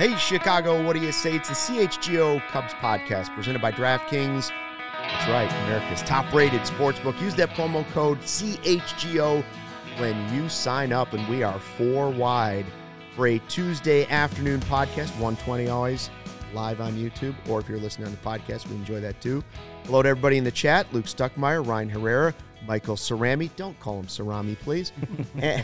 Hey, 0.00 0.16
Chicago, 0.16 0.82
what 0.82 0.96
do 0.96 1.02
you 1.02 1.12
say? 1.12 1.34
It's 1.36 1.50
the 1.50 1.54
CHGO 1.54 2.40
Cubs 2.48 2.72
podcast 2.72 3.34
presented 3.34 3.60
by 3.60 3.70
DraftKings. 3.70 4.48
That's 4.48 5.28
right, 5.28 5.52
America's 5.66 6.00
top 6.00 6.32
rated 6.32 6.62
sportsbook. 6.62 7.20
Use 7.20 7.34
that 7.34 7.50
promo 7.50 7.86
code 7.90 8.18
CHGO 8.20 9.44
when 9.98 10.34
you 10.34 10.48
sign 10.48 10.94
up, 10.94 11.12
and 11.12 11.28
we 11.28 11.42
are 11.42 11.60
four 11.60 12.08
wide 12.08 12.64
for 13.14 13.26
a 13.26 13.38
Tuesday 13.40 14.06
afternoon 14.06 14.60
podcast, 14.60 15.10
120 15.18 15.68
always 15.68 16.08
live 16.54 16.80
on 16.80 16.94
YouTube, 16.94 17.34
or 17.46 17.60
if 17.60 17.68
you're 17.68 17.76
listening 17.76 18.06
on 18.06 18.12
the 18.12 18.18
podcast, 18.20 18.66
we 18.68 18.76
enjoy 18.76 19.00
that 19.00 19.20
too. 19.20 19.44
Hello 19.84 20.02
to 20.02 20.08
everybody 20.08 20.38
in 20.38 20.44
the 20.44 20.50
chat 20.50 20.86
Luke 20.94 21.04
Stuckmeyer, 21.04 21.66
Ryan 21.66 21.90
Herrera, 21.90 22.34
Michael 22.66 22.96
Cerami. 22.96 23.50
Don't 23.56 23.78
call 23.80 24.00
him 24.00 24.06
Cerami, 24.06 24.58
please. 24.60 24.92
and, 25.42 25.62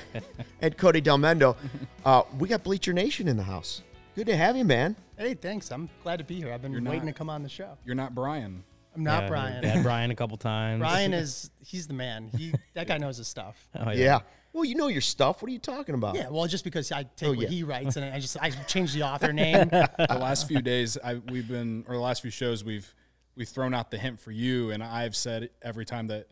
and 0.60 0.76
Cody 0.76 1.00
Delmendo. 1.00 1.56
Uh, 2.04 2.24
we 2.38 2.50
got 2.50 2.62
Bleacher 2.62 2.92
Nation 2.92 3.28
in 3.28 3.38
the 3.38 3.42
house. 3.42 3.80
Good 4.16 4.26
to 4.28 4.36
have 4.36 4.56
you, 4.56 4.64
man. 4.64 4.96
Hey, 5.18 5.34
thanks. 5.34 5.70
I'm 5.70 5.88
glad 6.02 6.16
to 6.18 6.24
be 6.24 6.36
here. 6.36 6.52
I've 6.52 6.62
been 6.62 6.72
You're 6.72 6.80
waiting 6.80 7.04
not- 7.04 7.12
to 7.12 7.18
come 7.18 7.28
on 7.30 7.42
the 7.42 7.48
show. 7.48 7.76
You're 7.84 7.94
not 7.94 8.14
Brian. 8.14 8.64
I'm 8.94 9.04
not 9.04 9.24
Yeah, 9.24 9.28
Brian. 9.28 9.62
we 9.62 9.68
Had 9.68 9.82
Brian 9.82 10.10
a 10.10 10.14
couple 10.16 10.38
times. 10.38 10.80
Brian 10.80 11.12
is 11.22 11.50
he's 11.62 11.86
the 11.86 11.92
man. 11.94 12.30
He 12.34 12.54
that 12.74 12.86
guy 12.86 12.96
knows 12.96 13.18
his 13.18 13.28
stuff. 13.28 13.68
Oh, 13.78 13.90
Yeah. 13.90 14.20
Well, 14.54 14.64
you 14.64 14.74
know 14.74 14.88
your 14.88 15.02
stuff. 15.02 15.42
What 15.42 15.50
are 15.50 15.52
you 15.52 15.58
talking 15.58 15.94
about? 15.94 16.14
Yeah, 16.14 16.30
well, 16.30 16.46
just 16.46 16.64
because 16.64 16.90
I 16.90 17.02
take 17.02 17.28
Oh, 17.28 17.32
what 17.32 17.40
yeah. 17.40 17.48
he 17.48 17.62
writes 17.62 17.96
and 17.96 18.06
I 18.06 18.18
just 18.18 18.38
I 18.40 18.48
change 18.66 18.94
the 18.94 19.02
author 19.02 19.34
name. 19.34 19.68
The 19.68 20.16
last 20.18 20.48
few 20.48 20.62
days, 20.62 20.96
I, 21.04 21.16
we've 21.16 21.46
been, 21.46 21.84
or 21.86 21.94
the 21.94 22.00
last 22.00 22.22
few 22.22 22.30
shows, 22.30 22.64
we've 22.64 22.94
we've 23.34 23.48
thrown 23.50 23.74
out 23.74 23.90
the 23.90 23.98
hint 23.98 24.18
for 24.18 24.30
you, 24.30 24.70
and 24.70 24.82
I've 24.82 25.14
said 25.14 25.50
every 25.60 25.84
time 25.84 26.06
that 26.06 26.28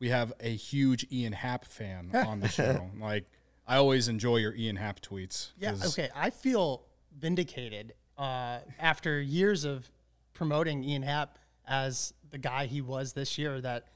we 0.00 0.08
have 0.08 0.32
a 0.40 0.48
huge 0.56 1.06
Ian 1.12 1.32
Happ 1.32 1.64
fan 1.64 2.10
on 2.14 2.40
the 2.40 2.48
show. 2.48 2.90
like 3.00 3.26
I 3.68 3.76
always 3.76 4.08
enjoy 4.08 4.38
your 4.38 4.52
Ian 4.56 4.74
Happ 4.74 5.00
tweets. 5.00 5.52
Yeah, 5.56 5.70
'cause 5.70 5.96
okay. 5.96 6.10
I 6.12 6.30
feel 6.30 6.82
vindicated 7.20 7.92
uh, 8.18 8.58
after 8.78 9.20
years 9.20 9.64
of 9.64 9.90
promoting 10.32 10.82
Ian 10.84 11.02
Happ 11.02 11.38
as 11.66 12.14
the 12.30 12.38
guy 12.38 12.66
he 12.66 12.80
was 12.80 13.12
this 13.12 13.38
year. 13.38 13.60
That 13.60 13.86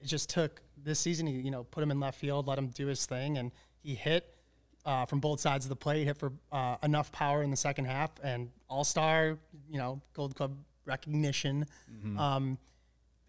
it 0.00 0.06
just 0.06 0.30
took 0.30 0.60
this 0.82 0.98
season. 0.98 1.26
He, 1.26 1.34
you 1.34 1.50
know, 1.50 1.64
put 1.64 1.82
him 1.82 1.90
in 1.90 2.00
left 2.00 2.18
field, 2.18 2.46
let 2.46 2.58
him 2.58 2.68
do 2.68 2.86
his 2.86 3.06
thing, 3.06 3.38
and 3.38 3.52
he 3.82 3.94
hit 3.94 4.34
uh, 4.84 5.04
from 5.06 5.20
both 5.20 5.40
sides 5.40 5.64
of 5.64 5.68
the 5.68 5.76
plate. 5.76 6.04
Hit 6.06 6.16
for 6.16 6.32
uh, 6.52 6.76
enough 6.82 7.12
power 7.12 7.42
in 7.42 7.50
the 7.50 7.56
second 7.56 7.84
half, 7.84 8.10
and 8.22 8.50
All 8.68 8.84
Star, 8.84 9.38
you 9.70 9.78
know, 9.78 10.00
Gold 10.14 10.34
Glove 10.34 10.52
recognition. 10.86 11.66
Um, 12.18 12.58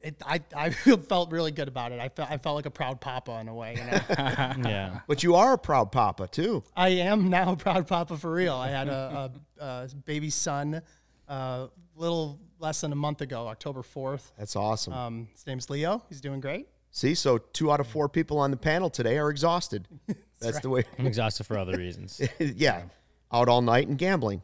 it, 0.03 0.15
I, 0.25 0.41
I 0.55 0.69
felt 1.09 1.31
really 1.31 1.51
good 1.51 1.67
about 1.67 1.91
it. 1.91 1.99
I 1.99 2.09
felt 2.09 2.29
I 2.31 2.37
felt 2.37 2.55
like 2.55 2.65
a 2.65 2.71
proud 2.71 2.99
papa 3.01 3.31
in 3.41 3.47
a 3.47 3.53
way. 3.53 3.75
You 3.77 3.83
know? 3.83 4.53
Yeah. 4.69 4.99
But 5.07 5.23
you 5.23 5.35
are 5.35 5.53
a 5.53 5.57
proud 5.57 5.91
papa, 5.91 6.27
too. 6.27 6.63
I 6.75 6.89
am 6.89 7.29
now 7.29 7.53
a 7.53 7.55
proud 7.55 7.87
papa 7.87 8.17
for 8.17 8.31
real. 8.31 8.55
I 8.55 8.69
had 8.69 8.87
a, 8.87 9.31
a, 9.59 9.65
a 9.65 9.87
baby 10.05 10.29
son 10.29 10.81
a 11.27 11.31
uh, 11.31 11.67
little 11.95 12.39
less 12.59 12.81
than 12.81 12.91
a 12.91 12.95
month 12.95 13.21
ago, 13.21 13.47
October 13.47 13.81
4th. 13.81 14.31
That's 14.37 14.55
awesome. 14.55 14.93
Um, 14.93 15.27
his 15.33 15.47
name's 15.47 15.69
Leo. 15.69 16.03
He's 16.09 16.21
doing 16.21 16.39
great. 16.41 16.67
See, 16.91 17.15
so 17.15 17.37
two 17.37 17.71
out 17.71 17.79
of 17.79 17.87
four 17.87 18.09
people 18.09 18.37
on 18.39 18.51
the 18.51 18.57
panel 18.57 18.89
today 18.89 19.17
are 19.17 19.29
exhausted. 19.29 19.87
That's 20.41 20.59
the 20.59 20.69
way. 20.69 20.83
I'm 20.99 21.07
exhausted 21.07 21.45
for 21.45 21.57
other 21.57 21.77
reasons. 21.77 22.19
yeah. 22.39 22.83
Out 23.31 23.47
all 23.47 23.61
night 23.61 23.87
and 23.87 23.97
gambling. 23.97 24.41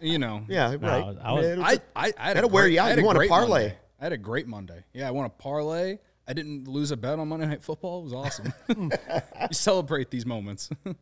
you 0.00 0.18
know, 0.18 0.42
Yeah, 0.48 0.74
right. 0.80 1.16
I 1.22 1.32
was- 1.32 1.46
Man, 1.46 1.62
I 1.62 1.78
I, 1.94 2.12
I 2.18 2.26
had 2.28 2.34
Gotta 2.34 2.46
a 2.46 2.48
wear 2.48 2.66
you 2.66 2.80
out. 2.80 2.96
You 2.98 3.04
want 3.04 3.16
a 3.16 3.20
great 3.20 3.30
parlay. 3.30 3.74
Monday. 3.98 4.02
I 4.02 4.04
had 4.04 4.12
a 4.12 4.18
great 4.22 4.46
Monday. 4.46 4.84
Yeah, 4.92 5.08
I 5.08 5.10
won 5.10 5.26
a 5.26 5.30
parlay. 5.30 5.98
I 6.26 6.32
didn't 6.32 6.68
lose 6.68 6.90
a 6.90 6.96
bet 6.96 7.18
on 7.18 7.28
Monday 7.28 7.46
Night 7.46 7.62
Football. 7.62 8.00
It 8.00 8.04
was 8.04 8.12
awesome. 8.12 8.52
you 8.68 8.90
celebrate 9.52 10.10
these 10.10 10.26
moments. 10.26 10.70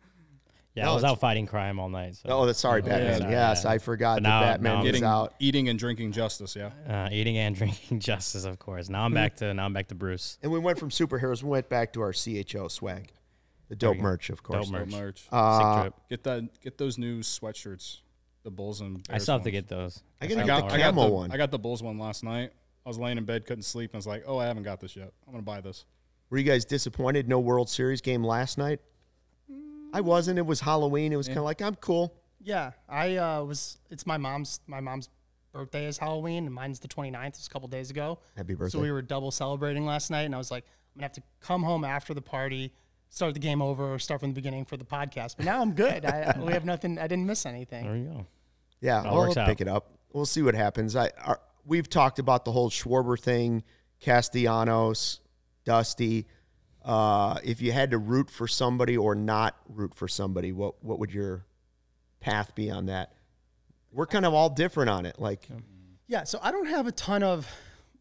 Yeah, 0.78 0.90
I 0.90 0.94
was 0.94 1.04
out 1.04 1.18
fighting 1.20 1.46
crime 1.46 1.78
all 1.80 1.88
night. 1.88 2.16
So. 2.16 2.28
Oh, 2.28 2.44
that's 2.44 2.58
sorry, 2.60 2.82
Batman. 2.82 3.20
sorry, 3.20 3.32
yes, 3.32 3.62
yeah. 3.64 3.70
I 3.70 3.78
forgot 3.78 4.16
But 4.16 4.24
that 4.24 4.28
now- 4.28 4.40
Batman 4.42 4.72
now 4.72 4.78
was 4.82 4.84
Getting, 4.84 5.04
out. 5.04 5.34
eating 5.38 5.68
and 5.70 5.78
drinking 5.78 6.12
justice. 6.12 6.54
Yeah. 6.54 6.68
uh, 6.86 7.08
eating 7.10 7.38
and 7.38 7.56
drinking 7.56 8.00
justice, 8.00 8.44
of 8.44 8.58
course. 8.58 8.90
Now 8.90 9.02
I'm 9.06 9.14
back 9.14 9.36
to 9.36 9.54
now 9.54 9.64
I'm 9.64 9.72
back 9.72 9.88
to 9.88 9.94
Bruce. 9.94 10.36
And 10.42 10.52
we 10.52 10.58
went 10.58 10.78
from 10.78 10.90
superheroes, 10.90 11.42
we 11.42 11.48
went 11.48 11.70
back 11.70 11.94
to 11.94 12.02
our 12.02 12.12
CHO 12.12 12.68
swag. 12.68 13.10
The 13.70 13.76
dope 13.76 13.96
merch, 13.96 14.28
of 14.28 14.42
course. 14.42 14.66
Dope 14.68 14.72
merch. 14.86 14.90
Merch. 14.90 15.26
Uh, 15.32 15.58
Sick 15.76 15.82
trip. 15.82 15.94
Get 16.10 16.24
that. 16.24 16.60
Get 16.60 16.76
those 16.76 16.98
new 16.98 17.20
sweatshirts. 17.20 18.00
The 18.42 18.50
Bulls 18.50 18.82
and 18.82 18.98
I 19.08 19.12
Bears 19.12 19.22
still 19.22 19.36
have 19.36 19.44
to 19.44 19.50
get 19.50 19.68
those. 19.68 20.02
I 20.20 20.26
get 20.26 20.36
I 20.36 20.42
the 20.42 20.46
got, 20.46 20.72
I 20.72 20.76
got 20.76 20.94
camo 20.94 21.04
the, 21.06 21.10
one. 21.10 21.32
I 21.32 21.38
got 21.38 21.50
the 21.50 21.58
Bulls 21.58 21.82
one 21.82 21.98
last 21.98 22.22
night. 22.22 22.52
I 22.86 22.88
was 22.88 22.98
laying 22.98 23.18
in 23.18 23.24
bed, 23.24 23.46
couldn't 23.46 23.64
sleep, 23.64 23.90
and 23.90 23.96
I 23.96 23.98
was 23.98 24.06
like, 24.06 24.22
"Oh, 24.26 24.38
I 24.38 24.46
haven't 24.46 24.62
got 24.62 24.80
this 24.80 24.94
yet. 24.94 25.12
I'm 25.26 25.32
gonna 25.32 25.42
buy 25.42 25.60
this." 25.60 25.84
Were 26.30 26.38
you 26.38 26.44
guys 26.44 26.64
disappointed? 26.64 27.28
No 27.28 27.40
World 27.40 27.68
Series 27.68 28.00
game 28.00 28.22
last 28.22 28.58
night? 28.58 28.80
I 29.92 30.00
wasn't. 30.00 30.38
It 30.38 30.46
was 30.46 30.60
Halloween. 30.60 31.12
It 31.12 31.16
was 31.16 31.26
kind 31.26 31.38
of 31.38 31.44
like, 31.44 31.62
I'm 31.62 31.74
cool. 31.76 32.14
Yeah, 32.42 32.72
I 32.88 33.16
uh, 33.16 33.42
was. 33.42 33.78
It's 33.90 34.06
my 34.06 34.18
mom's. 34.18 34.60
My 34.68 34.80
mom's 34.80 35.08
birthday 35.52 35.86
is 35.86 35.98
Halloween, 35.98 36.44
and 36.44 36.54
mine's 36.54 36.78
the 36.78 36.88
29th. 36.88 37.28
It's 37.28 37.46
a 37.46 37.50
couple 37.50 37.66
days 37.68 37.90
ago. 37.90 38.20
Happy 38.36 38.54
birthday. 38.54 38.76
So 38.78 38.82
we 38.82 38.92
were 38.92 39.02
double 39.02 39.30
celebrating 39.30 39.84
last 39.84 40.10
night, 40.10 40.22
and 40.22 40.34
I 40.34 40.38
was 40.38 40.50
like, 40.50 40.64
I'm 40.64 41.00
gonna 41.00 41.06
have 41.06 41.12
to 41.12 41.22
come 41.40 41.62
home 41.62 41.84
after 41.84 42.14
the 42.14 42.22
party, 42.22 42.72
start 43.08 43.34
the 43.34 43.40
game 43.40 43.60
over, 43.60 43.94
or 43.94 43.98
start 43.98 44.20
from 44.20 44.30
the 44.30 44.34
beginning 44.34 44.64
for 44.64 44.76
the 44.76 44.84
podcast. 44.84 45.36
But 45.36 45.46
now 45.46 45.60
I'm 45.60 45.72
good. 45.72 46.04
I, 46.04 46.38
we 46.40 46.52
have 46.52 46.64
nothing. 46.64 46.98
I 46.98 47.06
didn't 47.06 47.26
miss 47.26 47.46
anything. 47.46 47.84
There 47.84 47.96
you 47.96 48.04
go. 48.04 48.26
Yeah, 48.80 48.98
All 49.02 49.06
I'll 49.06 49.16
works 49.28 49.34
pick 49.34 49.48
out. 49.48 49.60
it 49.60 49.68
up. 49.68 49.92
We'll 50.12 50.26
see 50.26 50.42
what 50.42 50.54
happens. 50.54 50.94
I 50.94 51.10
our, 51.24 51.40
we've 51.66 51.88
talked 51.88 52.18
about 52.18 52.44
the 52.44 52.52
whole 52.52 52.70
Schwarber 52.70 53.18
thing, 53.18 53.62
Castellanos, 54.00 55.20
Dusty. 55.64 56.26
Uh, 56.84 57.38
if 57.42 57.60
you 57.60 57.72
had 57.72 57.90
to 57.90 57.98
root 57.98 58.30
for 58.30 58.46
somebody 58.46 58.96
or 58.96 59.14
not 59.14 59.56
root 59.68 59.94
for 59.94 60.06
somebody, 60.06 60.52
what 60.52 60.82
what 60.84 60.98
would 60.98 61.12
your 61.12 61.44
path 62.20 62.54
be 62.54 62.70
on 62.70 62.86
that? 62.86 63.12
We're 63.92 64.06
kind 64.06 64.24
of 64.24 64.34
all 64.34 64.50
different 64.50 64.90
on 64.90 65.06
it. 65.06 65.18
Like, 65.18 65.48
Yeah, 66.06 66.24
so 66.24 66.38
I 66.42 66.52
don't 66.52 66.66
have 66.66 66.86
a 66.86 66.92
ton 66.92 67.22
of 67.22 67.50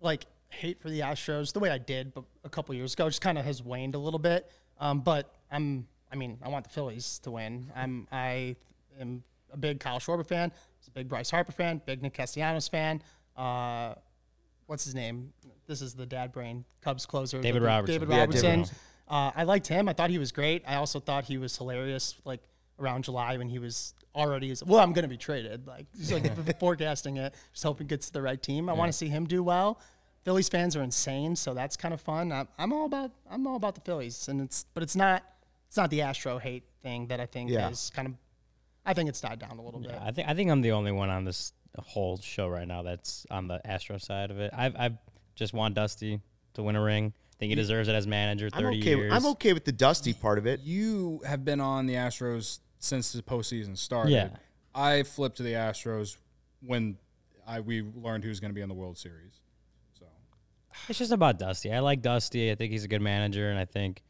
like 0.02 0.26
hate 0.50 0.80
for 0.82 0.90
the 0.90 1.00
Astros 1.02 1.54
the 1.54 1.60
way 1.60 1.70
I 1.70 1.78
did, 1.78 2.14
but 2.14 2.24
a 2.44 2.50
couple 2.50 2.76
years 2.76 2.94
ago, 2.94 3.08
it 3.08 3.10
just 3.10 3.22
kind 3.22 3.38
of 3.38 3.46
has 3.46 3.64
waned 3.64 3.96
a 3.96 4.00
little 4.00 4.20
bit. 4.20 4.50
Um, 4.80 5.02
but 5.02 5.34
I'm, 5.52 5.88
I 6.12 6.16
mean, 6.16 6.38
I 6.44 6.50
want 6.50 6.66
the 6.66 6.70
Phillies 6.70 7.20
to 7.24 7.32
win. 7.32 7.72
I'm, 7.76 8.08
I 8.12 8.56
am 9.00 9.24
a 9.52 9.58
big 9.58 9.80
Kyle 9.80 10.00
Schwarber 10.00 10.26
fan. 10.26 10.52
I 10.52 10.60
was 10.80 10.88
a 10.88 10.92
big 10.92 11.08
Bryce 11.08 11.30
Harper 11.30 11.52
fan. 11.52 11.82
Big 11.86 12.02
Nick 12.02 12.14
Castellanos 12.14 12.68
fan. 12.68 13.02
Uh, 13.36 13.96
what's 14.68 14.84
his 14.86 14.96
name? 14.96 15.34
This 15.68 15.82
is 15.82 15.94
the 15.94 16.06
dad 16.06 16.32
brain 16.32 16.66
Cubs 16.82 17.06
closer. 17.06 17.42
David 17.42 17.62
the- 17.62 17.66
Robertson. 17.68 17.94
David 18.02 18.10
Yeah, 18.10 18.16
David 18.26 18.28
Robertson. 18.36 18.52
Robertson. 18.60 18.78
Uh, 19.08 19.32
I 19.36 19.44
liked 19.44 19.68
him. 19.68 19.88
I 19.90 19.94
thought 19.94 20.10
he 20.10 20.18
was 20.18 20.32
great. 20.32 20.64
I 20.68 20.76
also 20.76 21.00
thought 21.00 21.26
he 21.26 21.38
was 21.38 21.56
hilarious. 21.58 22.16
Like 22.26 22.42
around 22.80 23.04
July 23.04 23.38
when 23.38 23.48
he 23.50 23.60
was 23.60 23.94
already 24.16 24.54
well, 24.66 24.80
I'm 24.80 24.94
going 24.94 25.04
to 25.04 25.10
be 25.10 25.18
traded. 25.18 25.68
Like 25.68 25.86
just 25.98 26.12
like 26.12 26.60
forecasting 26.60 27.18
it, 27.18 27.34
just 27.54 27.64
hoping 27.64 27.88
gets 27.88 28.08
to 28.08 28.14
the 28.14 28.22
right 28.22 28.42
team. 28.42 28.70
I 28.70 28.74
want 28.74 28.90
to 28.92 28.98
see 28.98 29.08
him 29.08 29.26
do 29.26 29.44
well. 29.44 29.80
Phillies 30.24 30.50
fans 30.50 30.76
are 30.76 30.82
insane, 30.82 31.36
so 31.36 31.54
that's 31.54 31.78
kind 31.78 31.94
of 31.94 32.02
fun. 32.02 32.32
I'm, 32.32 32.48
I'm 32.58 32.74
all 32.74 32.86
about 32.88 33.12
I'm 33.30 33.46
all 33.46 33.58
about 33.58 33.76
the 33.76 33.82
Phillies, 33.82 34.28
and 34.28 34.42
it's 34.42 34.66
but 34.74 34.82
it's 34.82 34.96
not 34.96 35.24
it's 35.68 35.78
not 35.78 35.92
the 35.92 36.02
Astro 36.02 36.40
hate 36.40 36.64
thing 36.82 37.08
that 37.08 37.20
I 37.20 37.26
think 37.28 37.52
Yeah. 37.52 37.70
is 37.70 37.92
kind 37.94 38.08
of. 38.08 38.14
I 38.88 38.94
think 38.94 39.10
it's 39.10 39.22
died 39.22 39.40
down 39.40 39.58
a 39.58 39.62
little 39.62 39.80
bit. 39.80 39.92
I 40.02 40.12
think 40.12 40.28
I 40.28 40.34
think 40.34 40.50
I'm 40.50 40.62
the 40.62 40.72
only 40.72 40.92
one 40.92 41.10
on 41.12 41.26
this 41.26 41.54
whole 41.82 42.18
show 42.18 42.48
right 42.48 42.68
now 42.68 42.84
that's 42.84 43.26
on 43.30 43.48
the 43.48 43.66
Astro 43.66 43.98
side 43.98 44.32
of 44.32 44.40
it. 44.40 44.52
I've 44.56 44.76
I've 44.78 44.98
just 45.36 45.54
want 45.54 45.76
Dusty 45.76 46.22
to 46.54 46.64
win 46.64 46.76
a 46.76 46.82
ring. 46.82 47.14
I 47.16 47.38
think 47.38 47.50
he 47.50 47.56
deserves 47.56 47.90
it 47.90 47.96
as 47.96 48.08
manager. 48.08 48.50
I'm 48.54 48.64
Thirty 48.64 48.80
okay. 48.80 48.96
years. 48.96 49.14
I'm 49.14 49.26
okay 49.28 49.54
with 49.54 49.66
the 49.66 49.72
Dusty 49.72 50.14
part 50.14 50.38
of 50.38 50.48
it. 50.48 50.62
You 50.62 51.22
have 51.26 51.44
been 51.44 51.60
on 51.60 51.86
the 51.86 51.96
Astros 51.96 52.60
since 52.80 53.12
the 53.12 53.22
postseason 53.22 53.78
started. 53.78 54.12
Yeah. 54.12 54.30
I 54.74 55.04
flipped 55.04 55.38
to 55.38 55.44
the 55.44 55.54
Astros 55.54 56.18
when 56.62 56.98
I 57.48 57.60
we 57.60 57.82
learned 57.82 58.24
who's 58.24 58.40
going 58.40 58.52
to 58.52 58.56
be 58.56 58.62
in 58.62 58.70
the 58.70 58.76
World 58.76 58.98
Series. 58.98 59.40
So 60.00 60.06
It's 60.90 61.00
just 61.00 61.12
about 61.12 61.40
Dusty. 61.40 61.72
I 61.72 61.80
like 61.80 62.02
Dusty. 62.02 62.52
I 62.52 62.56
think 62.56 62.72
he's 62.72 62.84
a 62.84 62.88
good 62.88 63.02
manager, 63.02 63.50
and 63.50 63.60
I 63.60 63.66
think 63.66 64.04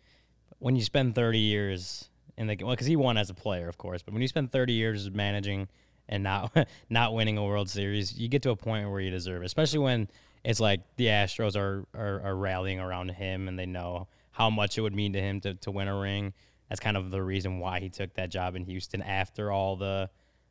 when 0.59 0.75
you 0.75 0.83
spend 0.83 1.15
30 1.15 1.39
years 1.39 2.09
in 2.37 2.47
the 2.47 2.57
well, 2.61 2.71
because 2.71 2.87
he 2.87 2.95
won 2.95 3.17
as 3.17 3.29
a 3.29 3.33
player, 3.33 3.67
of 3.67 3.77
course, 3.77 4.01
but 4.01 4.13
when 4.13 4.21
you 4.21 4.27
spend 4.27 4.51
30 4.51 4.73
years 4.73 5.11
managing 5.11 5.67
and 6.07 6.23
not 6.23 6.55
not 6.89 7.13
winning 7.13 7.37
a 7.37 7.43
World 7.43 7.69
Series, 7.69 8.17
you 8.17 8.27
get 8.27 8.41
to 8.43 8.51
a 8.51 8.55
point 8.55 8.89
where 8.89 8.99
you 8.99 9.11
deserve 9.11 9.43
it. 9.43 9.45
Especially 9.45 9.79
when 9.79 10.07
it's 10.43 10.59
like 10.59 10.81
the 10.97 11.07
Astros 11.07 11.55
are 11.55 11.85
are, 11.93 12.21
are 12.21 12.35
rallying 12.35 12.79
around 12.79 13.09
him, 13.09 13.47
and 13.47 13.57
they 13.57 13.65
know 13.65 14.07
how 14.31 14.49
much 14.49 14.77
it 14.77 14.81
would 14.81 14.95
mean 14.95 15.13
to 15.13 15.21
him 15.21 15.39
to, 15.41 15.53
to 15.55 15.71
win 15.71 15.87
a 15.87 15.97
ring. 15.97 16.33
That's 16.69 16.81
kind 16.81 16.97
of 16.97 17.11
the 17.11 17.21
reason 17.21 17.59
why 17.59 17.79
he 17.79 17.89
took 17.89 18.13
that 18.15 18.29
job 18.29 18.55
in 18.55 18.65
Houston 18.65 19.01
after 19.01 19.51
all 19.51 19.75
the 19.75 20.09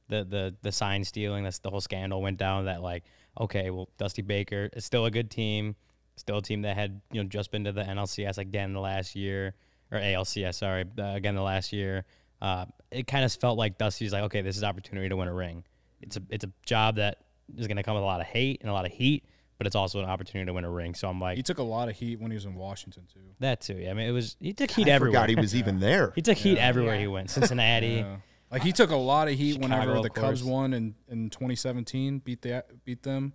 the 0.09 0.25
the 0.25 0.55
the 0.63 0.73
sign 0.73 1.05
stealing. 1.05 1.45
That's 1.45 1.59
the 1.59 1.71
whole 1.71 1.81
scandal 1.81 2.23
went 2.23 2.39
down. 2.39 2.67
That 2.67 2.83
like, 2.83 3.05
okay, 3.41 3.71
well, 3.71 3.89
Dusty 3.99 4.23
Baker 4.23 4.71
is 4.73 4.85
still 4.85 5.07
a 5.07 5.11
good 5.11 5.31
team, 5.31 5.77
still 6.17 6.39
a 6.39 6.43
team 6.43 6.63
that 6.63 6.77
had 6.77 7.01
you 7.13 7.23
know 7.23 7.29
just 7.29 7.51
been 7.51 7.65
to 7.65 7.73
the 7.73 7.83
NLCS 7.83 8.39
again 8.39 8.73
the 8.73 8.81
last 8.81 9.15
year 9.15 9.55
or 9.93 9.99
ALCS, 9.99 10.57
sorry, 10.57 10.85
uh, 10.99 11.13
again 11.15 11.35
the 11.35 11.43
last 11.43 11.73
year. 11.73 12.05
Uh, 12.45 12.67
it 12.91 13.07
kind 13.07 13.25
of 13.25 13.33
felt 13.33 13.57
like 13.57 13.79
Dusty's 13.79 14.13
like, 14.13 14.25
okay, 14.25 14.43
this 14.43 14.59
is 14.59 14.63
opportunity 14.63 15.09
to 15.09 15.17
win 15.17 15.29
a 15.29 15.33
ring. 15.33 15.65
It's 16.03 16.19
a 16.19 16.23
it's 16.29 16.45
a 16.45 16.51
job 16.67 16.97
that 16.97 17.17
is 17.57 17.67
going 17.67 17.79
to 17.79 17.83
come 17.83 17.95
with 17.95 18.03
a 18.03 18.07
lot 18.07 18.21
of 18.21 18.27
hate 18.27 18.61
and 18.61 18.69
a 18.69 18.73
lot 18.75 18.85
of 18.85 18.93
heat, 18.93 19.25
but 19.57 19.67
it's 19.67 19.75
also 19.75 19.99
an 20.01 20.05
opportunity 20.05 20.47
to 20.47 20.53
win 20.53 20.65
a 20.65 20.71
ring. 20.71 20.95
So 20.95 21.09
I'm 21.09 21.19
like, 21.19 21.39
he 21.39 21.43
took 21.43 21.57
a 21.57 21.63
lot 21.63 21.89
of 21.89 21.97
heat 21.97 22.21
when 22.21 22.31
he 22.31 22.35
was 22.35 22.45
in 22.45 22.55
Washington 22.55 23.05
too. 23.13 23.21
that 23.41 23.63
too. 23.63 23.77
Yeah, 23.79 23.93
I 23.93 23.95
mean, 23.95 24.07
it 24.07 24.13
was 24.13 24.37
he 24.41 24.53
took 24.53 24.71
heat 24.71 24.89
I 24.89 24.91
everywhere. 24.91 25.23
forgot 25.23 25.31
he 25.31 25.37
was 25.37 25.55
even 25.57 25.81
there. 25.81 26.13
He 26.15 26.21
took 26.21 26.37
heat 26.37 26.59
everywhere 26.59 26.99
he 26.99 27.07
went. 27.07 27.31
Cincinnati. 27.31 27.87
Yeah. 28.05 28.17
Like 28.51 28.63
he 28.63 28.73
took 28.73 28.91
a 28.91 28.97
lot 28.97 29.27
of 29.27 29.35
heat 29.35 29.55
Chicago, 29.55 29.75
whenever 29.75 29.97
of 29.97 30.03
the 30.05 30.11
Cubs 30.11 30.45
won 30.45 30.75
in, 30.75 30.95
in 31.09 31.31
2017, 31.31 32.19
beat 32.19 32.43
the 32.43 32.63
beat 32.85 33.03
them, 33.03 33.33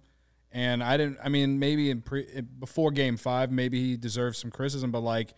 and 0.51 0.81
I 0.83 0.95
didn't. 0.97 1.17
I 1.21 1.27
mean, 1.29 1.59
maybe 1.59 1.89
in 1.89 2.01
pre, 2.01 2.21
in- 2.21 2.47
before 2.59 2.91
Game 2.91 3.17
Five, 3.17 3.51
maybe 3.51 3.81
he 3.81 3.97
deserves 3.97 4.37
some 4.37 4.49
criticism, 4.51 4.91
but 4.91 5.01
like, 5.01 5.33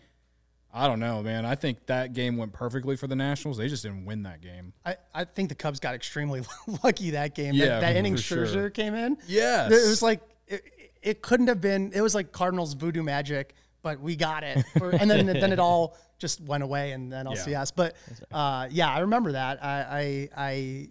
I 0.74 0.88
don't 0.88 1.00
know, 1.00 1.22
man. 1.22 1.46
I 1.46 1.56
think 1.56 1.86
that 1.88 2.14
game 2.14 2.38
went 2.38 2.54
perfectly 2.54 2.96
for 2.96 3.08
the 3.08 3.16
Nationals. 3.16 3.58
They 3.58 3.68
just 3.68 3.84
didn't 3.84 4.06
win 4.06 4.24
that 4.24 4.42
game. 4.42 4.74
I, 4.86 4.96
I 5.14 5.26
think 5.26 5.50
the 5.50 5.56
Cubs 5.56 5.80
got 5.80 5.96
extremely 5.96 6.44
lucky 6.84 7.12
that 7.12 7.36
game. 7.36 7.54
Yeah, 7.54 7.66
that, 7.66 7.80
that 7.82 7.96
inning 7.96 8.16
for 8.16 8.22
sure. 8.22 8.46
Scherzer 8.46 8.74
came 8.74 8.96
in. 8.96 9.18
Yes. 9.28 9.72
it 9.72 9.90
was 9.90 10.02
like 10.02 10.22
it, 10.48 10.64
it 11.02 11.22
couldn't 11.22 11.48
have 11.48 11.62
been. 11.62 11.92
It 11.94 12.02
was 12.02 12.16
like 12.16 12.32
Cardinals 12.32 12.74
voodoo 12.74 13.04
magic, 13.04 13.54
but 13.82 14.00
we 14.00 14.16
got 14.16 14.44
it. 14.44 14.64
For, 14.78 14.90
and 14.96 15.10
then 15.10 15.26
then 15.26 15.52
it 15.52 15.60
all 15.60 15.98
just 16.20 16.40
went 16.42 16.64
away 16.64 16.92
and 16.92 17.12
then 17.12 17.26
LCS. 17.26 17.74
But 17.76 17.96
uh, 18.32 18.68
yeah, 18.72 18.90
I 18.90 19.00
remember 19.00 19.34
that. 19.34 19.64
I, 19.64 19.80
I 19.82 20.30
I 20.38 20.88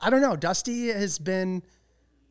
I 0.00 0.10
don't 0.10 0.20
know. 0.20 0.36
Dusty 0.36 0.88
has 0.88 1.18
been. 1.18 1.62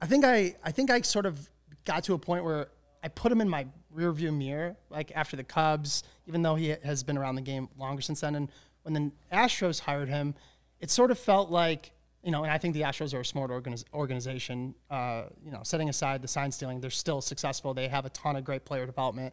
I 0.02 0.06
think 0.06 0.26
I 0.26 0.56
I 0.64 0.72
think 0.72 0.92
I 0.92 1.02
sort 1.02 1.26
of 1.26 1.50
got 1.86 2.04
to 2.06 2.14
a 2.14 2.20
point 2.20 2.44
where 2.44 2.68
I 3.04 3.08
put 3.08 3.32
him 3.32 3.42
in 3.42 3.50
my 3.50 3.68
rearview 3.96 4.36
mirror, 4.36 4.76
like 4.90 5.12
after 5.16 5.38
the 5.38 5.44
Cubs, 5.44 6.04
even 6.27 6.42
though 6.42 6.56
he 6.56 6.75
has 6.83 7.04
been 7.04 7.18
around 7.18 7.36
the 7.36 7.42
game 7.42 7.69
longer 7.77 8.01
since 8.01 8.22
then. 8.22 8.36
And 8.36 8.51
when 8.83 8.94
the 8.94 9.12
Astros 9.36 9.81
hired 9.81 10.10
him, 10.10 10.36
it 10.80 10.89
sort 10.89 11.12
of 11.12 11.19
felt 11.19 11.50
like 11.50 11.92
you 12.25 12.31
know, 12.31 12.44
and 12.44 12.51
I 12.51 12.57
think 12.57 12.74
the 12.74 12.81
Astros 12.81 13.13
are 13.13 13.19
a 13.19 13.25
smart 13.25 13.51
organiz- 13.51 13.86
organization. 13.94 14.74
Uh, 14.89 15.25
you 15.44 15.51
know, 15.51 15.60
setting 15.62 15.89
aside 15.89 16.24
the 16.24 16.27
sign 16.27 16.51
stealing, 16.51 16.81
they're 16.81 16.89
still 16.89 17.22
successful. 17.22 17.75
They 17.75 17.88
have 17.88 18.06
a 18.06 18.10
ton 18.10 18.36
of 18.36 18.44
great 18.44 18.66
player 18.66 18.88
development. 18.88 19.31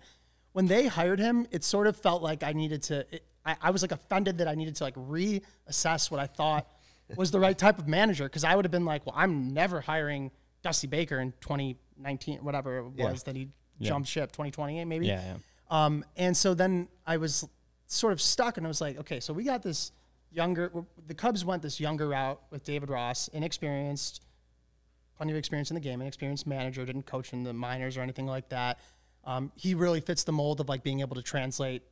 When 0.53 0.67
they 0.67 0.89
hired 0.89 1.19
him, 1.19 1.47
it 1.51 1.65
sort 1.65 1.87
of 1.87 1.97
felt 1.97 2.23
like 2.23 2.43
I 2.43 2.53
needed 2.53 2.83
to. 2.85 3.07
It, 3.11 3.25
I, 3.47 3.57
I 3.63 3.71
was 3.71 3.81
like 3.81 3.93
offended 3.93 4.39
that 4.39 4.47
I 4.47 4.55
needed 4.55 4.77
to 4.77 4.85
like 4.85 4.95
reassess 4.95 6.11
what 6.11 6.21
I 6.21 6.27
thought 6.27 6.69
was 7.17 7.31
the 7.31 7.41
right 7.41 7.57
type 7.57 7.79
of 7.79 7.89
manager 7.89 8.25
because 8.25 8.45
I 8.45 8.55
would 8.55 8.67
have 8.67 8.73
been 8.73 8.85
like, 8.85 9.07
well, 9.07 9.15
I'm 9.17 9.55
never 9.55 9.81
hiring 9.81 10.31
Dusty 10.63 10.87
Baker 10.87 11.19
in 11.19 11.33
2019, 11.41 12.41
whatever 12.45 12.79
it 12.79 12.89
was 12.91 13.23
that 13.23 13.37
he 13.37 13.49
jumped 13.81 14.09
ship, 14.09 14.33
2028 14.33 14.85
maybe. 14.85 15.07
Yeah, 15.07 15.23
yeah. 15.25 15.35
Um, 15.73 16.05
and 16.19 16.37
so 16.37 16.53
then 16.53 16.87
I 17.07 17.17
was 17.17 17.49
sort 17.87 18.13
of 18.13 18.21
stuck, 18.21 18.59
and 18.59 18.67
I 18.67 18.69
was 18.69 18.83
like, 18.83 18.99
okay, 18.99 19.21
so 19.21 19.33
we 19.33 19.43
got 19.43 19.63
this 19.63 19.91
younger. 20.31 20.71
The 21.07 21.15
Cubs 21.15 21.47
went 21.47 21.63
this 21.63 21.81
younger 21.81 22.09
route 22.09 22.39
with 22.51 22.63
David 22.63 22.91
Ross, 22.91 23.29
inexperienced, 23.29 24.21
plenty 25.17 25.33
of 25.33 25.39
experience 25.39 25.71
in 25.71 25.75
the 25.75 25.81
game, 25.81 26.03
inexperienced 26.03 26.47
manager, 26.47 26.85
didn't 26.85 27.07
coach 27.07 27.33
in 27.33 27.43
the 27.43 27.55
minors 27.55 27.97
or 27.97 28.03
anything 28.03 28.27
like 28.27 28.51
that. 28.51 28.81
Um, 29.25 29.51
he 29.57 29.75
really 29.75 30.01
fits 30.03 30.25
the 30.25 30.33
mold 30.33 30.61
of 30.61 30.69
like 30.69 30.83
being 30.83 31.01
able 31.01 31.17
to 31.17 31.23
translate 31.23 31.83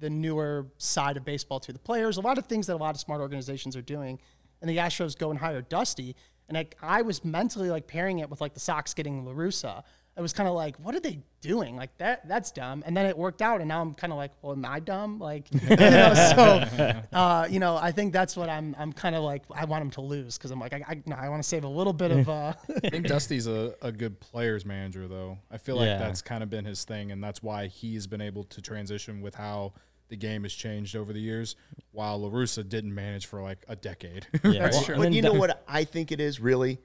the 0.00 0.08
newer 0.08 0.66
side 0.78 1.18
of 1.18 1.24
baseball 1.24 1.60
to 1.60 1.74
the 1.74 1.78
players. 1.78 2.16
A 2.16 2.22
lot 2.22 2.38
of 2.38 2.46
things 2.46 2.66
that 2.68 2.76
a 2.76 2.78
lot 2.78 2.94
of 2.94 3.00
smart 3.00 3.20
organizations 3.20 3.76
are 3.76 3.82
doing, 3.82 4.18
and 4.62 4.70
the 4.70 4.78
Astros 4.78 5.18
go 5.18 5.30
and 5.30 5.38
hire 5.38 5.60
Dusty. 5.60 6.16
And 6.48 6.56
like 6.56 6.78
I 6.80 7.02
was 7.02 7.22
mentally 7.26 7.68
like 7.68 7.86
pairing 7.86 8.20
it 8.20 8.30
with 8.30 8.40
like 8.40 8.54
the 8.54 8.60
Sox 8.60 8.94
getting 8.94 9.26
La 9.26 9.32
Russa. 9.32 9.82
I 10.18 10.22
was 10.22 10.32
kind 10.32 10.48
of 10.48 10.54
like, 10.54 10.76
what 10.76 10.94
are 10.94 11.00
they 11.00 11.18
doing? 11.42 11.76
Like 11.76 11.96
that, 11.98 12.26
that's 12.26 12.50
dumb. 12.50 12.82
And 12.86 12.96
then 12.96 13.04
it 13.04 13.18
worked 13.18 13.42
out, 13.42 13.60
and 13.60 13.68
now 13.68 13.82
I'm 13.82 13.92
kind 13.92 14.12
of 14.12 14.16
like, 14.16 14.32
well, 14.40 14.52
am 14.52 14.64
I 14.64 14.80
dumb? 14.80 15.18
Like, 15.18 15.46
you 15.52 15.76
know, 15.76 16.14
so, 16.14 17.02
uh, 17.12 17.46
you 17.50 17.60
know, 17.60 17.76
I 17.76 17.92
think 17.92 18.14
that's 18.14 18.34
what 18.34 18.48
I'm. 18.48 18.74
I'm 18.78 18.92
kind 18.94 19.14
of 19.14 19.22
like, 19.22 19.42
I 19.54 19.66
want 19.66 19.82
him 19.82 19.90
to 19.90 20.00
lose 20.00 20.38
because 20.38 20.50
I'm 20.50 20.58
like, 20.58 20.72
I, 20.72 20.82
I, 20.88 21.02
no, 21.04 21.16
I 21.16 21.28
want 21.28 21.42
to 21.42 21.48
save 21.48 21.64
a 21.64 21.68
little 21.68 21.92
bit 21.92 22.10
of. 22.12 22.28
Uh, 22.28 22.54
I 22.84 22.88
think 22.88 23.06
Dusty's 23.06 23.46
a, 23.46 23.74
a 23.82 23.92
good 23.92 24.18
players 24.18 24.64
manager, 24.64 25.06
though. 25.06 25.38
I 25.50 25.58
feel 25.58 25.76
like 25.76 25.86
Yeah. 25.86 25.98
that's 25.98 26.22
kind 26.22 26.42
of 26.42 26.48
been 26.48 26.64
his 26.64 26.84
thing, 26.84 27.12
and 27.12 27.22
that's 27.22 27.42
why 27.42 27.66
he's 27.66 28.06
been 28.06 28.22
able 28.22 28.44
to 28.44 28.62
transition 28.62 29.20
with 29.20 29.34
how 29.34 29.74
the 30.08 30.16
game 30.16 30.44
has 30.44 30.54
changed 30.54 30.96
over 30.96 31.12
the 31.12 31.20
years, 31.20 31.56
while 31.90 32.20
LaRussa 32.20 32.66
didn't 32.66 32.94
manage 32.94 33.26
for 33.26 33.42
like 33.42 33.58
a 33.68 33.76
decade. 33.76 34.26
Yeah, 34.44 34.62
That's 34.62 34.76
well, 34.76 34.84
true. 34.84 34.96
But 34.96 35.12
you 35.12 35.20
know 35.20 35.34
what 35.34 35.62
I 35.68 35.84
think 35.84 36.10
it 36.12 36.20
is 36.20 36.40
really? 36.40 36.78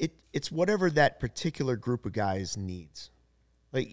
It 0.00 0.12
it's 0.32 0.50
whatever 0.50 0.90
that 0.90 1.20
particular 1.20 1.76
group 1.76 2.06
of 2.06 2.12
guys 2.12 2.56
needs. 2.56 3.10
Like 3.72 3.88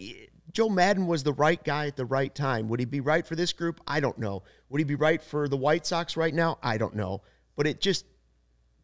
Joe 0.51 0.69
Maddon 0.69 1.05
was 1.05 1.23
the 1.23 1.33
right 1.33 1.63
guy 1.63 1.87
at 1.87 1.97
the 1.97 2.05
right 2.05 2.33
time. 2.33 2.69
Would 2.69 2.79
he 2.79 2.85
be 2.85 3.01
right 3.01 3.27
for 3.27 3.35
this 3.35 3.53
group? 3.53 3.81
I 3.85 3.99
don't 3.99 4.17
know. 4.17 4.43
Would 4.69 4.79
he 4.79 4.85
be 4.85 4.95
right 4.95 5.21
for 5.21 5.47
the 5.47 5.57
White 5.57 5.85
Sox 5.85 6.17
right 6.17 6.33
now? 6.33 6.57
I 6.63 6.77
don't 6.77 6.95
know. 6.95 7.21
But 7.55 7.67
it 7.67 7.81
just 7.81 8.05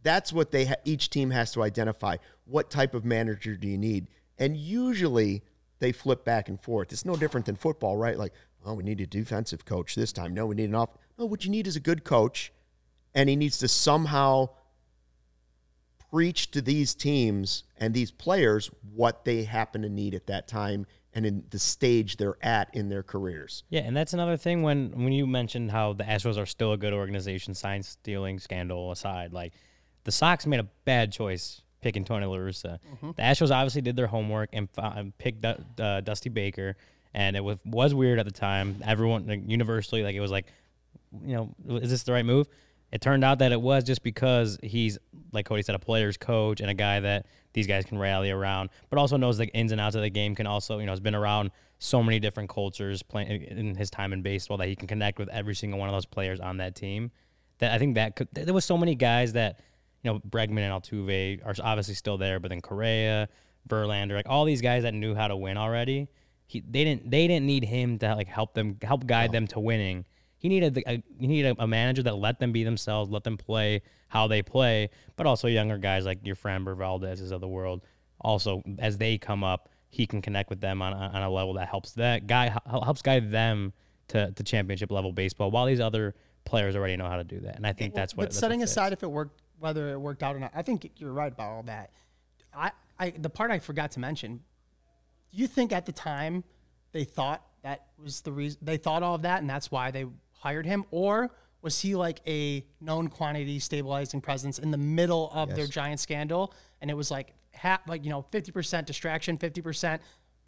that's 0.03 0.33
what 0.33 0.51
they 0.51 0.65
ha- 0.65 0.75
each 0.83 1.09
team 1.09 1.31
has 1.31 1.53
to 1.53 1.63
identify. 1.63 2.17
What 2.45 2.69
type 2.69 2.93
of 2.93 3.05
manager 3.05 3.55
do 3.55 3.67
you 3.67 3.77
need? 3.77 4.09
And 4.37 4.57
usually 4.57 5.43
they 5.79 5.93
flip 5.93 6.25
back 6.25 6.49
and 6.49 6.59
forth. 6.61 6.91
It's 6.91 7.05
no 7.05 7.15
different 7.15 7.45
than 7.45 7.55
football, 7.55 7.95
right? 7.95 8.17
Like, 8.17 8.33
oh, 8.65 8.73
we 8.73 8.83
need 8.83 8.99
a 8.99 9.07
defensive 9.07 9.63
coach 9.63 9.95
this 9.95 10.11
time. 10.11 10.33
No, 10.33 10.45
we 10.45 10.55
need 10.55 10.69
an 10.69 10.75
off. 10.75 10.89
No, 11.17 11.25
what 11.25 11.45
you 11.45 11.51
need 11.51 11.67
is 11.67 11.75
a 11.75 11.81
good 11.81 12.03
coach, 12.03 12.51
and 13.13 13.29
he 13.29 13.35
needs 13.35 13.57
to 13.59 13.67
somehow 13.67 14.49
preach 16.13 16.51
to 16.51 16.61
these 16.61 16.93
teams 16.93 17.63
and 17.77 17.91
these 17.95 18.11
players 18.11 18.69
what 18.93 19.25
they 19.25 19.43
happen 19.45 19.81
to 19.81 19.89
need 19.89 20.13
at 20.13 20.27
that 20.27 20.47
time 20.47 20.85
and 21.15 21.25
in 21.25 21.43
the 21.49 21.57
stage 21.57 22.17
they're 22.17 22.37
at 22.43 22.69
in 22.75 22.87
their 22.87 23.01
careers. 23.01 23.63
Yeah, 23.69 23.81
and 23.81 23.97
that's 23.97 24.13
another 24.13 24.37
thing 24.37 24.61
when 24.61 24.91
when 24.91 25.11
you 25.11 25.25
mentioned 25.25 25.71
how 25.71 25.93
the 25.93 26.03
Astros 26.03 26.37
are 26.37 26.45
still 26.45 26.71
a 26.73 26.77
good 26.77 26.93
organization, 26.93 27.55
sign 27.55 27.81
stealing 27.81 28.37
scandal 28.37 28.91
aside, 28.91 29.33
like 29.33 29.53
the 30.03 30.11
Sox 30.11 30.45
made 30.45 30.59
a 30.59 30.67
bad 30.85 31.11
choice 31.11 31.61
picking 31.81 32.05
Tony 32.05 32.27
La 32.27 32.37
Russa. 32.37 32.77
The 33.15 33.23
Astros 33.23 33.49
obviously 33.49 33.81
did 33.81 33.95
their 33.95 34.07
homework 34.07 34.51
and, 34.53 34.69
fi- 34.69 34.93
and 34.95 35.17
picked 35.17 35.41
Du- 35.41 35.65
uh, 35.83 36.01
Dusty 36.01 36.29
Baker, 36.29 36.77
and 37.15 37.35
it 37.35 37.43
was, 37.43 37.57
was 37.65 37.95
weird 37.95 38.19
at 38.19 38.25
the 38.25 38.31
time. 38.31 38.83
Everyone 38.85 39.25
like, 39.25 39.41
universally 39.47 40.03
like 40.03 40.15
it 40.15 40.21
was 40.21 40.31
like, 40.31 40.45
you 41.25 41.35
know, 41.35 41.55
is 41.81 41.89
this 41.89 42.03
the 42.03 42.13
right 42.13 42.25
move? 42.25 42.47
It 42.93 43.01
turned 43.01 43.23
out 43.23 43.39
that 43.39 43.51
it 43.51 43.59
was 43.59 43.83
just 43.83 44.03
because 44.03 44.59
he's, 44.61 44.99
like 45.31 45.47
Cody 45.47 45.63
said, 45.63 45.73
a 45.73 45.79
player's 45.79 46.15
coach 46.15 46.61
and 46.61 46.69
a 46.69 46.75
guy 46.75 46.99
that 46.99 47.25
these 47.53 47.65
guys 47.65 47.85
can 47.85 47.97
rally 47.97 48.29
around, 48.29 48.69
but 48.91 48.99
also 48.99 49.17
knows 49.17 49.39
the 49.39 49.47
ins 49.47 49.71
and 49.71 49.81
outs 49.81 49.95
of 49.95 50.03
the 50.03 50.11
game. 50.11 50.35
Can 50.35 50.45
also, 50.45 50.77
you 50.77 50.85
know, 50.85 50.91
has 50.91 50.99
been 50.99 51.15
around 51.15 51.49
so 51.79 52.03
many 52.03 52.19
different 52.19 52.51
cultures 52.51 53.01
playing 53.01 53.41
in 53.45 53.73
his 53.73 53.89
time 53.89 54.13
in 54.13 54.21
baseball 54.21 54.57
that 54.57 54.67
he 54.67 54.75
can 54.75 54.87
connect 54.87 55.17
with 55.17 55.27
every 55.29 55.55
single 55.55 55.79
one 55.79 55.89
of 55.89 55.93
those 55.93 56.05
players 56.05 56.39
on 56.39 56.57
that 56.57 56.75
team. 56.75 57.09
That 57.57 57.71
I 57.73 57.79
think 57.79 57.95
that 57.95 58.15
could, 58.15 58.27
there 58.31 58.53
was 58.53 58.63
so 58.63 58.77
many 58.77 58.93
guys 58.93 59.33
that, 59.33 59.59
you 60.03 60.13
know, 60.13 60.19
Bregman 60.19 60.59
and 60.59 60.71
Altuve 60.71 61.43
are 61.43 61.55
obviously 61.63 61.95
still 61.95 62.19
there, 62.19 62.39
but 62.39 62.49
then 62.49 62.61
Correa, 62.61 63.27
Verlander, 63.67 64.13
like 64.13 64.29
all 64.29 64.45
these 64.45 64.61
guys 64.61 64.83
that 64.83 64.93
knew 64.93 65.15
how 65.15 65.27
to 65.27 65.35
win 65.35 65.57
already. 65.57 66.09
He, 66.45 66.59
they 66.59 66.83
didn't 66.83 67.09
they 67.09 67.25
didn't 67.25 67.47
need 67.47 67.63
him 67.63 67.97
to 67.99 68.13
like 68.13 68.27
help 68.27 68.53
them 68.53 68.77
help 68.83 69.07
guide 69.07 69.31
them 69.31 69.47
to 69.47 69.59
winning. 69.59 70.05
He 70.43 70.49
needed 70.49 70.83
a, 70.85 71.01
he 71.17 71.27
needed 71.27 71.55
a, 71.57 71.65
manager 71.65 72.03
that 72.03 72.17
let 72.17 72.37
them 72.37 72.51
be 72.51 72.65
themselves, 72.65 73.09
let 73.09 73.23
them 73.23 73.37
play 73.37 73.81
how 74.09 74.27
they 74.27 74.41
play, 74.41 74.89
but 75.15 75.25
also 75.25 75.47
younger 75.47 75.77
guys 75.77 76.05
like 76.05 76.19
your 76.23 76.35
Framber 76.35 76.75
Valdez's 76.75 77.31
of 77.31 77.39
the 77.39 77.47
world. 77.47 77.81
Also, 78.19 78.61
as 78.77 78.97
they 78.97 79.17
come 79.17 79.41
up, 79.41 79.69
he 79.89 80.05
can 80.05 80.21
connect 80.21 80.49
with 80.49 80.59
them 80.59 80.81
on, 80.81 80.91
on 80.91 81.23
a 81.23 81.29
level 81.29 81.53
that 81.53 81.69
helps 81.69 81.93
that 81.93 82.27
guy 82.27 82.53
helps 82.69 83.01
guide 83.01 83.31
them 83.31 83.71
to, 84.09 84.31
to 84.31 84.43
championship 84.43 84.91
level 84.91 85.13
baseball. 85.13 85.49
While 85.49 85.65
these 85.65 85.79
other 85.79 86.13
players 86.43 86.75
already 86.75 86.97
know 86.97 87.07
how 87.07 87.15
to 87.15 87.23
do 87.23 87.39
that, 87.39 87.55
and 87.55 87.65
I 87.65 87.71
think 87.71 87.93
that's 87.93 88.13
what. 88.13 88.23
But 88.23 88.25
that's 88.31 88.35
what 88.35 88.39
setting 88.41 88.59
fits. 88.59 88.73
aside 88.73 88.91
if 88.91 89.01
it 89.01 89.09
worked, 89.09 89.41
whether 89.59 89.91
it 89.91 89.97
worked 89.97 90.23
out 90.23 90.35
or 90.35 90.39
not, 90.39 90.51
I 90.53 90.61
think 90.61 90.91
you're 90.97 91.13
right 91.13 91.31
about 91.31 91.51
all 91.51 91.63
that. 91.63 91.91
I, 92.53 92.71
I, 92.99 93.11
the 93.11 93.29
part 93.29 93.49
I 93.49 93.59
forgot 93.59 93.91
to 93.91 94.01
mention. 94.01 94.41
Do 95.31 95.37
you 95.37 95.47
think 95.47 95.71
at 95.71 95.85
the 95.85 95.93
time 95.93 96.43
they 96.91 97.05
thought 97.05 97.41
that 97.61 97.85
was 97.97 98.21
the 98.21 98.33
reason 98.33 98.59
they 98.61 98.75
thought 98.75 99.03
all 99.03 99.15
of 99.15 99.21
that, 99.21 99.39
and 99.39 99.49
that's 99.49 99.71
why 99.71 99.89
they 99.89 100.05
hired 100.43 100.65
him, 100.65 100.83
or 100.91 101.31
Was 101.61 101.79
he 101.79 101.95
like 101.95 102.19
a 102.27 102.65
known 102.81 103.07
quantity 103.07 103.57
stabilizing 103.57 104.19
presence 104.19 104.59
in 104.59 104.69
the 104.69 104.77
middle 104.77 105.31
of 105.33 105.55
their 105.55 105.65
giant 105.65 106.01
scandal? 106.01 106.53
And 106.81 106.91
it 106.91 106.93
was 106.93 107.09
like 107.09 107.33
half, 107.53 107.79
like 107.87 108.03
you 108.03 108.09
know, 108.09 108.23
fifty 108.31 108.51
percent 108.51 108.85
distraction, 108.85 109.37
fifty 109.37 109.61
percent. 109.61 110.01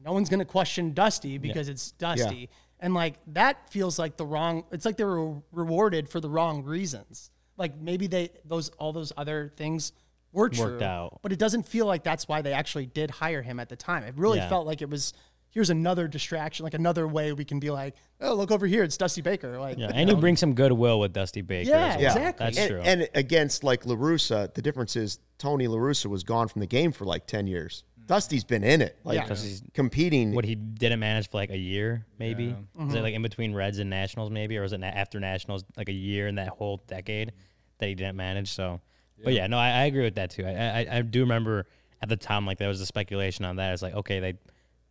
No 0.04 0.12
one's 0.12 0.28
gonna 0.30 0.44
question 0.44 0.94
Dusty 0.94 1.38
because 1.38 1.70
it's 1.70 1.92
Dusty, 1.92 2.50
and 2.82 2.94
like 2.94 3.14
that 3.28 3.70
feels 3.72 3.98
like 3.98 4.18
the 4.18 4.26
wrong. 4.26 4.66
It's 4.74 4.84
like 4.86 4.98
they 4.98 5.06
were 5.06 5.36
rewarded 5.54 6.10
for 6.10 6.20
the 6.20 6.30
wrong 6.30 6.64
reasons. 6.66 7.32
Like 7.56 7.78
maybe 7.80 8.08
they 8.08 8.32
those 8.44 8.68
all 8.78 8.92
those 8.92 9.14
other 9.16 9.54
things 9.56 9.94
were 10.34 10.50
true, 10.50 10.66
Worked 10.66 10.82
out. 10.84 11.20
but 11.22 11.32
it 11.32 11.40
doesn't 11.40 11.64
feel 11.66 11.86
like 11.86 12.04
that's 12.04 12.28
why 12.28 12.42
they 12.42 12.52
actually 12.52 12.88
did 12.88 13.10
hire 13.10 13.42
him 13.42 13.58
at 13.62 13.70
the 13.70 13.78
time. 13.78 14.04
It 14.04 14.16
really 14.18 14.40
Yeah. 14.40 14.50
felt 14.50 14.68
like 14.68 14.82
it 14.82 14.90
was 14.90 15.14
here's 15.56 15.70
another 15.72 16.08
distraction, 16.08 16.66
like 16.66 16.74
another 16.74 17.08
way 17.08 17.32
we 17.32 17.46
can 17.46 17.60
be 17.60 17.72
like, 17.72 17.96
oh, 18.22 18.36
look 18.36 18.52
over 18.52 18.68
here, 18.68 18.84
it's 18.84 18.98
Dusty 18.98 19.22
Baker. 19.22 19.58
Like, 19.58 19.78
Yeah, 19.80 19.88
you 19.88 19.94
and 19.96 20.10
you 20.10 20.18
bring 20.18 20.36
some 20.36 20.54
goodwill 20.54 21.00
with 21.00 21.14
Dusty 21.14 21.42
Baker. 21.42 21.70
Yeah, 21.70 21.88
as 21.88 21.98
well. 21.98 22.06
exactly. 22.18 22.46
That's 22.46 22.58
and, 22.60 22.70
true. 22.70 22.82
and 22.82 23.10
against 23.16 23.64
like 23.64 23.84
LaRussa, 23.86 24.54
the 24.54 24.62
difference 24.62 24.96
is 24.98 25.20
Tony 25.40 25.66
LaRussa 25.68 26.08
was 26.08 26.24
gone 26.24 26.50
from 26.50 26.60
the 26.60 26.68
game 26.68 26.92
for 26.92 27.06
like 27.06 27.26
10 27.26 27.48
years. 27.48 27.86
Dusty's 28.06 28.44
been 28.44 28.64
in 28.66 28.82
it, 28.82 29.00
like 29.06 29.16
Yeah. 29.16 29.28
'Cause 29.28 29.44
he's- 29.44 29.64
competing. 29.74 30.36
what 30.36 30.44
he 30.46 30.54
didn't 30.56 31.00
manage 31.00 31.30
for 31.30 31.38
like 31.38 31.50
a 31.50 31.58
year, 31.58 32.06
maybe. 32.20 32.48
Is 32.50 32.54
Mm-hmm. 32.78 32.96
it 32.98 33.02
like 33.02 33.14
in 33.16 33.22
between 33.24 33.54
Reds 33.56 33.80
and 33.80 33.90
Nationals, 33.90 34.30
maybe, 34.30 34.58
or 34.58 34.62
was 34.62 34.74
it 34.74 34.84
after 34.84 35.20
Nationals, 35.22 35.64
like 35.78 35.88
a 35.90 35.94
year 35.94 36.28
in 36.28 36.36
that 36.36 36.50
whole 36.50 36.84
decade 36.86 37.32
that 37.80 37.88
he 37.88 37.96
didn't 37.96 38.18
manage? 38.18 38.52
So, 38.52 38.82
but 39.24 39.32
yeah, 39.34 39.48
no, 39.48 39.58
I, 39.58 39.70
I 39.70 39.84
agree 39.86 40.04
with 40.04 40.16
that 40.16 40.32
too. 40.32 40.46
I, 40.46 40.52
I 40.82 40.88
I 40.98 41.02
do 41.02 41.22
remember 41.22 41.66
at 42.04 42.10
the 42.10 42.18
time 42.18 42.46
like 42.46 42.58
there 42.60 42.68
was 42.68 42.82
a 42.82 42.86
speculation 42.86 43.46
on 43.46 43.56
that. 43.56 43.72
It's 43.74 43.82
like 43.82 43.96
okay, 43.96 44.20
they 44.20 44.34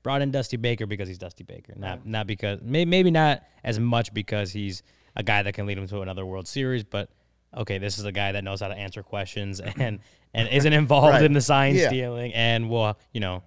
brought 0.05 0.23
in 0.23 0.31
Dusty 0.31 0.57
Baker 0.57 0.87
because 0.87 1.09
he's 1.09 1.19
Dusty 1.19 1.43
Baker, 1.43 1.73
not 1.77 2.07
not 2.07 2.29
because 2.29 2.61
maybe 2.63 2.89
maybe 2.89 3.11
not 3.11 3.43
as 3.65 3.81
much 3.81 4.15
because 4.15 4.53
he's 4.53 4.85
a 5.17 5.25
guy 5.25 5.43
that 5.43 5.55
can 5.55 5.67
lead 5.67 5.77
him 5.79 5.89
to 5.89 6.01
another 6.03 6.25
World 6.25 6.47
Series, 6.47 6.85
but. 6.85 7.11
Okay, 7.57 7.79
this 7.79 7.99
is 8.01 8.05
a 8.05 8.11
guy 8.11 8.33
that 8.33 8.43
knows 8.43 8.61
how 8.61 8.67
to 8.67 8.75
answer 8.75 9.05
questions 9.05 9.61
and 9.79 10.01
and 10.35 10.49
isn't 10.49 10.73
involved 10.83 11.11
Right. 11.15 11.23
in 11.23 11.35
the 11.35 11.41
sign 11.41 11.77
Yeah. 11.77 11.87
stealing 11.87 12.35
and 12.35 12.69
will 12.69 12.99
you 13.13 13.21
know 13.21 13.45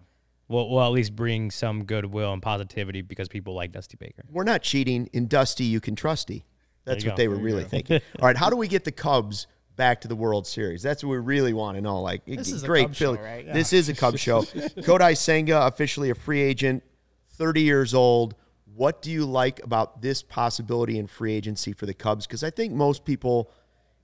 will 0.47 0.69
will 0.69 0.81
at 0.81 0.93
least 0.93 1.13
bring 1.13 1.51
some 1.51 1.83
goodwill 1.83 2.31
and 2.31 2.41
positivity 2.41 3.01
because 3.01 3.27
people 3.27 3.53
like 3.53 3.73
Dusty 3.73 3.97
Baker. 3.99 4.23
We're 4.31 4.45
not 4.45 4.61
cheating. 4.61 5.09
In 5.11 5.27
Dusty, 5.27 5.65
you 5.65 5.81
can 5.81 5.93
trusty. 5.97 6.45
That's 6.85 7.03
you 7.03 7.09
what 7.09 7.17
go. 7.17 7.23
they 7.23 7.27
were 7.27 7.35
really 7.35 7.65
thinking. 7.65 7.99
All 8.21 8.27
right, 8.27 8.37
how 8.37 8.49
do 8.49 8.55
we 8.55 8.69
get 8.69 8.85
the 8.85 8.93
Cubs 8.93 9.45
back 9.77 10.01
to 10.01 10.09
the 10.09 10.15
World 10.15 10.45
Series? 10.45 10.81
That's 10.81 11.03
what 11.03 11.11
we 11.11 11.17
really 11.17 11.53
want 11.53 11.75
to 11.77 11.81
know. 11.81 12.01
Like, 12.01 12.25
This 12.25 12.51
is 12.51 12.63
a 12.63 12.67
great 12.67 12.87
Cubs 12.87 12.97
show, 12.97 13.13
right? 13.13 13.45
Yeah. 13.45 13.53
This 13.53 13.71
is 13.71 13.87
a 13.87 13.93
Cubs 13.93 14.19
show. 14.19 14.41
Kodai 14.43 15.15
Senga, 15.15 15.65
officially 15.65 16.09
a 16.09 16.15
free 16.15 16.41
agent, 16.41 16.83
30 17.31 17.61
years 17.61 17.93
old. 17.93 18.35
What 18.75 19.01
do 19.01 19.09
you 19.09 19.25
like 19.25 19.63
about 19.63 20.01
this 20.01 20.21
possibility 20.21 20.99
in 20.99 21.07
free 21.07 21.33
agency 21.33 21.71
for 21.73 21.85
the 21.85 21.93
Cubs? 21.93 22.27
Because 22.27 22.43
I 22.43 22.49
think 22.49 22.73
most 22.73 23.05
people, 23.05 23.49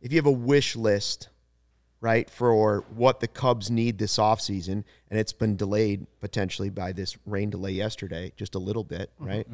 if 0.02 0.12
you 0.14 0.18
have 0.18 0.26
a 0.26 0.32
wish 0.32 0.76
list, 0.76 1.30
right, 2.02 2.30
for 2.30 2.84
what 2.96 3.20
the 3.20 3.28
Cubs 3.28 3.70
need 3.70 3.98
this 3.98 4.18
offseason, 4.18 4.84
and 5.10 5.20
it's 5.20 5.34
been 5.34 5.56
delayed 5.56 6.08
potentially 6.22 6.70
by 6.70 6.92
this 6.92 7.18
rain 7.26 7.50
delay 7.50 7.72
yesterday, 7.72 8.32
just 8.36 8.56
a 8.56 8.60
little 8.60 8.84
bit, 8.84 9.12
right? 9.20 9.48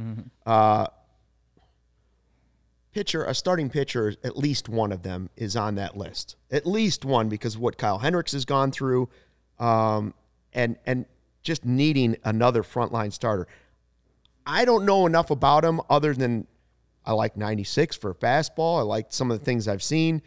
Uh, 0.45 0.87
pitcher, 2.93 3.23
a 3.23 3.33
starting 3.33 3.69
pitcher, 3.69 4.15
at 4.23 4.37
least 4.37 4.69
one 4.69 4.91
of 4.91 5.03
them 5.03 5.29
is 5.35 5.55
on 5.55 5.75
that 5.75 5.97
list. 5.97 6.35
At 6.51 6.65
least 6.65 7.05
one 7.05 7.29
because 7.29 7.55
of 7.55 7.61
what 7.61 7.77
Kyle 7.77 7.99
Hendricks 7.99 8.31
has 8.33 8.45
gone 8.45 8.71
through, 8.71 9.09
um, 9.59 10.13
and 10.53 10.77
and 10.85 11.05
just 11.41 11.65
needing 11.65 12.17
another 12.23 12.63
frontline 12.63 13.13
starter. 13.13 13.47
I 14.45 14.65
don't 14.65 14.85
know 14.85 15.05
enough 15.05 15.29
about 15.29 15.63
him 15.63 15.79
other 15.89 16.13
than 16.13 16.47
I 17.05 17.13
like 17.13 17.37
96 17.37 17.95
for 17.95 18.13
fastball. 18.13 18.79
I 18.79 18.81
like 18.81 19.07
some 19.09 19.31
of 19.31 19.39
the 19.39 19.45
things 19.45 19.67
I've 19.67 19.83
seen. 19.83 20.21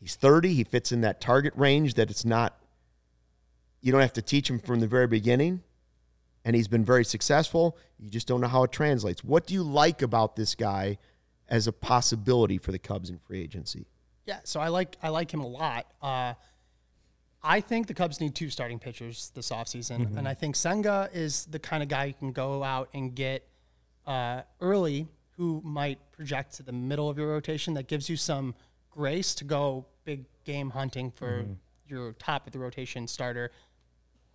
He's 0.00 0.16
30. 0.16 0.54
He 0.54 0.64
fits 0.64 0.92
in 0.92 1.02
that 1.02 1.20
target 1.20 1.52
range 1.56 1.94
that 1.94 2.10
it's 2.10 2.24
not. 2.24 2.58
You 3.80 3.92
don't 3.92 4.00
have 4.00 4.12
to 4.14 4.22
teach 4.22 4.50
him 4.50 4.58
from 4.58 4.80
the 4.80 4.86
very 4.86 5.06
beginning 5.06 5.62
and 6.44 6.56
he's 6.56 6.68
been 6.68 6.84
very 6.84 7.04
successful. 7.04 7.76
You 7.98 8.10
just 8.10 8.26
don't 8.26 8.40
know 8.40 8.48
how 8.48 8.64
it 8.64 8.72
translates. 8.72 9.22
What 9.22 9.46
do 9.46 9.54
you 9.54 9.62
like 9.62 10.02
about 10.02 10.36
this 10.36 10.54
guy 10.54 10.98
as 11.50 11.66
a 11.66 11.72
possibility 11.72 12.58
for 12.58 12.72
the 12.72 12.78
Cubs 12.78 13.10
in 13.10 13.18
free 13.18 13.40
agency? 13.42 13.86
Yeah, 14.26 14.38
so 14.44 14.60
I 14.60 14.68
like 14.68 14.96
I 15.02 15.08
like 15.08 15.32
him 15.32 15.40
a 15.40 15.46
lot. 15.46 15.86
Uh, 16.00 16.34
I 17.42 17.60
think 17.60 17.86
the 17.86 17.94
Cubs 17.94 18.20
need 18.20 18.34
two 18.34 18.50
starting 18.50 18.78
pitchers 18.78 19.32
this 19.34 19.50
offseason. 19.50 20.16
and 20.16 20.28
I 20.28 20.34
think 20.34 20.56
Senga 20.56 21.08
is 21.12 21.46
the 21.46 21.58
kind 21.58 21.82
of 21.82 21.88
guy 21.88 22.04
you 22.04 22.14
can 22.14 22.32
go 22.32 22.62
out 22.62 22.90
and 22.92 23.14
get 23.14 23.46
uh, 24.06 24.42
early 24.60 25.08
who 25.36 25.62
might 25.64 25.98
project 26.12 26.54
to 26.54 26.62
the 26.62 26.72
middle 26.72 27.08
of 27.08 27.16
your 27.16 27.28
rotation 27.28 27.74
that 27.74 27.86
gives 27.86 28.10
you 28.10 28.16
some 28.16 28.54
grace 28.90 29.34
to 29.36 29.44
go 29.44 29.86
big 30.04 30.26
game 30.44 30.70
hunting 30.70 31.10
for 31.10 31.46
your 31.86 32.12
top 32.12 32.46
of 32.46 32.52
the 32.52 32.58
rotation 32.58 33.06
starter, 33.08 33.50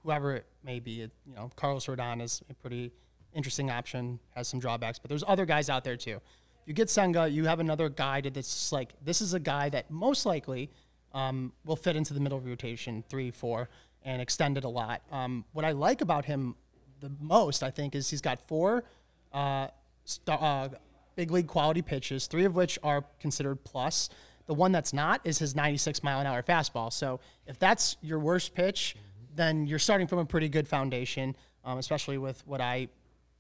whoever 0.02 0.36
it 0.38 0.46
may 0.64 0.80
be. 0.80 1.02
It, 1.02 1.12
you 1.28 1.36
know, 1.36 1.52
Carlos 1.56 1.86
Rodon 1.86 2.22
is 2.22 2.42
a 2.50 2.56
pretty 2.56 2.92
interesting 3.34 3.70
option, 3.70 4.20
has 4.34 4.48
some 4.48 4.60
drawbacks, 4.60 4.98
but 4.98 5.10
there's 5.10 5.24
other 5.28 5.46
guys 5.46 5.70
out 5.70 5.84
there 5.84 5.98
too. 5.98 6.20
You 6.66 6.74
get 6.74 6.90
Senga, 6.90 7.28
you 7.28 7.46
have 7.46 7.60
another 7.60 7.90
guy 7.90 8.22
that 8.22 8.34
that's 8.34 8.72
like 8.72 8.94
this 9.04 9.22
is 9.22 9.34
a 9.34 9.40
guy 9.40 9.70
that 9.70 9.92
most 9.92 10.26
likely 10.26 10.72
um, 11.14 11.54
will 11.64 11.76
fit 11.76 11.96
into 11.96 12.14
the 12.14 12.20
middle 12.20 12.40
rotation, 12.40 13.04
three, 13.08 13.32
four, 13.32 13.70
and 14.04 14.22
extend 14.22 14.58
it 14.58 14.64
a 14.64 14.70
lot. 14.70 15.02
Um, 15.12 15.46
what 15.54 15.64
I 15.64 15.72
like 15.72 16.02
about 16.02 16.26
him 16.26 16.56
the 17.00 17.12
most, 17.20 17.64
I 17.64 17.70
think, 17.70 17.96
is 17.96 18.10
he's 18.10 18.22
got 18.22 18.40
four 18.48 18.84
uh, 19.32 19.68
star, 20.06 20.40
uh, 20.42 20.70
big 21.16 21.32
league 21.32 21.48
quality 21.48 21.82
pitches, 21.82 22.28
three 22.28 22.46
of 22.46 22.56
which 22.56 22.80
are 22.84 23.06
considered 23.20 23.64
plus. 23.64 24.10
The 24.48 24.54
one 24.54 24.72
that's 24.72 24.94
not 24.94 25.22
is 25.24 25.40
his 25.40 25.56
96 25.56 26.04
mile 26.04 26.20
an 26.20 26.28
hour 26.28 26.44
fastball. 26.44 26.92
So 26.92 27.20
if 27.48 27.58
that's 27.60 27.98
your 28.02 28.20
worst 28.20 28.54
pitch, 28.54 28.96
then 29.36 29.68
you're 29.68 29.80
starting 29.80 30.08
from 30.08 30.20
a 30.20 30.26
pretty 30.26 30.50
good 30.50 30.68
foundation, 30.68 31.36
um, 31.64 31.78
especially 31.78 32.18
with 32.18 32.46
what 32.46 32.62
I 32.62 32.88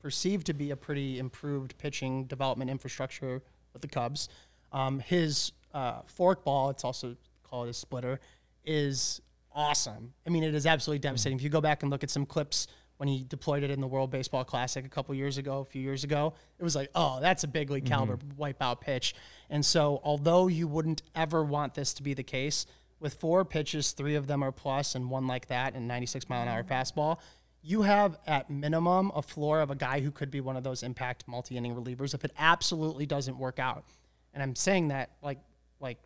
perceive 0.05 0.43
to 0.43 0.53
be 0.53 0.69
a 0.69 0.75
pretty 0.75 1.17
improved 1.17 1.75
pitching 1.79 2.25
development 2.25 2.69
infrastructure 2.69 3.41
with 3.73 3.81
the 3.81 3.87
Cubs. 3.87 4.29
Um, 4.71 4.99
his 4.99 5.51
uh, 5.73 6.01
fork 6.05 6.43
ball, 6.43 6.69
it's 6.69 6.83
also 6.83 7.15
called 7.41 7.69
a 7.69 7.73
splitter, 7.73 8.19
is 8.63 9.19
awesome. 9.51 10.13
I 10.27 10.29
mean, 10.29 10.43
it 10.43 10.53
is 10.53 10.67
absolutely 10.67 10.99
devastating. 10.99 11.39
If 11.39 11.43
you 11.43 11.49
go 11.49 11.59
back 11.59 11.81
and 11.81 11.89
look 11.89 12.03
at 12.03 12.11
some 12.11 12.23
clips 12.23 12.67
when 12.97 13.09
he 13.09 13.25
deployed 13.27 13.63
it 13.63 13.71
in 13.71 13.81
the 13.81 13.87
World 13.87 14.11
Baseball 14.11 14.43
Classic 14.43 14.85
a 14.85 14.89
couple 14.89 15.15
years 15.15 15.39
ago, 15.39 15.61
a 15.61 15.65
few 15.65 15.81
years 15.81 16.03
ago, 16.03 16.35
it 16.59 16.63
was 16.63 16.75
like, 16.75 16.91
oh, 16.93 17.17
that's 17.19 17.43
a 17.43 17.47
big 17.47 17.71
league 17.71 17.87
caliber 17.87 18.19
wipeout 18.37 18.81
pitch. 18.81 19.15
And 19.49 19.65
so, 19.65 20.01
although 20.03 20.45
you 20.45 20.67
wouldn't 20.67 21.01
ever 21.15 21.43
want 21.43 21.73
this 21.73 21.95
to 21.95 22.03
be 22.03 22.13
the 22.13 22.21
case, 22.21 22.67
with 22.99 23.15
four 23.15 23.43
pitches, 23.43 23.93
three 23.93 24.13
of 24.13 24.27
them 24.27 24.43
are 24.43 24.51
plus 24.51 24.93
and 24.93 25.09
one 25.09 25.25
like 25.25 25.47
that, 25.47 25.73
and 25.73 25.87
96 25.87 26.29
mile 26.29 26.43
an 26.43 26.47
hour 26.47 26.63
fastball, 26.63 27.17
you 27.67 27.81
have 27.81 28.19
at 28.27 28.47
minimum 28.49 29.11
a 29.15 29.23
floor 29.23 29.59
of 29.59 29.71
a 29.71 29.75
guy 29.75 29.99
who 29.99 30.11
could 30.11 30.29
be 30.29 30.39
one 30.39 30.55
of 30.55 30.63
those 30.63 30.83
impact 30.83 31.27
multi 31.27 31.57
inning 31.57 31.73
relievers 31.75 32.13
if 32.13 32.23
it 32.23 32.31
absolutely 32.37 33.07
doesn't 33.07 33.37
work 33.39 33.57
out. 33.57 33.83
And 34.35 34.43
I'm 34.43 34.55
saying 34.55 34.89
that 34.89 35.09
like 35.23 35.39
like 35.79 35.97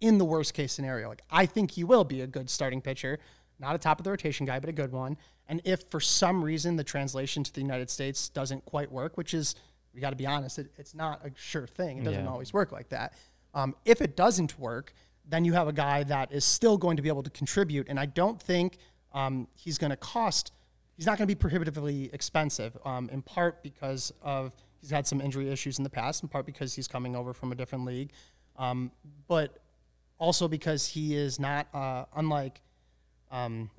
in 0.00 0.18
the 0.18 0.24
worst 0.24 0.52
case 0.52 0.72
scenario. 0.72 1.08
Like 1.08 1.22
I 1.30 1.46
think 1.46 1.70
he 1.70 1.84
will 1.84 2.02
be 2.04 2.22
a 2.22 2.26
good 2.26 2.50
starting 2.50 2.80
pitcher, 2.80 3.20
not 3.60 3.76
a 3.76 3.78
top 3.78 4.00
of 4.00 4.04
the 4.04 4.10
rotation 4.10 4.46
guy, 4.46 4.58
but 4.58 4.68
a 4.68 4.72
good 4.72 4.90
one. 4.90 5.16
And 5.48 5.60
if 5.64 5.84
for 5.90 6.00
some 6.00 6.44
reason 6.44 6.74
the 6.74 6.84
translation 6.84 7.44
to 7.44 7.52
the 7.52 7.60
United 7.60 7.88
States 7.88 8.28
doesn't 8.28 8.64
quite 8.64 8.90
work, 8.90 9.16
which 9.16 9.32
is 9.32 9.54
we 9.94 10.00
got 10.00 10.10
to 10.10 10.16
be 10.16 10.26
honest, 10.26 10.58
it, 10.58 10.72
it's 10.76 10.94
not 10.94 11.24
a 11.24 11.30
sure 11.36 11.68
thing. 11.68 11.98
It 11.98 12.04
doesn't 12.04 12.24
Yeah. 12.24 12.30
always 12.30 12.52
work 12.52 12.72
like 12.72 12.88
that. 12.88 13.12
Um, 13.54 13.76
if 13.84 14.00
it 14.00 14.16
doesn't 14.16 14.58
work, 14.58 14.92
then 15.28 15.44
you 15.44 15.52
have 15.52 15.68
a 15.68 15.72
guy 15.72 16.02
that 16.02 16.32
is 16.32 16.44
still 16.44 16.76
going 16.76 16.96
to 16.96 17.02
be 17.02 17.08
able 17.08 17.22
to 17.22 17.30
contribute. 17.30 17.88
And 17.88 18.00
I 18.00 18.06
don't 18.06 18.42
think 18.42 18.78
um, 19.12 19.46
he's 19.54 19.78
going 19.78 19.90
to 19.90 19.96
cost. 19.96 20.50
He's 20.96 21.06
not 21.06 21.18
going 21.18 21.26
to 21.26 21.34
be 21.34 21.38
prohibitively 21.38 22.10
expensive. 22.12 22.76
Um, 22.84 23.08
in 23.12 23.22
part 23.22 23.62
because 23.62 24.12
of 24.22 24.54
he's 24.80 24.90
had 24.90 25.06
some 25.06 25.20
injury 25.20 25.50
issues 25.50 25.78
in 25.78 25.84
the 25.84 25.90
past. 25.90 26.22
In 26.22 26.28
part 26.28 26.46
because 26.46 26.74
he's 26.74 26.88
coming 26.88 27.16
over 27.16 27.32
from 27.32 27.52
a 27.52 27.54
different 27.54 27.84
league. 27.84 28.12
Um, 28.56 28.92
but 29.26 29.58
also 30.18 30.46
because 30.46 30.86
he 30.86 31.16
is 31.16 31.40
not 31.40 31.66
uh, 31.74 32.04
unlike 32.14 32.60
um, 33.30 33.70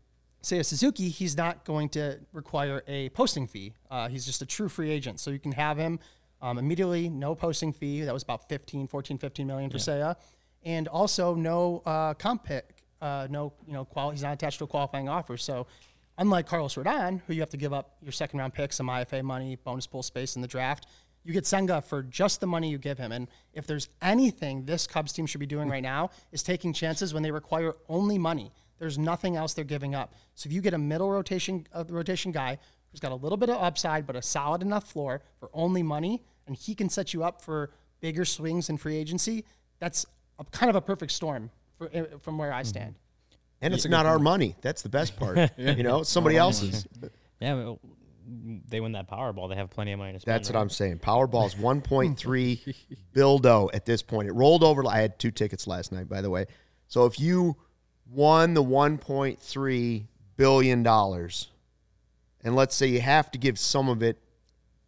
say 0.42 0.60
a 0.60 0.64
Suzuki, 0.64 1.10
he's 1.10 1.36
not 1.36 1.66
going 1.66 1.90
to 1.90 2.20
require 2.34 2.84
a 2.88 3.10
posting 3.10 3.48
fee. 3.48 3.74
Uh, 3.90 4.08
he's 4.08 4.26
just 4.26 4.42
a 4.42 4.46
true 4.46 4.70
free 4.70 4.92
agent. 4.92 5.20
So 5.20 5.32
you 5.32 5.40
can 5.40 5.54
have 5.54 5.78
him 5.78 6.00
um, 6.42 6.58
immediately, 6.58 7.10
no 7.10 7.34
posting 7.34 7.74
fee. 7.74 8.02
That 8.02 8.14
was 8.14 8.24
about 8.24 8.48
15, 8.50 8.88
14, 8.88 9.18
15 9.18 9.48
million 9.48 9.70
for 9.70 9.78
Seiya. 9.78 10.16
And 10.64 10.88
also 10.88 11.36
no 11.36 11.82
uh, 11.86 12.14
comp 12.16 12.44
pick, 12.44 12.76
uh, 13.02 13.28
no, 13.30 13.54
you 13.68 13.74
know, 13.74 13.86
qual- 13.86 14.12
he's 14.12 14.24
not 14.24 14.34
attached 14.34 14.60
to 14.60 14.66
a 14.66 14.68
qualifying 14.68 15.10
offer. 15.10 15.38
So 15.38 15.68
unlike 16.18 16.48
Carlos 16.48 16.76
Rodon, 16.76 17.22
who 17.28 17.34
you 17.34 17.42
have 17.42 17.50
to 17.50 17.58
give 17.58 17.74
up 17.74 17.98
your 18.02 18.12
second 18.12 18.40
round 18.40 18.54
pick, 18.54 18.74
some 18.74 18.88
IFA 18.88 19.24
money, 19.24 19.58
bonus 19.64 19.88
pool 19.88 20.04
space 20.04 20.36
in 20.36 20.42
the 20.42 20.48
draft, 20.48 20.88
you 21.24 21.34
get 21.34 21.46
Senga 21.46 21.82
for 21.82 22.04
just 22.04 22.40
the 22.40 22.48
money 22.48 22.70
you 22.70 22.78
give 22.78 22.98
him. 22.98 23.12
And 23.12 23.28
if 23.54 23.66
there's 23.66 23.90
anything 24.02 24.66
this 24.66 24.86
Cubs 24.86 25.12
team 25.12 25.26
should 25.26 25.40
be 25.40 25.48
doing 25.48 25.70
right 25.70 25.82
now 25.82 26.12
is 26.32 26.44
taking 26.44 26.72
chances 26.72 27.14
when 27.14 27.24
they 27.24 27.32
require 27.32 27.74
only 27.90 28.18
money. 28.18 28.52
There's 28.78 28.98
nothing 28.98 29.36
else 29.36 29.54
they're 29.54 29.66
giving 29.66 29.96
up. 29.96 30.14
So 30.36 30.48
if 30.48 30.54
you 30.54 30.62
get 30.62 30.74
a 30.74 30.78
middle 30.78 31.10
rotation 31.10 31.66
uh, 31.74 31.86
rotation 31.90 32.32
guy 32.32 32.60
who's 32.92 33.00
got 33.00 33.12
a 33.12 33.16
little 33.16 33.38
bit 33.38 33.50
of 33.50 33.62
upside 33.62 34.06
but 34.06 34.16
a 34.16 34.22
solid 34.22 34.62
enough 34.62 34.90
floor 34.92 35.22
for 35.40 35.50
only 35.54 35.82
money, 35.82 36.22
and 36.46 36.56
he 36.56 36.76
can 36.76 36.90
set 36.90 37.14
you 37.14 37.24
up 37.24 37.42
for 37.42 37.72
bigger 38.02 38.26
swings 38.26 38.70
in 38.70 38.78
free 38.78 38.96
agency, 38.96 39.46
that's 39.80 40.06
a, 40.38 40.44
kind 40.46 40.70
of 40.70 40.76
a 40.76 40.82
perfect 40.82 41.12
storm 41.12 41.50
for, 41.78 41.90
eh, 41.92 42.04
from 42.20 42.38
where 42.38 42.54
I 42.54 42.62
Mm-hmm. 42.84 43.05
Stand. 43.58 43.74
And 43.74 43.74
it's 43.74 43.86
not 43.86 44.06
our 44.06 44.20
money. 44.20 44.56
That's 44.62 44.82
the 44.82 44.90
best 44.90 45.16
part. 45.18 45.52
You 45.58 45.84
know, 45.84 46.04
somebody 46.04 46.38
else's. 46.38 46.88
Yeah, 47.40 47.56
well, 47.56 47.80
they 48.68 48.80
win 48.80 48.94
that 48.94 49.10
Powerball. 49.10 49.50
They 49.50 49.56
have 49.56 49.70
plenty 49.70 49.92
of 49.92 50.00
money 50.00 50.14
to 50.14 50.20
spend. 50.20 50.36
That's 50.36 50.50
what 50.50 50.56
right? 50.56 50.62
I'm 50.62 50.70
saying. 50.70 51.00
Powerball's 51.00 51.56
1.3 51.56 52.76
bildo 53.14 53.70
at 53.74 53.86
this 53.86 54.02
point. 54.02 54.28
It 54.28 54.34
rolled 54.34 54.64
over. 54.64 54.84
I 54.88 55.02
had 55.02 55.20
two 55.20 55.32
tickets 55.32 55.68
last 55.68 55.92
night, 55.92 56.10
by 56.10 56.22
the 56.22 56.30
way. 56.30 56.46
So 56.88 57.06
if 57.06 57.20
you 57.20 57.58
won 58.10 58.54
the 58.54 58.64
1.3 58.64 60.08
billion 60.38 60.84
dollars, 60.84 61.52
and 62.44 62.56
let's 62.56 62.76
say 62.76 62.88
you 62.88 63.02
have 63.02 63.32
to 63.32 63.38
give 63.38 63.58
some 63.58 63.90
of 63.90 64.04
it 64.04 64.22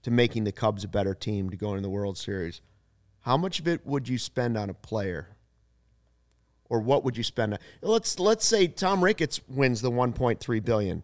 to 0.04 0.12
making 0.12 0.44
the 0.44 0.52
Cubs 0.52 0.84
a 0.84 0.88
better 0.88 1.14
team 1.14 1.50
to 1.50 1.58
go 1.58 1.72
into 1.72 1.82
the 1.82 1.90
World 1.90 2.18
Series, 2.18 2.62
how 3.22 3.38
much 3.38 3.60
of 3.60 3.68
it 3.68 3.86
would 3.86 4.08
you 4.08 4.18
spend 4.18 4.58
on 4.58 4.70
a 4.70 4.74
player? 4.74 5.30
Or 6.70 6.80
what 6.80 7.04
would 7.04 7.16
you 7.18 7.24
spend? 7.24 7.54
On, 7.54 7.60
let's 7.82 8.20
let's 8.20 8.46
say 8.46 8.68
Tom 8.68 9.04
Ricketts 9.04 9.40
wins 9.48 9.82
the 9.82 9.92
1.3 9.92 10.66
billion. 10.66 11.04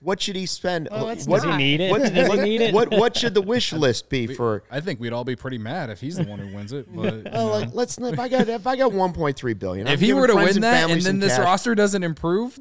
What 0.00 0.22
should 0.22 0.36
he 0.36 0.46
spend? 0.46 0.86
Well, 0.92 1.06
what, 1.06 1.18
Does 1.26 1.42
he 1.44 1.56
need 1.56 1.80
it? 1.80 1.90
what- 1.90 2.02
Does 2.02 2.10
he 2.12 2.22
what- 2.28 2.38
need 2.44 2.60
it? 2.60 2.72
What 2.74 2.90
what 2.92 3.16
should 3.16 3.34
the 3.34 3.42
wish 3.42 3.72
list 3.84 4.08
be 4.08 4.28
for? 4.28 4.62
I 4.70 4.78
think 4.80 5.00
we'd 5.00 5.12
all 5.12 5.24
be 5.24 5.34
pretty 5.34 5.58
mad 5.58 5.90
if 5.90 6.00
he's 6.00 6.16
the 6.16 6.22
one 6.24 6.38
who 6.38 6.54
wins 6.54 6.72
it. 6.72 6.86
But 6.94 7.24
Well, 7.32 7.48
like, 7.48 7.70
let's 7.74 7.98
if 7.98 8.18
I 8.18 8.28
got 8.28 8.48
if 8.48 8.64
I 8.66 8.76
got 8.76 8.92
1.3 8.92 9.58
billion. 9.58 9.88
I'm 9.88 9.94
if 9.94 10.00
he 10.00 10.12
were 10.12 10.28
to 10.28 10.34
friends 10.34 10.54
win 10.54 10.62
that 10.62 10.84
and 10.84 10.92
then 10.92 11.00
some 11.02 11.18
this 11.18 11.36
cash. 11.36 11.44
roster 11.44 11.74
doesn't 11.74 12.04
improve, 12.04 12.60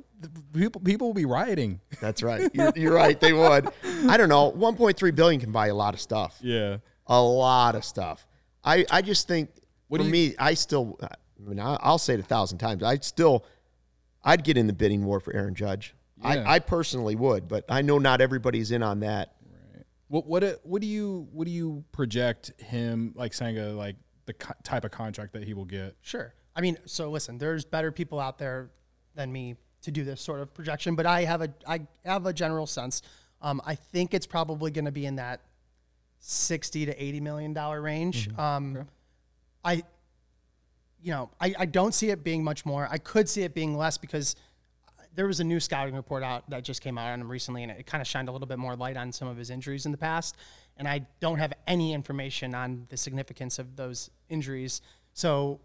people 0.54 0.82
people 0.82 1.06
will 1.08 1.14
be 1.14 1.26
rioting. 1.26 1.80
That's 2.02 2.24
right. 2.24 2.50
You're, 2.56 2.74
you're 2.76 2.94
right. 2.94 3.20
They 3.20 3.34
would. 3.34 3.70
I 4.10 4.18
don't 4.18 4.30
know. 4.30 4.52
1.3 4.54 5.16
billion 5.16 5.40
can 5.40 5.52
buy 5.52 5.68
a 5.68 5.76
lot 5.76 5.94
of 5.94 6.02
stuff. 6.02 6.40
Yeah. 6.42 6.78
A 7.06 7.22
lot 7.22 7.76
of 7.76 7.86
stuff. 7.86 8.26
I 8.64 8.84
I 8.90 9.04
just 9.04 9.28
think 9.28 9.52
What 9.90 10.00
for 10.02 10.06
you- 10.06 10.12
me, 10.12 10.36
I 10.40 10.56
still. 10.56 11.00
I 11.40 11.50
mean, 11.50 11.60
I- 11.60 11.78
I'll 11.82 11.98
say 11.98 12.14
it 12.16 12.20
a 12.20 12.24
thousand 12.24 12.58
times. 12.60 12.84
I'd 12.84 13.04
still, 13.04 13.46
I'd 14.24 14.44
get 14.44 14.58
in 14.58 14.68
the 14.68 14.74
bidding 14.74 15.06
war 15.06 15.20
for 15.20 15.34
Aaron 15.36 15.56
Judge. 15.56 15.94
Yeah. 16.22 16.30
I, 16.30 16.56
I 16.56 16.60
personally 16.60 17.16
would, 17.16 17.48
but 17.48 17.66
I 17.70 17.82
know 17.84 18.00
not 18.00 18.22
everybody's 18.22 18.72
in 18.72 18.82
on 18.82 19.02
that. 19.02 19.36
Right. 19.76 19.86
What 20.08 20.26
what 20.26 20.44
uh, 20.44 20.54
what 20.64 20.82
do 20.82 20.88
you 20.88 21.28
what 21.32 21.46
do 21.46 21.52
you 21.52 21.84
project 21.92 22.60
him 22.60 23.14
like 23.16 23.34
Senga 23.36 23.68
like 23.74 23.96
the 24.26 24.34
co- 24.34 24.56
type 24.64 24.84
of 24.84 24.90
contract 24.92 25.34
that 25.34 25.44
he 25.44 25.54
will 25.54 25.66
get? 25.66 25.96
Sure. 26.02 26.34
I 26.56 26.62
mean, 26.62 26.78
so 26.86 27.12
listen, 27.12 27.38
there's 27.38 27.66
better 27.66 27.92
people 27.92 28.20
out 28.20 28.40
there 28.40 28.72
than 29.14 29.32
me 29.32 29.58
to 29.84 29.92
do 29.92 30.04
this 30.04 30.20
sort 30.20 30.40
of 30.40 30.52
projection, 30.56 30.96
but 30.96 31.06
I 31.06 31.24
have 31.26 31.44
a 31.44 31.54
I 31.68 31.82
have 32.04 32.26
a 32.26 32.34
general 32.34 32.66
sense. 32.66 33.04
Um, 33.44 33.62
I 33.64 33.76
think 33.76 34.16
it's 34.16 34.26
probably 34.26 34.72
going 34.72 34.86
to 34.86 34.92
be 34.92 35.06
in 35.06 35.18
that 35.18 35.42
sixty 36.20 36.86
to 36.88 37.04
eighty 37.04 37.20
million 37.20 37.54
dollar 37.54 37.80
range. 37.80 38.36
Um, 38.40 38.88
I, 39.64 39.84
you 41.08 41.14
know, 41.14 41.30
I, 41.40 41.56
I 41.60 41.66
don't 41.66 41.94
see 41.94 42.10
it 42.10 42.22
being 42.22 42.44
much 42.44 42.66
more. 42.66 42.86
I 42.92 42.98
could 42.98 43.30
see 43.30 43.44
it 43.44 43.54
being 43.54 43.78
less 43.78 43.98
because 43.98 44.36
there 45.16 45.26
was 45.26 45.40
a 45.40 45.44
new 45.46 45.58
scouting 45.58 45.96
report 45.96 46.22
out 46.22 46.50
that 46.50 46.66
just 46.66 46.82
came 46.82 46.98
out 46.98 47.14
on 47.14 47.22
him 47.22 47.32
recently, 47.32 47.64
and 47.64 47.72
it 47.72 47.86
kind 47.86 48.02
of 48.02 48.08
shined 48.08 48.28
a 48.28 48.32
little 48.34 48.46
bit 48.46 48.60
more 48.60 48.76
light 48.76 48.98
on 48.98 49.14
some 49.14 49.30
of 49.30 49.38
his 49.38 49.50
injuries 49.50 49.86
in 49.86 49.94
the 49.94 49.98
past. 49.98 50.36
And 50.76 50.86
I 50.86 51.08
don't 51.22 51.38
have 51.38 51.54
any 51.66 51.94
information 51.94 52.54
on 52.54 52.88
the 52.90 52.98
significance 52.98 53.58
of 53.58 53.78
those 53.78 54.10
injuries, 54.28 54.82
so 55.14 55.62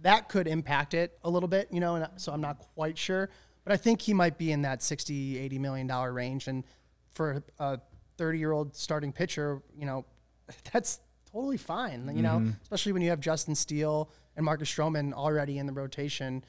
that 0.00 0.30
could 0.30 0.48
impact 0.48 0.94
it 0.94 1.18
a 1.24 1.28
little 1.28 1.48
bit, 1.48 1.68
you 1.70 1.78
know. 1.78 1.96
And 1.96 2.08
so 2.16 2.32
I'm 2.32 2.40
not 2.40 2.58
quite 2.74 2.96
sure, 2.96 3.28
but 3.64 3.74
I 3.74 3.76
think 3.76 4.00
he 4.00 4.14
might 4.14 4.38
be 4.38 4.50
in 4.50 4.62
that 4.62 4.82
60, 4.82 5.38
80 5.38 5.58
million 5.58 5.86
dollar 5.86 6.10
range. 6.10 6.48
And 6.48 6.64
for 7.12 7.42
a 7.58 7.80
30 8.16 8.38
year 8.38 8.52
old 8.52 8.74
starting 8.74 9.12
pitcher, 9.12 9.60
you 9.78 9.84
know, 9.84 10.06
that's 10.72 11.00
totally 11.30 11.58
fine, 11.58 12.10
you 12.14 12.22
know, 12.22 12.38
mm-hmm. 12.38 12.50
especially 12.62 12.92
when 12.92 13.02
you 13.02 13.10
have 13.10 13.20
Justin 13.20 13.54
Steele 13.54 14.10
and 14.36 14.44
Marcus 14.44 14.70
Stroman 14.70 15.12
already 15.12 15.58
in 15.58 15.66
the 15.66 15.72
rotation 15.72 16.44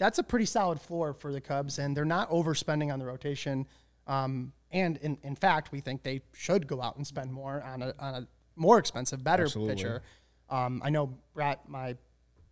that's 0.00 0.18
a 0.18 0.22
pretty 0.22 0.46
solid 0.46 0.80
floor 0.80 1.12
for 1.12 1.30
the 1.30 1.42
Cubs, 1.42 1.78
and 1.78 1.94
they're 1.94 2.06
not 2.06 2.30
overspending 2.30 2.90
on 2.90 2.98
the 2.98 3.04
rotation. 3.04 3.66
Um, 4.06 4.52
and 4.72 4.96
in, 4.96 5.18
in 5.22 5.36
fact, 5.36 5.72
we 5.72 5.80
think 5.80 6.02
they 6.02 6.22
should 6.32 6.66
go 6.66 6.80
out 6.80 6.96
and 6.96 7.06
spend 7.06 7.30
more 7.30 7.62
on 7.62 7.82
a, 7.82 7.94
on 7.98 8.14
a 8.14 8.28
more 8.56 8.78
expensive, 8.78 9.22
better 9.22 9.42
Absolutely. 9.44 9.74
pitcher. 9.74 10.02
Um, 10.48 10.80
I 10.82 10.88
know 10.88 11.18
Brett, 11.34 11.68
my 11.68 11.96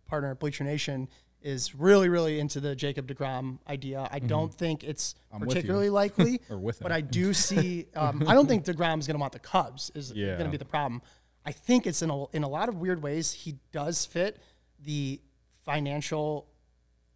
partner 0.07 0.29
at 0.29 0.39
Bleacher 0.39 0.63
Nation, 0.63 1.09
is 1.41 1.73
really, 1.73 2.07
really 2.07 2.39
into 2.39 2.59
the 2.59 2.75
Jacob 2.75 3.07
DeGrom 3.07 3.57
idea. 3.67 4.07
I 4.11 4.19
don't 4.19 4.53
think 4.53 4.83
it's 4.83 5.15
I'm 5.33 5.39
particularly 5.39 5.89
likely, 5.89 6.41
Or 6.51 6.59
with 6.59 6.79
but. 6.79 6.91
I 6.91 7.01
do 7.01 7.33
see. 7.47 7.87
Um, 7.95 8.25
I 8.27 8.35
don't 8.35 8.47
think 8.47 8.63
DeGrom 8.63 8.99
is 8.99 9.07
going 9.07 9.15
to 9.15 9.19
want 9.21 9.33
the 9.33 9.39
Cubs. 9.39 9.91
Is 9.95 10.11
Yeah. 10.11 10.33
going 10.33 10.45
to 10.45 10.51
be 10.51 10.57
the 10.57 10.65
problem. 10.65 11.01
I 11.43 11.51
think 11.51 11.87
it's 11.87 12.03
in 12.03 12.11
a, 12.11 12.25
in 12.27 12.43
a 12.43 12.47
lot 12.49 12.69
of 12.69 12.75
weird 12.75 13.01
ways. 13.01 13.31
He 13.31 13.55
does 13.71 14.05
fit 14.05 14.37
the 14.83 15.21
financial 15.65 16.47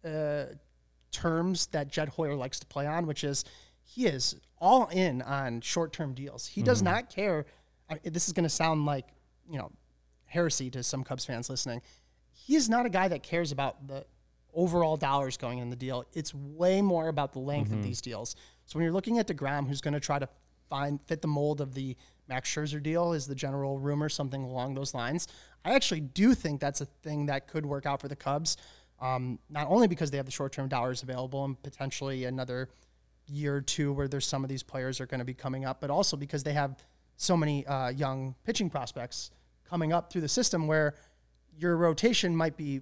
uh, 0.04 0.44
terms 1.10 1.66
that 1.68 1.88
Jed 1.88 2.08
Hoyer 2.10 2.34
likes 2.34 2.60
to 2.60 2.66
play 2.66 2.86
on, 2.86 3.06
which 3.06 3.24
is 3.24 3.44
he 3.82 4.06
is 4.06 4.36
all 4.58 4.86
in 4.88 5.22
on 5.22 5.60
short 5.60 5.92
term 5.92 6.14
deals. 6.14 6.46
He 6.46 6.62
does 6.62 6.82
not 6.82 7.10
care. 7.10 7.46
I, 7.90 7.98
this 8.04 8.26
is 8.26 8.32
going 8.32 8.44
to 8.44 8.50
sound 8.50 8.86
like 8.86 9.06
you 9.48 9.58
know 9.58 9.70
heresy 10.26 10.70
to 10.70 10.82
some 10.82 11.04
Cubs 11.04 11.24
fans 11.24 11.48
listening. 11.48 11.82
He 12.32 12.56
is 12.56 12.68
not 12.68 12.86
a 12.86 12.88
guy 12.88 13.08
that 13.08 13.22
cares 13.22 13.52
about 13.52 13.86
the 13.86 14.04
overall 14.52 14.96
dollars 14.96 15.36
going 15.36 15.58
in 15.58 15.70
the 15.70 15.76
deal. 15.76 16.04
It's 16.12 16.34
way 16.34 16.82
more 16.82 17.08
about 17.08 17.32
the 17.32 17.38
length 17.40 17.72
of 17.72 17.82
these 17.82 18.00
deals. 18.00 18.36
So 18.66 18.78
when 18.78 18.84
you're 18.84 18.92
looking 18.92 19.18
at 19.18 19.26
Degrom, 19.26 19.68
who's 19.68 19.80
going 19.80 19.94
to 19.94 20.00
try 20.00 20.18
to 20.18 20.28
find 20.74 21.00
fit 21.06 21.22
the 21.22 21.28
mold 21.28 21.60
of 21.60 21.72
the 21.72 21.96
Max 22.28 22.52
Scherzer 22.52 22.82
deal, 22.82 23.12
is 23.12 23.26
the 23.26 23.34
general 23.34 23.78
rumor 23.78 24.08
something 24.08 24.42
along 24.42 24.74
those 24.74 24.92
lines. 24.92 25.28
I 25.64 25.72
actually 25.74 26.00
do 26.00 26.34
think 26.34 26.60
that's 26.60 26.80
a 26.80 26.86
thing 26.86 27.26
that 27.26 27.46
could 27.46 27.64
work 27.64 27.86
out 27.86 28.00
for 28.00 28.08
the 28.08 28.16
Cubs. 28.16 28.56
Um, 29.00 29.38
not 29.48 29.68
only 29.68 29.86
because 29.86 30.10
they 30.10 30.16
have 30.16 30.26
the 30.26 30.32
short-term 30.32 30.68
dollars 30.68 31.04
available 31.04 31.44
and 31.44 31.62
potentially 31.62 32.24
another 32.24 32.70
year 33.28 33.56
or 33.56 33.60
two 33.60 33.92
where 33.92 34.08
there's 34.08 34.26
some 34.26 34.42
of 34.42 34.48
these 34.48 34.64
players 34.64 35.00
are 35.00 35.06
going 35.06 35.20
to 35.20 35.24
be 35.24 35.34
coming 35.34 35.64
up, 35.64 35.80
but 35.80 35.90
also 35.90 36.16
because 36.16 36.42
they 36.42 36.54
have 36.54 36.76
so 37.16 37.36
many 37.36 37.64
uh, 37.66 37.90
young 37.90 38.34
pitching 38.44 38.68
prospects 38.68 39.30
coming 39.68 39.92
up 39.92 40.10
through 40.10 40.22
the 40.22 40.28
system 40.28 40.66
where 40.66 40.94
your 41.56 41.76
rotation 41.76 42.34
might 42.34 42.56
be 42.56 42.80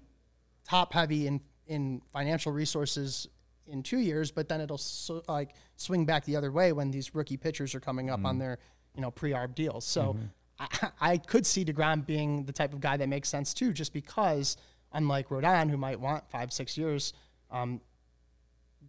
top 0.67 0.95
heavy 0.95 1.27
in 1.27 1.41
in 1.67 2.01
financial 2.13 2.53
resources 2.53 3.29
in 3.67 3.83
two 3.83 3.99
years, 3.99 4.31
but 4.31 4.49
then 4.49 4.61
it'll 4.61 4.79
so, 4.79 5.23
like 5.29 5.55
swing 5.77 6.05
back 6.05 6.25
the 6.25 6.37
other 6.37 6.51
way 6.51 6.73
when 6.73 6.91
these 6.91 7.15
rookie 7.15 7.37
pitchers 7.37 7.75
are 7.75 7.81
coming 7.81 8.11
up 8.11 8.25
on 8.25 8.39
their 8.39 8.59
you 8.95 9.03
know 9.03 9.11
pre-arb 9.11 9.55
deals. 9.55 9.85
So 9.85 10.17
I, 10.59 10.67
I 11.01 11.17
could 11.19 11.47
see 11.47 11.65
Degrom 11.65 12.05
being 12.07 12.45
the 12.45 12.53
type 12.53 12.73
of 12.73 12.81
guy 12.81 12.97
that 12.97 13.09
makes 13.09 13.29
sense 13.29 13.55
too, 13.55 13.73
just 13.73 13.93
because 13.93 14.57
unlike 14.93 15.29
Rodon, 15.29 15.71
who 15.71 15.77
might 15.77 16.01
want 16.01 16.29
five 16.31 16.53
six 16.53 16.77
years, 16.77 17.13
um, 17.51 17.81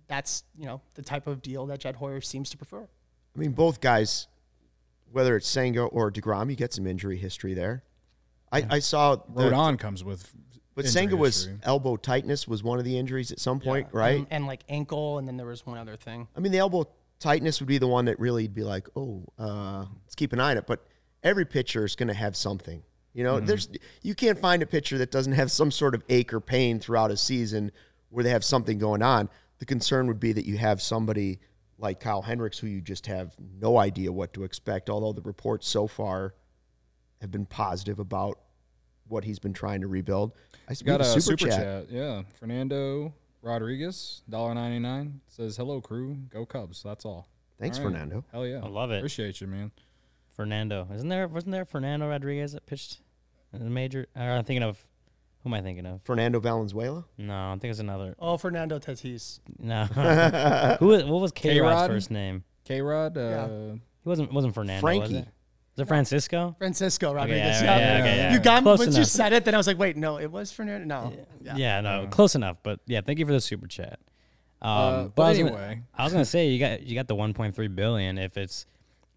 that's 0.07 0.43
you 0.57 0.65
know 0.65 0.81
the 0.95 1.01
type 1.01 1.27
of 1.27 1.41
deal 1.41 1.65
that 1.67 1.79
Jed 1.79 1.95
Hoyer 1.95 2.21
seems 2.21 2.49
to 2.49 2.57
prefer. 2.57 2.87
I 3.35 3.39
mean, 3.39 3.51
both 3.51 3.81
guys, 3.81 4.27
whether 5.11 5.35
it's 5.35 5.47
Senga 5.47 5.83
or 5.83 6.11
Degrom, 6.11 6.49
you 6.49 6.55
get 6.55 6.73
some 6.73 6.85
injury 6.85 7.17
history 7.17 7.53
there. 7.53 7.83
I, 8.51 8.65
I 8.69 8.79
saw 8.79 9.15
the, 9.15 9.49
Rodon 9.49 9.79
comes 9.79 10.03
with, 10.03 10.31
but 10.75 10.87
Senga 10.87 11.15
was 11.15 11.45
history. 11.45 11.59
elbow 11.63 11.97
tightness 11.97 12.47
was 12.47 12.63
one 12.63 12.79
of 12.79 12.85
the 12.85 12.97
injuries 12.97 13.31
at 13.31 13.39
some 13.39 13.59
point, 13.59 13.87
right? 13.91 14.17
And, 14.17 14.27
and 14.31 14.47
like 14.47 14.63
ankle, 14.69 15.19
and 15.19 15.27
then 15.27 15.37
there 15.37 15.45
was 15.45 15.65
one 15.65 15.77
other 15.77 15.95
thing. 15.95 16.27
I 16.35 16.39
mean, 16.39 16.51
the 16.51 16.57
elbow 16.57 16.87
tightness 17.19 17.59
would 17.59 17.67
be 17.67 17.77
the 17.77 17.87
one 17.87 18.05
that 18.05 18.19
really 18.19 18.43
would 18.43 18.55
be 18.55 18.63
like, 18.63 18.87
oh, 18.95 19.23
uh, 19.37 19.85
let's 20.03 20.15
keep 20.15 20.33
an 20.33 20.39
eye 20.39 20.51
on 20.51 20.57
it. 20.57 20.67
But 20.67 20.85
every 21.23 21.45
pitcher 21.45 21.85
is 21.85 21.95
going 21.95 22.09
to 22.09 22.13
have 22.13 22.35
something. 22.35 22.83
You 23.13 23.23
know, 23.23 23.39
there's 23.39 23.69
you 24.01 24.15
can't 24.15 24.39
find 24.39 24.63
a 24.63 24.65
pitcher 24.65 24.97
that 24.97 25.11
doesn't 25.11 25.33
have 25.33 25.51
some 25.51 25.69
sort 25.69 25.93
of 25.93 26.03
ache 26.09 26.33
or 26.33 26.39
pain 26.39 26.79
throughout 26.79 27.11
a 27.11 27.17
season 27.17 27.71
where 28.09 28.23
they 28.23 28.31
have 28.31 28.43
something 28.43 28.79
going 28.79 29.03
on. 29.03 29.29
The 29.59 29.65
concern 29.65 30.07
would 30.07 30.19
be 30.19 30.33
that 30.33 30.45
you 30.45 30.57
have 30.57 30.81
somebody 30.81 31.39
like 31.77 31.99
Kyle 31.99 32.23
Hendricks 32.23 32.57
who 32.57 32.67
you 32.67 32.81
just 32.81 33.05
have 33.05 33.35
no 33.59 33.77
idea 33.77 34.11
what 34.11 34.33
to 34.33 34.43
expect. 34.43 34.89
Although 34.89 35.13
the 35.13 35.21
reports 35.21 35.67
so 35.67 35.85
far 35.85 36.33
have 37.21 37.29
been 37.29 37.45
positive 37.45 37.99
about 37.99 38.39
what 39.07 39.23
he's 39.23 39.39
been 39.39 39.53
trying 39.53 39.81
to 39.81 39.87
rebuild. 39.87 40.33
I 40.69 40.73
got 40.85 41.01
a 41.01 41.03
a 41.03 41.21
super, 41.21 41.35
chat. 41.47 41.87
Yeah, 41.89 42.23
Fernando 42.39 43.13
Rodriguez, 43.41 44.21
dollar 44.29 44.53
ninety 44.53 44.79
nine 44.79 45.21
says, 45.27 45.57
"Hello, 45.57 45.81
crew. 45.81 46.17
Go 46.29 46.45
Cubs." 46.45 46.81
That's 46.83 47.05
all. 47.05 47.27
Thanks, 47.59 47.77
All 47.77 47.85
right. 47.85 47.91
Fernando. 47.93 48.25
Hell 48.31 48.47
yeah, 48.47 48.61
I 48.63 48.67
love 48.67 48.91
it. 48.91 48.97
Appreciate 48.97 49.39
you, 49.41 49.47
man. 49.47 49.71
Fernando. 50.35 50.87
Isn't 50.93 51.09
there 51.09 51.27
wasn't 51.27 51.51
there 51.51 51.65
Fernando 51.65 52.07
Rodriguez 52.09 52.53
that 52.53 52.65
pitched 52.65 52.99
in 53.53 53.59
the 53.63 53.69
major? 53.69 54.07
Or 54.15 54.21
I'm 54.23 54.43
thinking 54.43 54.63
of 54.63 54.83
who 55.43 55.49
am 55.49 55.53
I 55.55 55.61
thinking 55.61 55.85
of? 55.85 56.01
Fernando 56.03 56.39
Valenzuela. 56.39 57.05
No, 57.17 57.33
I 57.51 57.57
think 57.59 57.71
it's 57.71 57.79
another. 57.79 58.15
Oh, 58.17 58.37
Fernando 58.37 58.79
Tatis. 58.79 59.39
No. 59.59 59.83
who 60.79 60.87
what 60.87 61.21
was 61.21 61.31
K 61.31 61.59
Rod's 61.59 61.87
first 61.91 62.11
name? 62.11 62.43
K 62.63 62.81
Rod. 62.81 63.17
Uh, 63.17 63.21
Yeah. 63.21 63.47
He 64.03 64.09
wasn't 64.09 64.31
wasn't 64.33 64.53
Fernando. 64.55 64.75
Was 64.75 64.81
Frankie. 64.81 65.17
it? 65.17 65.27
Was 65.75 65.81
it 65.83 65.87
Francisco? 65.87 66.55
Francisco 66.59 67.13
Rodriguez. 67.13 67.61
yeah, 67.61 67.63
yeah. 67.63 67.77
yeah, 67.95 67.99
okay, 68.03 68.17
yeah. 68.17 68.33
You 68.33 68.39
got 68.39 68.63
me 68.63 68.67
Close 68.67 68.79
once 68.79 68.97
you 68.97 69.03
said 69.03 69.33
it, 69.33 69.43
then 69.45 69.55
I 69.55 69.57
was 69.57 69.65
like, 69.67 69.79
wait, 69.79 69.97
no, 69.97 70.19
it 70.19 70.31
was 70.31 70.51
Fernando. 70.51 71.11
No. 71.41 71.55
Yeah, 71.55 71.81
no, 71.81 72.07
close 72.11 72.35
enough. 72.35 72.57
But 72.61 72.79
yeah, 72.85 73.01
thank 73.01 73.17
you 73.19 73.25
for 73.25 73.31
the 73.31 73.41
super 73.41 73.65
chat. 73.67 73.99
Um, 74.61 74.69
Uh, 74.71 75.03
but 75.03 75.15
but 75.15 75.23
I 75.23 75.29
was 75.29 75.37
gonna- 75.39 75.49
anyway. 75.51 75.81
I 75.95 76.03
was 76.03 76.13
gonna 76.13 76.25
say 76.25 76.47
you 76.49 76.59
got 76.59 76.83
you 76.83 76.95
got 76.95 77.07
the 77.07 77.15
1.3 77.15 77.75
billion 77.75 78.17
if 78.17 78.37
it's 78.37 78.65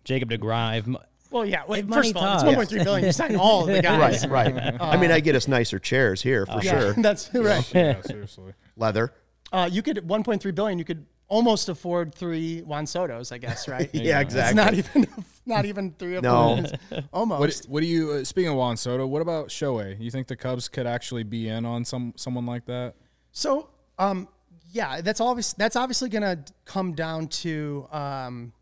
Jacob 0.04 0.30
Degrom. 0.30 0.78
If 0.78 0.86
m- 0.88 0.96
Well, 1.30 1.44
yeah. 1.44 1.62
Wait, 1.68 1.80
If 1.80 1.86
money 1.86 2.02
first 2.12 2.16
of 2.16 2.22
all, 2.22 2.34
it's 2.34 2.42
talks. 2.42 2.72
1.3 2.72 2.84
billion. 2.84 3.04
You 3.06 3.12
sign 3.12 3.36
all 3.36 3.68
of 3.68 3.74
the 3.74 3.82
guys. 3.82 4.26
Right, 4.26 4.54
right. 4.54 4.76
I 4.80 4.96
mean, 4.96 5.10
I 5.12 5.20
get 5.20 5.34
us 5.36 5.46
nicer 5.46 5.78
chairs 5.78 6.22
here 6.22 6.46
for 6.46 6.60
Yeah, 6.62 6.80
sure. 6.80 6.92
that's 6.98 7.32
right. 7.34 7.74
yeah, 7.74 8.00
seriously. 8.02 8.54
Leather. 8.76 9.12
Uh, 9.52 9.68
you 9.70 9.82
could 9.82 9.98
1.3 9.98 10.54
billion. 10.54 10.78
You 10.78 10.84
could 10.86 11.04
almost 11.28 11.68
afford 11.68 12.14
three 12.14 12.60
Juan 12.62 12.84
Sotos, 12.84 13.32
I 13.32 13.38
guess, 13.38 13.68
right? 13.68 13.90
Yeah, 13.94 14.20
It's 14.20 14.34
exactly. 14.34 14.54
not 14.62 14.74
even 14.74 15.06
not 15.46 15.64
even 15.64 15.92
three 15.98 16.16
of 16.16 16.22
No. 16.22 16.56
them. 16.56 16.66
It's 16.90 17.06
Almost. 17.12 17.40
What, 17.68 17.70
what 17.70 17.80
do 17.80 17.86
you? 17.86 18.10
Uh, 18.12 18.24
speaking 18.24 18.50
of 18.50 18.56
Juan 18.56 18.76
Soto, 18.76 19.06
what 19.06 19.22
about 19.22 19.48
Shohei? 19.48 20.00
You 20.00 20.10
think 20.10 20.26
the 20.28 20.36
Cubs 20.36 20.68
could 20.68 20.86
actually 20.86 21.22
be 21.24 21.48
in 21.48 21.64
on 21.64 21.84
some 21.84 22.12
someone 22.16 22.46
like 22.46 22.64
that? 22.66 22.94
So, 23.32 23.68
um, 23.98 24.28
yeah, 24.72 25.00
that's 25.00 25.20
obvious. 25.20 25.52
That's 25.52 25.76
obviously 25.76 26.08
going 26.08 26.22
to 26.22 26.52
come 26.64 26.92
down 26.94 27.28
to 27.28 27.86
um, 27.92 28.52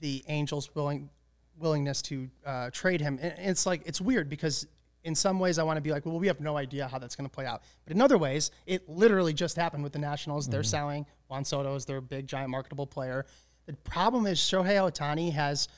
the 0.00 0.22
Angels' 0.28 0.74
willing 0.74 1.10
willingness 1.58 2.02
to 2.02 2.28
uh, 2.44 2.70
trade 2.72 3.00
him. 3.00 3.18
And 3.22 3.34
it's 3.38 3.66
like 3.66 3.82
it's 3.86 4.00
weird 4.00 4.28
because 4.28 4.66
in 5.04 5.14
some 5.14 5.38
ways 5.38 5.58
I 5.58 5.62
want 5.62 5.76
to 5.76 5.80
be 5.80 5.90
like, 5.90 6.06
well, 6.06 6.18
we 6.18 6.26
have 6.28 6.40
no 6.40 6.56
idea 6.56 6.86
how 6.86 6.98
that's 6.98 7.16
going 7.16 7.28
to 7.28 7.34
play 7.34 7.46
out. 7.46 7.62
But 7.84 7.94
in 7.94 8.00
other 8.00 8.18
ways, 8.18 8.50
it 8.66 8.88
literally 8.88 9.32
just 9.32 9.56
happened 9.56 9.82
with 9.82 9.92
the 9.92 9.98
Nationals. 9.98 10.46
They're 10.48 10.62
selling 10.62 11.06
Juan 11.28 11.44
Soto 11.44 11.74
as 11.74 11.84
their 11.84 12.00
big, 12.00 12.26
giant, 12.26 12.50
marketable 12.50 12.86
player. 12.86 13.26
The 13.66 13.72
problem 13.72 14.26
is 14.26 14.38
Shohei 14.38 14.90
Ohtani 14.90 15.32
has 15.32 15.68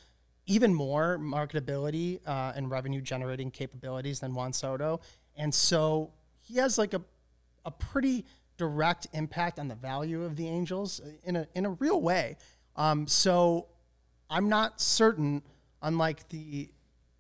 even 0.47 0.75
more 0.75 1.19
marketability 1.19 2.21
uh, 2.27 2.53
and 2.55 2.71
revenue 2.71 3.01
generating 3.01 3.51
capabilities 3.51 4.21
than 4.21 4.35
Juan 4.35 4.53
Soto. 4.53 5.01
And 5.37 5.55
so 5.55 6.13
he 6.41 6.57
has 6.59 6.77
like 6.77 6.93
a, 6.95 7.03
a 7.65 7.71
pretty 7.71 8.27
direct 8.57 9.07
impact 9.13 9.59
on 9.59 9.69
the 9.69 9.75
value 9.75 10.23
of 10.23 10.37
the 10.37 10.47
Angels 10.47 11.01
in 11.25 11.37
a, 11.37 11.49
in 11.55 11.67
a 11.67 11.71
real 11.71 12.01
way. 12.01 12.37
Um, 12.77 13.07
so 13.07 13.69
I'm 14.29 14.49
not 14.49 14.81
certain, 14.81 15.43
unlike 15.83 16.29
the 16.29 16.69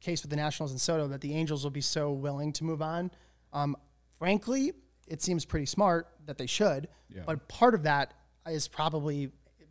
case 0.05 0.23
with 0.23 0.31
the 0.31 0.37
Nationals 0.37 0.71
and 0.71 0.81
Soto, 0.81 1.09
that 1.09 1.21
the 1.21 1.35
Angels 1.35 1.65
will 1.65 1.71
be 1.71 1.81
so 1.81 2.13
willing 2.13 2.53
to 2.53 2.65
move 2.65 2.83
on. 2.83 3.11
Um, 3.53 3.77
frankly, 4.19 4.73
it 5.07 5.23
seems 5.23 5.45
pretty 5.45 5.67
smart 5.67 6.09
that 6.27 6.39
they 6.39 6.47
should. 6.47 6.89
But 7.27 7.47
part 7.49 7.75
of 7.75 7.85
that 7.85 8.15
is 8.47 8.69
probably 8.69 9.31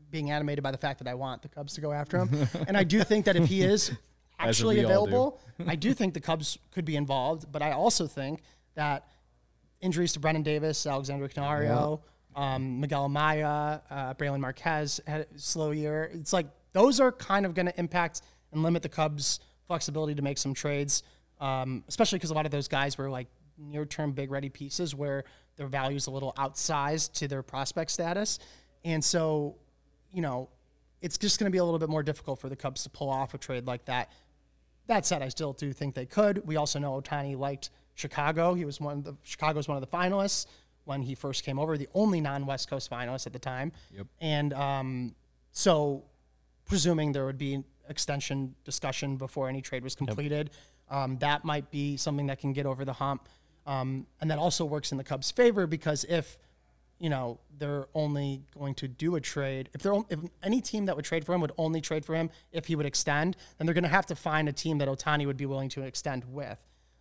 being 0.09 0.31
animated 0.31 0.63
by 0.63 0.71
the 0.71 0.77
fact 0.77 0.99
that 0.99 1.07
I 1.07 1.13
want 1.13 1.41
the 1.41 1.49
Cubs 1.49 1.73
to 1.73 1.81
go 1.81 1.91
after 1.91 2.19
him. 2.19 2.47
and 2.67 2.77
I 2.77 2.83
do 2.83 3.03
think 3.03 3.25
that 3.25 3.35
if 3.35 3.47
he 3.47 3.63
is 3.63 3.91
actually 4.39 4.77
all 4.77 4.81
do. 4.81 4.87
available, 4.87 5.41
I 5.67 5.75
do 5.75 5.93
think 5.93 6.13
the 6.13 6.19
Cubs 6.19 6.57
could 6.71 6.85
be 6.85 6.95
involved. 6.95 7.51
But 7.51 7.61
I 7.61 7.71
also 7.71 8.07
think 8.07 8.41
that 8.75 9.07
injuries 9.81 10.13
to 10.13 10.19
Brennen 10.19 10.43
Davis, 10.43 10.85
Alexander 10.85 11.27
Canario, 11.27 12.01
um, 12.35 12.79
Miguel 12.79 13.09
Amaya, 13.09 13.81
uh, 13.89 14.13
Brailyn 14.13 14.39
Marquez 14.39 15.01
had 15.05 15.21
a 15.21 15.39
slow 15.39 15.71
year. 15.71 16.09
It's 16.13 16.33
like 16.33 16.47
those 16.73 16.99
are 16.99 17.11
kind 17.11 17.45
of 17.45 17.53
going 17.53 17.67
to 17.67 17.79
impact 17.79 18.21
and 18.51 18.63
limit 18.63 18.81
the 18.81 18.89
Cubs' 18.89 19.39
flexibility 19.67 20.15
to 20.15 20.21
make 20.21 20.37
some 20.37 20.53
trades, 20.53 21.03
um, 21.39 21.83
especially 21.87 22.17
because 22.17 22.31
a 22.31 22.33
lot 22.33 22.45
of 22.45 22.51
those 22.51 22.67
guys 22.67 22.97
were 22.97 23.09
like 23.09 23.27
near-term 23.57 24.11
big 24.11 24.31
ready 24.31 24.49
pieces 24.49 24.95
where 24.95 25.23
their 25.55 25.67
value 25.67 25.95
is 25.95 26.07
a 26.07 26.11
little 26.11 26.33
outsized 26.37 27.13
to 27.13 27.27
their 27.27 27.43
prospect 27.43 27.91
status, 27.91 28.39
and 28.83 29.03
so 29.03 29.55
you 30.11 30.21
know 30.21 30.49
it's 31.01 31.17
just 31.17 31.37
going 31.37 31.45
to 31.45 31.51
be 31.51 31.57
a 31.57 31.63
little 31.63 31.79
bit 31.79 31.89
more 31.89 32.01
difficult 32.01 32.39
for 32.39 32.47
the 32.47 32.55
Cubs 32.55 32.83
to 32.83 32.89
pull 32.89 33.09
off 33.09 33.33
a 33.33 33.37
trade 33.37 33.67
like 33.67 33.85
that. 33.85 34.09
That 34.87 35.05
said, 35.05 35.21
I 35.21 35.27
still 35.27 35.51
do 35.53 35.73
think 35.73 35.95
they 35.95 36.05
could. 36.05 36.45
We 36.47 36.55
also 36.55 36.79
know 36.79 36.99
Ohtani 36.99 37.37
liked 37.37 37.71
Chicago. 37.93 38.53
He 38.53 38.65
was 38.65 38.79
one 38.79 38.99
of 38.99 39.03
the 39.03 39.15
Chicago 39.23 39.57
was 39.57 39.67
one 39.67 39.77
of 39.77 39.81
the 39.81 39.97
finalists 39.97 40.45
when 40.85 41.01
he 41.01 41.15
first 41.15 41.43
came 41.43 41.59
over, 41.59 41.77
the 41.77 41.87
only 41.93 42.19
non-West 42.19 42.69
Coast 42.69 42.89
finalist 42.89 43.25
at 43.25 43.33
the 43.33 43.39
time. 43.39 43.71
Yep. 43.95 44.07
And 44.19 44.53
um, 44.53 45.15
so, 45.51 46.03
presuming 46.65 47.11
there 47.11 47.25
would 47.25 47.37
be 47.37 47.63
extension 47.93 48.55
discussion 48.65 49.17
before 49.17 49.47
any 49.47 49.61
trade 49.61 49.83
was 49.83 49.95
completed, 49.95 50.49
um, 50.89 51.17
that 51.19 51.45
might 51.45 51.69
be 51.71 51.95
something 51.97 52.27
that 52.27 52.39
can 52.39 52.51
get 52.53 52.65
over 52.65 52.83
the 52.83 52.93
hump. 52.93 53.29
Um, 53.65 54.07
and 54.19 54.29
that 54.31 54.39
also 54.39 54.65
works 54.65 54.91
in 54.91 54.97
the 54.97 55.03
Cubs' 55.03 55.31
favor 55.31 55.67
because 55.67 56.03
if 56.09 56.37
you 56.99 57.09
know 57.09 57.39
they're 57.57 57.87
only 57.93 58.43
going 58.57 58.75
to 58.75 58.87
do 58.87 59.15
a 59.15 59.21
trade 59.21 59.69
if 59.73 59.81
they're 59.81 59.95
if 60.09 60.19
any 60.41 60.61
team 60.61 60.85
that 60.85 60.95
would 60.95 61.05
trade 61.05 61.25
for 61.25 61.33
him 61.33 61.41
would 61.41 61.51
only 61.57 61.81
trade 61.81 62.05
for 62.05 62.15
him 62.15 62.29
if 62.51 62.67
he 62.67 62.75
would 62.75 62.85
extend 62.85 63.35
then 63.57 63.65
they're 63.65 63.73
going 63.73 63.83
to 63.83 63.89
have 63.99 64.05
to 64.05 64.15
find 64.15 64.47
a 64.47 64.53
team 64.53 64.77
that 64.77 64.87
Ohtani 64.87 65.25
would 65.25 65.35
be 65.37 65.45
willing 65.45 65.69
to 65.69 65.81
extend 65.81 66.23
with. 66.25 66.59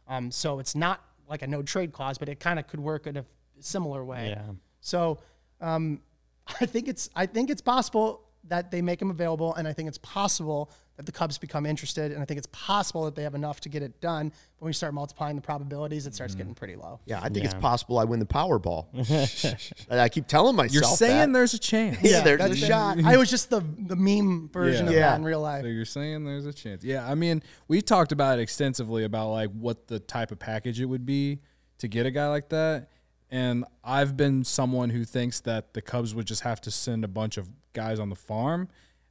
Um, 0.09 0.31
so 0.31 0.59
it's 0.59 0.75
not 0.75 1.05
like 1.29 1.43
a 1.43 1.47
no 1.47 1.63
trade 1.63 1.93
clause 1.93 2.17
but 2.19 2.29
it 2.29 2.41
kind 2.41 2.59
of 2.59 2.67
could 2.69 2.81
work 2.81 3.07
in 3.07 3.17
a 3.17 3.25
similar 3.61 4.05
way. 4.05 4.31
Yeah. 4.31 4.43
so 4.81 5.19
um, 5.61 6.01
I 6.61 6.67
think 6.67 6.89
it's 6.89 7.11
I 7.15 7.27
think 7.27 7.51
it's 7.51 7.63
possible 7.63 8.23
that 8.49 8.71
they 8.71 8.83
make 8.83 9.01
him 9.01 9.11
available, 9.11 9.55
and 9.55 9.69
I 9.69 9.73
think 9.73 9.89
it's 9.89 9.99
possible 9.99 10.71
that 10.97 11.07
the 11.07 11.13
Cubs 11.13 11.39
become 11.39 11.65
interested, 11.65 12.13
and 12.13 12.21
I 12.21 12.25
think 12.25 12.39
it's 12.39 12.49
possible 12.53 13.05
that 13.05 13.15
they 13.15 13.23
have 13.23 13.35
enough 13.35 13.61
to 13.61 13.69
get 13.69 13.83
it 13.83 14.01
done. 14.01 14.29
But 14.29 14.65
when 14.65 14.69
you 14.71 14.75
start 14.75 14.93
multiplying 14.93 15.37
the 15.37 15.43
probabilities, 15.43 16.07
it 16.07 16.15
starts 16.15 16.33
mm-hmm. 16.33 16.39
getting 16.39 16.55
pretty 16.55 16.77
low. 16.77 17.01
Yeah, 17.07 17.21
I 17.23 17.29
think 17.29 17.45
it's 17.45 17.55
possible 17.55 17.99
I 17.99 18.05
win 18.05 18.21
the 18.21 18.27
Powerball. 18.27 18.87
And 19.89 20.01
I 20.01 20.09
keep 20.09 20.27
telling 20.27 20.57
myself 20.57 20.75
You're 20.75 20.97
saying 20.97 21.33
that. 21.33 21.39
there's 21.39 21.55
a 21.55 21.59
chance. 21.59 21.99
Yeah, 22.03 22.23
there's 22.23 22.41
a 22.41 22.51
it. 22.53 22.57
shot. 22.57 22.99
I 23.05 23.17
was 23.17 23.31
just 23.31 23.51
the 23.51 23.61
the 23.79 23.97
meme 23.97 24.49
version 24.53 24.89
of 24.89 24.95
Yeah. 24.95 25.11
that 25.11 25.19
in 25.19 25.25
real 25.25 25.41
life. 25.41 25.63
So 25.63 25.69
you're 25.69 25.85
saying 25.85 26.25
there's 26.25 26.47
a 26.47 26.53
chance. 26.53 26.85
Yeah, 26.85 27.09
I 27.09 27.15
mean, 27.15 27.43
we 27.69 27.81
talked 27.83 28.13
about 28.13 28.39
it 28.39 28.43
extensively 28.43 29.05
about 29.05 29.31
like 29.31 29.51
what 29.51 29.87
the 29.87 29.99
type 29.99 30.31
of 30.31 30.39
package 30.39 30.81
it 30.81 30.87
would 30.87 31.07
be 31.07 31.41
to 31.79 31.89
get 31.89 32.07
a 32.07 32.11
guy 32.11 32.29
like 32.29 32.49
that. 32.51 32.89
And 33.33 33.65
I've 33.83 34.15
been 34.15 34.45
someone 34.45 34.91
who 34.91 35.07
thinks 35.07 35.41
that 35.41 35.73
the 35.73 35.81
Cubs 35.81 36.15
would 36.15 36.27
just 36.27 36.43
have 36.43 36.61
to 36.61 36.71
send 36.71 37.03
a 37.03 37.09
bunch 37.09 37.39
of 37.39 37.49
guys 37.73 37.99
on 37.99 38.11
the 38.11 38.15
farm. 38.15 38.69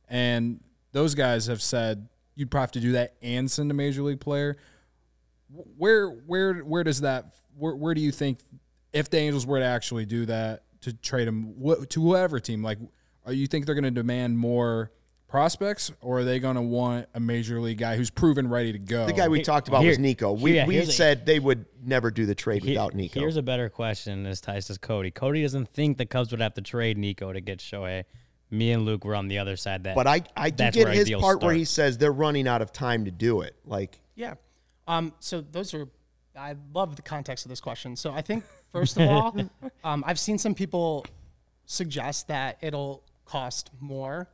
And 0.07 0.61
those 0.91 1.15
guys 1.15 1.47
have 1.47 1.59
said 1.59 2.07
you'd 2.35 2.51
probably 2.51 2.63
have 2.63 2.71
to 2.73 2.79
do 2.79 2.91
that 2.91 3.15
and 3.23 3.49
send 3.49 3.71
a 3.71 3.73
major 3.73 4.03
league 4.03 4.19
player. 4.19 4.57
Where 5.49 6.07
where 6.07 6.59
where 6.59 6.83
does 6.83 7.01
that 7.01 7.33
where, 7.57 7.75
where 7.75 7.95
do 7.95 8.01
you 8.01 8.11
think 8.11 8.39
if 8.93 9.09
the 9.09 9.17
Angels 9.17 9.47
were 9.47 9.57
to 9.57 9.65
actually 9.65 10.05
do 10.05 10.27
that 10.27 10.65
to 10.81 10.93
trade 10.93 11.27
him 11.27 11.55
to 11.89 12.01
whoever 12.01 12.39
team 12.39 12.63
like 12.63 12.77
are 13.25 13.33
you 13.33 13.47
think 13.47 13.65
they're 13.65 13.75
going 13.75 13.83
to 13.83 13.91
demand 13.91 14.37
more 14.37 14.91
prospects 15.31 15.91
or 16.01 16.19
are 16.19 16.23
they 16.25 16.39
going 16.39 16.57
to 16.57 16.61
want 16.61 17.07
a 17.13 17.19
major 17.19 17.59
league 17.61 17.77
guy 17.77 17.95
who's 17.95 18.09
proven 18.09 18.49
ready 18.49 18.73
to 18.73 18.77
go? 18.77 19.07
The 19.07 19.13
guy 19.13 19.29
we 19.29 19.41
talked 19.41 19.69
about 19.69 19.81
Here- 19.81 19.91
was 19.91 19.99
Nico. 19.99 20.33
We, 20.33 20.55
yeah, 20.55 20.67
we 20.67 20.75
here's 20.75 20.89
a- 20.89 20.91
said 20.91 21.25
they 21.25 21.39
would 21.39 21.65
never 21.81 22.11
do 22.11 22.25
the 22.25 22.35
trade 22.35 22.63
He- 22.63 22.71
without 22.71 22.93
Nico. 22.93 23.19
Here's 23.19 23.37
a 23.37 23.41
better 23.41 23.69
question 23.69 24.25
as 24.25 24.41
ties 24.41 24.65
says 24.65 24.77
Cody. 24.77 25.09
Cody 25.09 25.41
doesn't 25.41 25.69
think 25.69 25.97
the 25.97 26.05
Cubs 26.05 26.31
would 26.31 26.41
have 26.41 26.53
to 26.55 26.61
trade 26.61 26.97
Nico 26.97 27.31
to 27.31 27.39
get 27.39 27.59
Shohei. 27.59 28.03
Me 28.51 28.73
and 28.73 28.83
Luke 28.83 29.05
were 29.05 29.15
on 29.15 29.29
the 29.29 29.39
other 29.39 29.55
side. 29.55 29.85
That, 29.85 29.95
but 29.95 30.05
I, 30.05 30.21
I 30.35 30.49
do 30.49 30.57
that's 30.57 30.75
get 30.75 30.83
where 30.83 30.93
his 30.93 31.05
ideals 31.05 31.21
part 31.23 31.41
where 31.41 31.53
he 31.53 31.63
says 31.63 31.97
they're 31.97 32.11
running 32.11 32.47
out 32.49 32.61
of 32.61 32.73
time 32.73 33.05
to 33.05 33.11
do 33.11 33.41
it. 33.41 33.55
Like, 33.65 33.99
Yeah. 34.15 34.33
Um, 34.85 35.13
so 35.19 35.39
those 35.39 35.73
are, 35.73 35.87
I 36.37 36.55
love 36.73 36.97
the 36.97 37.01
context 37.01 37.45
of 37.45 37.49
this 37.49 37.61
question. 37.61 37.95
So 37.95 38.11
I 38.11 38.21
think, 38.21 38.43
first 38.73 38.97
of 38.97 39.09
all, 39.09 39.37
um, 39.85 40.03
I've 40.05 40.19
seen 40.19 40.37
some 40.37 40.53
people 40.53 41.05
suggest 41.65 42.27
that 42.27 42.57
it'll 42.59 43.03
cost 43.23 43.69
more 43.79 44.27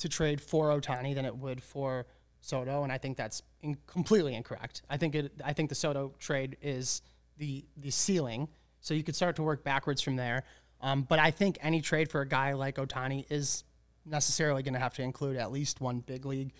to 0.00 0.08
trade 0.08 0.40
for 0.40 0.68
Ohtani 0.68 1.14
than 1.14 1.24
it 1.24 1.36
would 1.36 1.62
for 1.62 2.06
Soto, 2.40 2.82
and 2.82 2.92
I 2.92 2.98
think 2.98 3.16
that's 3.16 3.42
in, 3.62 3.76
completely 3.86 4.34
incorrect. 4.34 4.82
I 4.88 4.96
think 4.96 5.14
it. 5.14 5.32
I 5.44 5.52
think 5.52 5.68
the 5.68 5.74
Soto 5.74 6.14
trade 6.18 6.56
is 6.62 7.02
the 7.38 7.64
the 7.76 7.90
ceiling, 7.90 8.48
so 8.80 8.94
you 8.94 9.02
could 9.02 9.16
start 9.16 9.36
to 9.36 9.42
work 9.42 9.62
backwards 9.62 10.00
from 10.00 10.16
there. 10.16 10.44
Um, 10.80 11.02
but 11.02 11.18
I 11.18 11.30
think 11.30 11.58
any 11.60 11.82
trade 11.82 12.10
for 12.10 12.22
a 12.22 12.28
guy 12.28 12.54
like 12.54 12.76
Ohtani 12.76 13.26
is 13.30 13.64
necessarily 14.06 14.62
going 14.62 14.74
to 14.74 14.80
have 14.80 14.94
to 14.94 15.02
include 15.02 15.36
at 15.36 15.52
least 15.52 15.80
one 15.80 16.00
big 16.00 16.24
league 16.24 16.52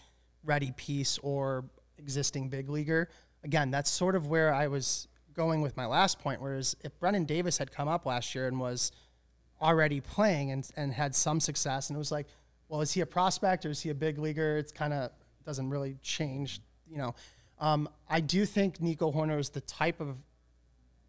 ready 0.44 0.72
piece 0.76 1.18
or 1.22 1.64
existing 1.98 2.50
big 2.50 2.68
leaguer. 2.68 3.08
Again, 3.44 3.70
that's 3.70 3.90
sort 3.90 4.14
of 4.14 4.26
where 4.26 4.52
I 4.52 4.66
was 4.68 5.08
going 5.32 5.62
with 5.62 5.76
my 5.76 5.86
last 5.86 6.18
point. 6.18 6.42
Whereas 6.42 6.76
if 6.82 6.98
Brennen 7.00 7.24
Davis 7.24 7.56
had 7.56 7.72
come 7.72 7.88
up 7.88 8.04
last 8.04 8.34
year 8.34 8.46
and 8.46 8.60
was 8.60 8.92
already 9.60 10.00
playing 10.00 10.50
and, 10.50 10.68
and 10.76 10.92
had 10.92 11.14
some 11.14 11.40
success, 11.40 11.88
and 11.88 11.96
it 11.96 11.98
was 11.98 12.12
like, 12.12 12.26
well, 12.70 12.80
is 12.80 12.92
he 12.92 13.00
a 13.00 13.06
prospect 13.06 13.66
or 13.66 13.70
is 13.70 13.80
he 13.80 13.90
a 13.90 13.94
big 13.94 14.16
leaguer? 14.16 14.56
It's 14.56 14.70
kind 14.70 14.92
of 14.92 15.10
doesn't 15.44 15.68
really 15.68 15.96
change, 16.02 16.60
you 16.88 16.98
know. 16.98 17.16
Um, 17.58 17.88
I 18.08 18.20
do 18.20 18.46
think 18.46 18.80
Nico 18.80 19.12
Hoerner 19.12 19.40
is 19.40 19.50
the 19.50 19.60
type 19.60 20.00
of 20.00 20.16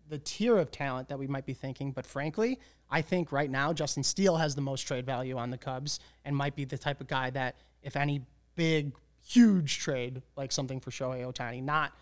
the 0.10 0.18
tier 0.18 0.58
of 0.58 0.72
talent 0.72 1.08
that 1.10 1.20
we 1.20 1.28
might 1.28 1.46
be 1.46 1.54
thinking. 1.54 1.92
But 1.92 2.08
frankly, 2.08 2.60
I 2.90 3.04
think 3.04 3.32
right 3.32 3.50
now 3.50 3.74
Justin 3.74 4.04
Steele 4.04 4.38
has 4.38 4.56
the 4.56 4.62
most 4.62 4.82
trade 4.82 5.06
value 5.06 5.38
on 5.38 5.52
the 5.52 5.58
Cubs 5.58 6.00
and 6.26 6.36
might 6.36 6.56
be 6.56 6.66
the 6.66 6.80
type 6.80 7.00
of 7.00 7.08
guy 7.08 7.30
that 7.30 7.56
if 7.84 7.96
any 7.96 8.26
big, 8.56 8.94
huge 9.24 9.78
trade 9.78 10.24
like 10.36 10.52
something 10.52 10.80
for 10.80 10.90
Shohei 10.90 11.24
Ohtani, 11.24 11.64
not 11.64 11.94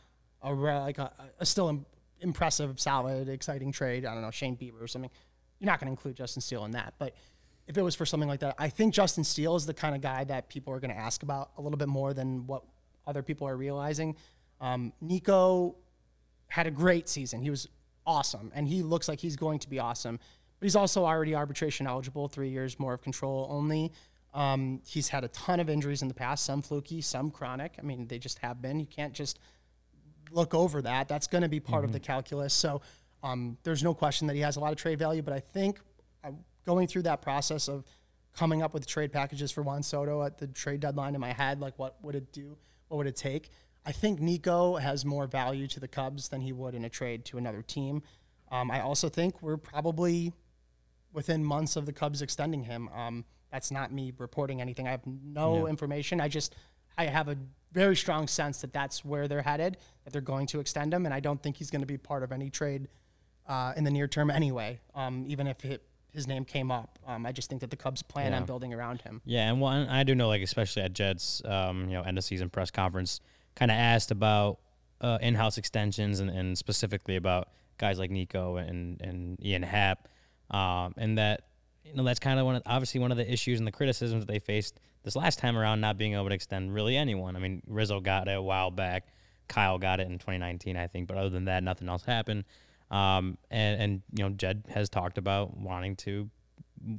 a 0.41 0.53
like 0.53 0.99
a, 0.99 1.11
a 1.37 1.45
still 1.45 1.67
im- 1.67 1.85
impressive, 2.21 2.79
solid, 2.79 3.27
exciting 3.27 3.73
trade. 3.73 4.05
I 4.05 4.13
don't 4.13 4.23
know 4.23 4.31
Shane 4.31 4.55
Bieber 4.55 4.81
or 4.81 4.87
something. 4.87 5.11
You're 5.59 5.67
not 5.67 5.81
going 5.81 5.87
to 5.87 5.91
include 5.91 6.15
Justin 6.15 6.41
Steele 6.41 6.63
in 6.63 6.71
that, 6.71 6.93
but. 6.97 7.13
If 7.69 7.77
it 7.77 7.83
was 7.83 7.93
for 7.93 8.05
something 8.05 8.27
like 8.27 8.39
that, 8.39 8.55
I 8.57 8.67
think 8.67 8.95
Justin 8.95 9.23
Steele 9.23 9.55
is 9.55 9.67
the 9.67 9.75
kind 9.75 9.95
of 9.95 10.01
guy 10.01 10.23
that 10.23 10.49
people 10.49 10.73
are 10.73 10.79
going 10.79 10.89
to 10.89 10.97
ask 10.97 11.21
about 11.21 11.51
a 11.55 11.61
little 11.61 11.77
bit 11.77 11.87
more 11.87 12.15
than 12.15 12.47
what 12.47 12.63
other 13.05 13.21
people 13.21 13.47
are 13.47 13.55
realizing. 13.55 14.15
Um, 14.59 14.91
Nico 14.99 15.75
had 16.47 16.65
a 16.65 16.71
great 16.71 17.07
season. 17.07 17.43
He 17.43 17.51
was 17.51 17.67
awesome, 18.07 18.51
and 18.55 18.67
he 18.67 18.81
looks 18.81 19.07
like 19.07 19.19
he's 19.19 19.35
going 19.35 19.59
to 19.59 19.69
be 19.69 19.77
awesome. 19.77 20.19
But 20.59 20.65
he's 20.65 20.75
also 20.75 21.05
already 21.05 21.35
arbitration 21.35 21.85
eligible, 21.85 22.27
three 22.27 22.49
years 22.49 22.79
more 22.79 22.93
of 22.93 23.03
control 23.03 23.47
only. 23.51 23.93
Um, 24.33 24.81
he's 24.85 25.07
had 25.07 25.23
a 25.23 25.27
ton 25.27 25.59
of 25.59 25.69
injuries 25.69 26.01
in 26.01 26.07
the 26.07 26.13
past, 26.15 26.45
some 26.45 26.63
fluky, 26.63 27.01
some 27.01 27.29
chronic. 27.29 27.75
I 27.77 27.83
mean, 27.83 28.07
they 28.07 28.17
just 28.17 28.39
have 28.39 28.63
been. 28.63 28.79
You 28.79 28.87
can't 28.87 29.13
just 29.13 29.37
look 30.31 30.55
over 30.55 30.81
that. 30.81 31.07
That's 31.07 31.27
going 31.27 31.43
to 31.43 31.49
be 31.49 31.59
part 31.59 31.85
of 31.85 31.91
the 31.91 31.99
calculus. 31.99 32.53
So 32.53 32.81
um, 33.21 33.57
there's 33.61 33.83
no 33.83 33.93
question 33.93 34.25
that 34.25 34.35
he 34.35 34.41
has 34.41 34.55
a 34.55 34.59
lot 34.59 34.71
of 34.71 34.79
trade 34.79 34.97
value. 34.97 35.21
But 35.21 35.35
I 35.35 35.39
think 35.39 35.79
uh, 36.23 36.31
going 36.69 36.87
through 36.87 37.01
that 37.01 37.21
process 37.21 37.67
of 37.67 37.83
coming 38.35 38.61
up 38.61 38.75
with 38.75 38.85
trade 38.85 39.11
packages 39.11 39.51
for 39.51 39.63
Juan 39.63 39.81
Soto 39.81 40.21
at 40.23 40.37
the 40.37 40.45
trade 40.45 40.79
deadline 40.79 41.15
in 41.15 41.21
my 41.21 41.33
head, 41.33 41.59
like 41.59 41.79
what 41.79 41.95
would 42.03 42.13
it 42.13 42.31
do? 42.31 42.55
What 42.87 42.97
would 42.97 43.07
it 43.07 43.15
take? 43.15 43.49
I 43.85 43.91
think 43.91 44.19
Nico 44.19 44.75
has 44.75 45.03
more 45.03 45.25
value 45.25 45.65
to 45.67 45.79
the 45.79 45.87
Cubs 45.87 46.29
than 46.29 46.41
he 46.41 46.53
would 46.53 46.75
in 46.75 46.85
a 46.85 46.89
trade 46.89 47.25
to 47.25 47.39
another 47.39 47.63
team. 47.63 48.03
Um, 48.51 48.69
I 48.69 48.81
also 48.81 49.09
think 49.09 49.41
we're 49.41 49.57
probably 49.57 50.31
within 51.11 51.43
months 51.43 51.75
of 51.75 51.87
the 51.87 51.93
Cubs 51.93 52.21
extending 52.21 52.63
him. 52.63 52.87
Um, 52.89 53.25
that's 53.51 53.71
not 53.71 53.91
me 53.91 54.13
reporting 54.15 54.61
anything. 54.61 54.87
I 54.87 54.91
have 54.91 55.07
no 55.07 55.65
information. 55.65 56.21
I 56.21 56.27
just 56.27 56.55
I 56.99 57.05
have 57.05 57.29
a 57.29 57.37
very 57.71 57.95
strong 57.95 58.27
sense 58.27 58.61
that 58.61 58.73
that's 58.73 59.03
where 59.03 59.27
they're 59.27 59.41
headed. 59.41 59.77
That 60.03 60.13
they're 60.13 60.21
going 60.21 60.45
to 60.47 60.59
extend 60.59 60.93
him, 60.93 61.05
and 61.05 61.13
I 61.13 61.19
don't 61.19 61.41
think 61.41 61.57
he's 61.57 61.71
going 61.71 61.81
to 61.81 61.87
be 61.87 61.97
part 61.97 62.21
of 62.21 62.31
any 62.31 62.51
trade 62.51 62.89
uh, 63.47 63.73
in 63.75 63.83
the 63.83 63.91
near 63.91 64.07
term 64.07 64.29
anyway. 64.29 64.79
Um, 64.93 65.25
even 65.27 65.47
if 65.47 65.65
it, 65.65 65.81
his 66.13 66.27
name 66.27 66.45
came 66.45 66.71
up, 66.71 66.97
um, 67.07 67.25
I 67.25 67.31
just 67.31 67.49
think 67.49 67.61
that 67.61 67.69
the 67.69 67.77
Cubs 67.77 68.01
plan 68.01 68.33
on 68.33 68.45
building 68.45 68.73
around 68.73 69.01
him. 69.01 69.21
Yeah, 69.25 69.49
and 69.49 69.61
one 69.61 69.87
I 69.87 70.03
do 70.03 70.15
know, 70.15 70.27
like 70.27 70.41
especially 70.41 70.83
at 70.83 70.93
Jed's, 70.93 71.41
um, 71.45 71.87
you 71.87 71.95
know, 71.95 72.01
end 72.01 72.17
of 72.17 72.23
season 72.23 72.49
press 72.49 72.71
conference, 72.71 73.21
kind 73.55 73.71
of 73.71 73.75
asked 73.75 74.11
about 74.11 74.59
uh, 75.01 75.17
in-house 75.21 75.57
extensions 75.57 76.19
and, 76.19 76.29
and 76.29 76.57
specifically 76.57 77.15
about 77.15 77.49
guys 77.77 77.99
like 77.99 78.11
Nico 78.11 78.57
and 78.57 79.01
and 79.01 79.43
Ian 79.43 79.63
Happ, 79.63 80.07
um, 80.51 80.93
and 80.97 81.17
that 81.17 81.43
you 81.83 81.95
know 81.95 82.03
that's 82.03 82.19
kind 82.19 82.39
of 82.39 82.45
one 82.45 82.55
of 82.55 82.63
obviously 82.65 82.99
one 82.99 83.11
of 83.11 83.17
the 83.17 83.31
issues 83.31 83.59
and 83.59 83.67
the 83.67 83.71
criticisms 83.71 84.25
that 84.25 84.31
they 84.31 84.39
faced 84.39 84.79
this 85.03 85.15
last 85.15 85.39
time 85.39 85.57
around, 85.57 85.79
not 85.81 85.97
being 85.97 86.13
able 86.13 86.27
to 86.27 86.35
extend 86.35 86.73
really 86.73 86.97
anyone. 86.97 87.35
I 87.35 87.39
mean, 87.39 87.61
Rizzo 87.67 87.99
got 87.99 88.27
it 88.27 88.35
a 88.35 88.41
while 88.41 88.71
back, 88.71 89.07
Kyle 89.47 89.77
got 89.77 89.99
it 89.99 90.07
in 90.07 90.13
2019, 90.19 90.75
I 90.75 90.87
think, 90.87 91.07
but 91.07 91.17
other 91.17 91.29
than 91.29 91.45
that, 91.45 91.63
nothing 91.63 91.87
else 91.87 92.03
happened. 92.03 92.45
Um, 92.91 93.37
and 93.51 93.81
and 93.81 94.01
you 94.13 94.23
know, 94.23 94.29
Jed 94.29 94.63
has 94.69 94.89
talked 94.89 95.17
about 95.17 95.57
wanting 95.57 95.95
to, 95.97 96.29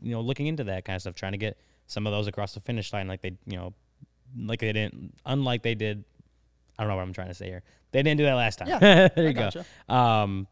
you 0.03 0.13
know, 0.13 0.21
looking 0.21 0.47
into 0.47 0.65
that 0.65 0.85
kind 0.85 0.97
of 0.97 1.03
stuff, 1.03 1.15
trying 1.15 1.33
to 1.33 1.39
get 1.39 1.59
some 1.87 2.07
of 2.07 2.13
those 2.13 2.27
across 2.27 2.55
the 2.55 2.61
finish 2.61 2.93
line, 2.93 3.09
like 3.09 3.23
they, 3.23 3.33
you 3.47 3.57
know, 3.57 3.75
like 4.37 4.61
they 4.61 4.73
didn't, 4.73 5.15
unlike 5.27 5.63
they 5.63 5.75
did. 5.75 6.05
I 6.79 6.85
don't 6.85 6.91
know 6.91 6.97
what 6.97 7.03
I'm 7.03 7.13
trying 7.13 7.29
to 7.29 7.35
say 7.35 7.47
here. 7.47 7.63
They 7.93 8.03
didn't 8.03 8.19
do 8.19 8.25
that 8.25 8.35
last 8.35 8.61
time. 8.61 8.69
Yeah, 8.69 9.09
there 9.15 9.29
you 9.29 9.35
go. 9.35 9.51
Um, 9.93 10.47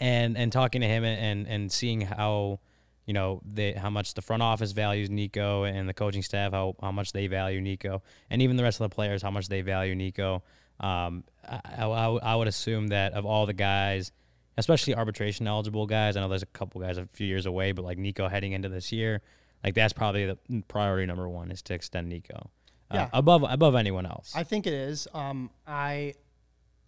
and 0.00 0.36
and 0.36 0.52
talking 0.52 0.80
to 0.80 0.86
him 0.86 1.04
and 1.04 1.20
and, 1.20 1.48
and 1.48 1.72
seeing 1.72 2.00
how 2.00 2.60
you 3.06 3.12
know 3.12 3.40
they 3.44 3.72
how 3.72 3.90
much 3.90 4.14
the 4.14 4.22
front 4.22 4.42
office 4.42 4.72
values 4.72 5.10
Nico 5.10 5.64
and 5.64 5.88
the 5.88 5.94
coaching 5.94 6.22
staff 6.22 6.52
how 6.52 6.74
how 6.80 6.92
much 6.92 7.12
they 7.12 7.26
value 7.26 7.60
Nico 7.60 8.02
and 8.30 8.42
even 8.42 8.56
the 8.56 8.62
rest 8.62 8.80
of 8.80 8.88
the 8.88 8.94
players 8.94 9.22
how 9.22 9.30
much 9.30 9.48
they 9.48 9.60
value 9.60 9.94
Nico. 9.94 10.42
Um, 10.80 11.24
I, 11.48 11.60
I, 11.84 11.84
I 11.86 12.36
would 12.36 12.46
assume 12.46 12.88
that 12.88 13.12
of 13.14 13.26
all 13.26 13.46
the 13.46 13.52
guys, 13.52 14.12
especially 14.58 14.94
arbitration 14.94 15.46
eligible 15.46 15.86
guys, 15.86 16.16
I 16.16 16.20
know 16.20 16.28
there's 16.28 16.42
a 16.42 16.46
couple 16.46 16.80
guys 16.80 16.98
a 16.98 17.06
few 17.12 17.26
years 17.26 17.46
away, 17.46 17.72
but 17.72 17.84
like 17.84 17.96
Nico 17.96 18.28
heading 18.28 18.52
into 18.52 18.68
this 18.68 18.92
year, 18.92 19.22
like 19.64 19.74
that's 19.74 19.92
probably 19.92 20.26
the 20.26 20.38
priority 20.68 21.06
number 21.06 21.28
one 21.28 21.50
is 21.50 21.62
to 21.62 21.74
extend 21.74 22.08
Nico. 22.08 22.50
Uh, 22.90 22.94
Yeah. 22.94 23.08
above 23.12 23.44
above 23.48 23.74
anyone 23.74 24.04
else. 24.06 24.32
I 24.34 24.44
think 24.44 24.66
it 24.66 24.72
is. 24.72 25.08
Um, 25.14 25.50
I 25.66 26.14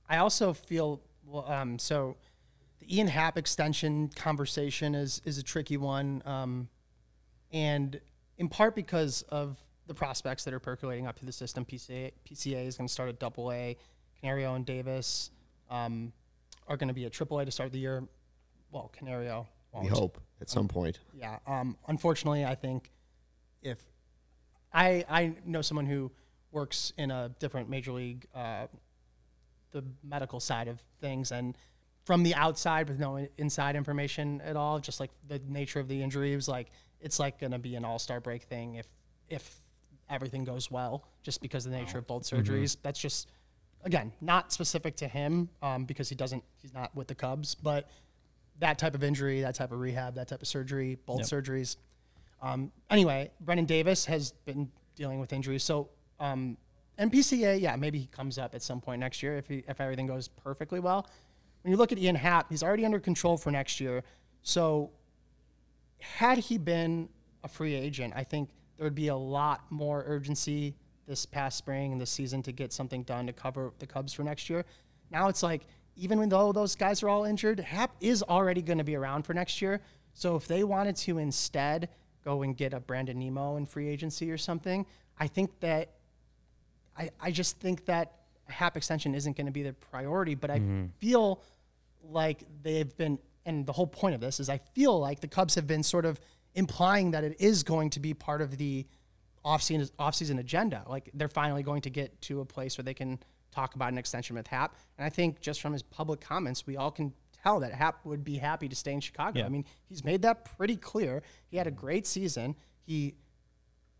I 0.09 0.19
also 0.19 0.53
feel 0.53 1.01
well, 1.25 1.51
um, 1.51 1.79
so. 1.79 2.17
The 2.81 2.97
Ian 2.97 3.09
Happ 3.09 3.37
extension 3.37 4.09
conversation 4.09 4.95
is 4.95 5.21
is 5.27 5.37
a 5.37 5.43
tricky 5.43 5.77
one, 5.77 6.23
um, 6.25 6.71
and 7.53 8.01
in 8.39 8.49
part 8.49 8.75
because 8.75 9.21
of 9.29 9.59
the 9.87 9.93
prospects 9.93 10.45
that 10.45 10.55
are 10.55 10.61
percolating 10.61 11.07
up 11.07 11.19
through 11.19 11.27
the 11.27 11.33
system. 11.33 11.67
PCA, 11.67 12.11
PCA 12.25 12.67
is 12.67 12.79
going 12.79 12.89
to 12.89 12.93
start 12.93 13.11
at 13.11 13.19
Double 13.19 13.53
A. 13.53 13.77
Canario 14.19 14.55
and 14.55 14.65
Davis 14.65 15.31
um, 15.69 16.13
are 16.71 16.77
going 16.77 16.89
to 16.89 16.95
be 16.95 17.05
a 17.05 17.11
Triple 17.11 17.41
A 17.41 17.45
to 17.45 17.51
start 17.51 17.73
the 17.73 17.79
year. 17.79 18.03
Well, 18.71 18.91
Canario. 18.97 19.47
We 19.75 19.81
won't. 19.81 19.91
hope 19.93 20.21
at 20.41 20.49
some 20.49 20.69
point. 20.69 21.01
Yeah. 21.13 21.39
Um, 21.47 21.77
unfortunately, 21.87 22.45
I 22.45 22.55
think 22.55 22.91
if 23.63 23.79
I 24.73 25.05
I 25.09 25.35
know 25.45 25.63
someone 25.63 25.87
who 25.87 26.11
works 26.53 26.93
in 26.97 27.11
a 27.11 27.31
different 27.39 27.69
major 27.69 27.93
league, 27.93 28.27
uh, 28.35 28.67
the 29.73 29.85
medical 30.03 30.41
side 30.41 30.69
of 30.69 30.81
things, 31.01 31.31
and 31.31 31.57
from 32.05 32.23
the 32.23 32.35
outside 32.35 32.89
with 32.89 32.99
no 32.99 33.29
inside 33.37 33.77
information 33.77 34.41
at 34.41 34.57
all, 34.57 34.79
just 34.79 34.99
like 34.99 35.11
the 35.29 35.41
nature 35.47 35.79
of 35.79 35.89
the 35.89 36.03
injury, 36.03 36.33
it 36.33 36.37
was 36.37 36.49
like 36.49 36.71
it's 37.01 37.19
like 37.19 37.39
going 37.39 37.53
to 37.53 37.59
be 37.59 37.75
an 37.75 37.85
all 37.85 37.99
star 37.99 38.21
break 38.21 38.45
thing 38.45 38.77
if 38.77 38.87
if 39.29 39.57
everything 40.09 40.45
goes 40.45 40.71
well, 40.71 41.05
just 41.23 41.41
because 41.41 41.67
of 41.67 41.73
the 41.73 41.79
nature 41.79 41.99
of 41.99 42.07
both 42.07 42.25
surgeries. 42.25 42.77
That's 42.83 42.99
just 42.99 43.29
again 43.85 44.13
not 44.21 44.53
specific 44.53 44.97
to 44.97 45.09
him 45.09 45.49
um, 45.63 45.85
because 45.85 46.09
he 46.09 46.15
doesn't 46.15 46.43
he's 46.61 46.75
not 46.75 46.95
with 46.95 47.09
the 47.09 47.15
Cubs, 47.15 47.55
but 47.55 47.89
that 48.61 48.79
type 48.79 48.95
of 48.95 49.03
injury, 49.03 49.41
that 49.41 49.55
type 49.55 49.73
of 49.73 49.81
rehab, 49.81 50.15
that 50.15 50.29
type 50.29 50.43
of 50.43 50.49
surgery, 50.49 50.99
both 51.07 51.23
surgeries. 51.23 51.77
Um, 52.43 52.71
anyway, 52.91 53.31
Brennen 53.41 53.67
Davis 53.67 54.05
has 54.07 54.33
been 54.45 54.71
dealing 54.95 55.19
with 55.19 55.33
injuries. 55.33 55.63
So, 55.63 55.89
um, 56.19 56.57
NPCA, 56.99 57.61
yeah, 57.61 57.77
maybe 57.77 57.99
he 57.99 58.07
comes 58.07 58.39
up 58.39 58.55
at 58.55 58.63
some 58.63 58.81
point 58.81 59.01
next 59.01 59.23
year 59.23 59.39
if, 59.39 59.49
he, 59.49 59.65
if 59.67 59.81
everything 59.81 60.07
goes 60.07 60.29
perfectly 60.29 60.81
well. 60.81 61.07
When 61.63 61.71
you 61.71 61.79
look 61.79 61.93
at 61.93 61.99
Ian 61.99 62.17
Happ, 62.17 62.51
he's 62.51 62.63
already 62.63 62.85
under 62.85 63.01
control 63.01 63.37
for 63.37 63.51
next 63.51 63.81
year. 63.81 64.03
So, 64.43 64.91
had 65.99 66.39
he 66.39 66.57
been 66.57 67.09
a 67.45 67.49
free 67.49 67.75
agent, 67.75 68.15
I 68.17 68.25
think 68.25 68.51
there 68.77 68.85
would 68.85 68.95
be 68.95 69.09
a 69.09 69.17
lot 69.17 69.65
more 69.71 70.03
urgency 70.07 70.75
this 71.11 71.27
past 71.27 71.59
spring 71.59 71.91
and 71.91 72.01
this 72.01 72.09
season 72.09 72.41
to 72.41 72.53
get 72.53 72.73
something 72.73 73.03
done 73.03 73.27
to 73.27 73.33
cover 73.33 73.73
the 73.81 73.87
Cubs 73.87 74.13
for 74.13 74.23
next 74.23 74.49
year. 74.49 74.65
Now 75.11 75.29
it's 75.29 75.43
like, 75.43 75.63
even 75.97 76.27
though 76.29 76.53
those 76.53 76.77
guys 76.77 77.03
are 77.03 77.09
all 77.09 77.25
injured, 77.25 77.59
Happ 77.59 77.91
is 78.01 78.23
already 78.23 78.63
going 78.63 78.79
to 78.79 78.85
be 78.85 78.95
around 78.95 79.25
for 79.25 79.35
next 79.35 79.61
year. 79.61 79.81
So 80.15 80.37
if 80.37 80.47
they 80.47 80.63
wanted 80.63 80.95
to 80.97 81.19
instead 81.19 81.89
go 82.25 82.43
and 82.43 82.57
get 82.57 82.73
a 82.73 82.79
Brandon 82.79 83.19
Nimmo 83.19 83.57
in 83.57 83.67
free 83.67 83.89
agency 83.89 84.31
or 84.31 84.39
something, 84.39 84.87
I 85.19 85.27
think 85.27 85.51
that 85.61 85.91
I, 86.97 87.11
I 87.21 87.33
just 87.33 87.59
think 87.59 87.85
that 87.87 88.13
Happ 88.47 88.77
extension 88.77 89.15
isn't 89.15 89.37
going 89.37 89.47
to 89.47 89.53
be 89.53 89.65
the 89.65 89.73
priority. 89.73 90.37
But 90.37 90.53
I 90.53 90.61
mm-hmm. 90.61 90.87
feel 90.99 91.43
like 92.09 92.45
they've 92.63 92.97
been, 92.97 93.19
and 93.45 93.67
the 93.67 93.73
whole 93.73 93.87
point 93.87 94.15
of 94.15 94.21
this 94.21 94.39
is 94.39 94.49
I 94.49 94.59
feel 94.59 94.99
like 94.99 95.19
the 95.19 95.29
Cubs 95.29 95.57
have 95.57 95.67
been 95.67 95.83
sort 95.83 96.05
of 96.05 96.21
implying 96.55 97.11
that 97.11 97.25
it 97.25 97.37
is 97.41 97.65
going 97.65 97.91
to 97.91 98.01
be 98.01 98.15
part 98.15 98.41
of 98.41 98.59
the 98.59 98.87
offseason, 99.45 99.91
offseason 99.99 100.39
agenda. 100.39 100.85
Like 100.87 101.11
they're 101.15 101.29
finally 101.29 101.63
going 101.63 101.83
to 101.83 101.91
get 101.91 102.21
to 102.23 102.41
a 102.41 102.45
place 102.45 102.77
where 102.79 102.85
they 102.85 102.95
can 102.95 103.19
talk 103.53 103.75
about 103.75 103.93
an 103.93 103.99
extension 103.99 104.37
with 104.37 104.47
Happ. 104.47 104.77
And 104.99 105.05
I 105.05 105.11
think 105.11 105.41
just 105.41 105.61
from 105.61 105.73
his 105.73 105.83
public 105.83 106.21
comments, 106.21 106.67
we 106.67 106.77
all 106.77 106.91
can 106.91 107.13
tell 107.43 107.61
that 107.61 107.73
Happ 107.73 108.05
would 108.05 108.25
be 108.25 108.37
happy 108.37 108.69
to 108.69 108.77
stay 108.77 108.93
in 108.93 109.01
Chicago. 109.01 109.45
I 109.45 109.49
mean, 109.49 109.65
he's 109.89 110.05
made 110.05 110.23
that 110.23 110.57
pretty 110.57 110.77
clear. 110.77 111.23
He 111.49 111.57
had 111.57 111.67
a 111.67 111.73
great 111.73 112.07
season. 112.07 112.55
He 112.87 113.15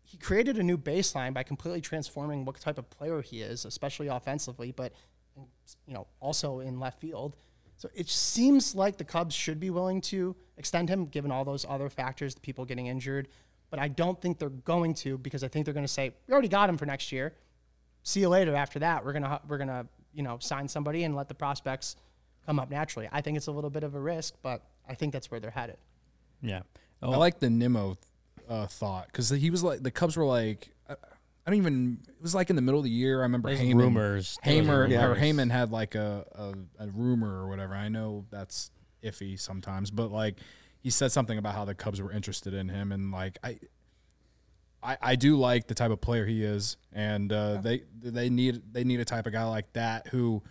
he 0.03 0.17
created 0.17 0.57
a 0.57 0.63
new 0.63 0.77
baseline 0.77 1.33
by 1.33 1.43
completely 1.43 1.79
transforming 1.79 2.43
what 2.43 2.59
type 2.59 2.77
of 2.77 2.89
player 2.89 3.21
he 3.21 3.41
is, 3.41 3.63
especially 3.63 4.07
offensively, 4.07 4.71
but 4.71 4.93
you 5.85 5.93
know 5.93 6.07
also 6.19 6.59
in 6.59 6.79
left 6.79 6.99
field. 6.99 7.35
So 7.77 7.89
it 7.95 8.09
seems 8.09 8.75
like 8.75 8.97
the 8.97 9.03
Cubs 9.03 9.33
should 9.33 9.59
be 9.59 9.69
willing 9.69 10.01
to 10.01 10.35
extend 10.57 10.89
him, 10.89 11.05
given 11.05 11.31
all 11.31 11.43
those 11.45 11.65
other 11.67 11.89
factors, 11.89 12.35
the 12.35 12.41
people 12.41 12.65
getting 12.65 12.87
injured. 12.87 13.27
But 13.71 13.79
I 13.79 13.87
don't 13.87 14.21
think 14.21 14.37
they're 14.37 14.49
going 14.49 14.93
to 14.95 15.17
because 15.17 15.43
I 15.43 15.47
think 15.47 15.65
they're 15.65 15.73
going 15.73 15.85
to 15.85 15.91
say 15.91 16.11
we 16.27 16.33
already 16.33 16.49
got 16.49 16.69
him 16.69 16.77
for 16.77 16.85
next 16.85 17.11
year. 17.11 17.33
See 18.03 18.19
you 18.19 18.29
later. 18.29 18.53
After 18.55 18.77
that, 18.79 19.03
we're 19.03 19.13
gonna 19.13 19.39
we're 19.47 19.57
gonna 19.57 19.87
you 20.13 20.21
know 20.23 20.37
sign 20.39 20.67
somebody 20.67 21.03
and 21.03 21.15
let 21.15 21.27
the 21.29 21.33
prospects 21.35 21.95
come 22.45 22.59
up 22.59 22.69
naturally. 22.69 23.07
I 23.11 23.21
think 23.21 23.37
it's 23.37 23.47
a 23.47 23.51
little 23.51 23.69
bit 23.69 23.83
of 23.83 23.95
a 23.95 23.99
risk, 23.99 24.35
but 24.43 24.61
I 24.87 24.93
think 24.95 25.13
that's 25.13 25.31
where 25.31 25.39
they're 25.39 25.51
headed. 25.51 25.77
yeah. 26.41 26.61
I 27.01 27.05
Oh, 27.07 27.11
like 27.17 27.39
the 27.39 27.49
Nimmo 27.49 27.97
uh, 28.49 28.67
thought 28.67 29.07
because 29.07 29.29
he 29.29 29.49
was 29.49 29.63
like 29.63 29.81
the 29.81 29.89
Cubs 29.91 30.17
were 30.17 30.25
like 30.25 30.69
I, 30.89 30.93
I 30.93 31.49
don't 31.51 31.55
even 31.57 31.99
it 32.07 32.21
was 32.21 32.35
like 32.35 32.49
in 32.49 32.55
the 32.55 32.61
middle 32.61 32.79
of 32.79 32.83
the 32.83 32.89
year. 32.91 33.19
I 33.19 33.23
remember 33.23 33.49
There's 33.49 33.61
Heyman, 33.61 33.75
rumors. 33.79 34.37
There 34.43 34.53
Hamer 34.55 34.81
rumors. 34.81 35.17
or 35.17 35.19
Heyman 35.19 35.49
had 35.51 35.71
like 35.71 35.95
a, 35.95 36.25
a 36.79 36.83
a 36.83 36.87
rumor 36.89 37.41
or 37.43 37.47
whatever. 37.47 37.73
I 37.73 37.87
know 37.89 38.25
that's 38.31 38.69
iffy 39.03 39.39
sometimes, 39.39 39.89
but 39.91 40.11
like 40.11 40.37
he 40.81 40.89
said 40.89 41.11
something 41.11 41.37
about 41.37 41.55
how 41.55 41.65
the 41.65 41.75
Cubs 41.75 42.01
were 42.01 42.11
interested 42.11 42.53
in 42.53 42.69
him, 42.69 42.91
and 42.91 43.11
like 43.11 43.37
I. 43.43 43.59
I, 44.83 44.97
I 44.99 45.15
do 45.15 45.37
like 45.37 45.67
the 45.67 45.75
type 45.75 45.91
of 45.91 46.01
player 46.01 46.25
he 46.25 46.43
is, 46.43 46.75
and 46.91 47.31
uh, 47.31 47.57
they 47.61 47.83
they 48.01 48.31
need 48.31 48.63
they 48.73 48.83
need 48.83 48.99
a 48.99 49.05
type 49.05 49.27
of 49.27 49.31
guy 49.31 49.43
like 49.43 49.71
that 49.73 50.07
who, 50.07 50.41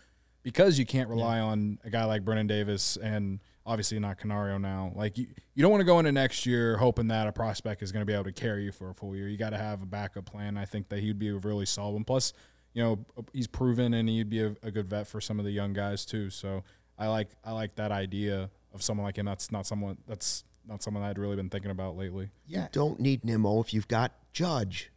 because 0.44 0.78
you 0.78 0.86
can't 0.86 1.08
rely 1.08 1.40
on 1.40 1.80
a 1.82 1.90
guy 1.90 2.04
like 2.04 2.24
Brennen 2.24 2.46
Davis 2.46 2.96
and 2.96 3.40
obviously 3.66 3.98
not 3.98 4.18
Canario 4.18 4.58
now. 4.58 4.92
Like 4.94 5.18
you, 5.18 5.26
you 5.54 5.62
don't 5.62 5.70
want 5.70 5.80
to 5.80 5.86
go 5.86 5.98
into 5.98 6.12
next 6.12 6.46
year 6.46 6.76
hoping 6.76 7.08
that 7.08 7.26
a 7.26 7.32
prospect 7.32 7.82
is 7.82 7.92
going 7.92 8.02
to 8.02 8.06
be 8.06 8.12
able 8.12 8.24
to 8.24 8.32
carry 8.32 8.64
you 8.64 8.72
for 8.72 8.90
a 8.90 8.94
full 8.94 9.14
year. 9.14 9.28
You 9.28 9.36
got 9.36 9.50
to 9.50 9.58
have 9.58 9.82
a 9.82 9.86
backup 9.86 10.26
plan. 10.26 10.56
I 10.56 10.64
think 10.64 10.88
that 10.88 11.00
he'd 11.00 11.18
be 11.18 11.28
a 11.28 11.36
really 11.36 11.66
solid 11.66 11.92
one. 11.92 12.04
Plus, 12.04 12.32
you 12.72 12.82
know, 12.82 13.04
he's 13.32 13.46
proven 13.46 13.94
and 13.94 14.08
he'd 14.08 14.30
be 14.30 14.42
a, 14.42 14.56
a 14.62 14.70
good 14.70 14.88
vet 14.88 15.06
for 15.06 15.20
some 15.20 15.38
of 15.38 15.44
the 15.44 15.50
young 15.50 15.72
guys 15.72 16.04
too. 16.04 16.30
So 16.30 16.64
I 16.98 17.08
like 17.08 17.30
I 17.44 17.52
like 17.52 17.76
that 17.76 17.92
idea 17.92 18.50
of 18.72 18.82
someone 18.82 19.04
like 19.04 19.16
him. 19.18 19.26
That's 19.26 19.50
not 19.52 19.66
someone 19.66 19.98
that's 20.06 20.44
not 20.68 20.82
someone 20.82 21.02
I'd 21.02 21.18
really 21.18 21.36
been 21.36 21.50
thinking 21.50 21.70
about 21.70 21.96
lately. 21.96 22.30
You 22.46 22.66
don't 22.72 23.00
need 23.00 23.24
Nimmo 23.24 23.60
if 23.60 23.72
you've 23.74 23.88
got 23.88 24.12
Judge. 24.32 24.90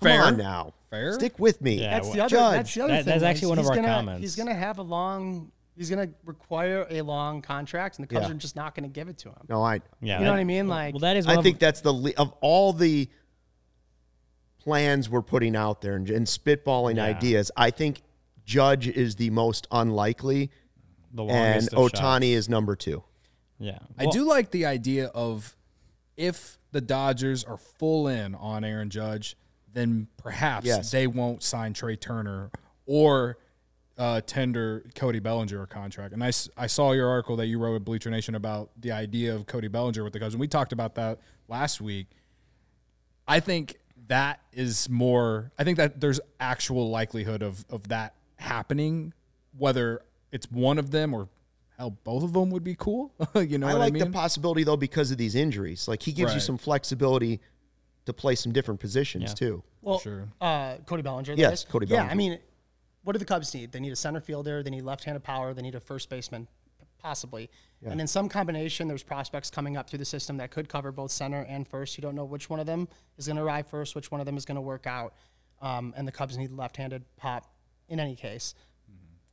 Come 0.00 0.08
Fair. 0.10 0.22
on 0.24 0.36
now. 0.36 0.74
Fair. 0.90 1.12
Stick 1.14 1.38
with 1.38 1.60
me. 1.62 1.80
Yeah, 1.80 1.90
That's 2.00 2.10
the 2.12 2.20
other. 2.20 2.28
Judge. 2.36 2.56
That's 2.56 2.74
the 2.74 2.80
other 2.82 2.92
That- 2.92 2.96
thing. 3.04 3.06
that's 3.06 3.16
is 3.18 3.22
actually 3.22 3.48
one 3.48 3.58
of 3.60 3.66
our 3.66 3.74
gonna, 3.76 3.88
comments. 3.88 4.20
He's 4.20 4.36
going 4.36 4.48
to 4.48 4.54
have 4.54 4.78
a 4.78 4.82
long. 4.82 5.50
He's 5.76 5.90
going 5.90 6.08
to 6.08 6.14
require 6.24 6.86
a 6.90 7.02
long 7.02 7.42
contract, 7.42 7.98
and 7.98 8.06
the 8.08 8.12
Cubs 8.14 8.26
Yeah. 8.28 8.32
are 8.32 8.38
just 8.38 8.56
not 8.56 8.74
going 8.74 8.84
to 8.84 8.92
give 8.92 9.08
it 9.08 9.18
to 9.18 9.28
him. 9.28 9.36
No, 9.48 9.62
I 9.62 9.74
Yeah, 10.00 10.18
You 10.18 10.20
know 10.20 10.24
that- 10.24 10.30
what 10.32 10.40
I 10.40 10.44
mean? 10.44 10.68
Like, 10.68 10.94
Well, 10.94 11.00
that 11.00 11.16
is. 11.16 11.26
One 11.26 11.36
I 11.36 11.38
of- 11.38 11.44
think 11.44 11.58
that's 11.58 11.80
the 11.82 11.92
le- 11.92 12.12
of 12.16 12.32
all 12.40 12.72
the 12.72 13.08
plans 14.58 15.08
we're 15.08 15.22
putting 15.22 15.54
out 15.54 15.80
there 15.80 15.94
and, 15.96 16.08
and 16.10 16.26
spitballing 16.26 16.96
Yeah. 16.96 17.04
ideas. 17.04 17.50
I 17.56 17.70
think 17.70 18.02
Judge 18.44 18.88
is 18.88 19.16
the 19.16 19.30
most 19.30 19.66
unlikely, 19.70 20.50
the 21.16 21.24
and 21.24 21.30
longest 21.30 21.72
of 21.74 21.78
Ohtani 21.92 22.14
shots. 22.20 22.24
is 22.24 22.48
number 22.48 22.76
two. 22.76 23.02
Yeah, 23.58 23.78
I 23.98 24.04
Well, 24.04 24.12
do 24.12 24.24
like 24.24 24.50
the 24.50 24.66
idea 24.66 25.06
of 25.08 25.56
if 26.16 26.58
the 26.72 26.80
Dodgers 26.80 27.42
are 27.44 27.56
full 27.56 28.06
in 28.08 28.34
on 28.34 28.64
Aaron 28.64 28.90
Judge, 28.90 29.36
then 29.72 30.08
perhaps 30.18 30.66
Yes. 30.66 30.90
they 30.90 31.06
won't 31.06 31.42
sign 31.42 31.72
Trea 31.72 31.96
Turner 31.96 32.50
or 32.86 33.38
uh, 33.98 34.20
tender 34.26 34.84
Cody 34.94 35.20
Bellinger 35.20 35.62
a 35.62 35.66
contract. 35.66 36.12
And 36.12 36.22
I, 36.22 36.28
s- 36.28 36.50
I 36.56 36.66
saw 36.66 36.92
your 36.92 37.08
article 37.08 37.36
that 37.36 37.46
you 37.46 37.58
wrote 37.58 37.76
at 37.76 37.84
Bleacher 37.84 38.10
Nation 38.10 38.34
about 38.34 38.70
the 38.78 38.92
idea 38.92 39.34
of 39.34 39.46
Cody 39.46 39.68
Bellinger 39.68 40.04
with 40.04 40.12
the 40.12 40.20
Cubs, 40.20 40.34
and 40.34 40.40
we 40.40 40.48
talked 40.48 40.72
about 40.74 40.94
that 40.96 41.18
last 41.48 41.80
week. 41.80 42.08
I 43.26 43.40
think 43.40 43.78
that 44.08 44.40
is 44.52 44.88
more. 44.90 45.50
I 45.58 45.64
think 45.64 45.78
that 45.78 46.00
there's 46.00 46.20
actual 46.38 46.90
likelihood 46.90 47.42
of 47.42 47.64
of 47.70 47.88
that 47.88 48.14
happening, 48.36 49.14
whether 49.56 50.02
it's 50.32 50.50
one 50.50 50.78
of 50.78 50.90
them 50.90 51.14
or 51.14 51.28
hell, 51.78 51.90
both 52.04 52.22
of 52.22 52.32
them 52.32 52.50
would 52.50 52.64
be 52.64 52.74
cool. 52.74 53.12
you 53.34 53.58
know 53.58 53.66
I 53.68 53.72
what 53.72 53.78
like 53.80 53.94
I 53.94 53.98
the 53.98 54.04
mean? 54.06 54.12
possibility 54.12 54.64
though 54.64 54.76
because 54.76 55.10
of 55.10 55.18
these 55.18 55.34
injuries. 55.34 55.86
Like 55.88 56.02
he 56.02 56.12
gives 56.12 56.34
you 56.34 56.40
some 56.40 56.58
flexibility 56.58 57.40
to 58.06 58.12
play 58.12 58.34
some 58.34 58.52
different 58.52 58.80
positions 58.80 59.30
Yeah. 59.30 59.34
too. 59.34 59.62
well, 59.82 59.98
sure. 59.98 60.28
uh, 60.40 60.76
Cody 60.86 61.02
Bellinger. 61.02 61.34
that 61.34 61.38
Yes, 61.40 61.60
is. 61.60 61.64
Cody 61.64 61.86
Yeah, 61.86 62.04
I 62.04 62.14
mean, 62.14 62.38
what 63.02 63.12
do 63.12 63.18
the 63.18 63.24
Cubs 63.24 63.52
need? 63.54 63.72
They 63.72 63.80
need 63.80 63.92
a 63.92 63.96
center 63.96 64.20
fielder. 64.20 64.62
They 64.62 64.70
need 64.70 64.82
left-handed 64.82 65.22
power. 65.24 65.54
They 65.54 65.62
need 65.62 65.74
a 65.74 65.80
first 65.80 66.08
baseman, 66.08 66.46
possibly. 66.98 67.50
And 67.84 68.00
in 68.00 68.06
some 68.08 68.28
combination, 68.28 68.88
there's 68.88 69.04
prospects 69.04 69.48
coming 69.50 69.76
up 69.76 69.88
through 69.88 70.00
the 70.00 70.04
system 70.04 70.38
that 70.38 70.50
could 70.50 70.68
cover 70.68 70.90
both 70.90 71.12
center 71.12 71.42
and 71.48 71.68
first. 71.68 71.96
You 71.96 72.02
don't 72.02 72.16
know 72.16 72.24
which 72.24 72.50
one 72.50 72.58
of 72.58 72.66
them 72.66 72.88
is 73.16 73.26
going 73.28 73.36
to 73.36 73.42
arrive 73.44 73.68
first, 73.68 73.94
which 73.94 74.10
one 74.10 74.20
of 74.20 74.26
them 74.26 74.36
is 74.36 74.44
going 74.44 74.56
to 74.56 74.60
work 74.62 74.86
out. 74.88 75.14
Um, 75.62 75.94
and 75.96 76.06
the 76.06 76.10
Cubs 76.12 76.36
need 76.36 76.50
left-handed 76.52 77.04
pop 77.16 77.46
in 77.88 78.00
any 78.00 78.16
case. 78.16 78.54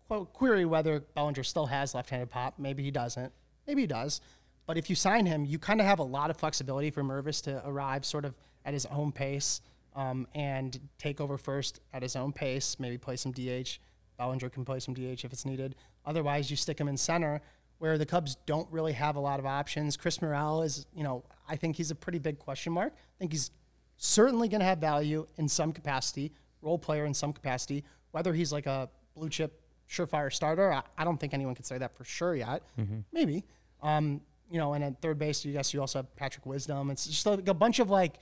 Qu- 0.10 0.26
query 0.26 0.66
whether 0.66 1.00
Bellinger 1.00 1.44
still 1.44 1.66
has 1.68 1.94
left-handed 1.94 2.30
pop. 2.30 2.60
Maybe 2.60 2.84
he 2.84 2.92
doesn't. 2.92 3.32
Maybe 3.68 3.82
he 3.82 3.88
does. 3.88 4.22
But 4.66 4.78
if 4.78 4.90
you 4.90 4.96
sign 4.96 5.26
him, 5.26 5.46
you 5.46 5.60
kind 5.60 5.82
of 5.82 5.88
have 5.88 6.00
a 6.00 6.04
lot 6.04 6.30
of 6.30 6.38
flexibility 6.38 6.90
for 6.90 7.04
Mervis 7.04 7.42
to 7.44 7.62
arrive 7.68 8.06
sort 8.06 8.26
of 8.26 8.36
at 8.66 8.74
his 8.74 8.86
own 8.86 9.12
pace 9.12 9.62
um, 9.96 10.28
and 10.34 10.80
take 10.98 11.20
over 11.20 11.38
first 11.38 11.82
at 11.94 12.02
his 12.02 12.16
own 12.16 12.32
pace. 12.32 12.78
Maybe 12.80 12.98
play 12.98 13.16
some 13.16 13.32
DH. 13.32 13.80
Bellinger 14.18 14.50
can 14.50 14.64
play 14.64 14.80
some 14.80 14.94
DH 14.94 15.26
if 15.26 15.34
it's 15.34 15.46
needed. 15.46 15.76
Otherwise, 16.06 16.50
you 16.50 16.56
stick 16.56 16.80
him 16.80 16.88
in 16.88 16.98
center, 16.98 17.42
where 17.80 17.98
the 17.98 18.06
Cubs 18.06 18.38
don't 18.46 18.72
really 18.72 18.94
have 18.94 19.16
a 19.16 19.20
lot 19.20 19.40
of 19.40 19.46
options. 19.46 19.98
Chris 19.98 20.22
Morel 20.22 20.62
is, 20.62 20.86
you 20.96 21.04
know, 21.04 21.24
I 21.50 21.56
think 21.56 21.76
he's 21.76 21.92
a 21.92 21.96
pretty 21.96 22.20
big 22.20 22.40
question 22.40 22.72
mark. 22.72 22.94
I 22.96 23.20
think 23.20 23.32
he's 23.32 23.52
certainly 23.98 24.48
going 24.48 24.60
to 24.60 24.66
have 24.66 24.78
value 24.78 25.28
in 25.38 25.50
some 25.50 25.74
capacity, 25.74 26.32
role 26.62 26.78
player 26.78 27.06
in 27.06 27.14
some 27.14 27.34
capacity. 27.34 27.84
Whether 28.12 28.34
he's 28.34 28.54
like 28.54 28.68
a 28.68 28.90
blue 29.16 29.30
chip 29.30 29.60
surefire 29.94 30.34
starter, 30.34 30.74
I, 30.74 30.82
I 30.98 31.04
don't 31.04 31.20
think 31.20 31.34
anyone 31.34 31.56
can 31.56 31.64
say 31.66 31.78
that 31.78 31.96
for 31.96 32.04
sure 32.04 32.36
yet. 32.36 32.64
Maybe. 33.12 33.44
Um, 33.82 34.22
you 34.50 34.58
know, 34.58 34.74
and 34.74 34.84
at 34.84 35.02
third 35.02 35.20
base, 35.20 35.46
you 35.46 35.54
guess 35.54 35.74
you 35.74 35.80
also 35.82 36.00
have 36.00 36.16
Patrick 36.16 36.46
Wisdom. 36.46 36.90
It's 36.90 37.06
just 37.06 37.26
like 37.26 37.48
a 37.48 37.54
bunch 37.54 37.80
of 37.80 37.90
like 37.90 38.16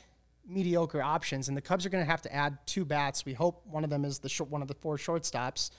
mediocre 0.47 1.01
options, 1.01 1.47
and 1.47 1.57
the 1.57 1.61
Cubs 1.61 1.85
are 1.85 1.89
going 1.89 2.03
to 2.03 2.09
have 2.09 2.21
to 2.23 2.33
add 2.33 2.57
two 2.65 2.85
bats. 2.85 3.25
We 3.25 3.33
hope 3.33 3.65
one 3.65 3.83
of 3.83 3.89
them 3.89 4.05
is 4.05 4.19
the 4.19 4.29
short, 4.29 4.49
one 4.49 4.61
of 4.61 4.67
the 4.67 4.73
four 4.75 4.97
shortstops, 4.97 5.71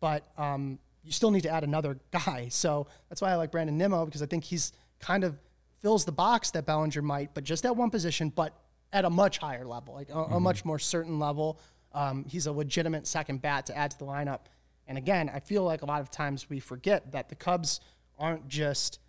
but 0.00 0.26
um, 0.38 0.78
you 1.02 1.12
still 1.12 1.30
need 1.30 1.42
to 1.42 1.50
add 1.50 1.64
another 1.64 1.98
guy. 2.10 2.48
So 2.50 2.86
that's 3.08 3.20
why 3.20 3.30
I 3.30 3.36
like 3.36 3.50
Brandon 3.50 3.76
Nimmo 3.76 4.04
because 4.04 4.22
I 4.22 4.26
think 4.26 4.44
he's 4.44 4.72
kind 5.00 5.24
of 5.24 5.36
fills 5.80 6.04
the 6.04 6.12
box 6.12 6.50
that 6.52 6.66
Bellinger 6.66 7.02
might, 7.02 7.34
but 7.34 7.44
just 7.44 7.64
at 7.66 7.76
one 7.76 7.90
position, 7.90 8.30
but 8.34 8.56
at 8.92 9.04
a 9.04 9.10
much 9.10 9.38
higher 9.38 9.66
level, 9.66 9.94
like 9.94 10.08
a, 10.10 10.18
a 10.34 10.40
much 10.40 10.64
more 10.64 10.78
certain 10.78 11.18
level. 11.18 11.60
Um, 11.92 12.24
he's 12.28 12.46
a 12.46 12.52
legitimate 12.52 13.06
second 13.06 13.42
bat 13.42 13.66
to 13.66 13.76
add 13.76 13.90
to 13.92 13.98
the 13.98 14.04
lineup. 14.04 14.40
And 14.86 14.96
again, 14.96 15.30
I 15.32 15.40
feel 15.40 15.64
like 15.64 15.82
a 15.82 15.86
lot 15.86 16.00
of 16.00 16.10
times 16.10 16.48
we 16.48 16.60
forget 16.60 17.12
that 17.12 17.28
the 17.28 17.34
Cubs 17.34 17.80
aren't 18.18 18.48
just 18.48 19.00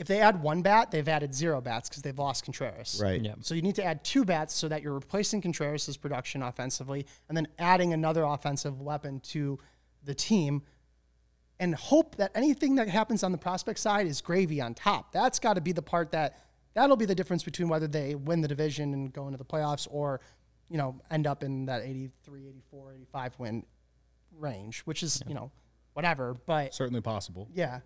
if 0.00 0.06
they 0.06 0.20
add 0.20 0.42
one 0.42 0.62
bat, 0.62 0.90
they've 0.90 1.06
added 1.06 1.34
zero 1.34 1.60
bats 1.60 1.90
because 1.90 2.00
they've 2.00 2.18
lost 2.18 2.44
Contreras. 2.44 2.98
Right. 3.02 3.20
Yeah. 3.20 3.34
So 3.42 3.54
you 3.54 3.60
need 3.60 3.74
to 3.74 3.84
add 3.84 4.02
two 4.02 4.24
bats 4.24 4.54
so 4.54 4.66
that 4.66 4.82
you're 4.82 4.94
replacing 4.94 5.42
Contreras' 5.42 5.94
production 5.98 6.42
offensively 6.42 7.04
and 7.28 7.36
then 7.36 7.46
adding 7.58 7.92
another 7.92 8.24
offensive 8.24 8.80
weapon 8.80 9.20
to 9.20 9.58
the 10.02 10.14
team 10.14 10.62
and 11.58 11.74
hope 11.74 12.16
that 12.16 12.30
anything 12.34 12.76
that 12.76 12.88
happens 12.88 13.22
on 13.22 13.30
the 13.30 13.36
prospect 13.36 13.78
side 13.78 14.06
is 14.06 14.22
gravy 14.22 14.58
on 14.62 14.72
top. 14.72 15.12
That's 15.12 15.38
got 15.38 15.56
to 15.56 15.60
be 15.60 15.72
the 15.72 15.82
part 15.82 16.12
that 16.12 16.38
that'll 16.72 16.96
be 16.96 17.04
the 17.04 17.14
difference 17.14 17.44
between 17.44 17.68
whether 17.68 17.86
they 17.86 18.14
win 18.14 18.40
the 18.40 18.48
division 18.48 18.94
and 18.94 19.12
go 19.12 19.26
into 19.26 19.36
the 19.36 19.44
playoffs 19.44 19.86
or, 19.90 20.22
you 20.70 20.78
know, 20.78 20.98
end 21.10 21.26
up 21.26 21.42
in 21.42 21.66
that 21.66 21.82
83, 21.82 22.48
84, 22.48 22.94
85 22.94 23.38
win 23.38 23.66
range, 24.38 24.80
which 24.80 25.02
is, 25.02 25.22
you 25.26 25.34
know, 25.34 25.50
whatever. 25.94 26.34
But 26.46 26.74
Certainly 26.74 27.00
possible. 27.02 27.48
yeah. 27.54 27.80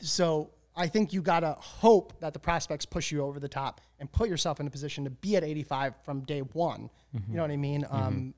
So 0.00 0.50
I 0.76 0.86
think 0.88 1.12
you 1.12 1.22
got 1.22 1.40
to 1.40 1.52
hope 1.58 2.18
that 2.20 2.32
the 2.32 2.38
prospects 2.38 2.84
push 2.86 3.12
you 3.12 3.22
over 3.22 3.38
the 3.38 3.48
top 3.48 3.80
and 4.00 4.10
put 4.10 4.28
yourself 4.28 4.60
in 4.60 4.66
a 4.66 4.70
position 4.70 5.04
to 5.04 5.10
be 5.10 5.36
at 5.36 5.44
85 5.44 5.94
from 6.04 6.20
day 6.22 6.40
one. 6.40 6.90
You 7.12 7.36
know 7.36 7.42
what 7.42 7.50
I 7.50 7.56
mean? 7.56 7.86
Um, 7.90 8.34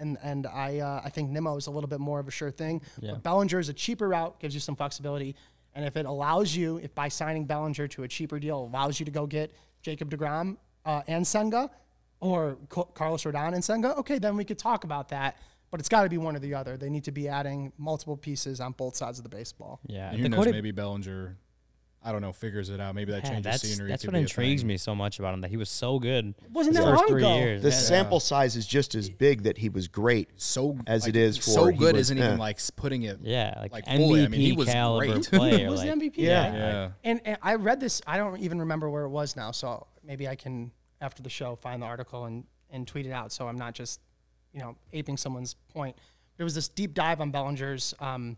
and 0.00 0.16
and 0.22 0.46
I 0.46 0.78
uh, 0.78 1.00
I 1.04 1.10
think 1.10 1.30
Nimmo 1.30 1.56
is 1.56 1.66
a 1.66 1.70
little 1.70 1.88
bit 1.88 2.00
more 2.00 2.20
of 2.20 2.28
a 2.28 2.30
sure 2.30 2.50
thing. 2.50 2.82
But 3.00 3.22
Bellinger 3.22 3.58
is 3.58 3.68
a 3.68 3.72
cheaper 3.72 4.08
route, 4.08 4.38
gives 4.40 4.54
you 4.54 4.60
some 4.60 4.76
flexibility. 4.76 5.34
And 5.74 5.84
if 5.84 5.96
it 5.96 6.06
allows 6.06 6.54
you, 6.56 6.78
if 6.78 6.94
by 6.94 7.08
signing 7.08 7.44
Bellinger 7.44 7.86
to 7.88 8.02
a 8.04 8.08
cheaper 8.08 8.38
deal 8.40 8.58
allows 8.64 8.98
you 8.98 9.06
to 9.06 9.12
go 9.12 9.26
get 9.26 9.52
Jacob 9.82 10.10
DeGrom 10.10 10.56
uh, 10.84 11.02
and 11.06 11.24
Senga 11.26 11.70
or 12.20 12.56
Co- 12.68 12.84
Carlos 12.84 13.22
Rodon 13.24 13.54
and 13.54 13.62
Senga, 13.64 13.94
okay, 13.98 14.18
then 14.18 14.36
we 14.36 14.44
could 14.44 14.58
talk 14.58 14.82
about 14.84 15.08
that. 15.10 15.36
But 15.70 15.80
it's 15.80 15.88
got 15.88 16.04
to 16.04 16.08
be 16.08 16.18
one 16.18 16.34
or 16.34 16.38
the 16.38 16.54
other. 16.54 16.76
They 16.76 16.88
need 16.90 17.04
to 17.04 17.12
be 17.12 17.28
adding 17.28 17.72
multiple 17.76 18.16
pieces 18.16 18.60
on 18.60 18.72
both 18.72 18.96
sides 18.96 19.18
of 19.18 19.22
the 19.24 19.28
baseball. 19.28 19.80
yeah. 19.86 20.10
Who 20.12 20.22
the 20.22 20.28
knows? 20.30 20.38
Cody- 20.38 20.52
Maybe 20.52 20.70
Bellinger, 20.70 21.36
I 22.02 22.12
don't 22.12 22.22
know, 22.22 22.32
figures 22.32 22.70
it 22.70 22.80
out. 22.80 22.94
Maybe 22.94 23.12
that 23.12 23.24
Yeah, 23.24 23.30
changes 23.30 23.44
that's 23.44 23.62
scenery. 23.68 23.90
that's 23.90 24.06
what 24.06 24.14
intrigues 24.14 24.64
me 24.64 24.76
so 24.78 24.94
much 24.94 25.18
about 25.18 25.34
him 25.34 25.40
that 25.42 25.50
he 25.50 25.56
was 25.58 25.68
so 25.68 25.98
good. 25.98 26.34
Wasn't 26.52 26.74
his 26.76 26.84
that 26.84 26.90
long 26.94 27.06
three 27.08 27.20
ago? 27.22 27.36
years. 27.36 27.60
The 27.60 27.68
Yeah. 27.68 27.74
sample 27.74 28.20
size 28.20 28.56
is 28.56 28.66
just 28.66 28.94
as 28.94 29.10
big 29.10 29.42
that 29.42 29.58
he 29.58 29.68
was 29.68 29.88
great. 29.88 30.30
So 30.36 30.78
As 30.86 31.02
like, 31.02 31.10
it 31.10 31.16
is 31.16 31.36
for 31.36 31.42
so 31.50 31.70
good 31.72 31.96
was- 31.96 32.02
isn't 32.06 32.18
eh. 32.18 32.24
even 32.26 32.38
like 32.38 32.60
putting 32.76 33.02
it. 33.02 33.18
Yeah, 33.22 33.52
like, 33.60 33.72
Like, 33.72 33.84
MVP 33.86 33.96
fully. 33.98 34.24
I 34.24 34.28
mean, 34.28 34.40
he 34.40 34.52
was 34.52 34.68
caliber 34.68 35.12
great. 35.12 35.26
player. 35.28 35.70
was 35.70 35.80
like, 35.84 35.88
the 35.90 36.06
MVP. 36.06 36.22
Yeah. 36.22 36.52
Yeah. 36.54 36.90
And, 37.04 37.20
and 37.26 37.36
I 37.42 37.56
read 37.56 37.80
this. 37.80 38.00
I 38.06 38.16
don't 38.16 38.38
even 38.38 38.60
remember 38.60 38.88
where 38.88 39.02
it 39.04 39.10
was 39.10 39.36
now. 39.36 39.50
So 39.50 39.86
maybe 40.02 40.26
I 40.28 40.34
can 40.36 40.70
after 41.00 41.22
the 41.22 41.30
show 41.30 41.56
find 41.56 41.82
the 41.82 41.86
article 41.86 42.24
and 42.24 42.44
and 42.70 42.86
tweet 42.86 43.06
it 43.06 43.12
out. 43.12 43.32
So 43.32 43.48
I'm 43.48 43.56
not 43.56 43.74
just 43.74 43.98
you 44.52 44.60
know 44.60 44.76
aping 44.92 45.16
someone's 45.16 45.54
point. 45.72 45.96
There 46.36 46.44
was 46.44 46.54
this 46.54 46.68
deep 46.68 46.94
dive 46.94 47.20
on 47.20 47.30
Bellinger's 47.30 47.94
um, 48.00 48.36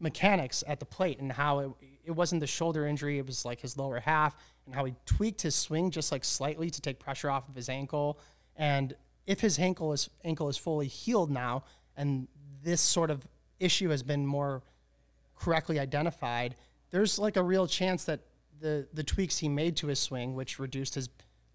mechanics 0.00 0.62
at 0.66 0.78
the 0.78 0.86
plate 0.86 1.18
and 1.18 1.32
how 1.32 1.58
it, 1.58 1.70
it 2.04 2.10
wasn't 2.12 2.40
the 2.40 2.46
shoulder 2.46 2.86
injury. 2.86 3.18
It 3.18 3.26
was 3.26 3.44
like 3.44 3.60
his 3.60 3.76
lower 3.76 4.00
half 4.00 4.36
and 4.66 4.74
how 4.74 4.84
he 4.84 4.94
tweaked 5.06 5.42
his 5.42 5.54
swing 5.54 5.90
just 5.90 6.12
like 6.12 6.24
slightly 6.24 6.70
to 6.70 6.80
take 6.80 6.98
pressure 6.98 7.30
off 7.30 7.48
of 7.48 7.54
his 7.54 7.68
ankle. 7.68 8.18
And 8.56 8.94
if 9.26 9.40
his 9.40 9.58
ankle 9.58 9.92
is 9.92 10.08
ankle 10.24 10.48
is 10.48 10.56
fully 10.56 10.86
healed 10.86 11.30
now, 11.30 11.64
and 11.96 12.28
this 12.62 12.80
sort 12.80 13.10
of 13.10 13.26
issue 13.58 13.90
has 13.90 14.02
been 14.02 14.26
more 14.26 14.62
correctly 15.36 15.78
identified, 15.78 16.54
there's 16.90 17.18
like 17.18 17.36
a 17.36 17.42
real 17.42 17.66
chance 17.66 18.04
that 18.04 18.20
the 18.60 18.86
the 18.92 19.04
tweaks 19.04 19.38
he 19.38 19.48
made 19.48 19.76
to 19.76 19.88
his 19.88 19.98
swing, 19.98 20.34
which 20.34 20.58
reduced 20.58 20.94
his 20.94 21.08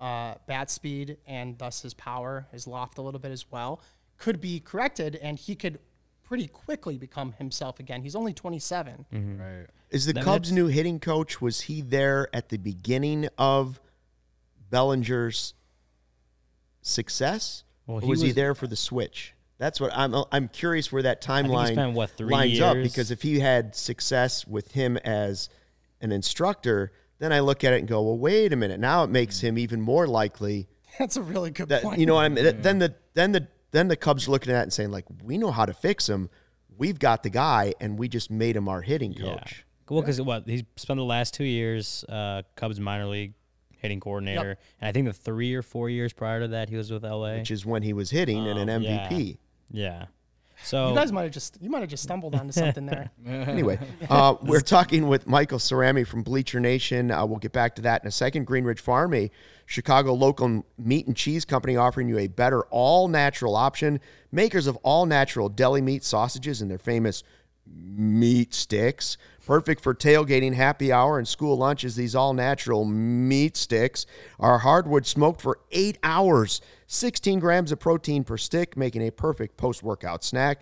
uh, 0.03 0.35
bat 0.47 0.69
speed 0.69 1.17
and 1.25 1.57
thus 1.57 1.81
his 1.81 1.93
power, 1.93 2.45
his 2.51 2.67
loft 2.67 2.97
a 2.97 3.01
little 3.01 3.21
bit 3.21 3.31
as 3.31 3.49
well, 3.49 3.81
could 4.17 4.41
be 4.41 4.59
corrected, 4.59 5.15
and 5.15 5.39
he 5.39 5.55
could 5.55 5.79
pretty 6.23 6.47
quickly 6.47 6.97
become 6.97 7.31
himself 7.33 7.79
again. 7.79 8.01
He's 8.01 8.15
only 8.15 8.33
27. 8.33 9.05
Right. 9.39 9.67
Is 9.91 10.05
the 10.05 10.11
That- 10.13 10.25
Cubs' 10.25 10.51
new 10.51 10.67
hitting 10.67 10.99
coach? 10.99 11.41
Was 11.41 11.61
he 11.61 11.81
there 11.81 12.27
at 12.35 12.49
the 12.49 12.57
beginning 12.57 13.29
of 13.37 13.79
Bellinger's 14.69 15.53
success, 16.81 17.63
Well, 17.87 17.97
or 17.97 18.01
he 18.01 18.07
was, 18.07 18.21
he 18.21 18.31
there 18.33 18.55
for 18.55 18.67
the 18.67 18.75
switch? 18.75 19.33
That's 19.57 19.79
what 19.79 19.91
I'm. 19.93 20.13
I'm 20.33 20.49
curious 20.49 20.91
where 20.91 21.03
that 21.03 21.21
timeline 21.21 21.73
spent, 21.73 21.93
what, 21.93 22.09
three 22.09 22.29
lines 22.29 22.59
up 22.59 22.75
because 22.75 23.11
if 23.11 23.21
he 23.21 23.39
had 23.39 23.75
success 23.75 24.45
with 24.45 24.71
him 24.71 24.97
as 24.97 25.47
an 26.01 26.11
instructor, 26.11 26.91
then 27.19 27.31
I 27.33 27.39
look 27.39 27.63
at 27.63 27.73
it 27.73 27.79
and 27.79 27.87
go, 27.87 28.01
well, 28.01 28.17
wait 28.17 28.51
a 28.53 28.55
minute. 28.55 28.79
Now 28.79 29.03
it 29.03 29.09
makes 29.09 29.39
him 29.41 29.57
even 29.57 29.81
more 29.81 30.07
likely 30.07 30.67
That's 30.99 31.17
a 31.17 31.21
really 31.21 31.49
good 31.51 31.69
that 31.69 31.81
point. 31.83 31.99
you 31.99 32.05
know 32.05 32.15
what 32.15 32.25
I 32.25 32.29
mean. 32.29 32.61
Then 32.61 32.79
the 32.79 32.95
then 33.13 33.31
the 33.31 33.47
then 33.71 33.87
the 33.87 33.95
Cubs 33.95 34.27
are 34.27 34.31
looking 34.31 34.53
at 34.53 34.59
it 34.59 34.63
and 34.63 34.73
saying 34.73 34.91
like, 34.91 35.05
we 35.23 35.37
know 35.37 35.51
how 35.51 35.65
to 35.65 35.73
fix 35.73 36.07
him. 36.07 36.29
We've 36.77 36.97
got 36.99 37.23
the 37.23 37.29
guy, 37.29 37.73
and 37.79 37.97
we 37.99 38.07
just 38.07 38.29
made 38.31 38.55
him 38.55 38.67
our 38.67 38.81
hitting 38.81 39.13
Yeah. 39.13 39.35
coach. 39.37 39.65
Well, 39.89 40.01
because 40.01 40.19
what 40.21 40.47
he's 40.47 40.63
spent 40.75 40.97
the 40.97 41.03
last 41.03 41.33
two 41.33 41.43
years, 41.43 42.03
uh, 42.09 42.43
Cubs 42.55 42.79
minor 42.79 43.05
league 43.05 43.33
hitting 43.77 43.99
coordinator, 43.99 44.57
and 44.79 44.87
I 44.87 44.91
think 44.91 45.07
the 45.07 45.13
three 45.13 45.53
or 45.55 45.61
four 45.61 45.89
years 45.89 46.13
prior 46.13 46.39
to 46.41 46.47
that, 46.49 46.69
he 46.69 46.75
was 46.75 46.91
with 46.91 47.03
LA. 47.03 47.35
which 47.37 47.51
is 47.51 47.65
when 47.65 47.83
he 47.83 47.93
was 47.93 48.09
hitting 48.11 48.47
and 48.47 48.57
an 48.69 48.81
yeah. 48.81 49.07
MVP. 49.09 49.37
yeah. 49.71 50.05
So 50.63 50.89
You 50.89 50.95
guys 50.95 51.11
might 51.11 51.23
have 51.23 51.31
just 51.31 51.57
you 51.61 51.69
might 51.69 51.81
have 51.81 51.89
just 51.89 52.03
stumbled 52.03 52.35
onto 52.35 52.51
something 52.51 52.85
there. 52.85 53.11
Anyway, 53.25 53.79
uh, 54.09 54.35
we're 54.41 54.61
talking 54.61 55.07
with 55.07 55.27
Michael 55.27 55.59
Cerami 55.59 56.05
from 56.07 56.23
Bleacher 56.23 56.59
Nation. 56.59 57.11
Uh, 57.11 57.25
we'll 57.25 57.39
get 57.39 57.51
back 57.51 57.75
to 57.75 57.81
that 57.83 58.01
in 58.01 58.07
a 58.07 58.11
second. 58.11 58.47
Greenridge 58.47 58.79
Farm, 58.79 59.13
a 59.13 59.29
Chicago 59.65 60.13
local 60.13 60.65
meat 60.77 61.07
and 61.07 61.15
cheese 61.15 61.45
company, 61.45 61.75
offering 61.75 62.07
you 62.07 62.17
a 62.17 62.27
better 62.27 62.63
all 62.69 63.07
natural 63.07 63.55
option. 63.55 63.99
Makers 64.31 64.67
of 64.67 64.77
all 64.77 65.05
natural 65.05 65.49
deli 65.49 65.81
meat 65.81 66.03
sausages 66.03 66.61
and 66.61 66.69
their 66.71 66.77
famous 66.77 67.23
meat 67.65 68.53
sticks. 68.53 69.17
Perfect 69.45 69.83
for 69.83 69.93
tailgating, 69.93 70.53
happy 70.53 70.93
hour, 70.93 71.17
and 71.17 71.27
school 71.27 71.57
lunches. 71.57 71.97
These 71.97 72.15
all 72.15 72.33
natural 72.33 72.85
meat 72.85 73.57
sticks 73.57 74.05
are 74.39 74.59
hardwood 74.59 75.05
smoked 75.05 75.41
for 75.41 75.59
eight 75.71 75.97
hours, 76.01 76.61
16 76.87 77.39
grams 77.39 77.73
of 77.73 77.79
protein 77.79 78.23
per 78.23 78.37
stick, 78.37 78.77
making 78.77 79.05
a 79.05 79.11
perfect 79.11 79.57
post 79.57 79.83
workout 79.83 80.23
snack. 80.23 80.61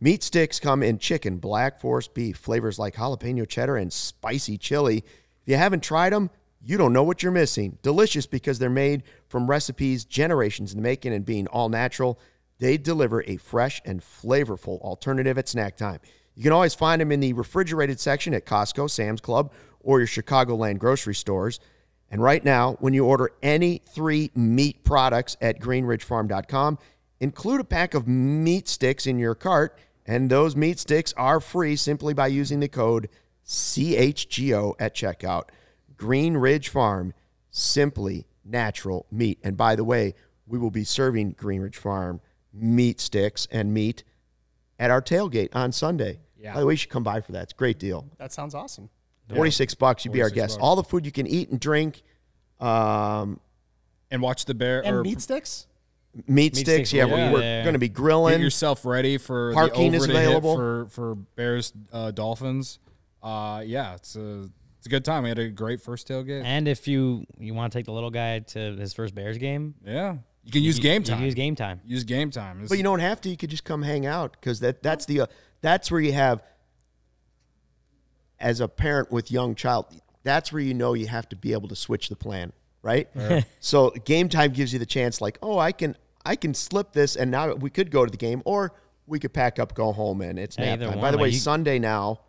Meat 0.00 0.22
sticks 0.22 0.60
come 0.60 0.80
in 0.80 0.98
chicken, 0.98 1.38
black 1.38 1.80
forest 1.80 2.14
beef, 2.14 2.36
flavors 2.36 2.78
like 2.78 2.94
jalapeno 2.94 3.48
cheddar, 3.48 3.76
and 3.76 3.92
spicy 3.92 4.56
chili. 4.56 4.98
If 4.98 5.48
you 5.48 5.56
haven't 5.56 5.82
tried 5.82 6.12
them, 6.12 6.30
you 6.62 6.76
don't 6.76 6.92
know 6.92 7.02
what 7.02 7.24
you're 7.24 7.32
missing. 7.32 7.78
Delicious 7.82 8.26
because 8.26 8.60
they're 8.60 8.70
made 8.70 9.02
from 9.26 9.50
recipes 9.50 10.04
generations 10.04 10.72
in 10.72 10.78
the 10.78 10.82
making 10.82 11.12
and 11.12 11.26
being 11.26 11.48
all 11.48 11.68
natural. 11.68 12.20
They 12.60 12.76
deliver 12.76 13.24
a 13.24 13.38
fresh 13.38 13.82
and 13.84 14.00
flavorful 14.00 14.80
alternative 14.82 15.36
at 15.36 15.48
snack 15.48 15.76
time. 15.76 15.98
You 16.40 16.44
can 16.44 16.52
always 16.54 16.74
find 16.74 17.02
them 17.02 17.12
in 17.12 17.20
the 17.20 17.34
refrigerated 17.34 18.00
section 18.00 18.32
at 18.32 18.46
Costco, 18.46 18.88
Sam's 18.88 19.20
Club, 19.20 19.52
or 19.78 19.98
your 19.98 20.06
Chicagoland 20.06 20.78
grocery 20.78 21.14
stores. 21.14 21.60
And 22.10 22.22
right 22.22 22.42
now, 22.42 22.78
when 22.80 22.94
you 22.94 23.04
order 23.04 23.32
any 23.42 23.82
three 23.86 24.30
meat 24.34 24.82
products 24.82 25.36
at 25.42 25.60
greenridgefarm.com, 25.60 26.78
include 27.20 27.60
a 27.60 27.64
pack 27.64 27.92
of 27.92 28.08
meat 28.08 28.68
sticks 28.68 29.06
in 29.06 29.18
your 29.18 29.34
cart, 29.34 29.78
and 30.06 30.30
those 30.30 30.56
meat 30.56 30.78
sticks 30.78 31.12
are 31.18 31.40
free 31.40 31.76
simply 31.76 32.14
by 32.14 32.28
using 32.28 32.60
the 32.60 32.68
code 32.68 33.10
CHGO 33.46 34.76
at 34.80 34.94
checkout. 34.94 35.50
Green 35.98 36.38
Ridge 36.38 36.70
Farm, 36.70 37.12
simply 37.50 38.26
natural 38.46 39.04
meat. 39.12 39.38
And 39.44 39.58
by 39.58 39.76
the 39.76 39.84
way, 39.84 40.14
we 40.46 40.58
will 40.58 40.70
be 40.70 40.84
serving 40.84 41.32
Green 41.32 41.60
Ridge 41.60 41.76
Farm 41.76 42.22
meat 42.50 42.98
sticks 42.98 43.46
and 43.50 43.74
meat 43.74 44.04
at 44.78 44.90
our 44.90 45.02
tailgate 45.02 45.54
on 45.54 45.70
Sunday. 45.70 46.20
Yeah. 46.40 46.54
By 46.54 46.60
the 46.60 46.66
way, 46.66 46.72
you 46.72 46.76
should 46.78 46.90
come 46.90 47.02
by 47.02 47.20
for 47.20 47.32
that. 47.32 47.42
It's 47.44 47.52
a 47.52 47.56
great 47.56 47.78
deal. 47.78 48.06
That 48.18 48.32
sounds 48.32 48.54
awesome. 48.54 48.88
46 49.34 49.74
bucks, 49.74 50.04
you'd 50.04 50.12
be 50.12 50.22
our 50.22 50.28
46 50.28 50.34
guest. 50.34 50.58
bucks. 50.58 50.62
All 50.64 50.74
the 50.76 50.82
food 50.84 51.04
you 51.06 51.12
can 51.12 51.26
eat 51.26 51.50
and 51.50 51.60
drink. 51.60 52.02
Um, 52.58 53.40
and 54.10 54.20
watch 54.22 54.44
the 54.44 54.54
bear 54.54 54.84
And 54.84 54.96
or 54.96 55.02
meat 55.02 55.20
sticks? 55.20 55.66
meat, 56.14 56.28
Meat 56.28 56.56
sticks, 56.56 56.66
sticks 56.88 56.92
yeah, 56.92 57.04
will 57.04 57.12
we're, 57.12 57.32
we're 57.34 57.38
there. 57.40 57.62
going 57.62 57.74
to 57.74 57.78
be 57.78 57.88
get 57.88 57.94
grilling. 57.94 58.40
yourself 58.40 58.84
ready 58.84 59.18
for 59.18 59.52
Parking 59.54 59.92
the 59.92 59.98
is 59.98 60.02
over 60.04 60.12
to 60.12 60.18
hit 60.18 60.26
available. 60.26 60.56
for 60.56 60.86
for 60.90 61.14
Bears 61.14 61.72
uh, 61.92 62.10
Dolphins. 62.10 62.78
Uh, 63.22 63.62
yeah, 63.64 63.94
it's 63.94 64.16
a 64.16 64.48
it's 64.78 64.86
a 64.86 64.88
good 64.88 65.04
time. 65.04 65.22
We 65.22 65.28
had 65.28 65.38
a 65.38 65.48
great 65.48 65.80
first 65.80 66.08
tailgate. 66.08 66.42
and 66.44 66.66
if 66.66 66.88
you 66.88 67.24
you 67.38 67.54
want 67.54 67.72
to 67.72 67.78
take 67.78 67.84
the 67.86 67.92
little 67.92 68.10
guy 68.10 68.40
to 68.40 68.58
his 68.76 68.92
first 68.92 69.14
Bears 69.14 69.38
game, 69.38 69.74
yeah, 69.86 70.16
you 70.42 70.50
can 70.50 70.62
use 70.62 70.78
game 70.80 71.02
you 71.02 71.06
time. 71.06 71.18
can 71.18 71.24
use 71.26 71.34
game 71.34 71.54
time. 71.54 71.80
Use 71.84 72.02
game 72.04 72.30
time. 72.30 72.56
It's- 72.56 72.68
But 72.70 72.78
you 72.78 72.84
don't 72.84 72.98
have 73.00 73.20
to. 73.22 73.28
You 73.30 73.36
could 73.36 73.50
just 73.50 73.64
come 73.64 73.82
hang 73.82 74.06
out 74.06 74.32
because 74.32 74.58
that 74.60 74.82
that's 74.82 75.06
the 75.06 75.20
uh, 75.22 75.26
that's 75.62 75.90
where 75.90 76.00
you 76.00 76.12
have 76.12 76.42
as 78.38 78.60
a 78.60 78.68
parent 78.68 79.10
with 79.10 79.30
young 79.30 79.54
child. 79.54 79.86
That's 80.22 80.52
where 80.52 80.62
you 80.62 80.74
know 80.74 80.94
you 80.94 81.06
have 81.06 81.28
to 81.30 81.36
be 81.36 81.52
able 81.52 81.68
to 81.68 81.76
switch 81.76 82.08
the 82.08 82.16
plan, 82.16 82.52
right? 82.82 83.08
so 83.60 83.90
game 84.04 84.28
time 84.28 84.52
gives 84.52 84.72
you 84.72 84.78
the 84.78 84.86
chance, 84.86 85.20
like, 85.20 85.38
oh, 85.42 85.58
I 85.58 85.72
can 85.72 85.96
I 86.24 86.36
can 86.36 86.52
slip 86.54 86.92
this, 86.92 87.16
and 87.16 87.30
now 87.30 87.54
we 87.54 87.70
could 87.70 87.90
go 87.90 88.04
to 88.04 88.10
the 88.10 88.16
game, 88.18 88.42
or 88.44 88.72
we 89.06 89.18
could 89.18 89.32
pack 89.32 89.58
up, 89.58 89.74
go 89.74 89.92
home, 89.92 90.20
and 90.20 90.38
it's 90.38 90.56
Yeah, 90.58 90.76
nap 90.76 90.80
time. 90.80 90.88
one, 90.90 91.00
By 91.00 91.10
the 91.10 91.16
like 91.16 91.22
way, 91.24 91.28
you- 91.30 91.38
Sunday 91.38 91.78
now, 91.78 92.20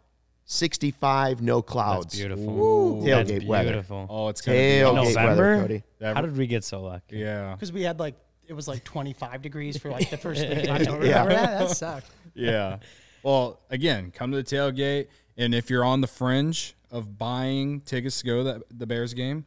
sixty 0.46 0.92
five, 0.92 1.42
no 1.42 1.62
clouds. 1.62 2.06
That's 2.08 2.18
beautiful. 2.18 3.02
That's 3.04 3.30
Tailgate 3.32 3.46
weather. 3.48 3.70
beautiful. 3.72 4.08
oh, 4.10 4.28
it's 4.30 4.42
gonna 4.42 4.58
be 4.58 4.84
weather, 4.84 4.94
November? 4.94 5.62
Cody. 5.62 5.84
How 6.02 6.22
did 6.22 6.38
we 6.38 6.48
get 6.48 6.64
so 6.64 6.82
lucky? 6.82 7.18
yeah, 7.18 7.54
Because 7.54 7.72
we 7.74 7.84
had 7.84 8.00
like 8.00 8.16
it 8.48 8.54
was 8.54 8.68
like 8.68 8.84
25 8.84 9.42
degrees 9.42 9.78
for 9.78 9.90
like 9.90 10.10
the 10.10 10.18
first 10.18 10.42
week 10.48 10.68
of 10.68 10.82
Yeah. 11.06 11.24
Remember 11.24 11.30
that? 11.34 11.60
That 11.60 11.70
sucked. 11.72 12.10
yeah. 12.34 12.78
Well, 13.24 13.60
again, 13.70 14.12
come 14.12 14.32
to 14.32 14.38
the 14.38 14.44
tailgate, 14.44 15.08
and 15.38 15.54
if 15.56 15.70
you're 15.70 15.84
on 15.86 16.02
the 16.02 16.08
fringe 16.08 16.76
of 16.90 17.18
buying 17.18 17.82
tickets 17.82 18.20
to 18.22 18.26
go 18.26 18.38
to 18.38 18.44
the, 18.44 18.64
the 18.72 18.88
Bears 18.88 19.14
game, 19.14 19.46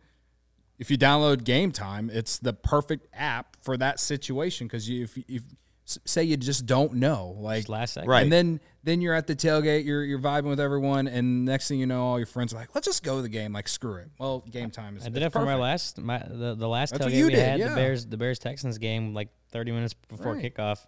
if 0.79 0.91
you 0.91 0.99
download 0.99 1.45
Game 1.45 1.71
Time, 1.73 2.11
it's 2.13 2.39
the 2.39 2.53
perfect 2.53 3.07
app 3.15 3.57
for 3.63 3.77
that 3.77 4.01
situation 4.01 4.67
because 4.67 4.89
you 4.89 5.05
if, 5.05 5.19
if 5.29 5.43
say 5.85 6.25
you 6.25 6.37
just 6.37 6.67
don't 6.67 6.95
know, 6.95 7.37
like 7.39 7.59
Just 7.61 7.69
last 7.69 7.95
second. 7.95 8.09
Right. 8.09 8.23
and 8.23 8.33
then 8.33 8.61
then 8.83 9.01
you're 9.01 9.15
at 9.15 9.27
the 9.27 9.37
tailgate, 9.37 9.85
you're 9.85 10.03
you're 10.03 10.19
vibing 10.19 10.45
with 10.49 10.61
everyone, 10.61 11.07
and 11.07 11.45
next 11.45 11.69
thing 11.69 11.79
you 11.79 11.87
know, 11.87 12.03
all 12.03 12.19
your 12.19 12.27
friends 12.27 12.53
are 12.53 12.57
like, 12.57 12.75
"Let's 12.75 12.87
just 12.87 13.03
go 13.03 13.17
to 13.17 13.23
the 13.23 13.29
game." 13.29 13.53
Like, 13.53 13.69
screw 13.69 13.97
it. 13.97 14.11
Well, 14.19 14.41
Game 14.51 14.71
Time 14.71 14.97
is. 14.97 15.05
I 15.07 15.11
did 15.11 15.23
it's 15.23 15.27
it 15.27 15.39
for 15.39 15.45
my 15.45 15.55
last 15.55 15.99
my 15.99 16.19
the, 16.19 16.55
the 16.55 16.69
last 16.69 16.93
That's 16.93 17.07
tailgate 17.07 17.15
you 17.15 17.27
we 17.27 17.31
did, 17.33 17.39
had 17.39 17.59
yeah. 17.61 17.69
the 17.71 17.75
Bears 17.77 18.07
the 18.07 18.17
Bears 18.17 18.39
Texans 18.39 18.79
game 18.79 19.15
like 19.15 19.29
30 19.51 19.73
minutes 19.73 19.95
before 19.95 20.35
Right. 20.35 20.55
kickoff. 20.55 20.85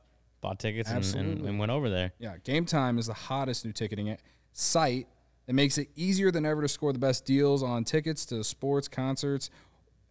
Bought 0.47 0.61
tickets 0.61 0.89
and, 0.89 1.05
and, 1.17 1.45
and 1.45 1.59
went 1.59 1.73
over 1.73 1.91
there. 1.91 2.13
Yeah, 2.21 2.37
Game 2.45 2.67
Time 2.67 2.99
is 2.99 3.07
the 3.09 3.15
hottest 3.15 3.65
new 3.65 3.73
ticketing 3.73 4.17
site 4.53 5.09
that 5.47 5.55
makes 5.55 5.77
it 5.77 5.89
easier 5.97 6.31
than 6.31 6.47
ever 6.47 6.63
to 6.63 6.69
score 6.69 6.93
the 6.93 7.01
best 7.01 7.25
deals 7.25 7.65
on 7.65 7.83
tickets 7.83 8.25
to 8.27 8.45
sports, 8.45 8.87
concerts, 8.87 9.51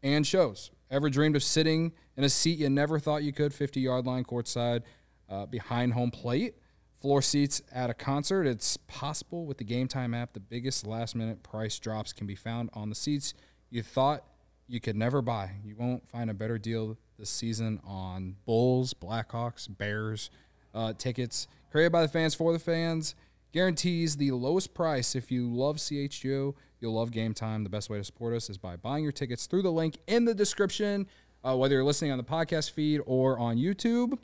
and 0.03 0.27
shows. 0.27 0.71
Ever 0.91 1.09
dreamed 1.09 1.37
of 1.37 1.43
sitting 1.43 1.93
in 2.17 2.25
a 2.25 2.29
seat 2.29 2.59
you 2.59 2.69
never 2.69 2.99
thought 2.99 3.23
you 3.23 3.31
could, 3.31 3.53
50 3.53 3.79
yard 3.79 4.05
line 4.05 4.25
courtside, 4.25 4.81
uh, 5.29 5.45
behind 5.45 5.93
home 5.93 6.11
plate, 6.11 6.55
floor 6.99 7.21
seats 7.21 7.61
at 7.71 7.89
a 7.89 7.93
concert? 7.93 8.45
It's 8.45 8.75
possible 8.75 9.45
with 9.45 9.57
the 9.57 9.63
Game 9.63 9.87
Time 9.87 10.13
app. 10.13 10.33
The 10.33 10.41
biggest 10.41 10.85
last 10.85 11.15
minute 11.15 11.43
price 11.43 11.79
drops 11.79 12.11
can 12.11 12.27
be 12.27 12.35
found 12.35 12.71
on 12.73 12.89
the 12.89 12.95
seats 12.95 13.33
you 13.69 13.83
thought 13.83 14.25
you 14.67 14.81
could 14.81 14.97
never 14.97 15.21
buy. 15.21 15.51
You 15.63 15.77
won't 15.77 16.09
find 16.09 16.29
a 16.29 16.33
better 16.33 16.57
deal 16.57 16.97
this 17.17 17.29
season 17.29 17.79
on 17.85 18.35
Bulls, 18.45 18.93
Blackhawks, 18.93 19.67
Bears 19.69 20.29
uh, 20.73 20.93
tickets. 20.97 21.47
Created 21.71 21.91
by 21.91 22.01
the 22.01 22.07
fans 22.07 22.35
for 22.35 22.53
the 22.53 22.59
fans. 22.59 23.15
Guarantees 23.53 24.17
the 24.17 24.31
lowest 24.31 24.73
price. 24.73 25.15
If 25.15 25.31
you 25.31 25.49
love 25.49 25.77
CHGO, 25.77 26.53
you'll 26.79 26.93
love 26.93 27.11
Game 27.11 27.33
Time. 27.33 27.63
The 27.63 27.69
best 27.69 27.89
way 27.89 27.97
to 27.97 28.03
support 28.03 28.33
us 28.33 28.49
is 28.49 28.57
by 28.57 28.75
buying 28.75 29.03
your 29.03 29.13
tickets 29.13 29.47
through 29.47 29.61
the 29.61 29.71
link 29.71 29.97
in 30.07 30.25
the 30.25 30.33
description, 30.33 31.07
uh, 31.43 31.55
whether 31.55 31.75
you're 31.75 31.83
listening 31.83 32.11
on 32.11 32.17
the 32.17 32.23
podcast 32.23 32.71
feed 32.71 33.01
or 33.05 33.39
on 33.39 33.57
YouTube. 33.57 34.17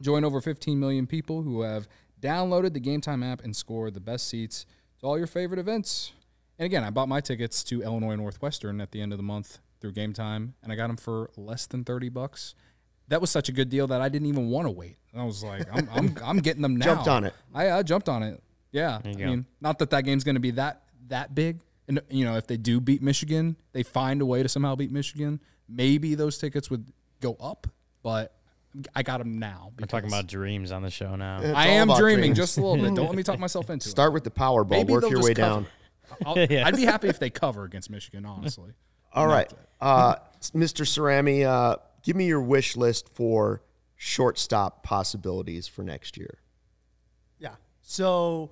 Join 0.00 0.24
over 0.24 0.40
15 0.40 0.78
million 0.78 1.06
people 1.06 1.42
who 1.42 1.62
have 1.62 1.88
downloaded 2.20 2.72
the 2.72 2.80
Game 2.80 3.00
Time 3.00 3.22
app 3.22 3.42
and 3.42 3.56
scored 3.56 3.94
the 3.94 4.00
best 4.00 4.28
seats 4.28 4.64
to 5.00 5.06
all 5.06 5.18
your 5.18 5.26
favorite 5.26 5.58
events. 5.58 6.12
And 6.58 6.66
again, 6.66 6.84
I 6.84 6.90
bought 6.90 7.08
my 7.08 7.20
tickets 7.20 7.64
to 7.64 7.82
Illinois 7.82 8.16
Northwestern 8.16 8.80
at 8.80 8.92
the 8.92 9.00
end 9.00 9.12
of 9.12 9.18
the 9.18 9.22
month 9.22 9.58
through 9.80 9.92
Game 9.92 10.12
Time, 10.12 10.54
and 10.62 10.72
I 10.72 10.76
got 10.76 10.88
them 10.88 10.96
for 10.96 11.30
less 11.36 11.66
than 11.66 11.84
30 11.84 12.08
bucks. 12.08 12.54
That 13.08 13.20
was 13.20 13.30
such 13.30 13.48
a 13.48 13.52
good 13.52 13.68
deal 13.68 13.86
that 13.88 14.00
I 14.00 14.08
didn't 14.08 14.26
even 14.26 14.48
want 14.48 14.66
to 14.66 14.70
wait. 14.70 14.96
I 15.16 15.24
was 15.24 15.42
like, 15.44 15.66
I'm, 15.72 15.88
I'm, 15.94 16.16
I'm 16.24 16.38
getting 16.38 16.62
them 16.62 16.76
now. 16.76 16.86
Jumped 16.86 17.08
on 17.08 17.24
it. 17.24 17.34
I, 17.54 17.70
I 17.70 17.82
jumped 17.82 18.08
on 18.08 18.22
it. 18.22 18.42
Yeah. 18.72 18.98
I 19.04 19.12
go. 19.12 19.26
mean, 19.26 19.46
not 19.60 19.78
that 19.78 19.90
that 19.90 20.04
game's 20.04 20.24
going 20.24 20.34
to 20.34 20.40
be 20.40 20.52
that 20.52 20.82
that 21.08 21.34
big. 21.34 21.60
And 21.88 22.00
you 22.10 22.24
know, 22.24 22.36
if 22.36 22.46
they 22.48 22.56
do 22.56 22.80
beat 22.80 23.00
Michigan, 23.00 23.56
they 23.72 23.84
find 23.84 24.20
a 24.20 24.26
way 24.26 24.42
to 24.42 24.48
somehow 24.48 24.74
beat 24.74 24.90
Michigan. 24.90 25.40
Maybe 25.68 26.14
those 26.16 26.36
tickets 26.38 26.68
would 26.68 26.86
go 27.20 27.36
up, 27.40 27.68
but 28.02 28.34
I 28.94 29.02
got 29.02 29.18
them 29.18 29.38
now. 29.38 29.72
We're 29.78 29.86
talking 29.86 30.08
about 30.08 30.26
dreams 30.26 30.72
on 30.72 30.82
the 30.82 30.90
show 30.90 31.16
now. 31.16 31.40
It's 31.40 31.56
I 31.56 31.68
am 31.68 31.88
dreaming 31.88 32.34
dreams. 32.34 32.38
just 32.38 32.58
a 32.58 32.60
little 32.60 32.84
bit. 32.84 32.94
Don't 32.94 33.06
let 33.06 33.14
me 33.16 33.22
talk 33.22 33.38
myself 33.38 33.70
into 33.70 33.88
Start 33.88 34.12
with 34.12 34.24
the 34.24 34.30
Powerball, 34.30 34.70
Maybe 34.70 34.92
work 34.92 35.08
your 35.08 35.22
way 35.22 35.34
cover. 35.34 35.66
down. 36.24 36.46
Yeah. 36.50 36.66
I'd 36.66 36.76
be 36.76 36.84
happy 36.84 37.08
if 37.08 37.18
they 37.18 37.30
cover 37.30 37.64
against 37.64 37.90
Michigan, 37.90 38.26
honestly. 38.26 38.72
All 39.16 39.26
right, 39.26 39.50
uh, 39.80 40.16
Mr. 40.54 40.84
Cerami, 40.84 41.44
uh, 41.44 41.76
give 42.02 42.16
me 42.16 42.26
your 42.26 42.40
wish 42.40 42.76
list 42.76 43.08
for 43.14 43.62
shortstop 43.96 44.82
possibilities 44.82 45.66
for 45.66 45.82
next 45.82 46.16
year. 46.18 46.38
Yeah. 47.38 47.54
So, 47.80 48.50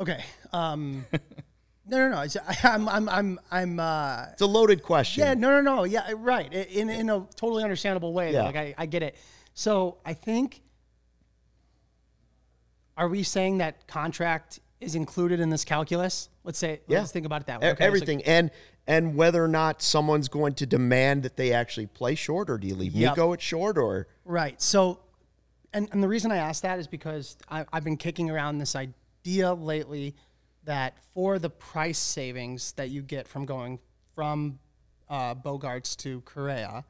okay. 0.00 0.24
Um, 0.52 1.06
no, 1.86 1.96
no, 1.96 2.08
no. 2.10 2.20
It's, 2.22 2.36
I, 2.48 2.56
I'm, 2.64 2.88
I'm, 2.88 3.08
I'm, 3.08 3.40
I'm. 3.52 3.78
Uh, 3.80 4.26
It's 4.32 4.42
a 4.42 4.46
loaded 4.46 4.82
question. 4.82 5.22
yeah, 5.22 5.34
no, 5.34 5.50
no, 5.50 5.60
no. 5.60 5.84
Yeah, 5.84 6.12
right. 6.16 6.52
In 6.52 6.90
in 6.90 7.08
a 7.08 7.26
totally 7.36 7.62
understandable 7.62 8.12
way. 8.12 8.32
Yeah. 8.32 8.42
Like 8.42 8.56
I, 8.56 8.74
I 8.76 8.86
get 8.86 9.02
it. 9.02 9.16
So 9.54 9.98
I 10.04 10.14
think. 10.14 10.62
Are 12.96 13.08
we 13.08 13.22
saying 13.22 13.58
that 13.58 13.86
contract 13.86 14.58
is 14.80 14.96
included 14.96 15.38
in 15.38 15.50
this 15.50 15.64
calculus? 15.64 16.30
Let's 16.42 16.58
say. 16.58 16.80
Yeah. 16.88 16.98
Let's 16.98 17.12
think 17.12 17.26
about 17.26 17.42
it 17.42 17.46
that 17.46 17.60
way. 17.60 17.70
Okay, 17.70 17.84
Everything, 17.84 18.22
and 18.24 18.50
and 18.88 19.14
whether 19.14 19.44
or 19.44 19.48
not 19.48 19.82
someone's 19.82 20.28
going 20.28 20.54
to 20.54 20.66
demand 20.66 21.22
that 21.22 21.36
they 21.36 21.52
actually 21.52 21.86
play 21.86 22.14
short, 22.14 22.48
or 22.48 22.56
do 22.56 22.66
you 22.66 22.74
leave 22.74 22.94
Yep. 22.94 23.12
Nico 23.12 23.32
at 23.34 23.42
short, 23.42 23.76
or 23.76 24.08
Right. 24.24 24.60
So, 24.60 25.00
and, 25.74 25.88
and 25.92 26.02
the 26.02 26.08
reason 26.08 26.32
I 26.32 26.38
asked 26.38 26.62
that 26.62 26.78
is 26.78 26.88
because 26.88 27.36
I, 27.50 27.66
I've 27.70 27.84
been 27.84 27.98
kicking 27.98 28.30
around 28.30 28.58
this 28.58 28.74
idea 28.74 29.52
lately 29.52 30.16
that 30.64 30.96
for 31.12 31.38
the 31.38 31.50
price 31.50 31.98
savings 31.98 32.72
that 32.72 32.88
you 32.88 33.02
get 33.02 33.28
from 33.28 33.44
going 33.44 33.78
from 34.14 34.58
uh, 35.10 35.34
Bogaerts 35.34 35.94
to 35.98 36.22
Correa, 36.22 36.84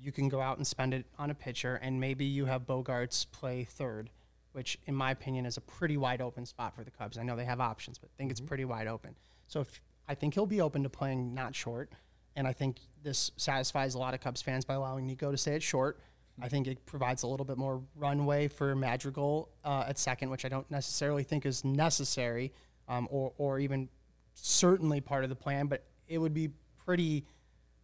you 0.00 0.12
can 0.12 0.28
go 0.28 0.40
out 0.40 0.56
and 0.56 0.66
spend 0.66 0.94
it 0.94 1.04
on 1.18 1.30
a 1.30 1.34
pitcher, 1.34 1.76
and 1.82 1.98
maybe 2.00 2.24
you 2.24 2.46
have 2.46 2.62
Bogaerts 2.62 3.26
play 3.32 3.64
third, 3.64 4.08
which, 4.52 4.78
in 4.86 4.94
my 4.94 5.10
opinion, 5.10 5.46
is 5.46 5.56
a 5.56 5.60
pretty 5.60 5.96
wide 5.96 6.20
open 6.20 6.46
spot 6.46 6.76
for 6.76 6.84
the 6.84 6.90
Cubs. 6.92 7.18
I 7.18 7.24
know 7.24 7.34
they 7.34 7.44
have 7.44 7.60
options, 7.60 7.98
but 7.98 8.08
I 8.12 8.14
think 8.16 8.30
it's 8.30 8.40
pretty 8.40 8.64
wide 8.64 8.86
open. 8.86 9.16
So 9.48 9.60
if, 9.60 9.80
I 10.08 10.14
think 10.14 10.34
he'll 10.34 10.46
be 10.46 10.60
open 10.60 10.82
to 10.84 10.88
playing 10.88 11.34
not 11.34 11.54
short, 11.54 11.92
and 12.34 12.46
I 12.46 12.52
think 12.52 12.78
this 13.02 13.30
satisfies 13.36 13.94
a 13.94 13.98
lot 13.98 14.14
of 14.14 14.20
Cubs 14.20 14.42
fans 14.42 14.64
by 14.64 14.74
allowing 14.74 15.06
Nico 15.06 15.30
to 15.30 15.36
stay 15.36 15.54
at 15.54 15.62
short. 15.62 16.00
I 16.40 16.48
think 16.48 16.66
it 16.66 16.86
provides 16.86 17.24
a 17.24 17.26
little 17.26 17.44
bit 17.44 17.58
more 17.58 17.82
runway 17.96 18.48
for 18.48 18.74
Madrigal 18.74 19.48
uh, 19.64 19.84
at 19.88 19.98
second, 19.98 20.30
which 20.30 20.44
I 20.44 20.48
don't 20.48 20.70
necessarily 20.70 21.24
think 21.24 21.44
is 21.44 21.64
necessary 21.64 22.52
um, 22.88 23.08
or, 23.10 23.32
or 23.38 23.58
even 23.58 23.88
certainly 24.34 25.00
part 25.00 25.24
of 25.24 25.30
the 25.30 25.36
plan, 25.36 25.66
but 25.66 25.84
it 26.06 26.18
would 26.18 26.34
be 26.34 26.50
pretty 26.84 27.26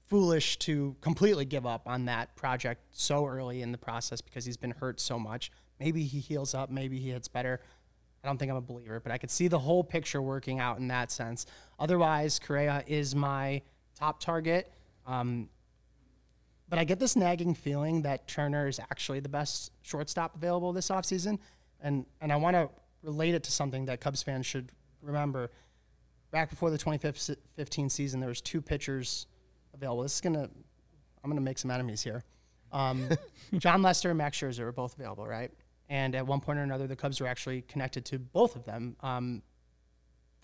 foolish 0.07 0.59
to 0.59 0.95
completely 1.01 1.45
give 1.45 1.66
up 1.66 1.83
on 1.87 2.05
that 2.05 2.35
project 2.37 2.83
so 2.91 3.27
early 3.27 3.62
in 3.62 3.72
the 3.72 3.79
process 3.79 4.20
because 4.20 4.45
he's 4.45 4.57
been 4.57 4.70
hurt 4.70 5.01
so 5.01 5.18
much. 5.18 5.51
Maybe 5.81 6.05
he 6.05 6.20
heals 6.20 6.55
up, 6.55 6.70
maybe 6.70 6.99
he 6.99 7.11
hits 7.11 7.29
better. 7.29 7.61
I 8.22 8.27
don't 8.27 8.39
think 8.39 8.51
I'm 8.51 8.57
a 8.57 8.62
believer, 8.62 9.01
but 9.01 9.12
I 9.12 9.18
could 9.18 9.31
see 9.31 9.49
the 9.49 9.59
whole 9.59 9.85
picture 9.85 10.22
working 10.22 10.59
out 10.61 10.79
in 10.79 10.89
that 10.89 11.11
sense. 11.11 11.45
Otherwise, 11.79 12.39
Correa 12.39 12.85
is 12.87 13.14
my 13.14 13.62
top 13.99 14.20
target. 14.20 14.72
Um, 15.07 15.49
but 16.68 16.79
I 16.79 16.85
get 16.85 16.99
this 16.99 17.14
nagging 17.14 17.55
feeling 17.55 18.03
that 18.03 18.27
Turner 18.27 18.66
is 18.66 18.81
actually 18.81 19.20
the 19.20 19.29
best 19.29 19.70
shortstop 19.83 20.35
available 20.35 20.72
this 20.72 20.89
offseason. 20.89 21.39
And, 21.81 22.07
and 22.20 22.33
I 22.33 22.37
want 22.37 22.57
to 22.57 22.70
relate 23.03 23.35
it 23.35 23.43
to 23.45 23.53
something 23.53 23.85
that 23.87 24.01
Cubs 24.01 24.22
fans 24.22 24.47
should 24.47 24.72
remember. 25.03 25.51
Back 26.31 26.51
before 26.51 26.70
the 26.70 26.79
2015 26.79 27.89
season, 27.91 28.20
there 28.20 28.29
was 28.29 28.41
two 28.41 28.61
pitchers 28.61 29.27
available. 29.75 30.03
This 30.03 30.14
is 30.14 30.20
going 30.20 30.35
to, 30.35 30.43
I'm 30.43 31.31
going 31.31 31.37
to 31.37 31.43
make 31.43 31.59
some 31.59 31.70
enemies 31.70 32.03
here. 32.03 32.25
Um, 32.72 33.09
Jon 33.59 33.83
Lester 33.83 34.11
and 34.11 34.18
Max 34.18 34.39
Scherzer 34.39 34.64
were 34.64 34.72
both 34.72 34.99
available, 34.99 35.27
right? 35.27 35.51
And 35.89 36.14
at 36.14 36.27
one 36.27 36.41
point 36.41 36.59
or 36.59 36.62
another, 36.62 36.87
the 36.87 36.97
Cubs 36.97 37.20
were 37.20 37.27
actually 37.27 37.62
connected 37.62 38.05
to 38.07 38.18
both 38.18 38.57
of 38.57 38.64
them. 38.64 38.97
Um, 39.01 39.43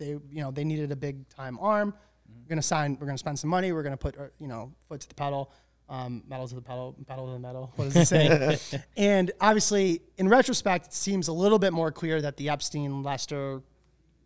they, 0.00 0.08
you 0.08 0.42
know, 0.42 0.50
they 0.50 0.64
needed 0.64 0.90
a 0.90 0.96
big 0.96 1.28
time 1.28 1.56
arm. 1.60 1.94
We're 2.28 2.48
going 2.48 2.58
to 2.58 2.66
sign, 2.66 2.96
we're 3.00 3.06
to 3.08 3.18
spend 3.18 3.38
some 3.38 3.50
money. 3.50 3.70
We're 3.70 3.84
going 3.84 3.92
to 3.92 3.96
put, 3.96 4.18
uh, 4.18 4.24
you 4.40 4.48
know, 4.48 4.72
foot 4.88 5.00
to 5.02 5.08
the 5.08 5.14
pedal 5.14 5.52
um, 5.90 6.22
metal 6.28 6.46
to 6.46 6.54
the 6.54 6.62
pedal, 6.62 6.96
pedal 7.06 7.26
to 7.26 7.32
the 7.32 7.38
metal. 7.38 7.72
What 7.74 7.92
does 7.92 7.96
it 7.96 8.06
say? 8.06 8.82
and 8.96 9.32
obviously, 9.40 10.02
in 10.16 10.28
retrospect, 10.28 10.86
it 10.86 10.94
seems 10.94 11.28
a 11.28 11.32
little 11.32 11.58
bit 11.58 11.72
more 11.72 11.90
clear 11.90 12.22
that 12.22 12.36
the 12.36 12.48
Epstein 12.48 13.02
Lester 13.02 13.60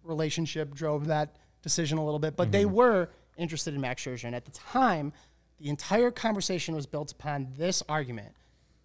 relationship 0.03 0.75
drove 0.75 1.07
that 1.07 1.37
decision 1.62 1.97
a 1.97 2.05
little 2.05 2.20
bit. 2.20 2.37
But 2.37 2.45
mm-hmm. 2.45 2.53
they 2.53 2.66
were 2.66 3.09
interested 3.39 3.75
in 3.75 3.81
Max 3.81 4.05
Scherzer, 4.05 4.25
and 4.25 4.37
at 4.37 4.45
the 4.45 4.51
time, 4.51 5.12
the 5.59 5.70
entire 5.70 6.11
conversation 6.11 6.75
was 6.75 6.87
built 6.87 7.11
upon 7.12 7.49
this 7.57 7.83
argument: 7.89 8.35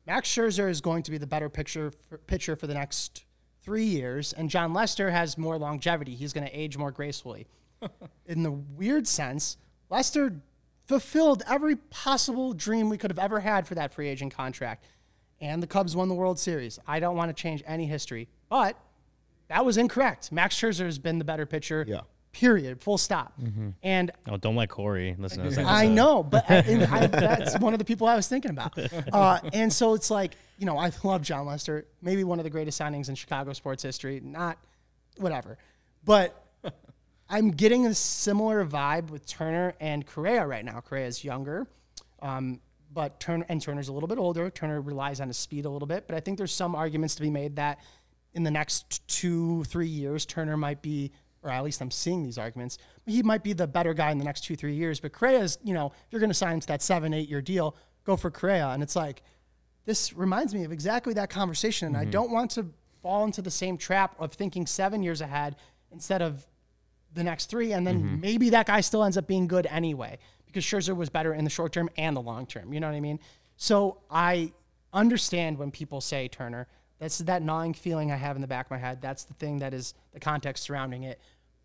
Max 0.07 0.29
Scherzer 0.29 0.69
is 0.69 0.79
going 0.79 1.03
to 1.03 1.11
be 1.11 1.17
the 1.17 1.27
better 1.27 1.49
pitcher 1.49 1.91
for, 2.07 2.17
pitcher 2.19 2.55
for 2.55 2.65
the 2.65 2.73
next 2.73 3.25
three 3.61 3.85
years, 3.85 4.33
and 4.33 4.49
Jon 4.49 4.73
Lester 4.73 5.11
has 5.11 5.37
more 5.37 5.57
longevity. 5.57 6.15
He's 6.15 6.33
going 6.33 6.47
to 6.47 6.53
age 6.53 6.77
more 6.77 6.91
gracefully. 6.91 7.47
in 8.25 8.43
the 8.43 8.51
weird 8.51 9.07
sense, 9.07 9.57
Lester 9.89 10.41
fulfilled 10.85 11.43
every 11.47 11.75
possible 11.75 12.53
dream 12.53 12.89
we 12.89 12.97
could 12.97 13.11
have 13.11 13.19
ever 13.19 13.39
had 13.39 13.67
for 13.67 13.75
that 13.75 13.93
free 13.93 14.07
agent 14.07 14.33
contract. 14.33 14.85
And 15.39 15.63
the 15.63 15.67
Cubs 15.67 15.95
won 15.95 16.09
the 16.09 16.15
World 16.15 16.39
Series. 16.39 16.79
I 16.87 16.99
don't 16.99 17.15
want 17.15 17.35
to 17.35 17.41
change 17.41 17.63
any 17.65 17.85
history, 17.85 18.27
but 18.49 18.75
that 19.47 19.63
was 19.63 19.77
incorrect. 19.77 20.31
Max 20.31 20.55
Scherzer 20.55 20.85
has 20.85 20.99
been 20.99 21.19
the 21.19 21.25
better 21.25 21.45
pitcher. 21.45 21.85
Yeah. 21.87 22.01
Period. 22.31 22.81
Full 22.81 22.97
stop. 22.97 23.33
Mm-hmm. 23.41 23.69
And 23.81 24.11
oh, 24.27 24.37
don't 24.37 24.55
let 24.55 24.69
Corey 24.69 25.15
listen 25.17 25.43
to 25.43 25.49
this. 25.49 25.57
I 25.57 25.87
know, 25.87 26.21
but 26.21 26.49
I, 26.49 26.57
I, 26.57 27.07
that's 27.07 27.57
one 27.59 27.73
of 27.73 27.79
the 27.79 27.85
people 27.85 28.07
I 28.07 28.15
was 28.15 28.27
thinking 28.27 28.51
about. 28.51 28.77
Uh, 29.11 29.39
and 29.53 29.73
so 29.73 29.93
it's 29.95 30.11
like, 30.11 30.35
you 30.57 30.65
know, 30.65 30.77
I 30.77 30.91
love 31.03 31.21
Jon 31.23 31.45
Lester, 31.45 31.85
maybe 32.01 32.23
one 32.23 32.39
of 32.39 32.43
the 32.43 32.49
greatest 32.49 32.79
signings 32.79 33.09
in 33.09 33.15
Chicago 33.15 33.53
sports 33.53 33.81
history. 33.81 34.21
Not 34.23 34.57
whatever, 35.17 35.57
but 36.05 36.45
I'm 37.29 37.51
getting 37.51 37.85
a 37.85 37.93
similar 37.93 38.65
vibe 38.65 39.11
with 39.11 39.25
Turner 39.27 39.75
and 39.79 40.05
Correa 40.05 40.45
right 40.47 40.65
now. 40.65 40.81
Correa 40.81 41.05
is 41.05 41.23
younger, 41.23 41.67
um, 42.21 42.59
but 42.91 43.19
Turner 43.19 43.45
and 43.49 43.61
Turner's 43.61 43.87
a 43.87 43.93
little 43.93 44.07
bit 44.07 44.17
older. 44.17 44.49
Turner 44.49 44.81
relies 44.81 45.21
on 45.21 45.27
his 45.27 45.37
speed 45.37 45.65
a 45.65 45.69
little 45.69 45.87
bit, 45.87 46.07
but 46.07 46.15
I 46.15 46.21
think 46.21 46.39
there's 46.39 46.51
some 46.51 46.73
arguments 46.73 47.15
to 47.15 47.21
be 47.21 47.29
made 47.29 47.57
that 47.57 47.79
in 48.33 48.43
the 48.43 48.51
next 48.51 49.07
two, 49.07 49.63
three 49.65 49.87
years, 49.87 50.25
Turner 50.25 50.57
might 50.57 50.81
be, 50.81 51.11
or 51.43 51.49
at 51.49 51.63
least 51.63 51.81
I'm 51.81 51.91
seeing 51.91 52.23
these 52.23 52.37
arguments, 52.37 52.77
he 53.05 53.23
might 53.23 53.43
be 53.43 53.53
the 53.53 53.67
better 53.67 53.93
guy 53.93 54.11
in 54.11 54.17
the 54.17 54.25
next 54.25 54.41
two, 54.41 54.55
three 54.55 54.75
years. 54.75 54.99
But 54.99 55.13
Correa's, 55.13 55.57
you 55.63 55.73
know, 55.73 55.87
if 55.87 56.11
you're 56.11 56.19
going 56.19 56.29
to 56.29 56.33
sign 56.33 56.59
to 56.59 56.67
that 56.67 56.81
seven, 56.81 57.13
eight 57.13 57.29
year 57.29 57.41
deal, 57.41 57.75
go 58.03 58.15
for 58.15 58.29
Correa. 58.29 58.67
And 58.69 58.83
it's 58.83 58.95
like, 58.95 59.23
this 59.85 60.13
reminds 60.13 60.53
me 60.53 60.63
of 60.63 60.71
exactly 60.71 61.13
that 61.13 61.29
conversation. 61.29 61.87
And 61.87 61.95
mm-hmm. 61.95 62.07
I 62.07 62.11
don't 62.11 62.31
want 62.31 62.51
to 62.51 62.67
fall 63.01 63.23
into 63.23 63.41
the 63.41 63.51
same 63.51 63.77
trap 63.77 64.15
of 64.19 64.33
thinking 64.33 64.65
seven 64.65 65.01
years 65.01 65.21
ahead 65.21 65.55
instead 65.91 66.21
of 66.21 66.45
the 67.13 67.23
next 67.23 67.47
three, 67.47 67.73
and 67.73 67.85
then 67.85 68.03
mm-hmm. 68.03 68.21
maybe 68.21 68.49
that 68.51 68.67
guy 68.67 68.81
still 68.81 69.03
ends 69.03 69.17
up 69.17 69.27
being 69.27 69.47
good 69.47 69.65
anyway 69.67 70.17
because 70.45 70.63
Scherzer 70.63 70.95
was 70.95 71.09
better 71.09 71.33
in 71.33 71.43
the 71.43 71.49
short 71.49 71.73
term 71.73 71.89
and 71.97 72.15
the 72.15 72.21
long 72.21 72.45
term. 72.45 72.73
You 72.73 72.79
know 72.79 72.87
what 72.87 72.95
I 72.95 72.99
mean? 72.99 73.19
So 73.57 74.01
I 74.09 74.53
understand 74.93 75.57
when 75.57 75.71
people 75.71 76.01
say 76.01 76.27
Turner. 76.27 76.67
That's 76.99 77.17
that 77.19 77.41
gnawing 77.41 77.73
feeling 77.73 78.11
I 78.11 78.15
have 78.15 78.35
in 78.35 78.41
the 78.41 78.47
back 78.47 78.67
of 78.67 78.71
my 78.71 78.77
head. 78.77 79.01
That's 79.01 79.23
the 79.23 79.33
thing 79.35 79.59
that 79.59 79.73
is 79.73 79.93
the 80.13 80.19
context 80.19 80.63
surrounding 80.63 81.03
it. 81.03 81.19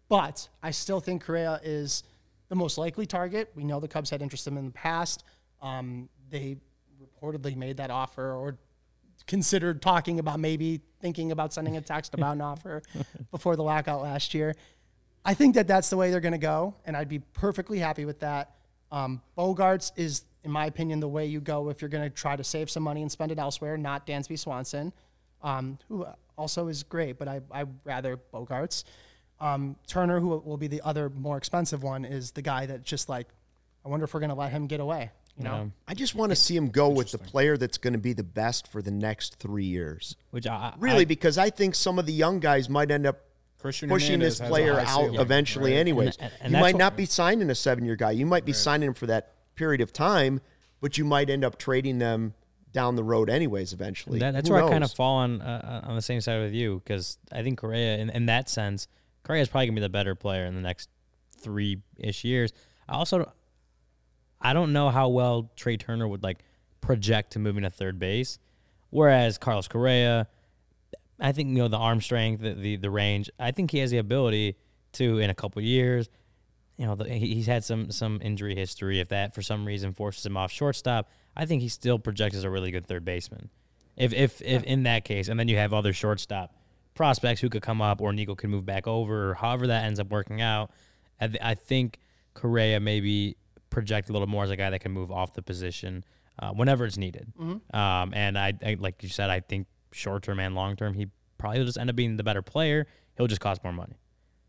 But 0.08 0.48
I 0.62 0.70
still 0.70 1.00
think 1.00 1.24
Correa 1.24 1.60
is 1.62 2.04
the 2.48 2.54
most 2.54 2.78
likely 2.78 3.06
target. 3.06 3.50
We 3.54 3.64
know 3.64 3.80
the 3.80 3.88
Cubs 3.88 4.10
had 4.10 4.22
interest 4.22 4.46
in 4.46 4.52
him 4.52 4.58
in 4.58 4.66
the 4.66 4.72
past. 4.72 5.24
Um, 5.60 6.08
they 6.30 6.56
reportedly 7.02 7.56
made 7.56 7.78
that 7.78 7.90
offer 7.90 8.32
or 8.32 8.58
considered 9.26 9.80
talking 9.80 10.18
about 10.18 10.38
maybe 10.38 10.80
thinking 11.00 11.32
about 11.32 11.52
sending 11.52 11.76
a 11.76 11.80
text 11.80 12.14
about 12.14 12.32
an 12.32 12.40
offer 12.40 12.82
before 13.30 13.56
the 13.56 13.62
lockout 13.62 14.02
last 14.02 14.34
year. 14.34 14.54
I 15.24 15.34
think 15.34 15.54
that 15.54 15.66
that's 15.66 15.88
the 15.88 15.96
way 15.96 16.10
they're 16.10 16.20
going 16.20 16.32
to 16.32 16.38
go, 16.38 16.74
and 16.84 16.96
I'd 16.96 17.08
be 17.08 17.20
perfectly 17.20 17.78
happy 17.78 18.04
with 18.04 18.20
that. 18.20 18.54
Um, 18.92 19.22
Bogaerts 19.38 19.92
is, 19.96 20.24
in 20.42 20.50
my 20.50 20.66
opinion, 20.66 21.00
the 21.00 21.08
way 21.08 21.24
you 21.24 21.40
go 21.40 21.70
if 21.70 21.80
you're 21.80 21.88
going 21.88 22.08
to 22.08 22.14
try 22.14 22.36
to 22.36 22.44
save 22.44 22.68
some 22.68 22.82
money 22.82 23.00
and 23.00 23.10
spend 23.10 23.32
it 23.32 23.38
elsewhere, 23.38 23.78
not 23.78 24.06
Dansby 24.06 24.38
Swanson, 24.38 24.92
um, 25.44 25.78
who 25.88 26.04
also 26.36 26.66
is 26.66 26.82
great, 26.82 27.18
but 27.18 27.28
I 27.28 27.40
I 27.52 27.66
rather 27.84 28.18
Bogaerts. 28.32 28.82
Um, 29.40 29.76
Turner, 29.86 30.20
who 30.20 30.28
will 30.38 30.56
be 30.56 30.68
the 30.68 30.80
other 30.82 31.10
more 31.10 31.36
expensive 31.36 31.82
one, 31.82 32.04
is 32.04 32.32
the 32.32 32.42
guy 32.42 32.66
that 32.66 32.82
just 32.82 33.08
like, 33.08 33.28
I 33.84 33.88
wonder 33.88 34.04
if 34.04 34.14
we're 34.14 34.20
going 34.20 34.30
to 34.30 34.36
let 34.36 34.52
him 34.52 34.66
get 34.66 34.80
away. 34.80 35.10
You 35.36 35.44
know, 35.44 35.72
I 35.88 35.94
just 35.94 36.14
want 36.14 36.30
to 36.30 36.36
see 36.36 36.56
him 36.56 36.68
go 36.68 36.88
with 36.88 37.10
the 37.10 37.18
player 37.18 37.56
that's 37.56 37.76
going 37.76 37.94
to 37.94 37.98
be 37.98 38.12
the 38.12 38.22
best 38.22 38.68
for 38.68 38.80
the 38.80 38.92
next 38.92 39.40
three 39.40 39.64
years. 39.64 40.14
Which 40.30 40.46
I, 40.46 40.72
really, 40.78 41.02
I, 41.02 41.04
because 41.06 41.38
I 41.38 41.50
think 41.50 41.74
some 41.74 41.98
of 41.98 42.06
the 42.06 42.12
young 42.12 42.38
guys 42.38 42.68
might 42.68 42.92
end 42.92 43.04
up 43.04 43.18
Christian 43.58 43.88
pushing 43.88 44.20
Hernandez 44.20 44.38
this 44.38 44.48
player 44.48 44.78
out 44.78 44.86
ceiling, 44.86 45.20
eventually, 45.20 45.72
right? 45.72 45.78
anyways. 45.78 46.16
And, 46.18 46.30
and, 46.30 46.42
and 46.42 46.52
you 46.52 46.60
might 46.60 46.76
not 46.76 46.96
be 46.96 47.04
signing 47.04 47.50
a 47.50 47.54
seven-year 47.56 47.96
guy. 47.96 48.12
You 48.12 48.26
might 48.26 48.44
be 48.44 48.52
right. 48.52 48.56
signing 48.56 48.88
him 48.88 48.94
for 48.94 49.06
that 49.06 49.32
period 49.56 49.80
of 49.80 49.92
time, 49.92 50.40
but 50.80 50.98
you 50.98 51.04
might 51.04 51.28
end 51.28 51.44
up 51.44 51.58
trading 51.58 51.98
them 51.98 52.34
down 52.74 52.96
the 52.96 53.04
road 53.04 53.30
anyways 53.30 53.72
eventually. 53.72 54.18
That, 54.18 54.34
that's 54.34 54.48
Who 54.48 54.52
where 54.54 54.62
knows? 54.62 54.70
I 54.70 54.72
kind 54.74 54.84
of 54.84 54.92
fall 54.92 55.16
on 55.16 55.40
uh, 55.40 55.80
uh, 55.84 55.88
on 55.88 55.96
the 55.96 56.02
same 56.02 56.20
side 56.20 56.40
with 56.40 56.52
you 56.52 56.82
because 56.84 57.16
I 57.32 57.42
think 57.42 57.58
Correa, 57.58 57.96
in, 57.96 58.10
in 58.10 58.26
that 58.26 58.50
sense, 58.50 58.86
Correa 59.22 59.40
is 59.40 59.48
probably 59.48 59.68
gonna 59.68 59.76
be 59.76 59.80
the 59.80 59.88
better 59.88 60.14
player 60.14 60.44
in 60.44 60.54
the 60.54 60.60
next 60.60 60.90
three 61.38 61.80
ish 61.96 62.24
years. 62.24 62.52
I 62.86 62.96
also, 62.96 63.32
I 64.42 64.52
don't 64.52 64.74
know 64.74 64.90
how 64.90 65.08
well 65.08 65.50
Trea 65.56 65.78
Turner 65.78 66.06
would 66.06 66.22
like 66.22 66.44
project 66.82 67.32
to 67.32 67.38
moving 67.38 67.62
to 67.62 67.70
third 67.70 67.98
base, 67.98 68.38
whereas 68.90 69.38
Carlos 69.38 69.68
Correa 69.68 70.28
I 71.20 71.32
think 71.32 71.50
you 71.50 71.56
know 71.56 71.68
the 71.68 71.78
arm 71.78 72.00
strength, 72.00 72.42
the 72.42 72.54
the, 72.54 72.76
the 72.76 72.90
range. 72.90 73.30
I 73.38 73.50
think 73.50 73.70
he 73.70 73.78
has 73.78 73.90
the 73.90 73.98
ability 73.98 74.56
to 74.94 75.18
in 75.18 75.30
a 75.30 75.34
couple 75.34 75.62
years. 75.62 76.08
You 76.76 76.86
know, 76.86 76.96
the, 76.96 77.08
he's 77.08 77.46
had 77.46 77.64
some 77.64 77.90
some 77.90 78.20
injury 78.22 78.54
history. 78.54 79.00
If 79.00 79.08
that 79.08 79.34
for 79.34 79.42
some 79.42 79.64
reason 79.64 79.92
forces 79.92 80.26
him 80.26 80.36
off 80.36 80.50
shortstop, 80.50 81.08
I 81.36 81.46
think 81.46 81.62
he 81.62 81.68
still 81.68 81.98
projects 81.98 82.36
as 82.36 82.44
a 82.44 82.50
really 82.50 82.70
good 82.70 82.86
third 82.86 83.04
baseman. 83.04 83.50
If 83.96 84.12
if 84.12 84.42
if 84.42 84.62
in 84.64 84.84
that 84.84 85.04
case, 85.04 85.28
and 85.28 85.38
then 85.38 85.48
you 85.48 85.56
have 85.56 85.72
other 85.72 85.92
shortstop 85.92 86.54
prospects 86.94 87.40
who 87.40 87.48
could 87.48 87.62
come 87.62 87.80
up, 87.82 88.00
or 88.00 88.12
Nico 88.12 88.34
could 88.34 88.50
move 88.50 88.66
back 88.66 88.86
over, 88.86 89.30
or 89.30 89.34
however 89.34 89.66
that 89.68 89.84
ends 89.84 90.00
up 90.00 90.10
working 90.10 90.40
out. 90.40 90.70
I, 91.20 91.26
th- 91.28 91.40
I 91.42 91.54
think 91.54 91.98
Correa 92.34 92.80
maybe 92.80 93.36
project 93.70 94.08
a 94.08 94.12
little 94.12 94.28
more 94.28 94.44
as 94.44 94.50
a 94.50 94.56
guy 94.56 94.70
that 94.70 94.80
can 94.80 94.92
move 94.92 95.10
off 95.10 95.34
the 95.34 95.42
position 95.42 96.04
uh, 96.38 96.50
whenever 96.52 96.84
it's 96.84 96.96
needed. 96.96 97.32
Mm-hmm. 97.38 97.76
Um, 97.76 98.12
and 98.14 98.38
I, 98.38 98.52
I, 98.64 98.76
like 98.78 99.02
you 99.02 99.08
said, 99.08 99.30
I 99.30 99.40
think 99.40 99.66
short 99.92 100.22
term 100.22 100.40
and 100.40 100.54
long 100.54 100.76
term, 100.76 100.94
he 100.94 101.08
probably 101.38 101.60
will 101.60 101.66
just 101.66 101.78
end 101.78 101.90
up 101.90 101.96
being 101.96 102.16
the 102.16 102.24
better 102.24 102.42
player. 102.42 102.86
He'll 103.16 103.26
just 103.26 103.40
cost 103.40 103.62
more 103.62 103.72
money. 103.72 103.94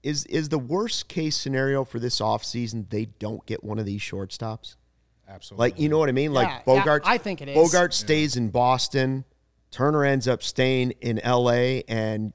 Is 0.03 0.25
is 0.25 0.49
the 0.49 0.59
worst 0.59 1.07
case 1.07 1.35
scenario 1.35 1.83
for 1.83 1.99
this 1.99 2.19
offseason 2.19 2.89
they 2.89 3.05
don't 3.05 3.43
get 3.45 3.63
one 3.63 3.79
of 3.79 3.85
these 3.85 4.01
shortstops? 4.01 4.75
Absolutely. 5.27 5.65
Like 5.65 5.79
you 5.79 5.89
know 5.89 5.97
what 5.97 6.09
I 6.09 6.13
mean? 6.13 6.31
Yeah, 6.31 6.39
like 6.39 6.65
Bogart 6.65 7.03
yeah, 7.05 7.11
I 7.11 7.17
think 7.17 7.41
it 7.41 7.49
is. 7.49 7.55
Bogart 7.55 7.93
stays 7.93 8.35
yeah. 8.35 8.43
in 8.43 8.49
Boston. 8.49 9.25
Turner 9.71 10.05
ends 10.05 10.27
up 10.27 10.43
staying 10.43 10.91
in 11.01 11.19
LA 11.25 11.81
and 11.87 12.33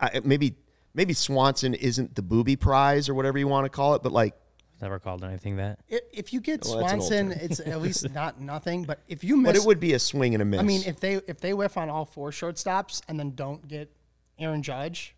I, 0.00 0.20
maybe 0.24 0.56
maybe 0.94 1.14
Swanson 1.14 1.74
isn't 1.74 2.14
the 2.14 2.22
booby 2.22 2.56
prize 2.56 3.08
or 3.08 3.14
whatever 3.14 3.38
you 3.38 3.48
want 3.48 3.64
to 3.64 3.70
call 3.70 3.94
it, 3.94 4.02
but 4.02 4.12
like 4.12 4.34
Never 4.80 4.98
called 4.98 5.24
anything 5.24 5.56
that. 5.56 5.78
If 5.88 6.34
you 6.34 6.40
get 6.40 6.62
Well, 6.66 6.80
that's 6.80 6.92
an 6.92 7.00
old 7.00 7.08
Swanson, 7.08 7.32
it's 7.32 7.60
at 7.60 7.80
least 7.80 8.10
not 8.14 8.40
nothing. 8.40 8.84
But 8.84 9.00
if 9.08 9.24
you 9.24 9.38
miss, 9.38 9.52
but 9.52 9.56
it 9.56 9.66
would 9.66 9.80
be 9.80 9.94
a 9.94 9.98
swing 9.98 10.34
and 10.34 10.42
a 10.42 10.44
miss. 10.44 10.60
I 10.60 10.64
mean, 10.64 10.82
if 10.84 11.00
they 11.00 11.14
if 11.14 11.40
they 11.40 11.54
whiff 11.54 11.78
on 11.78 11.88
all 11.88 12.04
four 12.04 12.30
shortstops 12.30 13.00
and 13.08 13.18
then 13.18 13.34
don't 13.34 13.66
get 13.66 13.90
Aaron 14.38 14.62
Judge, 14.62 15.14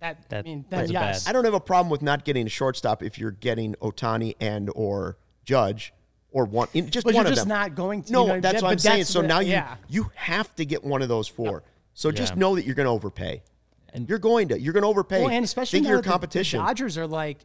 that, 0.00 0.24
I 0.30 0.42
mean, 0.42 0.64
then 0.68 0.80
that's 0.80 0.92
yes, 0.92 1.24
bad- 1.24 1.30
I 1.30 1.32
don't 1.32 1.44
have 1.44 1.54
a 1.54 1.60
problem 1.60 1.90
with 1.90 2.00
not 2.00 2.24
getting 2.24 2.46
a 2.46 2.50
shortstop 2.50 3.02
if 3.02 3.18
you're 3.18 3.32
getting 3.32 3.74
Ohtani 3.76 4.36
and 4.40 4.70
or 4.76 5.16
Judge 5.54 5.92
or 6.30 6.44
one 6.44 6.68
in- 6.74 6.88
just 6.90 7.04
But 7.04 7.14
one 7.14 7.24
you're 7.24 7.32
of 7.32 7.34
just 7.36 7.48
them. 7.48 7.58
not 7.58 7.74
going 7.74 8.04
to. 8.04 8.12
no, 8.12 8.22
you 8.22 8.28
know, 8.34 8.40
that's 8.40 8.54
that- 8.54 8.62
what 8.62 8.70
I'm 8.72 8.78
saying. 8.78 9.04
So 9.04 9.20
the- 9.22 9.26
now 9.28 9.40
you 9.40 9.50
yeah. 9.52 9.74
you 9.88 10.10
have 10.14 10.54
to 10.56 10.64
get 10.64 10.84
one 10.84 11.02
of 11.02 11.08
those 11.08 11.26
four. 11.26 11.64
So 11.94 12.12
just 12.12 12.34
Yeah. 12.34 12.38
know 12.40 12.54
that 12.54 12.64
you're 12.64 12.76
going 12.76 12.86
to 12.86 12.92
overpay. 12.92 13.42
And 13.92 14.08
you're 14.08 14.20
going 14.20 14.46
to 14.48 14.60
you're 14.60 14.72
going 14.72 14.84
to 14.84 14.88
overpay. 14.88 15.22
Well, 15.22 15.30
and 15.30 15.44
especially 15.44 15.80
think 15.80 15.92
the- 16.04 16.08
competition. 16.08 16.60
The, 16.60 16.66
Dodgers 16.66 16.96
are 16.96 17.06
like, 17.08 17.38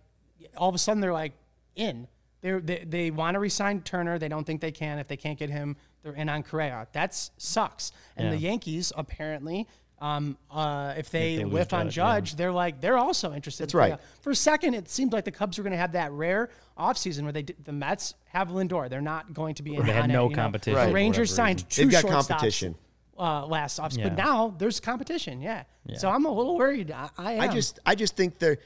all 0.55 0.69
of 0.69 0.75
a 0.75 0.77
sudden 0.77 1.01
they're 1.01 1.11
like 1.13 1.33
in. 1.75 2.07
They're, 2.41 2.59
they 2.59 2.83
they 2.87 3.09
want 3.09 3.33
to 3.33 3.39
resign 3.39 3.81
Turner. 3.81 4.19
They 4.19 4.27
don't 4.29 4.43
think 4.45 4.61
they 4.61 4.71
can. 4.71 4.99
If 4.99 5.07
they 5.07 5.17
can't 5.17 5.39
get 5.39 5.49
him, 5.49 5.75
they're 6.03 6.13
in 6.13 6.29
on 6.29 6.43
Correa. 6.43 6.87
That 6.91 7.15
sucks. 7.37 7.91
And 8.15 8.31
the 8.31 8.37
Yankees 8.37 8.93
apparently, 8.95 9.67
um, 9.99 10.37
uh, 10.51 10.93
if 10.97 11.09
they, 11.09 11.37
they 11.37 11.45
whiff 11.45 11.73
on 11.73 11.89
Judge, 11.89 12.31
yeah. 12.31 12.37
They're 12.37 12.51
like 12.51 12.81
they're 12.81 12.97
also 12.97 13.33
interested. 13.33 13.63
That's 13.63 13.73
in 13.73 13.79
right. 13.79 13.99
For 14.21 14.31
a 14.31 14.35
second, 14.35 14.73
it 14.73 14.89
seemed 14.89 15.13
like 15.13 15.25
the 15.25 15.31
Cubs 15.31 15.57
were 15.57 15.63
going 15.63 15.71
to 15.71 15.77
have 15.77 15.93
that 15.93 16.11
rare 16.11 16.49
offseason 16.77 17.23
where 17.23 17.31
they 17.31 17.43
did, 17.43 17.63
the 17.63 17.71
Mets 17.71 18.13
have 18.25 18.49
Lindor. 18.49 18.89
They're 18.89 19.01
not 19.01 19.33
going 19.33 19.55
to 19.55 19.63
be 19.63 19.75
in. 19.75 19.85
They 19.85 19.93
had 19.93 20.03
on 20.03 20.11
it, 20.11 20.13
no 20.13 20.29
competition 20.29 20.77
Right. 20.77 20.87
The 20.87 20.93
Rangers 20.93 21.33
signed 21.33 21.69
two 21.69 21.83
They've 21.83 21.91
got 21.91 22.03
shortstops, 22.03 22.27
competition. 22.27 22.75
Uh, 23.17 23.45
last 23.45 23.79
offseason, 23.79 23.99
Yeah. 23.99 24.09
but 24.09 24.17
now 24.17 24.55
there's 24.57 24.81
competition. 24.81 25.41
Yeah. 25.41 25.63
So 25.95 26.09
I'm 26.09 26.25
a 26.25 26.31
little 26.31 26.57
worried. 26.57 26.91
I, 26.91 27.09
I 27.17 27.31
am. 27.33 27.41
I 27.41 27.47
just 27.47 27.79
I 27.85 27.95
just 27.95 28.17
think 28.17 28.39
they're 28.39 28.57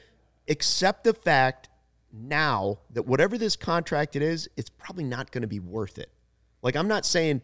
accept 0.48 1.04
the 1.04 1.14
fact 1.14 1.68
now 2.12 2.78
that 2.92 3.06
whatever 3.06 3.38
this 3.38 3.54
contract 3.54 4.16
it 4.16 4.22
is, 4.22 4.48
it's 4.56 4.68
probably 4.70 5.04
not 5.04 5.30
going 5.30 5.42
to 5.42 5.48
be 5.48 5.60
worth 5.60 5.98
it. 5.98 6.10
Like 6.62 6.74
I'm 6.74 6.88
not 6.88 7.06
saying 7.06 7.42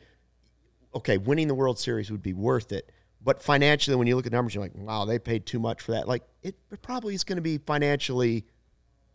okay, 0.97 1.19
winning 1.19 1.47
the 1.47 1.55
World 1.55 1.79
Series 1.79 2.11
would 2.11 2.23
be 2.23 2.33
worth 2.33 2.73
it, 2.73 2.91
but 3.27 3.43
financially 3.43 3.97
when 3.97 4.07
you 4.07 4.15
look 4.15 4.25
at 4.25 4.31
numbers 4.31 4.55
you're 4.55 4.63
like, 4.63 4.77
wow, 4.77 5.05
they 5.05 5.19
paid 5.19 5.45
too 5.45 5.59
much 5.59 5.83
for 5.83 5.91
that. 5.93 6.07
Like 6.07 6.23
it, 6.43 6.55
it 6.71 6.81
probably 6.81 7.13
is 7.13 7.25
going 7.25 7.37
to 7.37 7.43
be 7.43 7.59
financially 7.59 8.47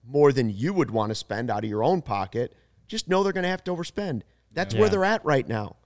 more 0.05 0.33
than 0.33 0.49
you 0.49 0.73
would 0.73 0.91
want 0.91 1.11
to 1.11 1.15
spend 1.15 1.49
out 1.49 1.63
of 1.63 1.69
your 1.69 1.81
own 1.81 2.01
pocket. 2.01 2.53
Just 2.87 3.07
know 3.07 3.23
they're 3.23 3.31
going 3.31 3.45
to 3.45 3.49
have 3.49 3.63
to 3.63 3.71
overspend. 3.71 4.23
That's 4.51 4.75
where 4.75 4.89
they're 4.89 5.05
at 5.05 5.23
right 5.23 5.47
now. 5.47 5.77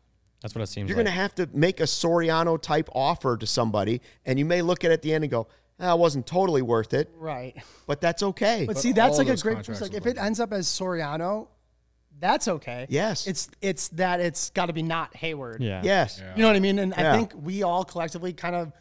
That's 0.41 0.55
what 0.55 0.63
it 0.63 0.67
seems 0.67 0.89
You're 0.89 0.97
like. 0.97 1.05
going 1.05 1.13
to 1.13 1.21
have 1.21 1.35
to 1.35 1.49
make 1.53 1.79
a 1.79 1.83
Soriano 1.83 2.59
type 2.59 2.89
offer 2.93 3.37
to 3.37 3.45
somebody, 3.45 4.01
and 4.25 4.39
you 4.39 4.45
may 4.45 4.63
look 4.63 4.83
at 4.83 4.89
it 4.89 4.95
at 4.95 5.01
the 5.03 5.13
end 5.13 5.23
and 5.23 5.31
go, 5.31 5.47
"Ah, 5.79 5.89
"That 5.89 5.99
wasn't 5.99 6.27
totally 6.27 6.61
worth 6.61 6.93
it," 6.93 7.11
right. 7.17 7.55
but 7.87 8.01
that's 8.01 8.21
okay. 8.21 8.65
But 8.67 8.77
see, 8.77 8.91
that's 8.91 9.17
like 9.17 9.27
a 9.27 9.37
great. 9.37 9.55
contracts 9.55 9.81
Like 9.81 9.93
if 9.93 10.05
it 10.05 10.17
ends 10.17 10.39
up 10.39 10.51
as 10.51 10.67
Soriano, 10.67 11.47
that's 12.19 12.47
okay. 12.47 12.85
Yes. 12.89 13.27
It's 13.27 13.49
it's 13.61 13.89
that 13.89 14.19
it's 14.21 14.49
got 14.51 14.67
to 14.67 14.73
be 14.73 14.81
not 14.83 15.15
Hayward. 15.15 15.61
yeah. 15.61 15.81
yes, 15.83 16.21
You 16.35 16.41
know 16.41 16.47
what 16.47 16.55
I 16.55 16.59
mean? 16.59 16.79
And 16.79 16.93
Yeah. 16.97 17.13
I 17.13 17.17
think 17.17 17.33
we 17.35 17.63
all 17.63 17.83
collectively 17.83 18.33
kind 18.33 18.55
of, 18.55 18.71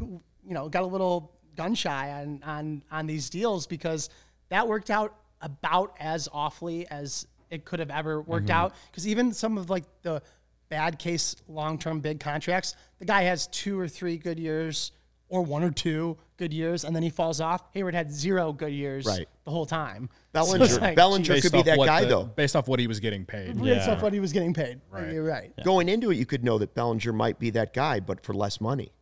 you 0.00 0.20
know, 0.54 0.68
got 0.68 0.82
a 0.82 0.86
little 0.86 1.32
gun 1.56 1.74
shy 1.74 2.10
on 2.12 2.42
on 2.44 2.82
on 2.90 3.06
these 3.06 3.30
deals 3.30 3.66
because 3.66 4.10
that 4.50 4.66
worked 4.68 4.90
out 4.90 5.14
about 5.40 5.96
as 6.00 6.28
awfully 6.32 6.86
as 6.88 7.26
it 7.50 7.64
could 7.64 7.78
have 7.80 7.90
ever 7.90 8.20
worked 8.20 8.46
Mm-hmm. 8.48 8.56
out. 8.56 8.74
Because 8.90 9.06
even 9.06 9.32
some 9.32 9.56
of 9.58 9.70
like 9.70 9.84
the 10.02 10.22
bad 10.68 10.98
case 10.98 11.36
long 11.48 11.78
term 11.78 12.00
big 12.00 12.20
contracts, 12.20 12.74
the 12.98 13.04
guy 13.04 13.22
has 13.22 13.46
two 13.48 13.78
or 13.78 13.88
three 13.88 14.16
good 14.18 14.38
years 14.38 14.92
or 15.28 15.42
one 15.42 15.62
or 15.62 15.70
two 15.70 16.16
good 16.36 16.52
years, 16.52 16.84
and 16.84 16.94
then 16.94 17.02
he 17.02 17.10
falls 17.10 17.40
off. 17.40 17.62
Hayward 17.72 17.94
had 17.94 18.10
zero 18.12 18.52
good 18.52 18.72
years 18.72 19.06
Right. 19.06 19.28
The 19.44 19.50
whole 19.50 19.66
time. 19.66 20.08
Bellinger- 20.32 20.66
So 20.66 20.80
like, 20.80 20.96
Bellinger 20.96 21.40
could 21.40 21.52
be 21.52 21.62
that 21.62 21.78
guy, 21.78 22.02
the- 22.02 22.08
though. 22.08 22.24
Based 22.24 22.56
off 22.56 22.66
what 22.68 22.80
he 22.80 22.86
was 22.86 23.00
getting 23.00 23.24
paid. 23.26 23.60
based 23.62 23.88
off 23.88 24.02
what 24.02 24.12
he 24.12 24.20
was 24.20 24.32
getting 24.32 24.54
paid. 24.54 24.80
You're 25.10 25.24
right. 25.24 25.52
Going 25.64 25.88
into 25.88 26.10
it, 26.10 26.16
you 26.16 26.26
could 26.26 26.42
know 26.44 26.58
that 26.58 26.74
Bellinger 26.74 27.12
might 27.12 27.38
be 27.38 27.50
that 27.50 27.72
guy, 27.72 28.00
but 28.00 28.24
for 28.24 28.32
less 28.34 28.60
money. 28.60 28.92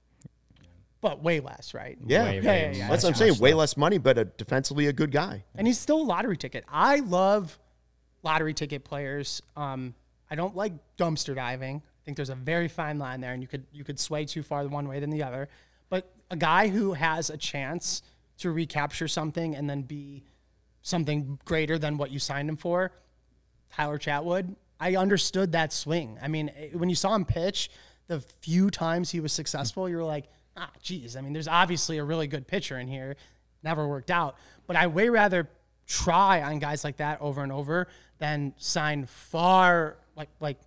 But 1.00 1.20
way 1.22 1.40
less, 1.40 1.74
right? 1.74 1.98
Yeah, 2.06 2.24
Way, 2.24 2.36
Yeah, 2.40 2.46
way 2.48 2.62
yeah, 2.72 2.78
yeah. 2.78 2.88
that's 2.88 3.02
what 3.02 3.10
I'm 3.10 3.14
saying. 3.16 3.38
Way 3.38 3.54
less 3.54 3.76
money, 3.76 3.98
but 3.98 4.18
a 4.18 4.24
defensively 4.24 4.86
a 4.86 4.92
good 4.92 5.10
guy. 5.10 5.44
and 5.56 5.66
he's 5.66 5.78
still 5.78 6.00
a 6.00 6.02
lottery 6.04 6.36
ticket. 6.36 6.64
I 6.68 7.00
love 7.00 7.58
lottery 8.22 8.54
ticket 8.54 8.84
players. 8.84 9.42
Um, 9.56 9.94
I 10.30 10.36
don't 10.36 10.54
like 10.54 10.72
dumpster 10.96 11.34
diving. 11.34 11.82
I 11.84 12.00
think 12.04 12.16
there's 12.16 12.30
a 12.30 12.36
very 12.36 12.68
fine 12.68 12.98
line 13.00 13.20
there, 13.20 13.32
and 13.32 13.42
you 13.42 13.48
could 13.48 13.64
you 13.72 13.82
could 13.84 13.98
sway 13.98 14.24
too 14.24 14.42
far 14.44 14.64
one 14.68 14.86
way 14.88 15.00
than 15.00 15.10
the 15.10 15.24
other. 15.24 15.48
But 15.88 16.08
a 16.30 16.36
guy 16.36 16.68
who 16.68 16.92
has 16.94 17.30
a 17.30 17.36
chance 17.36 18.02
to 18.38 18.50
recapture 18.52 19.08
something 19.08 19.54
and 19.56 19.68
then 19.68 19.82
be 19.82 20.22
something 20.82 21.38
greater 21.44 21.78
than 21.78 21.96
what 21.96 22.10
you 22.10 22.18
signed 22.18 22.48
him 22.48 22.56
for, 22.56 22.92
Tyler 23.72 23.98
Chatwood. 23.98 24.54
I 24.78 24.96
understood 24.96 25.52
that 25.52 25.72
swing. 25.72 26.18
I 26.20 26.28
mean, 26.28 26.50
when 26.72 26.88
you 26.88 26.96
saw 26.96 27.14
him 27.14 27.24
pitch, 27.24 27.70
the 28.08 28.20
few 28.40 28.70
times 28.70 29.10
he 29.10 29.20
was 29.20 29.32
successful, 29.32 29.88
you 29.88 29.96
were 29.96 30.04
like, 30.04 30.26
ah, 30.56 30.70
geez. 30.82 31.16
I 31.16 31.20
mean, 31.20 31.32
there's 31.32 31.48
obviously 31.48 31.98
a 31.98 32.04
really 32.04 32.26
good 32.26 32.46
pitcher 32.46 32.78
in 32.78 32.88
here. 32.88 33.16
Never 33.62 33.86
worked 33.86 34.10
out. 34.10 34.36
But 34.66 34.76
I 34.76 34.88
way 34.88 35.08
rather 35.08 35.48
try 35.86 36.42
on 36.42 36.58
guys 36.58 36.84
like 36.84 36.96
that 36.98 37.20
over 37.20 37.42
and 37.42 37.52
over 37.52 37.88
than 38.18 38.54
sign 38.56 39.06
far 39.06 39.96
like 40.16 40.28
like 40.40 40.58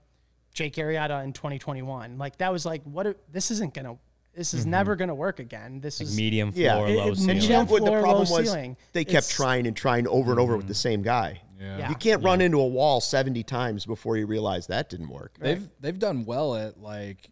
Jake 0.53 0.75
Arrieta 0.75 1.23
in 1.23 1.33
2021. 1.33 2.17
Like 2.17 2.37
that 2.37 2.51
was 2.51 2.65
like, 2.65 2.83
what? 2.83 3.17
This 3.31 3.51
isn't 3.51 3.73
gonna. 3.73 3.97
This 4.35 4.53
is 4.53 4.61
mm-hmm. 4.61 4.71
never 4.71 4.95
gonna 4.95 5.15
work 5.15 5.39
again. 5.39 5.79
This 5.79 6.01
is 6.01 6.15
Medium 6.15 6.51
floor, 6.51 6.87
It- 6.87 6.97
low 6.97 7.11
it- 7.11 7.15
ceiling. 7.15 7.29
And 7.29 7.39
Medium 7.39 7.67
Chatwood, 7.67 7.85
the 7.85 8.01
problem 8.01 8.29
was 8.29 8.49
ceiling. 8.49 8.77
they 8.93 9.05
kept 9.05 9.25
It's- 9.25 9.29
trying 9.29 9.67
and 9.67 9.75
trying 9.75 10.07
over 10.07 10.31
and 10.31 10.39
over 10.39 10.57
with 10.57 10.67
the 10.67 10.73
mm-hmm. 10.73 10.79
same 10.79 11.01
guy. 11.01 11.41
Yeah. 11.59 11.89
You 11.89 11.95
can't 11.95 12.23
run 12.23 12.41
into 12.41 12.59
a 12.59 12.67
wall 12.67 13.01
70 13.01 13.43
times 13.43 13.85
before 13.85 14.17
you 14.17 14.27
realize 14.27 14.67
that 14.67 14.89
didn't 14.89 15.09
work. 15.09 15.37
They've 15.39 15.67
they've 15.79 15.97
done 15.97 16.25
well 16.25 16.55
at 16.55 16.79
like 16.79 17.31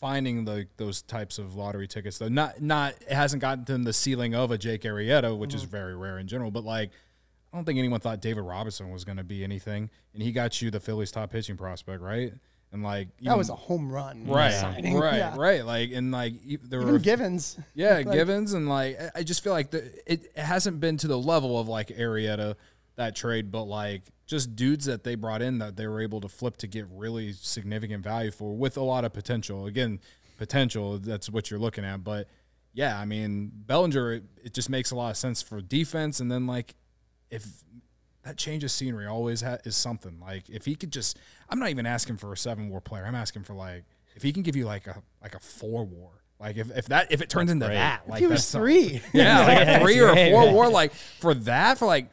finding 0.00 0.44
the 0.44 0.66
those 0.76 1.02
types 1.02 1.38
of 1.38 1.54
lottery 1.54 1.86
tickets 1.86 2.18
though. 2.18 2.28
Not 2.28 2.60
not 2.60 2.94
it 3.02 3.12
hasn't 3.12 3.42
gotten 3.42 3.64
them 3.64 3.84
the 3.84 3.92
ceiling 3.92 4.34
of 4.34 4.50
a 4.50 4.58
Jake 4.58 4.82
Arrieta, 4.82 5.36
which 5.36 5.54
is 5.54 5.62
mm-hmm. 5.62 5.70
very 5.70 5.96
rare 5.96 6.18
in 6.18 6.26
general. 6.26 6.50
But 6.50 6.64
like, 6.64 6.90
I 7.52 7.56
don't 7.56 7.64
think 7.64 7.78
anyone 7.78 8.00
thought 8.00 8.20
David 8.20 8.42
Robinson 8.42 8.90
was 8.90 9.04
going 9.04 9.18
to 9.18 9.24
be 9.24 9.44
anything, 9.44 9.90
and 10.14 10.22
he 10.22 10.32
got 10.32 10.62
you 10.62 10.70
the 10.70 10.80
Phillies' 10.80 11.10
top 11.10 11.30
pitching 11.30 11.56
prospect, 11.56 12.00
right? 12.00 12.32
And 12.72 12.82
like 12.84 13.08
that 13.18 13.24
even- 13.26 13.38
was 13.38 13.48
a 13.50 13.54
home 13.56 13.90
run. 13.90 14.26
right, 14.26 14.52
signing. 14.52 14.96
right, 14.96 15.16
Yeah. 15.16 15.36
right. 15.36 15.64
Like 15.66 15.90
and 15.92 16.12
like 16.12 16.34
there 16.68 16.80
Even 16.80 16.92
were 16.92 16.98
Givens. 17.00 17.58
yeah, 17.74 17.94
Like- 18.04 18.12
Givens 18.12 18.52
and 18.52 18.68
like 18.68 19.00
I- 19.00 19.10
I 19.16 19.22
just 19.24 19.42
feel 19.42 19.52
like 19.52 19.70
the, 19.72 19.84
it, 20.06 20.26
it 20.34 20.38
hasn't 20.38 20.78
been 20.80 20.96
to 20.98 21.08
the 21.08 21.18
level 21.18 21.58
of 21.58 21.66
like 21.68 21.88
Arrieta 21.88 22.54
that 22.96 23.16
trade, 23.16 23.50
but 23.50 23.64
like 23.64 24.02
just 24.26 24.54
dudes 24.54 24.84
that 24.84 25.02
they 25.02 25.16
brought 25.16 25.42
in 25.42 25.58
that 25.58 25.74
they 25.76 25.86
were 25.88 26.00
able 26.00 26.20
to 26.20 26.28
flip 26.28 26.56
to 26.58 26.68
get 26.68 26.86
really 26.92 27.32
significant 27.32 28.04
value 28.04 28.30
for 28.30 28.54
with 28.56 28.76
a 28.76 28.82
lot 28.82 29.04
of 29.04 29.12
potential. 29.12 29.66
Again, 29.66 29.98
potential 30.38 30.98
that's 30.98 31.28
what 31.28 31.50
you're 31.50 31.58
looking 31.60 31.84
at, 31.84 32.04
but 32.04 32.28
yeah, 32.72 32.96
I 32.98 33.04
mean 33.04 33.50
Bellinger 33.52 34.12
it, 34.12 34.24
it 34.44 34.54
just 34.54 34.70
makes 34.70 34.92
a 34.92 34.94
lot 34.96 35.10
of 35.10 35.16
sense 35.16 35.42
for 35.42 35.60
defense, 35.60 36.20
and 36.20 36.30
then 36.30 36.46
like 36.46 36.76
if 37.32 37.44
that 38.24 38.36
change 38.36 38.64
of 38.64 38.70
scenery 38.70 39.06
always 39.06 39.40
ha- 39.40 39.58
is 39.64 39.76
something 39.76 40.18
like 40.20 40.48
if 40.48 40.64
he 40.64 40.74
could 40.74 40.92
just 40.92 41.18
I'm 41.48 41.58
not 41.58 41.70
even 41.70 41.86
asking 41.86 42.18
for 42.18 42.32
a 42.32 42.36
seven 42.36 42.68
war 42.68 42.80
player. 42.80 43.04
I'm 43.04 43.14
asking 43.14 43.44
for 43.44 43.54
like 43.54 43.84
if 44.14 44.22
he 44.22 44.32
can 44.32 44.42
give 44.42 44.56
you 44.56 44.66
like 44.66 44.86
a 44.86 45.02
like 45.22 45.34
a 45.34 45.40
four 45.40 45.84
war. 45.84 46.10
Like 46.38 46.56
if, 46.56 46.74
if 46.74 46.86
that 46.86 47.12
if 47.12 47.20
it 47.20 47.28
turns 47.28 47.50
into 47.50 47.66
great. 47.66 47.74
that, 47.74 48.08
like 48.08 48.20
he 48.20 48.26
was 48.26 48.40
that's 48.40 48.52
three. 48.52 49.02
yeah, 49.12 49.46
like 49.46 49.68
a 49.68 49.80
three 49.80 50.00
or 50.00 50.10
a 50.10 50.30
four 50.30 50.52
war, 50.52 50.70
like 50.70 50.94
for 50.94 51.34
that, 51.34 51.76
for 51.76 51.84
like, 51.84 52.08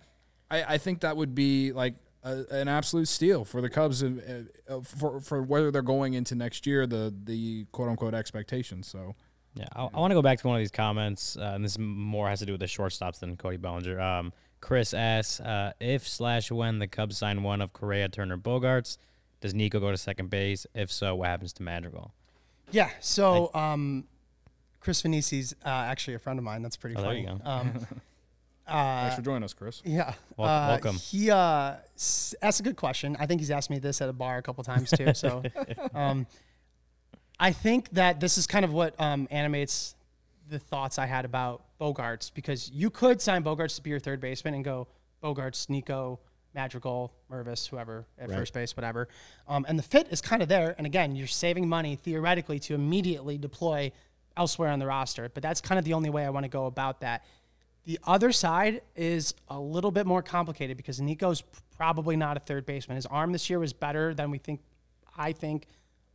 I, 0.52 0.64
I 0.64 0.78
think 0.78 1.02
that 1.02 1.16
would 1.16 1.34
be 1.34 1.72
like 1.72 1.96
a, 2.24 2.44
an 2.52 2.68
absolute 2.68 3.08
steal 3.08 3.46
for 3.46 3.62
the 3.62 3.70
Cubs 3.70 4.04
uh, 4.04 4.44
uh, 4.68 4.82
for 4.82 5.22
for 5.22 5.42
whether 5.42 5.72
they're 5.72 5.82
going 5.82 6.14
into 6.14 6.36
next 6.36 6.68
year, 6.68 6.86
the 6.86 7.14
the 7.24 7.66
quote 7.72 7.88
unquote 7.88 8.14
expectations. 8.14 8.88
So 8.88 9.16
Yeah, 9.56 9.68
I, 9.74 9.84
I 9.86 10.00
want 10.00 10.12
to 10.12 10.16
go 10.16 10.22
back 10.22 10.40
to 10.40 10.48
one 10.48 10.58
of 10.58 10.62
these 10.62 10.72
comments, 10.72 11.38
uh, 11.38 11.54
and 11.56 11.64
this 11.64 11.78
more 11.78 12.28
has 12.28 12.40
to 12.40 12.46
do 12.46 12.52
with 12.52 12.60
the 12.60 12.68
shortstops 12.68 13.20
than 13.20 13.38
Cody 13.38 13.56
Bellinger. 13.56 13.98
Um, 13.98 14.34
Chris 14.62 14.94
asks 14.94 15.40
uh, 15.40 15.74
if 15.80 16.08
slash 16.08 16.52
when 16.52 16.80
the 16.80 16.88
Cubs 16.88 17.18
sign 17.18 17.44
one 17.44 17.62
of 17.62 17.74
Correa, 17.74 18.10
Turner, 18.10 18.38
Bogaerts, 18.38 18.98
does 19.42 19.54
Nico 19.54 19.80
go 19.80 19.92
to 19.92 19.98
second 19.98 20.30
base? 20.30 20.66
If 20.74 20.92
so, 20.92 21.16
what 21.16 21.28
happens 21.28 21.54
to 21.54 21.64
Madrigal? 21.64 22.12
Yeah. 22.72 22.90
So, 23.00 23.52
um, 23.54 24.06
Chris 24.80 25.02
Venisi's 25.02 25.54
uh, 25.66 25.70
actually 25.70 26.16
a 26.16 26.20
friend 26.20 26.40
of 26.40 26.44
mine. 26.46 26.62
That's 26.64 26.76
pretty 26.78 26.96
Oh, 26.96 27.02
there 27.02 27.10
funny. 27.12 27.22
you 27.22 27.28
go. 27.28 27.40
Um, 27.44 27.72
thanks 28.68 29.16
for 29.16 29.22
joining 29.22 29.44
us, 29.44 29.54
Chris. 29.54 29.82
yeah. 29.86 30.14
Wel- 30.38 30.48
Uh, 30.48 30.68
welcome. 30.70 30.96
He 30.98 31.30
uh, 31.32 31.76
s- 31.96 32.34
asked 32.42 32.60
a 32.60 32.64
good 32.64 32.76
question. 32.78 33.16
I 33.20 33.26
think 33.26 33.42
he's 33.42 33.52
asked 33.52 33.70
me 33.70 33.80
this 33.80 34.02
at 34.02 34.10
a 34.10 34.14
bar 34.14 34.38
a 34.38 34.42
couple 34.42 34.64
times 34.64 34.90
too. 34.92 35.14
So, 35.14 35.44
um, 35.94 36.26
I 37.40 37.52
think 37.52 37.90
that 37.92 38.20
this 38.20 38.38
is 38.38 38.48
kind 38.48 38.66
of 38.66 38.74
what 38.74 39.00
um, 39.00 39.28
animates 39.30 39.94
the 40.50 40.60
thoughts 40.60 40.98
I 40.98 41.06
had 41.06 41.26
about 41.26 41.64
Bogaerts 41.80 42.32
because 42.34 42.70
you 42.72 42.90
could 42.90 43.22
sign 43.22 43.44
Bogaerts 43.44 43.76
to 43.76 43.84
be 43.84 43.90
your 43.90 44.00
third 44.00 44.20
baseman 44.20 44.54
and 44.54 44.64
go 44.64 44.88
Bogaerts, 45.24 45.70
Nico, 45.70 46.20
Madrigal, 46.54 47.14
Mervis, 47.32 47.68
whoever 47.68 48.06
at 48.18 48.32
first 48.32 48.54
base, 48.54 48.76
whatever. 48.76 49.08
Um, 49.48 49.66
and 49.68 49.78
the 49.78 49.84
fit 49.84 50.08
is 50.10 50.22
kind 50.22 50.42
of 50.42 50.50
there. 50.50 50.74
And 50.78 50.88
again, 50.88 51.16
you're 51.16 51.28
saving 51.28 51.70
money 51.70 51.96
theoretically 51.96 52.60
to 52.60 52.74
immediately 52.74 53.38
deploy 53.38 53.92
elsewhere 54.36 54.70
on 54.70 54.80
the 54.80 54.88
roster. 54.88 55.30
But 55.30 55.44
that's 55.44 55.62
kind 55.62 55.78
of 55.78 55.86
the 55.86 55.94
only 55.94 56.10
way 56.10 56.26
I 56.26 56.30
want 56.30 56.46
to 56.46 56.50
go 56.50 56.66
about 56.66 57.02
that. 57.02 57.26
The 57.86 58.00
other 58.06 58.32
side 58.32 58.82
is 58.96 59.34
a 59.48 59.60
little 59.60 59.92
bit 59.92 60.06
more 60.06 60.22
complicated 60.22 60.78
because 60.78 61.00
Nico's 61.00 61.44
probably 61.78 62.16
not 62.18 62.38
a 62.38 62.40
third 62.40 62.66
baseman. 62.66 62.96
His 62.96 63.06
arm 63.06 63.32
this 63.32 63.50
year 63.50 63.60
was 63.60 63.72
better 63.72 64.14
than 64.14 64.32
we 64.32 64.40
think. 64.40 64.62
I 65.16 65.32
think 65.32 65.68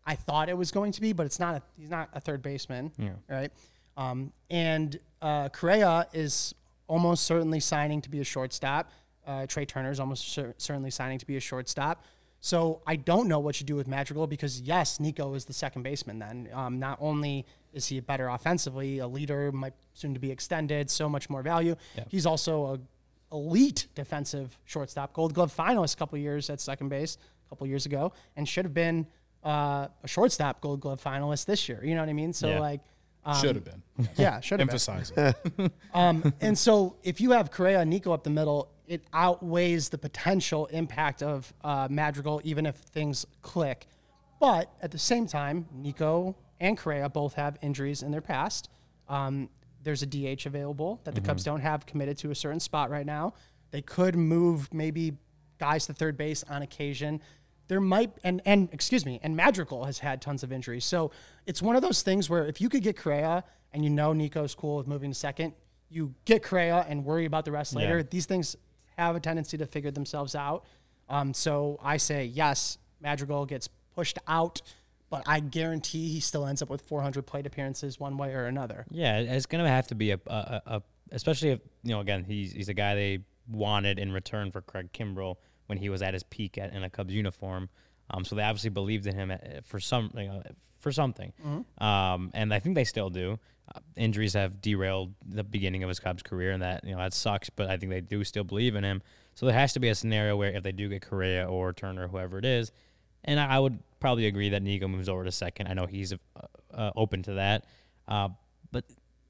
I 0.04 0.16
thought 0.16 0.48
it 0.48 0.56
was 0.56 0.70
going 0.70 0.92
to 0.92 1.00
be, 1.00 1.12
but 1.12 1.24
it's 1.24 1.38
not. 1.38 1.54
A, 1.54 1.62
he's 1.78 1.88
not 1.88 2.10
a 2.12 2.20
third 2.20 2.42
baseman, 2.42 2.92
yeah. 2.98 3.10
right? 3.28 3.52
Um, 3.96 4.32
and 4.50 4.98
uh, 5.20 5.48
Correa 5.50 6.06
is 6.12 6.54
almost 6.88 7.24
certainly 7.24 7.60
signing 7.60 8.00
to 8.02 8.10
be 8.10 8.20
a 8.20 8.24
shortstop. 8.24 8.90
Uh, 9.26 9.46
Trea 9.46 9.66
Turner 9.66 9.90
is 9.90 10.00
almost 10.00 10.32
cer- 10.32 10.54
certainly 10.58 10.90
signing 10.90 11.18
to 11.18 11.26
be 11.26 11.36
a 11.36 11.40
shortstop. 11.40 12.04
So 12.40 12.82
I 12.86 12.96
don't 12.96 13.28
know 13.28 13.38
what 13.38 13.60
you 13.60 13.66
do 13.66 13.76
with 13.76 13.86
Madrigal 13.86 14.26
because 14.26 14.60
yes, 14.60 14.98
Nico 14.98 15.34
is 15.34 15.44
the 15.44 15.52
second 15.52 15.82
baseman. 15.84 16.18
Then 16.18 16.48
um, 16.52 16.80
not 16.80 16.98
only 17.00 17.46
is 17.72 17.86
he 17.86 18.00
better 18.00 18.28
offensively, 18.28 18.98
a 18.98 19.06
leader 19.06 19.52
might 19.52 19.74
soon 19.94 20.12
to 20.14 20.18
be 20.20 20.30
extended, 20.32 20.90
so 20.90 21.08
much 21.08 21.30
more 21.30 21.42
value. 21.42 21.76
He's 22.08 22.26
also 22.26 22.74
a 22.74 23.34
elite 23.34 23.86
defensive 23.94 24.58
shortstop, 24.64 25.12
Gold 25.12 25.34
Glove 25.34 25.54
finalist 25.56 25.94
a 25.94 25.96
couple 25.98 26.18
years 26.18 26.50
at 26.50 26.60
second 26.60 26.88
base 26.88 27.16
a 27.46 27.48
couple 27.48 27.66
years 27.66 27.86
ago, 27.86 28.12
and 28.36 28.46
should 28.46 28.64
have 28.64 28.74
been 28.74 29.06
uh, 29.44 29.86
a 30.02 30.08
shortstop 30.08 30.60
Gold 30.60 30.80
Glove 30.80 31.02
finalist 31.02 31.46
this 31.46 31.68
year. 31.68 31.80
You 31.84 31.94
know 31.94 32.00
what 32.02 32.08
I 32.08 32.12
mean? 32.14 32.32
So 32.32 32.48
Yeah. 32.48 32.58
like, 32.60 32.80
um, 33.24 33.40
Should 33.40 33.54
have 33.56 33.64
been. 33.64 33.82
yeah, 34.16 34.40
should 34.40 34.60
have 34.60 34.68
been. 34.68 34.74
Emphasize 34.74 35.12
it. 35.16 35.72
Um, 35.94 36.32
and 36.40 36.56
so 36.56 36.96
if 37.02 37.20
you 37.20 37.32
have 37.32 37.50
Correa 37.50 37.80
and 37.80 37.90
Nico 37.90 38.12
up 38.12 38.24
the 38.24 38.30
middle, 38.30 38.70
it 38.86 39.02
outweighs 39.12 39.90
the 39.90 39.98
potential 39.98 40.66
impact 40.66 41.22
of 41.22 41.52
uh, 41.62 41.86
Madrigal, 41.90 42.40
even 42.44 42.66
if 42.66 42.76
things 42.76 43.26
click. 43.42 43.86
But 44.40 44.72
at 44.80 44.90
the 44.90 44.98
same 44.98 45.26
time, 45.26 45.66
Nico 45.72 46.34
and 46.60 46.76
Correa 46.78 47.08
both 47.08 47.34
have 47.34 47.58
injuries 47.62 48.02
in 48.02 48.10
their 48.10 48.20
past. 48.22 48.70
Um, 49.08 49.50
there's 49.82 50.02
a 50.02 50.06
DH 50.06 50.46
available 50.46 51.00
that 51.04 51.14
the 51.14 51.20
Cubs 51.20 51.44
don't 51.44 51.60
have 51.60 51.86
committed 51.86 52.16
to 52.18 52.30
a 52.30 52.34
certain 52.34 52.60
spot 52.60 52.90
right 52.90 53.06
now. 53.06 53.34
They 53.70 53.82
could 53.82 54.16
move 54.16 54.72
maybe 54.72 55.14
guys 55.58 55.86
to 55.86 55.92
third 55.92 56.16
base 56.16 56.44
on 56.48 56.62
occasion. 56.62 57.20
There 57.72 57.80
might 57.80 58.12
and 58.22 58.42
and 58.44 58.68
excuse 58.70 59.06
me, 59.06 59.18
and 59.22 59.34
Madrigal 59.34 59.86
has 59.86 59.98
had 59.98 60.20
tons 60.20 60.42
of 60.42 60.52
injuries. 60.52 60.84
So 60.84 61.10
it's 61.46 61.62
one 61.62 61.74
of 61.74 61.80
those 61.80 62.02
things 62.02 62.28
where 62.28 62.44
if 62.44 62.60
you 62.60 62.68
could 62.68 62.82
get 62.82 62.98
Correa 62.98 63.44
and 63.72 63.82
you 63.82 63.88
know 63.88 64.12
Nico's 64.12 64.54
cool 64.54 64.76
with 64.76 64.86
moving 64.86 65.10
to 65.10 65.14
second, 65.14 65.54
you 65.88 66.14
get 66.26 66.42
Correa 66.42 66.84
and 66.86 67.02
worry 67.02 67.24
about 67.24 67.46
the 67.46 67.50
rest 67.50 67.74
later. 67.74 67.96
Yeah. 67.96 68.04
These 68.10 68.26
things 68.26 68.56
have 68.98 69.16
a 69.16 69.20
tendency 69.20 69.56
to 69.56 69.64
figure 69.64 69.90
themselves 69.90 70.34
out. 70.34 70.66
Um, 71.08 71.32
so 71.32 71.80
I 71.82 71.96
say 71.96 72.26
yes, 72.26 72.76
Madrigal 73.00 73.46
gets 73.46 73.70
pushed 73.94 74.18
out, 74.28 74.60
but 75.08 75.22
I 75.24 75.40
guarantee 75.40 76.08
he 76.08 76.20
still 76.20 76.44
ends 76.46 76.60
up 76.60 76.68
with 76.68 76.82
400 76.82 77.22
plate 77.22 77.46
appearances 77.46 77.98
one 77.98 78.18
way 78.18 78.34
or 78.34 78.44
another. 78.44 78.84
Yeah, 78.90 79.16
it's 79.16 79.46
gonna 79.46 79.66
have 79.66 79.86
to 79.86 79.94
be 79.94 80.10
a, 80.10 80.20
a, 80.26 80.30
a, 80.30 80.62
a 80.66 80.82
especially 81.10 81.52
if 81.52 81.60
you 81.84 81.92
know 81.92 82.00
again 82.00 82.24
he's 82.24 82.52
he's 82.52 82.68
a 82.68 82.74
guy 82.74 82.94
they 82.94 83.20
wanted 83.48 83.98
in 83.98 84.12
return 84.12 84.50
for 84.50 84.60
Craig 84.60 84.90
Kimbrel 84.92 85.36
when 85.72 85.78
he 85.78 85.88
was 85.88 86.02
at 86.02 86.12
his 86.12 86.22
peak 86.22 86.58
at, 86.58 86.74
in 86.74 86.84
a 86.84 86.90
Cubs 86.90 87.14
uniform. 87.14 87.70
Um, 88.10 88.26
so 88.26 88.36
they 88.36 88.42
obviously 88.42 88.68
believed 88.68 89.06
in 89.06 89.14
him 89.14 89.30
at, 89.30 89.64
for 89.64 89.80
some 89.80 90.10
you 90.14 90.28
know, 90.28 90.42
for 90.80 90.92
something, 90.92 91.32
um, 91.78 92.30
and 92.34 92.52
I 92.52 92.58
think 92.58 92.74
they 92.74 92.84
still 92.84 93.08
do. 93.08 93.38
Uh, 93.74 93.80
injuries 93.96 94.34
have 94.34 94.60
derailed 94.60 95.14
the 95.26 95.42
beginning 95.42 95.82
of 95.82 95.88
his 95.88 95.98
Cubs 95.98 96.22
career, 96.22 96.50
and 96.50 96.62
that 96.62 96.84
you 96.84 96.92
know 96.92 96.98
that 96.98 97.14
sucks. 97.14 97.48
But 97.48 97.70
I 97.70 97.78
think 97.78 97.90
they 97.90 98.02
do 98.02 98.22
still 98.22 98.44
believe 98.44 98.76
in 98.76 98.84
him. 98.84 99.00
So 99.34 99.46
there 99.46 99.54
has 99.54 99.72
to 99.72 99.80
be 99.80 99.88
a 99.88 99.94
scenario 99.94 100.36
where 100.36 100.50
if 100.50 100.62
they 100.62 100.72
do 100.72 100.90
get 100.90 101.00
Correa 101.00 101.48
or 101.48 101.72
Turner, 101.72 102.06
whoever 102.06 102.36
it 102.36 102.44
is, 102.44 102.70
and 103.24 103.40
I 103.40 103.56
I 103.56 103.58
would 103.58 103.78
probably 103.98 104.26
agree 104.26 104.50
that 104.50 104.62
Nico 104.62 104.88
moves 104.88 105.08
over 105.08 105.24
to 105.24 105.32
second. 105.32 105.68
I 105.68 105.72
know 105.72 105.86
he's 105.86 106.12
uh, 106.12 106.16
uh, 106.74 106.90
open 106.94 107.22
to 107.22 107.34
that, 107.34 107.64
uh, 108.08 108.28
but 108.72 108.84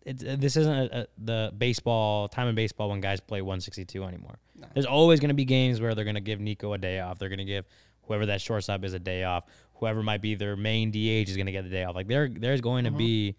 it's, 0.04 0.24
uh, 0.24 0.36
this 0.38 0.56
isn't 0.56 0.74
a, 0.74 1.00
a, 1.02 1.06
the 1.18 1.52
baseball 1.56 2.28
time 2.28 2.48
in 2.48 2.54
baseball 2.54 2.88
when 2.90 3.00
guys 3.00 3.20
play 3.20 3.42
162 3.42 4.02
anymore. 4.02 4.38
There's 4.74 4.86
always 4.86 5.20
going 5.20 5.28
to 5.30 5.34
be 5.34 5.44
games 5.44 5.80
where 5.80 5.94
they're 5.94 6.04
going 6.04 6.14
to 6.14 6.20
give 6.20 6.40
Nico 6.40 6.72
a 6.72 6.78
day 6.78 7.00
off. 7.00 7.18
They're 7.18 7.28
going 7.28 7.38
to 7.38 7.44
give 7.44 7.64
whoever 8.02 8.26
that 8.26 8.40
shortstop 8.40 8.84
is 8.84 8.92
a 8.94 8.98
day 8.98 9.24
off. 9.24 9.44
Whoever 9.76 10.02
might 10.02 10.20
be 10.20 10.34
their 10.34 10.56
main 10.56 10.90
DH 10.90 11.28
is 11.28 11.36
going 11.36 11.46
to 11.46 11.52
get 11.52 11.64
the 11.64 11.70
day 11.70 11.84
off. 11.84 11.94
Like 11.94 12.06
there, 12.08 12.28
there's 12.28 12.60
going 12.60 12.84
to 12.84 12.90
be 12.90 13.36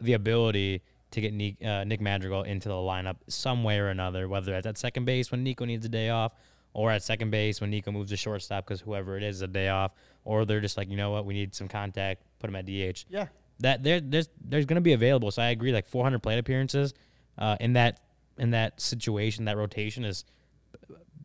the 0.00 0.14
ability 0.14 0.82
to 1.10 1.20
get 1.20 1.34
Nick, 1.34 1.62
uh, 1.64 1.84
Nick 1.84 2.00
Madrigal 2.00 2.42
into 2.44 2.68
the 2.68 2.74
lineup 2.74 3.16
some 3.28 3.62
way 3.64 3.78
or 3.78 3.88
another, 3.88 4.28
whether 4.28 4.54
it's 4.54 4.66
at 4.66 4.78
second 4.78 5.04
base 5.04 5.30
when 5.30 5.42
Nico 5.42 5.64
needs 5.64 5.84
a 5.84 5.88
day 5.88 6.08
off, 6.08 6.32
or 6.74 6.90
at 6.90 7.02
second 7.02 7.30
base 7.30 7.60
when 7.60 7.68
Nico 7.70 7.92
moves 7.92 8.10
to 8.10 8.16
shortstop 8.16 8.64
because 8.64 8.80
whoever 8.80 9.16
it 9.18 9.22
is 9.22 9.36
is 9.36 9.42
a 9.42 9.46
day 9.48 9.68
off, 9.68 9.92
or 10.24 10.44
they're 10.46 10.60
just 10.60 10.76
like, 10.78 10.88
you 10.88 10.96
know 10.96 11.10
what, 11.10 11.26
we 11.26 11.34
need 11.34 11.54
some 11.54 11.68
contact, 11.68 12.22
put 12.38 12.48
him 12.48 12.56
at 12.56 12.64
DH 12.64 13.04
Yeah. 13.10 13.26
that 13.60 13.82
there 13.82 14.00
there's 14.00 14.30
there's 14.42 14.64
going 14.64 14.76
to 14.76 14.80
be 14.80 14.94
available. 14.94 15.30
So 15.30 15.42
I 15.42 15.50
agree. 15.50 15.72
Like 15.72 15.86
400 15.86 16.20
plate 16.22 16.38
appearances 16.38 16.94
uh, 17.36 17.56
in 17.60 17.74
that 17.74 18.00
in 18.38 18.52
that 18.52 18.80
situation, 18.80 19.44
that 19.44 19.58
rotation 19.58 20.04
is 20.06 20.24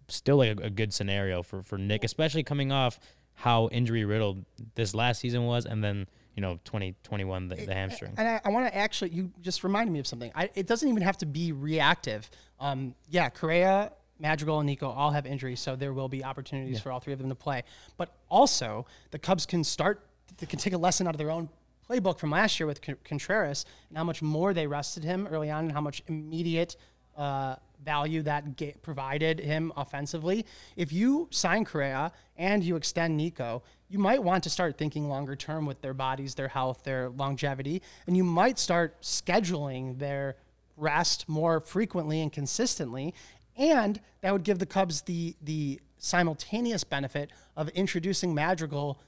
still 0.08 0.38
like 0.38 0.60
a, 0.60 0.64
a 0.64 0.70
good 0.70 0.94
scenario 0.94 1.44
for 1.44 1.64
for 1.64 1.78
Nick, 1.78 2.04
especially 2.04 2.44
coming 2.44 2.72
off 2.72 3.00
how 3.34 3.70
injury 3.70 4.04
riddled 4.04 4.44
this 4.74 4.96
last 4.96 5.20
season 5.20 5.46
was, 5.46 5.66
and 5.66 5.84
then 5.84 6.08
you 6.36 6.42
know 6.42 6.60
2021 6.66 7.48
the, 7.48 7.56
the 7.56 7.74
hamstring. 7.74 8.14
And 8.18 8.28
I, 8.28 8.42
I 8.46 8.50
want 8.50 8.68
to 8.68 8.76
actually, 8.76 9.12
you 9.12 9.32
just 9.42 9.64
reminded 9.64 9.92
me 9.92 10.00
of 10.00 10.08
something. 10.08 10.32
I, 10.34 10.50
it 10.56 10.66
doesn't 10.66 10.90
even 10.90 11.04
have 11.04 11.18
to 11.18 11.26
be 11.26 11.52
reactive. 11.52 12.30
Um, 12.60 12.96
yeah, 13.10 13.30
Correa, 13.30 13.92
Madrigal, 14.20 14.60
and 14.60 14.68
Nico 14.68 14.90
all 14.90 15.12
have 15.12 15.26
injuries, 15.28 15.60
so 15.60 15.76
there 15.76 15.94
will 15.94 16.10
be 16.10 16.24
opportunities 16.24 16.82
for 16.82 16.92
all 16.92 17.00
three 17.00 17.14
of 17.14 17.20
them 17.20 17.30
to 17.30 17.36
play. 17.36 17.64
But 17.98 18.16
also, 18.30 18.88
the 19.12 19.20
Cubs 19.20 19.46
can 19.46 19.64
start, 19.64 20.04
they 20.38 20.48
can 20.48 20.58
take 20.58 20.74
a 20.74 20.78
lesson 20.78 21.08
out 21.08 21.14
of 21.14 21.20
their 21.20 21.32
own 21.32 21.50
playbook 21.88 22.20
from 22.20 22.32
last 22.32 22.60
year 22.60 22.68
with 22.68 22.82
Contreras 23.04 23.66
and 23.90 23.98
how 23.98 24.04
much 24.04 24.22
more 24.22 24.54
they 24.54 24.68
rested 24.68 25.04
him 25.04 25.28
early 25.28 25.50
on 25.50 25.66
and 25.66 25.72
how 25.72 25.82
much 25.82 26.02
immediate 26.08 26.76
uh, 27.16 27.56
value 27.88 28.22
that 28.22 28.58
ga- 28.58 28.76
provided 28.82 29.40
him 29.40 29.72
offensively. 29.78 30.46
If 30.76 30.92
you 30.92 31.30
sign 31.32 31.64
Correa 31.64 32.12
and 32.36 32.62
you 32.62 32.76
extend 32.76 33.16
Nico, 33.16 33.64
you 33.88 33.98
might 33.98 34.22
want 34.22 34.44
to 34.44 34.50
start 34.50 34.78
thinking 34.78 35.08
longer 35.08 35.38
term 35.38 35.66
with 35.66 35.82
their 35.82 35.94
bodies, 35.94 36.36
their 36.36 36.50
health, 36.50 36.84
their 36.84 37.10
longevity, 37.10 37.82
and 38.06 38.18
you 38.18 38.26
might 38.26 38.60
start 38.60 39.02
scheduling 39.02 39.98
their 40.00 40.36
rest 40.76 41.30
more 41.30 41.62
frequently 41.62 42.22
and 42.22 42.32
consistently. 42.34 43.14
And 43.56 44.02
that 44.20 44.34
would 44.34 44.44
give 44.44 44.60
the 44.60 44.66
Cubs 44.66 45.04
the 45.04 45.36
the 45.42 45.80
simultaneous 45.98 46.84
benefit 46.84 47.32
of 47.56 47.70
introducing 47.70 48.36
Madrigal 48.36 49.00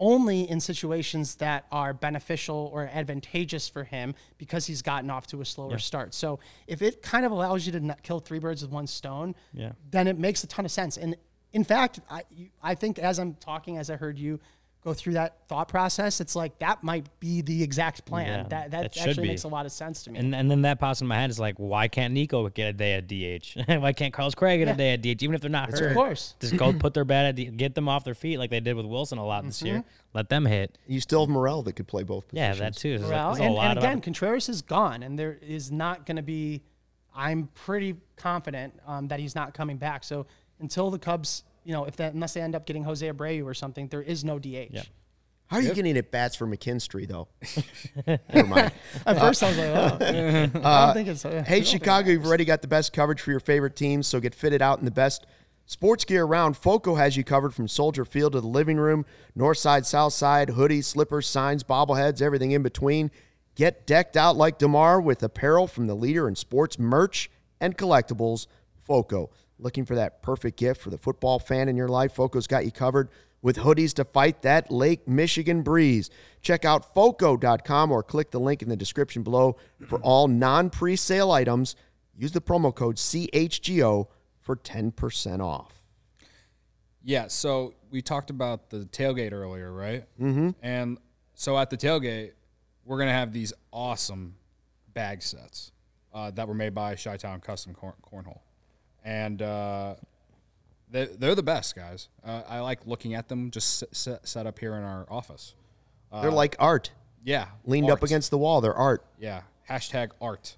only 0.00 0.48
in 0.48 0.58
situations 0.60 1.36
that 1.36 1.66
are 1.70 1.92
beneficial 1.92 2.70
or 2.72 2.88
advantageous 2.92 3.68
for 3.68 3.84
him 3.84 4.14
because 4.38 4.66
he's 4.66 4.82
gotten 4.82 5.10
off 5.10 5.26
to 5.28 5.40
a 5.40 5.44
slower 5.44 5.78
start. 5.78 6.14
So 6.14 6.40
if 6.66 6.80
it 6.82 7.02
kind 7.02 7.24
of 7.26 7.32
allows 7.32 7.66
you 7.66 7.72
to 7.72 7.96
kill 8.02 8.18
three 8.18 8.38
birds 8.38 8.62
with 8.62 8.70
one 8.72 8.86
stone, 8.86 9.34
Yeah. 9.52 9.72
then 9.90 10.08
it 10.08 10.18
makes 10.18 10.42
a 10.42 10.46
ton 10.46 10.64
of 10.64 10.70
sense. 10.70 10.96
And 10.96 11.16
in 11.52 11.64
fact, 11.64 12.00
I, 12.10 12.22
I 12.62 12.74
think 12.74 12.98
as 12.98 13.18
I'm 13.18 13.34
talking, 13.34 13.76
as 13.76 13.90
I 13.90 13.96
heard 13.96 14.18
you 14.18 14.40
go 14.82 14.94
through 14.94 15.12
that 15.12 15.36
thought 15.46 15.68
process, 15.68 16.20
it's 16.20 16.34
like 16.34 16.58
that 16.60 16.82
might 16.82 17.06
be 17.20 17.42
the 17.42 17.62
exact 17.62 18.04
plan. 18.06 18.26
Yeah, 18.44 18.48
that 18.48 18.70
that 18.70 18.84
it 18.86 18.94
should 18.94 19.08
actually 19.10 19.22
be. 19.24 19.28
makes 19.28 19.44
a 19.44 19.48
lot 19.48 19.66
of 19.66 19.72
sense 19.72 20.02
to 20.04 20.10
me. 20.10 20.18
And 20.18 20.34
and 20.34 20.50
then 20.50 20.62
that 20.62 20.80
pops 20.80 21.00
in 21.00 21.06
my 21.06 21.16
head 21.16 21.28
is 21.30 21.38
like, 21.38 21.56
why 21.58 21.88
can't 21.88 22.14
Nico 22.14 22.48
get 22.48 22.68
a 22.68 22.72
day 22.72 22.94
at 22.94 23.06
DH? 23.06 23.56
why 23.82 23.92
can't 23.92 24.12
Carlos 24.12 24.34
Craig 24.34 24.60
get 24.60 24.68
Yeah. 24.68 24.74
a 24.74 24.76
day 24.76 24.92
at 24.94 25.02
DH, 25.18 25.22
even 25.22 25.34
if 25.34 25.40
they're 25.40 25.50
not 25.50 25.70
hurt? 25.70 25.90
of 25.90 25.94
course. 25.94 26.34
just 26.40 26.56
go 26.56 26.72
put 26.72 26.94
their 26.94 27.04
bat 27.04 27.26
at 27.26 27.34
D- 27.36 27.44
get 27.46 27.74
them 27.74 27.88
off 27.88 28.04
their 28.04 28.14
feet 28.14 28.38
like 28.38 28.50
they 28.50 28.60
did 28.60 28.74
with 28.74 28.86
Wilson 28.86 29.18
a 29.18 29.24
lot 29.26 29.44
this 29.44 29.60
year. 29.62 29.84
Let 30.14 30.28
them 30.28 30.44
hit. 30.46 30.78
You 30.86 31.00
still 31.00 31.20
have 31.20 31.28
Morel 31.28 31.62
that 31.64 31.74
could 31.74 31.86
play 31.86 32.02
both 32.02 32.26
Positions. 32.28 32.58
Yeah, 32.58 32.64
that 32.64 32.76
too. 32.76 32.98
There's, 32.98 33.10
Well, 33.10 33.28
there's 33.28 33.40
a 33.40 33.42
and, 33.44 33.54
lot 33.54 33.68
and 33.70 33.78
of 33.78 33.84
again, 33.84 34.00
Contreras 34.00 34.48
is 34.48 34.62
gone, 34.62 35.02
and 35.02 35.18
there 35.18 35.38
is 35.42 35.70
not 35.70 36.06
going 36.06 36.16
to 36.16 36.22
be. 36.22 36.62
I'm 37.14 37.48
pretty 37.54 37.96
confident 38.16 38.72
um, 38.86 39.08
that 39.08 39.20
he's 39.20 39.34
not 39.34 39.52
coming 39.52 39.76
back. 39.78 40.04
So 40.04 40.26
until 40.60 40.90
the 40.90 40.98
Cubs, 40.98 41.42
you 41.64 41.72
know, 41.72 41.84
if 41.84 41.96
that 41.96 42.14
unless 42.14 42.34
they 42.34 42.40
end 42.40 42.54
up 42.54 42.66
getting 42.66 42.84
Jose 42.84 43.06
Abreu 43.06 43.44
or 43.44 43.54
something, 43.54 43.88
there 43.88 44.02
is 44.02 44.24
no 44.24 44.38
DH. 44.38 44.46
Yeah. 44.70 44.82
How 45.46 45.56
are 45.56 45.62
you 45.62 45.74
getting 45.74 45.96
at 45.96 46.12
bats 46.12 46.36
for 46.36 46.46
McKinstry 46.46 47.08
though? 47.08 47.26
Never 48.32 48.46
mind. 48.48 48.72
At 49.06 49.18
first, 49.18 49.42
I 49.42 49.48
was 49.48 49.58
like, 49.58 49.66
oh, 49.68 49.98
I 50.64 50.84
don't 50.86 50.94
think 50.94 51.08
it's. 51.08 51.24
uh, 51.24 51.42
Hey, 51.44 51.64
Chicago, 51.64 52.10
you've 52.10 52.24
already 52.24 52.44
got 52.44 52.62
the 52.62 52.68
best 52.68 52.92
coverage 52.92 53.20
for 53.20 53.32
your 53.32 53.40
favorite 53.40 53.74
teams, 53.74 54.06
so 54.06 54.20
get 54.20 54.32
fitted 54.32 54.62
out 54.62 54.78
in 54.78 54.84
the 54.84 54.92
best 54.92 55.26
sports 55.66 56.04
gear 56.04 56.22
around. 56.22 56.56
Foco 56.56 56.94
has 56.94 57.16
you 57.16 57.24
covered 57.24 57.52
from 57.52 57.66
Soldier 57.66 58.04
Field 58.04 58.34
to 58.34 58.40
the 58.40 58.46
living 58.46 58.76
room, 58.76 59.04
north 59.34 59.58
side, 59.58 59.86
south 59.86 60.12
side, 60.12 60.50
hoodies, 60.50 60.84
slippers, 60.84 61.26
signs, 61.26 61.64
bobbleheads, 61.64 62.22
everything 62.22 62.52
in 62.52 62.62
between. 62.62 63.10
Get 63.56 63.88
decked 63.88 64.16
out 64.16 64.36
like 64.36 64.58
DeMar 64.58 65.00
with 65.00 65.20
apparel 65.24 65.66
from 65.66 65.88
the 65.88 65.94
leader 65.96 66.28
in 66.28 66.36
sports 66.36 66.78
merch 66.78 67.28
and 67.60 67.76
collectibles, 67.76 68.46
Foco. 68.80 69.30
Looking 69.60 69.84
for 69.84 69.94
that 69.94 70.22
perfect 70.22 70.58
gift 70.58 70.80
for 70.80 70.90
the 70.90 70.98
football 70.98 71.38
fan 71.38 71.68
in 71.68 71.76
your 71.76 71.88
life? 71.88 72.14
Foco's 72.14 72.46
got 72.46 72.64
you 72.64 72.72
covered 72.72 73.10
with 73.42 73.58
hoodies 73.58 73.92
to 73.94 74.04
fight 74.04 74.42
that 74.42 74.70
Lake 74.70 75.06
Michigan 75.06 75.62
breeze. 75.62 76.10
Check 76.42 76.64
out 76.64 76.94
foco.com 76.94 77.92
or 77.92 78.02
click 78.02 78.30
the 78.30 78.40
link 78.40 78.62
in 78.62 78.68
the 78.68 78.76
description 78.76 79.22
below 79.22 79.56
for 79.86 79.98
all 80.00 80.28
non 80.28 80.70
pre 80.70 80.96
sale 80.96 81.30
items. 81.30 81.76
Use 82.16 82.32
the 82.32 82.40
promo 82.40 82.74
code 82.74 82.96
CHGO 82.96 84.08
for 84.40 84.56
10% 84.56 85.40
off. 85.40 85.82
Yeah, 87.02 87.28
so 87.28 87.74
we 87.90 88.02
talked 88.02 88.30
about 88.30 88.70
the 88.70 88.80
tailgate 88.80 89.32
earlier, 89.32 89.72
right? 89.72 90.04
Mm-hmm. 90.20 90.50
And 90.62 90.98
so 91.34 91.56
at 91.56 91.70
the 91.70 91.76
tailgate, 91.76 92.32
we're 92.84 92.98
gonna 92.98 93.12
have 93.12 93.32
these 93.32 93.52
awesome 93.72 94.34
bag 94.92 95.22
sets 95.22 95.72
uh, 96.12 96.30
that 96.32 96.48
were 96.48 96.54
made 96.54 96.74
by 96.74 96.94
Chi-Town 96.94 97.40
Custom 97.40 97.74
Corn- 97.74 97.94
Cornhole, 98.02 98.40
and 99.04 99.40
uh, 99.42 99.94
they, 100.90 101.06
they're 101.06 101.34
the 101.34 101.42
best 101.42 101.74
guys. 101.76 102.08
Uh, 102.24 102.42
I 102.48 102.60
like 102.60 102.86
looking 102.86 103.14
at 103.14 103.28
them 103.28 103.50
just 103.50 103.84
set, 103.94 104.26
set 104.26 104.46
up 104.46 104.58
here 104.58 104.74
in 104.74 104.82
our 104.82 105.06
office. 105.10 105.54
They're 106.12 106.32
like 106.32 106.56
art. 106.58 106.90
Yeah, 107.22 107.46
Leaned 107.64 107.90
up 107.90 108.02
against 108.02 108.30
the 108.30 108.38
wall. 108.38 108.60
They're 108.60 108.74
art. 108.74 109.04
Yeah. 109.18 109.42
Hashtag 109.68 110.10
art. 110.20 110.56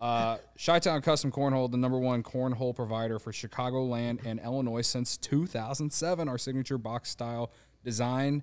Uh, 0.00 0.36
Chi-Town 0.62 1.00
Custom 1.00 1.32
Cornhole, 1.32 1.70
the 1.70 1.78
number 1.78 1.98
one 1.98 2.22
cornhole 2.22 2.76
provider 2.76 3.18
for 3.18 3.32
Chicagoland 3.32 4.24
and 4.26 4.38
Illinois 4.38 4.82
since 4.82 5.16
2007. 5.16 6.28
Our 6.28 6.36
signature 6.36 6.76
box 6.76 7.08
style 7.10 7.50
design 7.82 8.42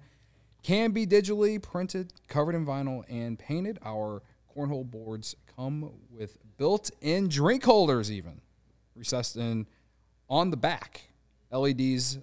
can 0.63 0.91
be 0.91 1.05
digitally 1.05 1.61
printed, 1.61 2.13
covered 2.27 2.55
in 2.55 2.65
vinyl, 2.65 3.03
and 3.07 3.37
painted. 3.37 3.77
Our 3.85 4.23
cornhole 4.55 4.89
boards 4.89 5.35
come 5.55 5.91
with 6.09 6.37
built-in 6.57 7.29
drink 7.29 7.63
holders, 7.63 8.11
even 8.11 8.41
recessed 9.01 9.35
in 9.35 9.65
on 10.29 10.51
the 10.51 10.57
back. 10.57 11.01
LEDs 11.51 12.19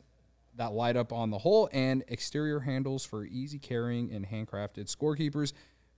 that 0.57 0.72
light 0.72 0.97
up 0.97 1.12
on 1.12 1.31
the 1.31 1.39
hole 1.39 1.68
and 1.72 2.05
exterior 2.09 2.61
handles 2.61 3.05
for 3.05 3.24
easy 3.24 3.59
carrying 3.59 4.12
and 4.12 4.26
handcrafted 4.26 4.95
scorekeepers. 4.95 5.53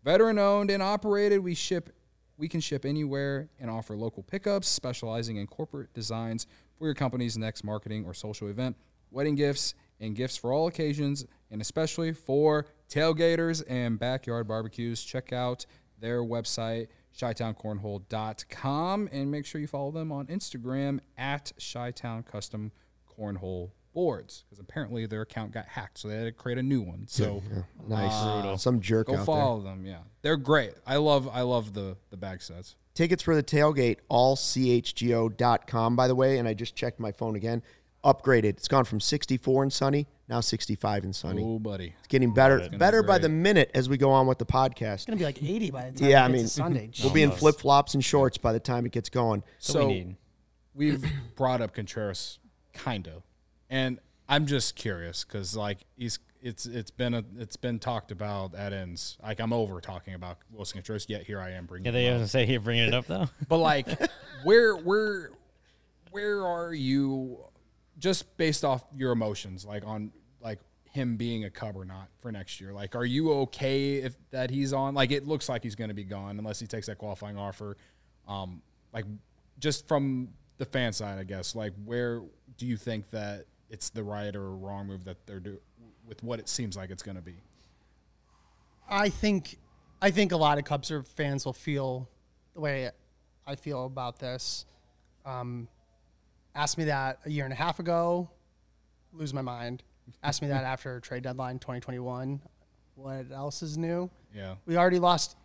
Veteran 0.04 0.38
owned 0.38 0.70
and 0.70 0.82
operated, 0.82 1.40
we 1.40 1.54
ship 1.54 1.94
we 2.38 2.48
can 2.48 2.60
ship 2.60 2.86
anywhere 2.86 3.50
and 3.60 3.70
offer 3.70 3.94
local 3.94 4.22
pickups, 4.22 4.66
specializing 4.66 5.36
in 5.36 5.46
corporate 5.46 5.92
designs 5.92 6.46
for 6.78 6.86
your 6.86 6.94
company's 6.94 7.36
next 7.36 7.62
marketing 7.62 8.06
or 8.06 8.14
social 8.14 8.48
event, 8.48 8.74
wedding 9.10 9.34
gifts, 9.34 9.74
and 10.00 10.16
gifts 10.16 10.38
for 10.38 10.50
all 10.50 10.66
occasions, 10.66 11.26
and 11.50 11.60
especially 11.60 12.14
for 12.14 12.64
tailgaters 12.88 13.62
and 13.68 13.98
backyard 13.98 14.48
barbecues. 14.48 15.04
Check 15.04 15.34
out 15.34 15.66
their 16.00 16.22
website, 16.22 16.88
shytowncornhole.com, 17.16 19.08
and 19.12 19.30
make 19.30 19.46
sure 19.46 19.60
you 19.60 19.66
follow 19.66 19.90
them 19.90 20.12
on 20.12 20.26
Instagram 20.26 21.00
at 21.16 21.52
Shytown 21.58 22.24
Custom 22.24 22.72
Cornhole 23.18 23.70
Boards, 23.92 24.44
because 24.48 24.60
apparently 24.60 25.04
their 25.06 25.22
account 25.22 25.52
got 25.52 25.66
hacked, 25.66 25.98
so 25.98 26.08
they 26.08 26.14
had 26.16 26.24
to 26.24 26.32
create 26.32 26.58
a 26.58 26.62
new 26.62 26.80
one. 26.80 27.06
So 27.08 27.42
uh, 27.56 27.62
Nice. 27.88 28.62
Some 28.62 28.80
jerk 28.80 29.08
go 29.08 29.14
out 29.14 29.16
there. 29.16 29.24
follow 29.26 29.60
them. 29.62 29.84
Yeah, 29.84 29.98
they're 30.22 30.36
great. 30.36 30.74
I 30.86 30.96
love 30.96 31.28
I 31.28 31.40
love 31.42 31.74
the 31.74 31.96
the 32.10 32.16
bag 32.16 32.40
sets. 32.40 32.76
Tickets 32.94 33.22
for 33.22 33.34
the 33.34 33.42
tailgate, 33.42 33.98
all 34.08 34.36
allchgo.com, 34.36 35.96
by 35.96 36.08
the 36.08 36.14
way. 36.14 36.38
And 36.38 36.46
I 36.46 36.54
just 36.54 36.74
checked 36.76 37.00
my 37.00 37.12
phone 37.12 37.34
again. 37.36 37.62
Upgraded. 38.04 38.44
It's 38.44 38.68
gone 38.68 38.84
from 38.84 38.98
64 39.00 39.62
and 39.64 39.72
sunny, 39.72 40.06
now 40.28 40.40
65 40.40 41.04
and 41.04 41.14
sunny. 41.14 41.42
Oh, 41.44 41.58
buddy. 41.58 41.94
It's 41.98 42.08
getting 42.08 42.32
better, 42.32 42.58
gonna 42.58 42.70
be 42.70 42.76
better 42.78 43.02
by 43.02 43.18
the 43.18 43.28
minute 43.28 43.70
as 43.74 43.88
we 43.88 43.96
go 43.98 44.10
on 44.10 44.26
with 44.26 44.38
the 44.38 44.46
podcast. 44.46 44.94
It's 44.94 45.04
gonna 45.04 45.18
be 45.18 45.24
like 45.24 45.42
80 45.42 45.70
by 45.70 45.90
the 45.90 45.98
time. 45.98 46.08
Yeah, 46.08 46.26
we 46.26 46.32
I 46.32 46.36
mean, 46.36 46.42
to 46.44 46.48
Sunday. 46.48 46.90
we'll 47.02 47.12
be 47.12 47.22
in 47.22 47.30
flip 47.30 47.58
flops 47.58 47.94
and 47.94 48.02
shorts 48.04 48.38
by 48.38 48.52
the 48.52 48.60
time 48.60 48.86
it 48.86 48.92
gets 48.92 49.10
going. 49.10 49.42
So, 49.58 49.72
So 49.74 49.86
we 49.86 49.92
need. 49.92 50.16
we've 50.74 51.04
brought 51.36 51.60
up 51.60 51.74
Contreras, 51.74 52.38
kind 52.72 53.06
of, 53.06 53.22
and 53.68 53.98
I'm 54.28 54.46
just 54.46 54.76
curious 54.76 55.24
because 55.24 55.54
like 55.54 55.80
he's 55.96 56.18
it's 56.40 56.64
it's 56.64 56.90
been 56.90 57.12
a, 57.12 57.22
it's 57.38 57.56
been 57.56 57.78
talked 57.78 58.10
about 58.10 58.54
at 58.54 58.72
ends. 58.72 59.18
Like 59.22 59.40
I'm 59.40 59.52
over 59.52 59.78
talking 59.82 60.14
about 60.14 60.38
Wilson 60.50 60.78
Contreras, 60.78 61.04
yet 61.06 61.24
here 61.24 61.38
I 61.38 61.50
am 61.50 61.66
bringing. 61.66 61.84
Yeah, 61.86 61.90
they 61.90 62.08
even 62.14 62.26
say 62.28 62.46
here 62.46 62.60
bringing 62.60 62.88
it 62.88 62.94
up 62.94 63.06
though. 63.06 63.28
But 63.46 63.58
like, 63.58 63.88
where 64.44 64.74
where 64.74 65.32
where 66.12 66.46
are 66.46 66.72
you? 66.72 67.44
Just 68.00 68.36
based 68.36 68.64
off 68.64 68.82
your 68.96 69.12
emotions, 69.12 69.64
like 69.64 69.86
on 69.86 70.10
like 70.40 70.58
him 70.92 71.16
being 71.16 71.44
a 71.44 71.50
cub 71.50 71.76
or 71.76 71.84
not 71.84 72.08
for 72.20 72.32
next 72.32 72.60
year. 72.60 72.72
Like, 72.72 72.96
are 72.96 73.04
you 73.04 73.32
okay 73.32 73.96
if 73.96 74.16
that 74.32 74.50
he's 74.50 74.72
on? 74.72 74.94
Like, 74.94 75.12
it 75.12 75.26
looks 75.26 75.48
like 75.48 75.62
he's 75.62 75.76
going 75.76 75.88
to 75.88 75.94
be 75.94 76.04
gone 76.04 76.38
unless 76.38 76.58
he 76.58 76.66
takes 76.66 76.88
that 76.88 76.98
qualifying 76.98 77.36
offer. 77.36 77.76
Um, 78.26 78.60
like, 78.92 79.04
just 79.60 79.86
from 79.86 80.30
the 80.58 80.64
fan 80.64 80.92
side, 80.92 81.18
I 81.18 81.24
guess. 81.24 81.54
Like, 81.54 81.74
where 81.84 82.22
do 82.58 82.66
you 82.66 82.76
think 82.76 83.10
that 83.10 83.44
it's 83.68 83.90
the 83.90 84.02
right 84.02 84.34
or 84.34 84.50
wrong 84.56 84.88
move 84.88 85.04
that 85.04 85.24
they're 85.26 85.40
doing 85.40 85.58
with 86.06 86.22
what 86.24 86.40
it 86.40 86.48
seems 86.48 86.76
like 86.76 86.90
it's 86.90 87.04
going 87.04 87.16
to 87.16 87.22
be? 87.22 87.36
I 88.88 89.08
think 89.08 89.56
I 90.02 90.10
think 90.10 90.32
a 90.32 90.36
lot 90.36 90.58
of 90.58 90.64
Cubs 90.64 90.92
fans 91.14 91.44
will 91.44 91.52
feel 91.52 92.08
the 92.54 92.60
way 92.60 92.90
I 93.46 93.54
feel 93.54 93.86
about 93.86 94.18
this. 94.18 94.64
Um, 95.24 95.68
asked 96.54 96.78
me 96.78 96.84
that 96.84 97.20
a 97.24 97.30
year 97.30 97.44
and 97.44 97.52
a 97.52 97.56
half 97.56 97.78
ago, 97.78 98.28
lose 99.12 99.32
my 99.34 99.42
mind. 99.42 99.82
Asked 100.22 100.42
me 100.42 100.48
that 100.48 100.64
after 100.74 101.00
trade 101.00 101.22
deadline 101.22 101.58
2021. 101.58 102.40
What 102.94 103.26
else 103.32 103.62
is 103.62 103.78
new? 103.78 104.10
Yeah. 104.34 104.56
We 104.66 104.76
already 104.76 104.98
lost 104.98 105.36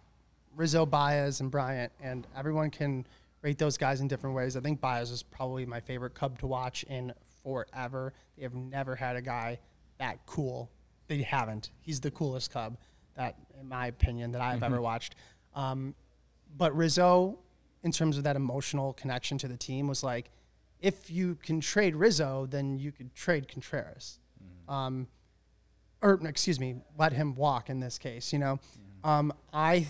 Rizzo, 0.56 0.86
Baez, 0.86 1.42
and 1.42 1.52
Bryant, 1.52 1.92
and 2.02 2.28
everyone 2.36 2.70
can 2.70 3.06
rate 3.42 3.58
those 3.58 3.78
guys 3.78 4.02
in 4.02 4.08
different 4.08 4.36
ways. 4.36 4.58
I 4.58 4.60
think 4.60 4.82
Baez 4.82 5.12
is 5.12 5.24
probably 5.24 5.66
my 5.66 5.80
favorite 5.80 6.14
Cub 6.16 6.40
to 6.40 6.48
watch 6.48 6.84
in 6.84 7.14
forever. 7.44 8.14
They 8.36 8.44
have 8.44 8.56
never 8.56 8.96
had 8.96 9.16
a 9.16 9.22
guy 9.22 9.60
that 10.00 10.26
cool. 10.26 10.72
They 11.08 11.22
haven't. 11.22 11.70
He's 11.82 12.00
the 12.00 12.12
coolest 12.12 12.52
Cub 12.52 12.78
that, 13.16 13.36
in 13.60 13.70
my 13.70 13.88
opinion, 13.88 14.32
that 14.32 14.42
I've 14.42 14.64
ever 14.64 14.82
watched. 14.82 15.16
Um, 15.54 15.94
but 16.58 16.76
Rizzo, 16.76 17.38
in 17.84 17.92
terms 17.92 18.18
of 18.18 18.24
that 18.24 18.36
emotional 18.36 18.94
connection 18.94 19.38
to 19.38 19.48
the 19.48 19.58
team, 19.58 19.88
was 19.88 20.04
like, 20.04 20.32
if 20.82 21.10
you 21.10 21.36
can 21.36 21.62
trade 21.62 21.96
Rizzo, 21.96 22.48
then 22.50 22.78
you 22.78 22.92
could 22.92 23.14
trade 23.16 23.48
Contreras. 23.48 24.20
Um, 24.68 25.08
or 26.02 26.20
excuse 26.26 26.60
me, 26.60 26.76
let 26.98 27.14
him 27.14 27.36
walk 27.36 27.70
in 27.70 27.80
this 27.80 27.98
case. 27.98 28.32
You 28.34 28.40
know, 28.40 28.60
um, 29.04 29.34
I 29.54 29.80
th- 29.80 29.90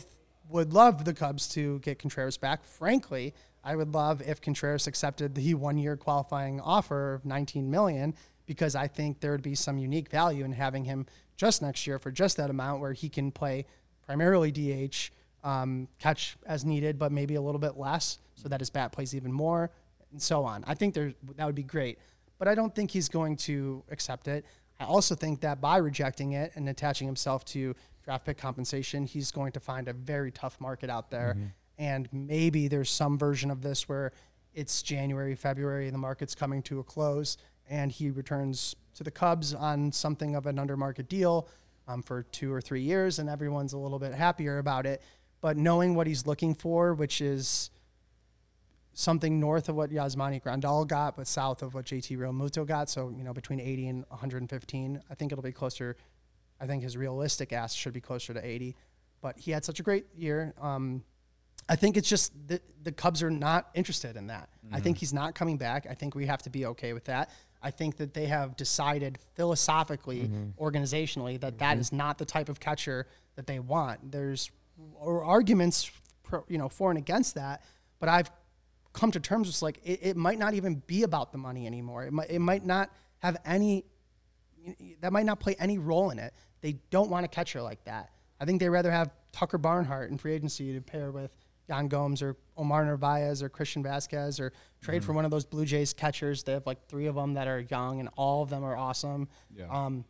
would 0.49 0.73
love 0.73 1.03
the 1.05 1.13
Cubs 1.13 1.47
to 1.49 1.79
get 1.79 1.99
Contreras 1.99 2.37
back. 2.37 2.63
Frankly, 2.63 3.33
I 3.63 3.75
would 3.75 3.93
love 3.93 4.21
if 4.21 4.41
Contreras 4.41 4.87
accepted 4.87 5.35
the 5.35 5.55
one-year 5.55 5.97
qualifying 5.97 6.61
offer 6.61 7.15
of 7.15 7.25
19 7.25 7.69
million 7.69 8.13
because 8.45 8.75
I 8.75 8.87
think 8.87 9.19
there 9.19 9.31
would 9.31 9.41
be 9.41 9.55
some 9.55 9.77
unique 9.77 10.09
value 10.09 10.45
in 10.45 10.51
having 10.51 10.85
him 10.85 11.07
just 11.35 11.61
next 11.61 11.87
year 11.87 11.99
for 11.99 12.11
just 12.11 12.37
that 12.37 12.49
amount, 12.49 12.79
where 12.79 12.93
he 12.93 13.09
can 13.09 13.31
play 13.31 13.65
primarily 14.05 14.51
DH, 14.51 15.11
um, 15.43 15.87
catch 15.99 16.37
as 16.45 16.63
needed, 16.63 16.99
but 16.99 17.11
maybe 17.11 17.35
a 17.35 17.41
little 17.41 17.59
bit 17.59 17.77
less, 17.77 18.19
so 18.35 18.47
that 18.49 18.59
his 18.59 18.69
bat 18.69 18.91
plays 18.91 19.15
even 19.15 19.31
more, 19.31 19.71
and 20.15 20.21
so 20.21 20.45
on. 20.45 20.63
I 20.65 20.75
think 20.75 20.93
there 20.93 21.13
that 21.35 21.45
would 21.45 21.55
be 21.55 21.63
great, 21.63 21.99
but 22.39 22.47
I 22.47 22.55
don't 22.55 22.73
think 22.73 22.89
he's 22.89 23.09
going 23.09 23.35
to 23.37 23.83
accept 23.91 24.29
it. 24.29 24.45
I 24.79 24.85
also 24.85 25.13
think 25.13 25.41
that 25.41 25.59
by 25.59 25.75
rejecting 25.77 26.31
it 26.31 26.53
and 26.55 26.69
attaching 26.69 27.05
himself 27.05 27.43
to 27.45 27.75
draft 28.03 28.25
pick 28.25 28.37
compensation, 28.37 29.05
he's 29.05 29.29
going 29.29 29.51
to 29.51 29.59
find 29.59 29.89
a 29.89 29.93
very 29.93 30.31
tough 30.31 30.59
market 30.61 30.89
out 30.89 31.09
there. 31.11 31.35
And 31.77 32.07
maybe 32.13 32.69
there's 32.69 32.89
some 32.89 33.17
version 33.17 33.51
of 33.51 33.61
this 33.61 33.89
where 33.89 34.13
it's 34.53 34.81
January, 34.81 35.35
February, 35.35 35.87
and 35.87 35.93
the 35.93 35.99
market's 35.99 36.33
coming 36.33 36.61
to 36.63 36.79
a 36.79 36.83
close, 36.83 37.35
and 37.69 37.91
he 37.91 38.09
returns 38.09 38.73
to 38.95 39.03
the 39.03 39.11
Cubs 39.11 39.53
on 39.53 39.91
something 39.91 40.35
of 40.35 40.45
an 40.45 40.57
under 40.57 40.77
market 40.77 41.09
deal 41.09 41.49
um, 41.89 42.01
for 42.01 42.23
two 42.23 42.53
or 42.53 42.61
three 42.61 42.81
years, 42.81 43.19
and 43.19 43.29
everyone's 43.29 43.73
a 43.73 43.77
little 43.77 43.99
bit 43.99 44.13
happier 44.13 44.59
about 44.59 44.85
it. 44.85 45.01
But 45.41 45.57
knowing 45.57 45.93
what 45.93 46.07
he's 46.07 46.25
looking 46.25 46.55
for, 46.55 46.93
which 46.93 47.19
is 47.19 47.69
something 48.95 49.39
north 49.39 49.69
of 49.69 49.75
what 49.75 49.91
Yasmani 49.91 50.41
Grandal 50.41 50.87
got, 50.87 51.17
but 51.17 51.27
south 51.27 51.61
of 51.61 51.73
what 51.73 51.85
JT 51.85 52.17
Realmuto 52.17 52.65
got. 52.65 52.89
So, 52.89 53.13
you 53.15 53.23
know, 53.23 53.33
between 53.33 53.59
80 53.59 53.87
and 53.89 54.05
115. 54.07 55.03
I 55.09 55.15
think 55.15 55.31
it'll 55.31 55.43
be 55.43 55.51
closer. 55.51 55.97
I 56.59 56.65
think 56.65 56.81
his 56.81 56.95
realistic 56.95 57.51
ask 57.53 57.77
should 57.77 57.93
be 57.93 57.99
closer 58.01 58.33
to 58.33 58.43
80. 58.43 58.75
But 59.21 59.37
he 59.37 59.51
had 59.51 59.65
such 59.65 59.79
a 59.79 59.83
great 59.83 60.05
year. 60.15 60.53
Um, 60.61 61.03
I 61.67 61.75
think 61.75 61.97
it's 61.97 62.07
just 62.07 62.31
the, 62.47 62.61
the 62.83 62.91
Cubs 62.91 63.21
are 63.21 63.29
not 63.29 63.69
interested 63.73 64.15
in 64.15 64.27
that. 64.27 64.49
I 64.71 64.79
think 64.79 64.97
mm-hmm. 64.97 65.01
he's 65.01 65.13
not 65.13 65.35
coming 65.35 65.57
back. 65.57 65.87
I 65.89 65.93
think 65.93 66.15
we 66.15 66.25
have 66.27 66.41
to 66.43 66.49
be 66.49 66.65
okay 66.67 66.93
with 66.93 67.05
that. 67.05 67.31
I 67.61 67.71
think 67.71 67.97
that 67.97 68.13
they 68.13 68.27
have 68.27 68.55
decided 68.55 69.17
philosophically, 69.33 70.21
mm-hmm. 70.21 70.63
organizationally, 70.63 71.39
that 71.41 71.57
that 71.57 71.73
mm-hmm. 71.73 71.81
is 71.81 71.91
not 71.91 72.17
the 72.17 72.25
type 72.25 72.47
of 72.47 72.59
catcher 72.59 73.07
that 73.35 73.47
they 73.47 73.59
want. 73.59 74.11
There's 74.11 74.51
arguments, 75.01 75.89
pro, 76.23 76.45
you 76.47 76.57
know, 76.57 76.69
for 76.69 76.91
and 76.91 76.97
against 76.97 77.35
that, 77.35 77.63
but 77.99 78.07
I've 78.09 78.29
come 78.95 79.11
to 79.11 79.19
terms 79.19 79.47
with 79.47 79.61
like 79.61 79.79
it, 79.83 79.99
it 80.01 80.17
might 80.17 80.39
not 80.39 80.53
even 80.53 80.81
be 80.87 81.03
about 81.03 81.31
the 81.31 81.37
money 81.37 81.67
anymore. 81.67 82.05
It 82.05 82.13
might 82.13 82.29
it 82.29 82.39
might 82.39 82.65
not 82.65 82.89
have 83.19 83.37
any 83.45 83.85
that 85.01 85.13
might 85.13 85.25
not 85.25 85.39
play 85.39 85.55
any 85.59 85.77
role 85.77 86.09
in 86.09 86.17
it. 86.17 86.33
They 86.61 86.77
don't 86.89 87.09
want 87.09 87.25
a 87.25 87.27
catcher 87.27 87.61
like 87.61 87.83
that. 87.85 88.09
I 88.39 88.45
think 88.45 88.59
they 88.59 88.69
rather 88.69 88.91
have 88.91 89.11
Tucker 89.31 89.57
Barnhart 89.57 90.09
in 90.09 90.17
free 90.17 90.33
agency 90.33 90.73
to 90.73 90.81
pair 90.81 91.11
with 91.11 91.31
Yan 91.69 91.87
Gomes 91.87 92.21
or 92.21 92.35
Omar 92.57 92.85
Narvaez 92.85 93.43
or 93.43 93.49
Christian 93.49 93.83
Vazquez 93.83 94.39
or 94.39 94.53
trade 94.81 95.03
for 95.03 95.13
one 95.13 95.25
of 95.25 95.31
those 95.31 95.45
Blue 95.45 95.65
Jays 95.65 95.93
catchers. 95.93 96.43
They 96.43 96.53
have 96.53 96.65
like 96.65 96.87
three 96.87 97.07
of 97.07 97.15
them 97.15 97.33
that 97.35 97.47
are 97.47 97.59
young 97.59 97.99
and 97.99 98.09
all 98.15 98.43
of 98.43 98.49
them 98.49 98.63
are 98.63 98.75
awesome. 98.75 99.27
Yeah. 99.55 99.67
Um, 99.69 100.05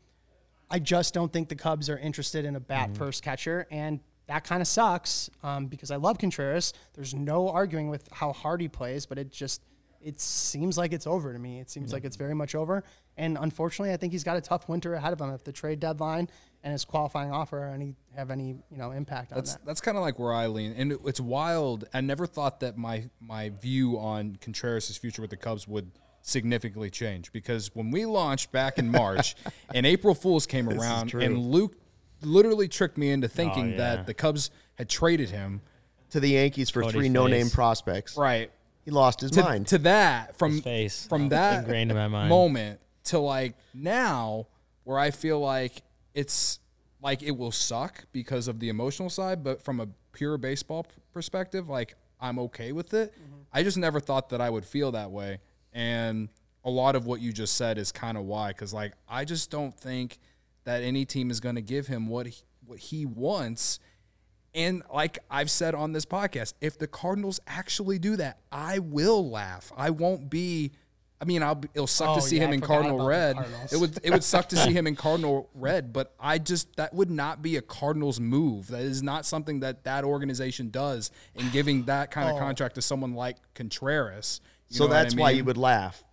I 0.69 0.79
just 0.79 1.13
don't 1.13 1.31
think 1.31 1.49
the 1.49 1.55
Cubs 1.55 1.89
are 1.89 1.97
interested 1.97 2.45
in 2.45 2.55
a 2.55 2.59
bat 2.59 2.95
first 2.97 3.23
catcher, 3.23 3.67
and 3.69 3.99
that 4.27 4.43
kind 4.43 4.61
of 4.61 4.67
sucks 4.67 5.29
um, 5.43 5.67
because 5.67 5.91
I 5.91 5.97
love 5.97 6.17
Contreras. 6.17 6.73
There's 6.93 7.13
no 7.13 7.49
arguing 7.49 7.89
with 7.89 8.07
how 8.11 8.33
hard 8.33 8.61
he 8.61 8.67
plays, 8.67 9.05
but 9.05 9.17
it 9.17 9.31
just 9.31 9.61
it 10.01 10.21
seems 10.21 10.77
like 10.77 10.93
it's 10.93 11.07
over 11.07 11.33
to 11.33 11.39
me. 11.39 11.59
It 11.59 11.69
seems 11.71 11.91
like 11.91 12.05
it's 12.05 12.15
very 12.15 12.35
much 12.35 12.53
over, 12.53 12.83
and 13.17 13.37
unfortunately, 13.39 13.91
I 13.91 13.97
think 13.97 14.13
he's 14.13 14.23
got 14.23 14.37
a 14.37 14.41
tough 14.41 14.69
winter 14.69 14.93
ahead 14.93 15.13
of 15.13 15.19
him. 15.19 15.31
If 15.31 15.43
the 15.43 15.51
trade 15.51 15.79
deadline 15.79 16.29
and 16.63 16.71
his 16.71 16.85
qualifying 16.85 17.31
offer 17.31 17.63
any 17.63 17.95
have 18.15 18.29
any 18.29 18.57
you 18.69 18.77
know 18.77 18.91
impact 18.91 19.31
on 19.31 19.37
That's 19.37 19.53
that. 19.53 19.65
that's 19.65 19.81
kind 19.81 19.97
of 19.97 20.03
like 20.03 20.19
where 20.19 20.33
I 20.33 20.47
lean, 20.47 20.73
and 20.77 20.91
it, 20.91 20.99
it's 21.05 21.19
wild. 21.19 21.85
I 21.93 22.01
never 22.01 22.27
thought 22.27 22.59
that 22.59 22.77
my 22.77 23.09
my 23.19 23.49
view 23.49 23.97
on 23.97 24.37
Contreras' 24.41 24.95
future 24.97 25.21
with 25.21 25.31
the 25.31 25.37
Cubs 25.37 25.67
would 25.67 25.91
significantly 26.21 26.89
change 26.89 27.31
because 27.31 27.73
when 27.75 27.91
we 27.91 28.05
launched 28.05 28.51
back 28.51 28.77
in 28.77 28.91
March, 28.91 29.35
and 29.73 29.85
April 29.85 30.13
Fools 30.13 30.45
came 30.45 30.69
around, 30.69 31.13
and 31.13 31.37
Luke 31.37 31.75
literally 32.21 32.67
tricked 32.67 32.97
me 32.97 33.11
into 33.11 33.27
thinking 33.27 33.65
oh, 33.65 33.71
yeah. 33.71 33.77
that 33.77 34.07
the 34.07 34.13
Cubs 34.13 34.51
had 34.75 34.89
traded 34.89 35.29
him. 35.29 35.61
To 36.11 36.19
the 36.19 36.29
Yankees 36.29 36.69
for 36.69 36.81
Cody's 36.81 36.93
three 36.93 37.09
no-name 37.09 37.47
face. 37.47 37.55
prospects. 37.55 38.15
Right. 38.15 38.49
He 38.83 38.91
lost 38.91 39.19
his 39.19 39.31
to, 39.31 39.41
mind. 39.41 39.67
to 39.67 39.79
that 39.79 40.37
from 40.37 40.53
His 40.53 40.61
face. 40.61 41.07
from 41.07 41.29
that 41.29 41.63
Ingrained 41.63 41.91
in 41.91 41.97
my 41.97 42.07
mind. 42.07 42.29
moment 42.29 42.79
to 43.05 43.19
like 43.19 43.55
now 43.73 44.47
where 44.83 44.99
I 44.99 45.11
feel 45.11 45.39
like 45.39 45.81
it's 46.13 46.59
like 47.01 47.21
it 47.23 47.31
will 47.31 47.51
suck 47.51 48.05
because 48.13 48.47
of 48.47 48.59
the 48.59 48.69
emotional 48.69 49.09
side, 49.09 49.43
but 49.43 49.61
from 49.63 49.79
a 49.79 49.87
pure 50.13 50.37
baseball 50.37 50.83
p- 50.83 50.91
perspective, 51.11 51.67
like 51.67 51.95
I'm 52.21 52.39
okay 52.39 52.71
with 52.71 52.93
it. 52.93 53.11
Mm-hmm. 53.13 53.41
I 53.51 53.63
just 53.63 53.77
never 53.77 53.99
thought 53.99 54.29
that 54.29 54.39
I 54.39 54.49
would 54.49 54.65
feel 54.65 54.91
that 54.93 55.11
way, 55.11 55.39
and 55.73 56.29
a 56.63 56.69
lot 56.69 56.95
of 56.95 57.05
what 57.05 57.19
you 57.19 57.33
just 57.33 57.57
said 57.57 57.77
is 57.77 57.91
kind 57.91 58.17
of 58.17 58.23
why. 58.23 58.49
Because 58.49 58.73
like 58.73 58.93
I 59.09 59.25
just 59.25 59.49
don't 59.49 59.77
think 59.77 60.19
that 60.65 60.83
any 60.83 61.05
team 61.05 61.31
is 61.31 61.39
going 61.39 61.55
to 61.55 61.61
give 61.61 61.87
him 61.87 62.07
what 62.07 62.27
he, 62.27 62.43
what 62.65 62.79
he 62.79 63.05
wants. 63.05 63.79
And 64.53 64.83
like 64.93 65.19
I've 65.29 65.49
said 65.49 65.75
on 65.75 65.93
this 65.93 66.05
podcast, 66.05 66.53
if 66.61 66.77
the 66.77 66.87
Cardinals 66.87 67.39
actually 67.47 67.99
do 67.99 68.15
that, 68.17 68.39
I 68.51 68.79
will 68.79 69.29
laugh. 69.29 69.71
I 69.75 69.89
won't 69.89 70.29
be. 70.29 70.71
I 71.19 71.25
mean, 71.25 71.43
I'll 71.43 71.55
be, 71.55 71.69
it'll 71.73 71.87
suck 71.87 72.09
Oh, 72.09 72.15
to 72.15 72.21
see 72.21 72.37
yeah, 72.37 72.43
him 72.43 72.51
I 72.51 72.53
in 72.55 72.61
Cardinal 72.61 73.07
red. 73.07 73.37
It 73.71 73.77
would 73.77 73.97
it 74.03 74.11
would 74.11 74.23
suck 74.23 74.49
to 74.49 74.57
see 74.57 74.73
him 74.77 74.85
in 74.85 74.95
Cardinal 74.95 75.49
red, 75.55 75.93
but 75.93 76.13
I 76.19 76.39
just 76.39 76.75
that 76.75 76.93
would 76.93 77.09
not 77.09 77.41
be 77.41 77.55
a 77.55 77.61
Cardinals 77.61 78.19
move. 78.19 78.67
That 78.67 78.81
is 78.81 79.01
not 79.01 79.25
something 79.25 79.61
that 79.61 79.85
that 79.85 80.03
organization 80.03 80.69
does 80.71 81.11
in 81.33 81.49
giving 81.51 81.83
that 81.85 82.11
kind 82.11 82.29
of 82.29 82.37
contract 82.37 82.75
to 82.75 82.81
someone 82.81 83.13
like 83.13 83.37
Contreras. 83.53 84.41
You 84.69 84.77
so 84.77 84.83
know 84.83 84.89
what 84.89 84.97
I 84.97 85.03
that's 85.03 85.15
why 85.15 85.29
you 85.31 85.45
would 85.45 85.57
laugh. 85.57 86.03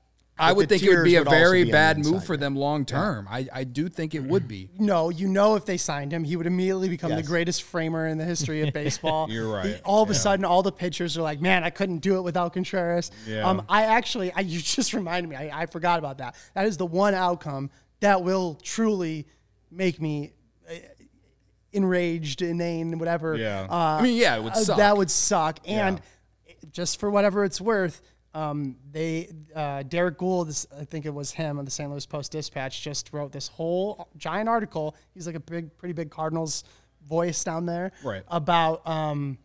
I 0.43 0.53
would 0.53 0.69
think 0.69 0.83
it 0.83 0.89
would 0.91 1.05
be 1.05 1.17
a 1.17 1.21
would 1.21 1.31
very 1.31 1.65
be 1.65 1.71
bad 1.73 1.99
move 1.99 2.25
for 2.25 2.37
them 2.37 2.57
long 2.57 2.85
term. 2.85 3.27
I, 3.31 3.49
I 3.53 3.65
do 3.65 3.89
think 3.89 4.15
it 4.15 4.23
would 4.23 4.49
be. 4.49 4.69
No, 4.79 5.09
you 5.11 5.29
know 5.29 5.55
if 5.57 5.65
they 5.65 5.77
signed 5.77 6.13
him, 6.13 6.25
he 6.25 6.37
would 6.37 6.47
immediately 6.47 6.89
become 6.89 7.15
the 7.15 7.23
greatest 7.23 7.63
framer 7.63 8.07
in 8.07 8.19
the 8.19 8.25
history 8.25 8.67
of 8.67 8.73
baseball. 8.75 9.31
You're 9.31 9.49
right. 9.49 9.67
He- 9.67 9.81
all 9.85 10.03
of 10.03 10.11
a 10.11 10.15
sudden, 10.15 10.45
all 10.45 10.63
the 10.63 10.73
pitchers 10.73 11.17
are 11.17 11.23
like, 11.23 11.41
"Man, 11.41 11.65
I 11.65 11.71
couldn't 11.71 11.99
do 11.99 12.17
it 12.17 12.23
without 12.23 12.53
Contreras." 12.53 13.11
Yeah. 13.27 13.49
Um, 13.49 13.65
I 13.69 13.85
actually, 13.85 14.33
I, 14.33 14.41
you 14.53 14.61
just 14.61 14.93
reminded 14.93 15.29
me. 15.29 15.37
I, 15.37 15.63
I 15.63 15.67
forgot 15.67 15.99
about 15.99 16.19
that. 16.19 16.35
That 16.55 16.67
is 16.67 16.77
the 16.77 16.87
one 16.87 17.15
outcome 17.15 17.71
that 18.01 18.23
will 18.23 18.57
truly 18.63 19.27
make 19.71 20.01
me 20.01 20.33
uh, 20.69 20.75
enraged, 21.73 22.43
inane, 22.43 22.99
whatever. 22.99 23.37
Yeah. 23.37 23.67
Uh, 23.71 23.75
I 23.99 24.03
mean, 24.03 24.17
yeah, 24.17 24.37
it 24.37 24.43
would 24.43 24.53
uh, 24.53 24.57
suck. 24.57 24.77
That 24.79 24.97
would 24.97 25.11
suck. 25.11 25.59
And 25.67 26.01
Yeah. 26.47 26.55
just 26.73 27.01
for 27.01 27.11
whatever 27.11 27.45
it's 27.45 27.61
worth, 27.61 28.01
um, 28.35 28.77
they 28.91 29.29
uh, 29.55 29.83
Derrick 29.83 30.19
Goold, 30.19 30.67
I 30.79 30.85
think 30.85 31.05
it 31.07 31.13
was 31.15 31.33
him 31.33 31.59
on 31.59 31.65
the 31.65 31.71
St. 31.71 31.91
Louis 31.91 32.07
Post 32.07 32.33
Dispatch, 32.33 32.81
just 32.83 33.13
wrote 33.13 33.33
this 33.33 33.49
whole 33.49 34.09
giant 34.17 34.49
article. 34.49 34.97
He's 35.15 35.27
like 35.27 35.37
a 35.37 35.41
big, 35.41 35.77
pretty 35.77 35.93
big 35.93 36.11
Cardinals 36.11 36.65
voice 37.07 37.43
down 37.45 37.67
there, 37.67 37.93
Right. 38.05 38.23
About 38.29 38.87
um, 38.87 39.39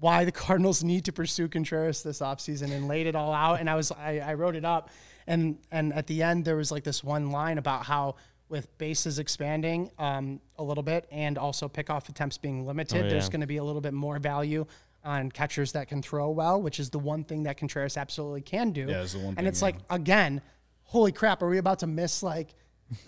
why 0.00 0.24
the 0.24 0.32
Cardinals 0.32 0.82
need 0.84 1.04
to 1.06 1.12
pursue 1.12 1.48
Contreras 1.48 2.02
this 2.02 2.20
offseason 2.20 2.70
and 2.72 2.88
laid 2.88 3.06
it 3.06 3.14
all 3.14 3.32
out. 3.32 3.60
And 3.60 3.68
I 3.68 3.74
was, 3.74 3.92
I, 3.92 4.20
I 4.20 4.34
wrote 4.34 4.56
it 4.56 4.64
up, 4.64 4.90
and 5.26 5.58
and 5.70 5.92
at 5.92 6.06
the 6.06 6.22
end 6.22 6.44
there 6.44 6.56
was 6.56 6.70
like 6.70 6.84
this 6.84 7.02
one 7.04 7.30
line 7.30 7.58
about 7.58 7.84
how 7.84 8.14
with 8.50 8.76
bases 8.78 9.18
expanding 9.18 9.90
um, 9.98 10.38
a 10.58 10.62
little 10.62 10.82
bit 10.82 11.06
and 11.10 11.38
also 11.38 11.66
pickoff 11.68 12.08
attempts 12.10 12.36
being 12.38 12.66
limited, 12.66 13.06
Oh, 13.06 13.08
there's 13.08 13.28
going 13.30 13.40
to 13.40 13.46
be 13.46 13.56
a 13.56 13.64
little 13.64 13.80
bit 13.80 13.94
more 13.94 14.18
value 14.18 14.66
on 15.04 15.30
catchers 15.30 15.72
that 15.72 15.88
can 15.88 16.02
throw 16.02 16.30
well, 16.30 16.60
which 16.62 16.80
is 16.80 16.90
the 16.90 16.98
one 16.98 17.24
thing 17.24 17.42
that 17.44 17.56
Contreras 17.56 17.96
absolutely 17.96 18.40
can 18.42 18.70
do. 18.72 18.86
Yeah, 18.88 19.02
it's 19.02 19.12
the 19.12 19.18
one 19.18 19.28
and 19.28 19.36
thing, 19.38 19.46
it's 19.46 19.60
yeah. 19.60 19.66
like 19.66 19.76
again, 19.90 20.40
holy 20.84 21.12
crap, 21.12 21.42
are 21.42 21.48
we 21.48 21.58
about 21.58 21.80
to 21.80 21.86
miss 21.86 22.22
like? 22.22 22.54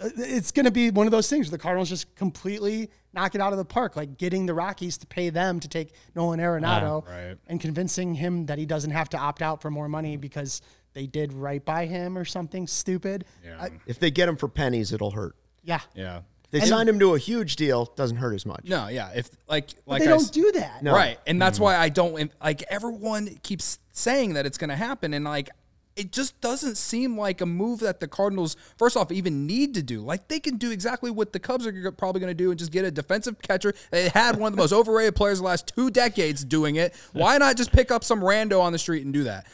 uh, 0.03 0.09
It's 0.17 0.53
going 0.53 0.65
to 0.67 0.71
be 0.71 0.91
one 0.91 1.07
of 1.07 1.11
those 1.11 1.29
things 1.29 1.47
where 1.47 1.53
the 1.53 1.63
Cardinals 1.63 1.89
just 1.89 2.15
completely 2.15 2.91
knock 3.13 3.35
it 3.35 3.41
out 3.41 3.53
of 3.53 3.59
the 3.59 3.65
park, 3.65 3.97
like 3.97 4.19
getting 4.19 4.47
the 4.47 4.55
Rockies 4.55 4.99
to 4.99 5.07
pay 5.07 5.31
them 5.31 5.59
to 5.61 5.69
take 5.69 5.93
Nolan 6.15 6.41
Arenado 6.41 7.05
Ah, 7.07 7.11
right. 7.11 7.39
and 7.47 7.61
convincing 7.61 8.15
him 8.15 8.47
that 8.47 8.59
he 8.59 8.67
doesn't 8.67 8.91
have 8.91 9.09
to 9.11 9.19
opt 9.19 9.41
out 9.43 9.63
for 9.63 9.71
more 9.71 9.89
money 9.89 10.17
because 10.17 10.61
they 10.93 11.07
did 11.07 11.33
right 11.33 11.65
by 11.65 11.87
him 11.87 12.17
or 12.17 12.25
something 12.25 12.67
stupid. 12.67 13.25
Yeah. 13.45 13.57
I- 13.61 13.71
If 13.87 13.99
they 13.99 14.11
get 14.11 14.29
him 14.29 14.37
for 14.37 14.49
pennies, 14.49 14.93
it'll 14.93 15.11
hurt. 15.13 15.37
yeah. 15.63 15.81
yeah. 15.95 16.23
If 16.53 16.63
they 16.63 16.69
signed 16.69 16.89
him 16.89 16.99
to 17.01 17.15
a 17.15 17.19
huge 17.19 17.57
deal, 17.57 17.87
doesn't 17.97 18.19
hurt 18.19 18.35
as 18.35 18.47
much. 18.47 18.65
No, 18.65 18.89
yeah. 18.89 19.11
If 19.15 19.29
like 19.49 19.69
But 19.85 19.93
like 19.93 20.03
they 20.03 20.09
I 20.09 20.11
don't 20.11 20.33
do 20.33 20.53
that. 20.53 20.83
No. 20.83 20.93
Right. 20.93 21.19
And 21.27 21.41
that's 21.43 21.57
mm-hmm. 21.57 21.65
why 21.65 21.77
I 21.77 21.89
don't 21.89 22.31
like 22.43 22.63
everyone 22.65 23.39
keeps 23.43 23.79
saying 23.93 24.35
that 24.35 24.47
it's 24.47 24.59
going 24.59 24.71
to 24.71 24.77
happen 24.77 25.13
and 25.15 25.25
like 25.25 25.51
it 25.97 26.13
just 26.13 26.39
doesn't 26.43 26.77
seem 26.77 27.19
like 27.19 27.41
a 27.41 27.47
move 27.47 27.81
that 27.81 28.01
the 28.01 28.07
Cardinals 28.07 28.57
first 28.77 28.97
off 28.99 29.11
even 29.11 29.47
need 29.47 29.75
to 29.75 29.83
do. 29.83 30.03
Like 30.03 30.29
they 30.29 30.39
can 30.39 30.59
do 30.59 30.71
exactly 30.71 31.11
what 31.11 31.33
the 31.33 31.41
Cubs 31.41 31.67
are 31.67 31.93
probably 31.93 32.21
going 32.21 32.31
to 32.31 32.35
do 32.35 32.51
and 32.51 32.59
just 32.59 32.71
get 32.71 32.85
a 32.85 32.91
defensive 32.91 33.41
catcher. 33.41 33.75
They 33.91 34.11
had 34.11 34.37
one 34.37 34.53
of 34.53 34.57
the 34.57 34.63
most 34.63 34.73
overrated 34.75 35.17
players 35.17 35.39
the 35.39 35.47
last 35.47 35.73
2 35.75 35.91
decades 35.91 36.45
doing 36.45 36.77
it. 36.77 36.95
Why 37.13 37.39
not 37.39 37.57
just 37.57 37.73
pick 37.73 37.91
up 37.91 38.05
some 38.05 38.21
rando 38.21 38.61
on 38.61 38.73
the 38.73 38.79
street 38.79 39.05
and 39.05 39.13
do 39.13 39.25
that? 39.25 39.47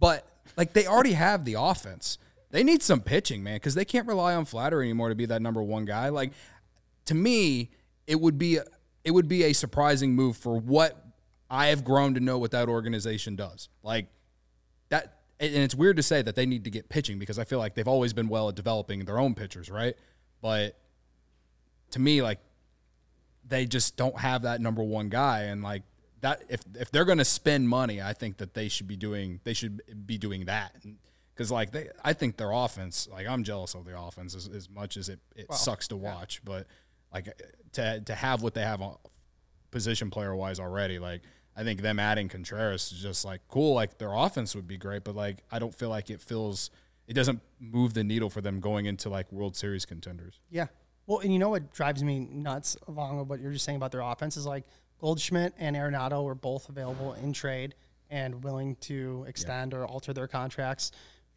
But 0.00 0.26
like 0.56 0.72
they 0.72 0.86
already 0.86 1.12
have 1.12 1.44
the 1.44 1.54
offense. 1.54 2.18
They 2.56 2.64
need 2.64 2.82
some 2.82 3.02
pitching, 3.02 3.42
man, 3.42 3.60
cuz 3.60 3.74
they 3.74 3.84
can't 3.84 4.08
rely 4.08 4.34
on 4.34 4.46
Flaherty 4.46 4.88
anymore 4.88 5.10
to 5.10 5.14
be 5.14 5.26
that 5.26 5.42
number 5.42 5.62
1 5.62 5.84
guy. 5.84 6.08
Like 6.08 6.32
to 7.04 7.14
me, 7.14 7.70
it 8.06 8.18
would 8.18 8.38
be 8.38 8.58
it 9.04 9.10
would 9.10 9.28
be 9.28 9.44
a 9.44 9.52
surprising 9.52 10.14
move 10.14 10.38
for 10.38 10.58
what 10.58 11.04
I 11.50 11.66
have 11.66 11.84
grown 11.84 12.14
to 12.14 12.20
know 12.20 12.38
what 12.38 12.52
that 12.52 12.70
organization 12.70 13.36
does. 13.36 13.68
Like 13.82 14.06
that 14.88 15.18
and 15.38 15.54
it's 15.54 15.74
weird 15.74 15.98
to 15.98 16.02
say 16.02 16.22
that 16.22 16.34
they 16.34 16.46
need 16.46 16.64
to 16.64 16.70
get 16.70 16.88
pitching 16.88 17.18
because 17.18 17.38
I 17.38 17.44
feel 17.44 17.58
like 17.58 17.74
they've 17.74 17.86
always 17.86 18.14
been 18.14 18.26
well 18.26 18.48
at 18.48 18.54
developing 18.54 19.04
their 19.04 19.18
own 19.18 19.34
pitchers, 19.34 19.68
right? 19.68 19.94
But 20.40 20.78
to 21.90 21.98
me 21.98 22.22
like 22.22 22.38
they 23.46 23.66
just 23.66 23.98
don't 23.98 24.18
have 24.18 24.44
that 24.44 24.62
number 24.62 24.82
1 24.82 25.10
guy 25.10 25.40
and 25.40 25.62
like 25.62 25.82
that 26.22 26.42
if 26.48 26.62
if 26.74 26.90
they're 26.90 27.04
going 27.04 27.18
to 27.18 27.24
spend 27.26 27.68
money, 27.68 28.00
I 28.00 28.14
think 28.14 28.38
that 28.38 28.54
they 28.54 28.68
should 28.68 28.88
be 28.88 28.96
doing 28.96 29.40
they 29.44 29.52
should 29.52 30.06
be 30.06 30.16
doing 30.16 30.46
that. 30.46 30.74
Cuz 31.36 31.50
like 31.50 31.70
they 31.70 31.90
I 32.02 32.12
think 32.12 32.36
their 32.36 32.52
offense, 32.52 33.08
like 33.10 33.26
I'm 33.26 33.44
jealous 33.44 33.74
of 33.74 33.84
the 33.84 33.98
offense 33.98 34.34
as, 34.34 34.48
as 34.48 34.68
much 34.68 34.96
as 34.96 35.08
it 35.08 35.20
it 35.34 35.52
sucks 35.52 35.88
to 35.88 35.96
watch, 35.96 36.40
but 36.44 36.66
like 37.12 37.28
to 37.72 38.00
to 38.00 38.14
have 38.14 38.42
what 38.42 38.54
they 38.54 38.62
have 38.62 38.80
on 38.80 38.96
position 39.70 40.10
player 40.10 40.34
wise 40.34 40.58
already, 40.58 40.98
like 40.98 41.22
I 41.56 41.64
think 41.64 41.80
them 41.80 41.98
adding 41.98 42.28
Contreras 42.28 42.92
is 42.92 42.98
just 43.00 43.24
like 43.24 43.40
cool. 43.48 43.74
Like 43.74 43.98
their 43.98 44.12
offense 44.12 44.54
would 44.54 44.66
be 44.66 44.76
great, 44.76 45.04
but 45.04 45.14
like 45.14 45.38
I 45.50 45.58
don't 45.58 45.74
feel 45.74 45.88
like 45.88 46.10
it 46.10 46.20
feels 46.20 46.70
it 47.06 47.14
doesn't 47.14 47.40
move 47.60 47.94
the 47.94 48.04
needle 48.04 48.30
for 48.30 48.40
them 48.40 48.60
going 48.60 48.86
into 48.86 49.08
like 49.08 49.30
World 49.32 49.56
Series 49.56 49.86
contenders. 49.86 50.40
Yeah. 50.50 50.66
Well, 51.06 51.20
and 51.20 51.32
you 51.32 51.38
know 51.38 51.50
what 51.50 51.72
drives 51.72 52.02
me 52.02 52.20
nuts 52.20 52.76
along 52.88 53.18
with 53.18 53.28
what 53.28 53.40
you're 53.40 53.52
just 53.52 53.64
saying 53.64 53.76
about 53.76 53.92
their 53.92 54.00
offense 54.00 54.36
is 54.36 54.44
like 54.44 54.64
Goldschmidt 54.98 55.54
and 55.56 55.76
Arenado 55.76 56.24
were 56.24 56.34
both 56.34 56.68
available 56.68 57.14
in 57.14 57.32
trade 57.32 57.74
and 58.10 58.42
willing 58.42 58.76
to 58.76 59.24
extend 59.28 59.72
or 59.74 59.86
alter 59.86 60.12
their 60.12 60.26
contracts 60.26 60.92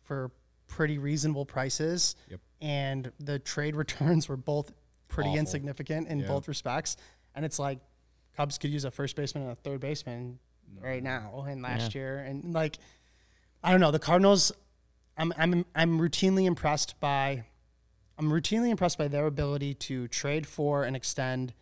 for 0.10 0.32
pretty 0.68 0.98
reasonable 0.98 1.46
prices. 1.46 2.16
Yep. 2.30 2.40
And 2.62 3.12
the 3.20 3.38
trade 3.40 3.76
returns 3.84 4.28
were 4.28 4.38
both 4.38 4.72
pretty 5.08 5.30
Awful. 5.30 5.40
insignificant 5.40 6.08
in 6.08 6.26
both 6.26 6.48
respects. 6.48 6.98
And 7.36 7.46
it's 7.46 7.60
like 7.60 7.80
Cubs 8.36 8.58
could 8.58 8.72
use 8.72 8.86
a 8.86 8.92
first 8.92 9.16
baseman 9.16 9.44
and 9.44 9.52
a 9.54 9.56
third 9.56 9.80
baseman 9.80 10.40
right 10.82 11.02
now 11.02 11.46
and 11.48 11.62
last 11.62 11.96
year. 11.96 12.18
And 12.20 12.54
like, 12.54 12.78
I 13.64 13.72
don't 13.72 13.80
know, 13.80 13.92
the 13.92 14.00
Cardinals, 14.00 14.52
I'm, 15.16 15.32
I'm, 15.38 15.66
I'm 15.76 16.00
routinely 16.00 16.46
impressed 16.46 17.00
by 17.00 17.46
I'm 18.20 18.30
routinely 18.30 18.70
impressed 18.70 18.98
by 18.98 19.08
their 19.08 19.28
ability 19.28 19.76
to 19.76 20.10
trade 20.10 20.46
for 20.46 20.84
and 20.84 20.94
extend 20.94 21.54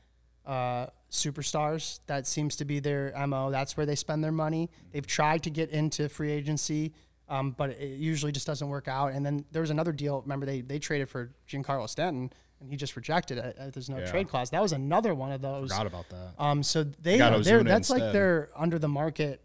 uh, 0.43 0.87
superstars. 1.11 1.99
That 2.07 2.25
seems 2.25 2.55
to 2.55 2.65
be 2.65 2.79
their 2.79 3.13
mo. 3.27 3.51
That's 3.51 3.77
where 3.77 3.85
they 3.85 3.93
spend 3.95 4.23
their 4.23 4.31
money. 4.31 4.71
They've 4.91 5.05
tried 5.05 5.43
to 5.43 5.51
get 5.51 5.69
into 5.69 6.09
free 6.09 6.31
agency, 6.31 6.93
um, 7.29 7.51
but 7.51 7.71
it 7.71 7.97
usually 7.99 8.31
just 8.31 8.47
doesn't 8.47 8.67
work 8.69 8.87
out. 8.87 9.13
And 9.13 9.25
then 9.25 9.45
there 9.51 9.61
was 9.61 9.69
another 9.71 9.91
deal. 9.91 10.21
Remember, 10.21 10.45
they 10.45 10.61
they 10.61 10.79
traded 10.79 11.09
for 11.09 11.31
Giancarlo 11.49 11.89
Stanton, 11.89 12.31
and 12.59 12.69
he 12.69 12.75
just 12.77 12.95
rejected 12.95 13.37
it. 13.37 13.57
Uh, 13.59 13.69
There's 13.69 13.89
no 13.89 13.97
Yeah. 13.99 14.09
trade 14.11 14.29
clause. 14.29 14.49
That 14.51 14.61
was 14.61 14.71
another 14.71 15.13
one 15.13 15.31
of 15.31 15.41
those. 15.41 15.69
Forgot 15.69 15.87
about 15.87 16.09
that. 16.09 16.33
Um, 16.39 16.63
so 16.63 16.83
they 16.83 17.17
got 17.17 17.43
they're, 17.43 17.63
that's 17.63 17.89
like 17.89 18.11
they're 18.13 18.49
under 18.55 18.79
the 18.79 18.87
market 18.87 19.41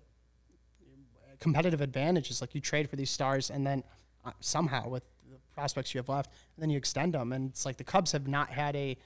competitive 1.41 1.81
advantages. 1.81 2.41
Like 2.41 2.55
you 2.55 2.61
trade 2.61 2.89
for 2.89 2.97
these 2.97 3.11
stars, 3.11 3.51
and 3.51 3.67
then 3.67 3.83
uh, 4.25 4.33
somehow 4.41 4.89
with 4.89 5.03
the 5.31 5.37
prospects 5.55 5.95
you 5.95 5.99
have 5.99 6.09
left, 6.09 6.31
and 6.57 6.63
then 6.63 6.71
you 6.71 6.77
extend 6.79 7.15
them. 7.15 7.33
And 7.33 7.51
it's 7.51 7.65
like 7.67 7.77
the 7.77 7.85
Cubs 7.85 8.13
have 8.13 8.27
not 8.29 8.49
had 8.51 8.77
a 8.77 8.97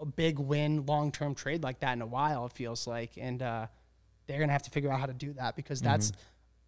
a 0.00 0.04
big 0.04 0.38
win 0.38 0.84
long 0.86 1.12
term 1.12 1.34
trade 1.34 1.62
like 1.62 1.78
that 1.80 1.92
in 1.92 2.02
a 2.02 2.06
while. 2.06 2.46
It 2.46 2.52
feels 2.52 2.86
like, 2.86 3.12
and 3.16 3.40
uh, 3.40 3.66
they're 4.26 4.40
gonna 4.40 4.52
have 4.52 4.62
to 4.64 4.70
figure 4.70 4.90
out 4.92 4.98
how 5.00 5.06
to 5.06 5.12
do 5.12 5.32
that 5.34 5.54
because 5.56 5.80
that's 5.80 6.12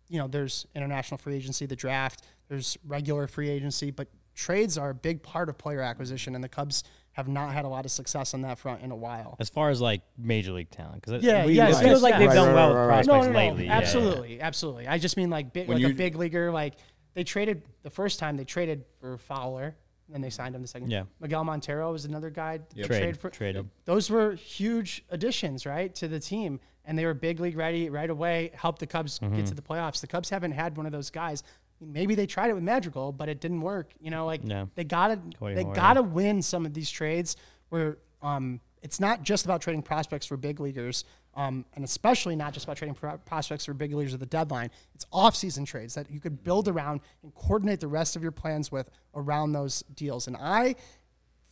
you 0.09 0.19
know 0.19 0.29
there's 0.29 0.67
international 0.75 1.19
free 1.19 1.35
agency, 1.37 1.67
the 1.67 1.77
draft, 1.77 2.23
there's 2.49 2.77
regular 2.87 3.27
free 3.27 3.49
agency, 3.51 3.91
but 3.91 4.09
trades 4.35 4.77
are 4.79 4.91
a 4.91 4.95
big 4.95 5.23
part 5.23 5.49
of 5.49 5.57
player 5.59 5.81
acquisition, 5.81 6.35
and 6.35 6.43
the 6.43 6.49
Cubs 6.49 6.85
have 7.13 7.29
not 7.29 7.53
had 7.53 7.65
a 7.65 7.69
lot 7.69 7.85
of 7.85 7.91
success 7.93 8.35
on 8.35 8.43
that 8.43 8.59
front 8.59 8.83
in 8.83 8.91
a 8.91 8.97
while. 8.97 9.37
As 9.39 9.49
far 9.49 9.71
as 9.71 9.81
like 9.81 10.03
major 10.19 10.51
league 10.53 10.71
talent, 10.71 11.01
because 11.03 11.23
Yeah, 11.23 11.47
we, 11.47 11.53
yeah, 11.53 11.69
it 11.69 11.77
feels 11.83 12.03
like 12.03 12.19
they've 12.19 12.27
Right, 12.29 12.35
done 12.35 12.49
right, 12.49 12.55
well 12.55 12.69
with 12.71 12.77
right. 12.79 12.87
prospects 13.07 13.07
no, 13.07 13.21
no, 13.23 13.29
no, 13.33 13.39
lately. 13.39 13.67
yeah, 13.67 13.73
absolutely, 13.77 14.41
absolutely. 14.41 14.89
I 14.89 14.99
just 14.99 15.17
mean 15.17 15.31
like 15.31 15.53
big, 15.53 15.69
When 15.69 15.81
like 15.81 15.93
a 15.93 15.95
big 15.95 16.17
leaguer. 16.17 16.51
Like 16.51 16.75
they 17.15 17.23
traded 17.23 17.63
the 17.85 17.91
first 17.91 18.19
time 18.19 18.37
they 18.37 18.45
traded 18.45 18.85
for 18.99 19.17
Fowler, 19.17 19.77
and 20.07 20.15
then 20.15 20.21
they 20.23 20.31
signed 20.31 20.57
him 20.57 20.63
the 20.63 20.67
second. 20.69 20.91
Yeah. 20.91 21.05
Miguel 21.21 21.45
Montero 21.45 21.93
was 21.93 22.05
another 22.05 22.31
guy. 22.31 22.59
they 22.75 22.83
Trade, 22.83 22.99
traded 22.99 23.17
for. 23.21 23.31
traded. 23.31 23.71
Those 23.85 24.11
were 24.11 24.35
huge 24.35 25.05
additions, 25.11 25.65
right, 25.67 25.95
to 25.95 26.09
the 26.09 26.19
team, 26.19 26.59
and 26.85 26.99
they 26.99 27.05
were 27.07 27.15
big 27.15 27.41
league 27.41 27.57
ready 27.57 27.89
right 27.91 28.11
away. 28.11 28.51
Helped 28.55 28.79
the 28.81 28.87
Cubs 28.87 29.19
Mm-hmm. 29.19 29.37
get 29.37 29.47
to 29.47 29.55
the 29.55 29.63
playoffs. 29.63 30.01
The 30.01 30.07
Cubs 30.07 30.31
haven't 30.31 30.53
had 30.53 30.77
one 30.77 30.87
of 30.87 30.93
those 30.93 31.11
guys. 31.11 31.43
Maybe 31.81 32.15
they 32.15 32.27
tried 32.27 32.51
it 32.51 32.55
with 32.55 32.63
Madrigal, 32.63 33.13
but 33.13 33.29
it 33.29 33.41
didn't 33.41 33.61
work. 33.61 33.93
You 34.01 34.11
know, 34.11 34.27
like 34.27 34.45
No. 34.45 34.69
they 34.75 34.85
gotta 34.85 35.19
Cody 35.39 35.55
they 35.55 35.65
Moore, 35.65 35.75
gotta 35.75 36.03
win 36.03 36.41
some 36.43 36.65
of 36.67 36.73
these 36.75 36.91
trades 36.91 37.37
where 37.71 37.99
um, 38.23 38.61
it's 38.83 39.01
not 39.01 39.23
just 39.23 39.45
about 39.45 39.61
trading 39.61 39.83
prospects 39.83 40.25
for 40.27 40.37
big 40.37 40.61
leaguers, 40.61 41.05
um, 41.35 41.65
and 41.75 41.85
especially 41.85 42.37
not 42.37 42.53
just 42.55 42.65
about 42.65 42.77
trading 42.77 42.95
pro- 42.95 43.19
prospects 43.19 43.65
for 43.65 43.75
big 43.75 43.93
leaguers 43.93 44.15
at 44.15 44.21
the 44.21 44.27
deadline. 44.27 44.71
It's 44.95 45.05
off-season 45.13 45.65
trades 45.65 45.95
that 45.95 46.11
you 46.11 46.21
could 46.21 46.45
build 46.45 46.69
around 46.69 47.01
and 47.23 47.35
coordinate 47.35 47.81
the 47.81 47.89
rest 47.89 48.15
of 48.15 48.23
your 48.23 48.31
plans 48.33 48.71
with 48.71 48.89
around 49.15 49.53
those 49.53 49.83
deals. 49.95 50.27
And 50.27 50.37
I, 50.39 50.77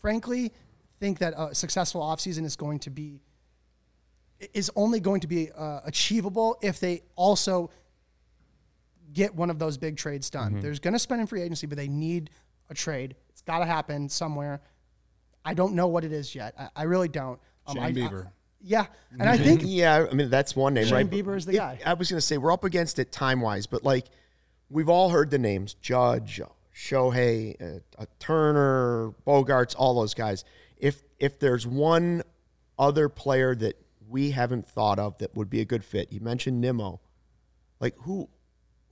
frankly, 0.00 0.52
think 1.00 1.18
that 1.18 1.34
a 1.36 1.54
successful 1.54 2.00
offseason 2.00 2.44
is 2.44 2.54
going 2.56 2.78
to 2.80 2.90
be 2.90 3.20
is 4.54 4.70
only 4.76 5.00
going 5.00 5.20
to 5.20 5.26
be 5.26 5.50
uh, 5.52 5.80
achievable 5.84 6.58
if 6.62 6.80
they 6.80 7.02
also 7.16 7.70
get 9.12 9.34
one 9.34 9.50
of 9.50 9.58
those 9.58 9.76
big 9.76 9.96
trades 9.96 10.30
done. 10.30 10.60
There's 10.60 10.78
going 10.78 10.92
to 10.94 10.98
spend 10.98 11.20
in 11.20 11.26
free 11.26 11.42
agency, 11.42 11.66
but 11.66 11.76
they 11.76 11.88
need 11.88 12.30
a 12.70 12.74
trade. 12.74 13.14
It's 13.30 13.42
got 13.42 13.58
to 13.58 13.66
happen 13.66 14.08
somewhere. 14.08 14.60
I 15.44 15.54
don't 15.54 15.74
know 15.74 15.88
what 15.88 16.04
it 16.04 16.12
is 16.12 16.34
yet. 16.34 16.54
I, 16.58 16.68
I 16.76 16.82
really 16.84 17.08
don't. 17.08 17.38
Um, 17.66 17.74
Shane 17.76 17.82
I- 17.82 17.86
I- 17.86 17.92
Bieber. 17.92 18.30
yeah, 18.60 18.86
and 19.18 19.28
I 19.28 19.36
think 19.36 19.60
Yeah, 19.64 20.06
I 20.10 20.14
mean 20.14 20.30
that's 20.30 20.54
one 20.56 20.74
name, 20.74 20.84
Shane 20.86 20.94
right? 20.94 21.10
Bieber 21.10 21.36
is 21.36 21.44
the 21.46 21.52
If- 21.52 21.58
guy. 21.58 21.78
I 21.84 21.94
was 21.94 22.10
going 22.10 22.18
to 22.18 22.26
say 22.26 22.38
we're 22.38 22.52
up 22.52 22.64
against 22.64 22.98
it 22.98 23.12
time 23.12 23.40
wise, 23.40 23.66
but 23.66 23.82
like 23.84 24.06
we've 24.70 24.88
all 24.88 25.10
heard 25.10 25.30
the 25.30 25.38
names: 25.38 25.74
Judge, 25.74 26.40
Shohei, 26.74 27.60
uh, 27.60 27.80
uh, 28.00 28.06
Turner, 28.18 29.12
Bogaerts, 29.26 29.74
all 29.76 29.94
those 29.94 30.14
guys. 30.14 30.44
If 30.78 31.02
if 31.18 31.38
there's 31.38 31.66
one 31.66 32.22
other 32.78 33.08
player 33.08 33.54
that 33.56 33.76
we 34.12 34.30
haven't 34.30 34.66
thought 34.68 34.98
of 34.98 35.18
that 35.18 35.34
would 35.34 35.50
be 35.50 35.60
a 35.60 35.64
good 35.64 35.84
fit, 35.84 36.12
you 36.12 36.20
mentioned 36.20 36.60
Nimmo. 36.60 37.00
Like 37.80 37.96
who? 38.02 38.28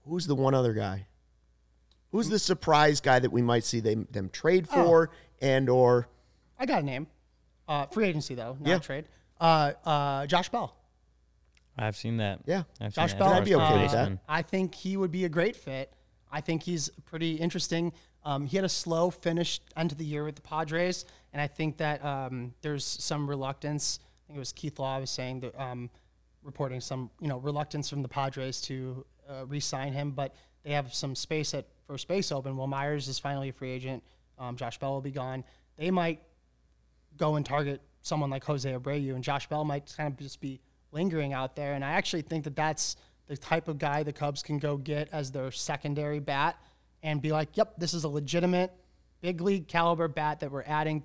Who's 0.05 0.27
the 0.27 0.35
one 0.35 0.55
other 0.55 0.73
guy? 0.73 1.07
Who's 2.11 2.29
the 2.29 2.39
surprise 2.39 3.01
guy 3.01 3.18
that 3.21 3.31
we 3.31 3.43
might 3.43 3.62
see 3.64 3.79
them 3.81 4.09
them 4.11 4.31
trade 4.31 4.66
Oh. 4.73 4.85
for 4.85 5.11
and 5.41 5.68
or 5.68 6.09
I 6.59 6.66
got 6.66 6.83
a 6.83 6.85
name. 6.85 7.07
Uh, 7.68 7.87
free 7.87 8.07
agency 8.07 8.35
though, 8.35 8.57
not 8.61 8.68
Yeah. 8.68 8.79
trade. 8.79 9.05
Uh, 9.41 9.73
uh, 9.85 10.27
Josh 10.27 10.49
Bell. 10.49 10.75
I've 11.79 11.97
seen 11.97 12.16
that. 12.18 12.41
Yeah. 12.47 12.64
I've 12.81 12.93
Josh 12.93 13.14
Bell. 13.14 13.29
I'd 13.33 13.45
be 13.45 13.55
okay 13.55 13.83
with 13.83 13.93
that. 13.93 14.18
I 14.29 14.43
think 14.43 14.75
he 14.75 14.97
would 14.97 15.12
be 15.12 15.25
a 15.25 15.29
great 15.29 15.55
fit. 15.57 15.93
I 16.33 16.41
think 16.41 16.62
he's 16.64 16.89
pretty 17.07 17.37
interesting. 17.37 17.93
Um, 18.25 18.45
he 18.47 18.57
had 18.57 18.64
a 18.64 18.68
slow 18.68 19.11
finish 19.11 19.61
end 19.77 19.93
of 19.93 19.99
the 19.99 20.05
year 20.05 20.25
with 20.25 20.35
the 20.37 20.43
Padres, 20.43 21.05
and 21.33 21.41
I 21.41 21.47
think 21.47 21.79
that 21.79 22.05
um, 22.05 22.55
there's 22.61 22.85
some 22.85 23.29
reluctance. 23.29 23.99
I 24.31 24.33
think 24.33 24.37
it 24.37 24.39
was 24.39 24.53
Keith 24.53 24.78
Law 24.78 25.01
was 25.01 25.11
saying 25.11 25.41
that 25.41 25.61
um, 25.61 25.91
reporting 26.45 26.81
some 26.81 27.11
you 27.20 27.26
know 27.26 27.39
reluctance 27.39 27.91
from 27.91 28.01
the 28.01 28.09
Padres 28.09 28.61
to 28.62 29.05
uh, 29.28 29.45
re-sign 29.47 29.93
him, 29.93 30.12
but 30.12 30.37
they 30.62 30.70
have 30.70 30.95
some 30.95 31.16
space 31.16 31.53
at 31.53 31.66
first 31.89 32.07
base 32.07 32.31
open. 32.31 32.57
Wil 32.57 32.68
Myers 32.68 33.09
is 33.09 33.18
finally 33.18 33.49
a 33.49 33.53
free 33.53 33.72
agent. 33.72 34.05
Um, 34.39 34.55
Josh 34.55 34.78
Bell 34.78 34.93
will 34.93 35.01
be 35.01 35.11
gone. 35.11 35.43
They 35.76 35.91
might 35.91 36.20
go 37.16 37.35
and 37.35 37.45
target 37.45 37.81
someone 38.03 38.31
like 38.31 38.45
Jose 38.45 38.70
Abreu, 38.70 39.16
and 39.16 39.24
Josh 39.24 39.49
Bell 39.49 39.64
might 39.64 39.93
kind 39.97 40.12
of 40.12 40.16
just 40.16 40.41
be 40.41 40.61
lingering 40.93 41.33
out 41.33 41.57
there. 41.57 41.74
And 41.74 41.85
I 41.85 41.91
actually 41.91 42.22
think 42.22 42.45
that 42.45 42.55
that's 42.55 42.95
the 43.26 43.37
type 43.37 43.66
of 43.66 43.78
guy 43.78 44.05
the 44.05 44.12
Cubs 44.12 44.45
can 44.45 44.59
go 44.59 44.76
get 44.76 45.09
as 45.11 45.33
their 45.33 45.51
secondary 45.51 46.20
bat 46.20 46.57
and 47.03 47.20
be 47.20 47.33
like, 47.33 47.57
yep, 47.57 47.74
this 47.78 47.95
is 47.95 48.05
a 48.05 48.09
legitimate 48.09 48.72
big 49.20 49.41
league 49.41 49.66
caliber 49.66 50.07
bat 50.07 50.39
that 50.39 50.53
we're 50.53 50.62
adding 50.62 51.03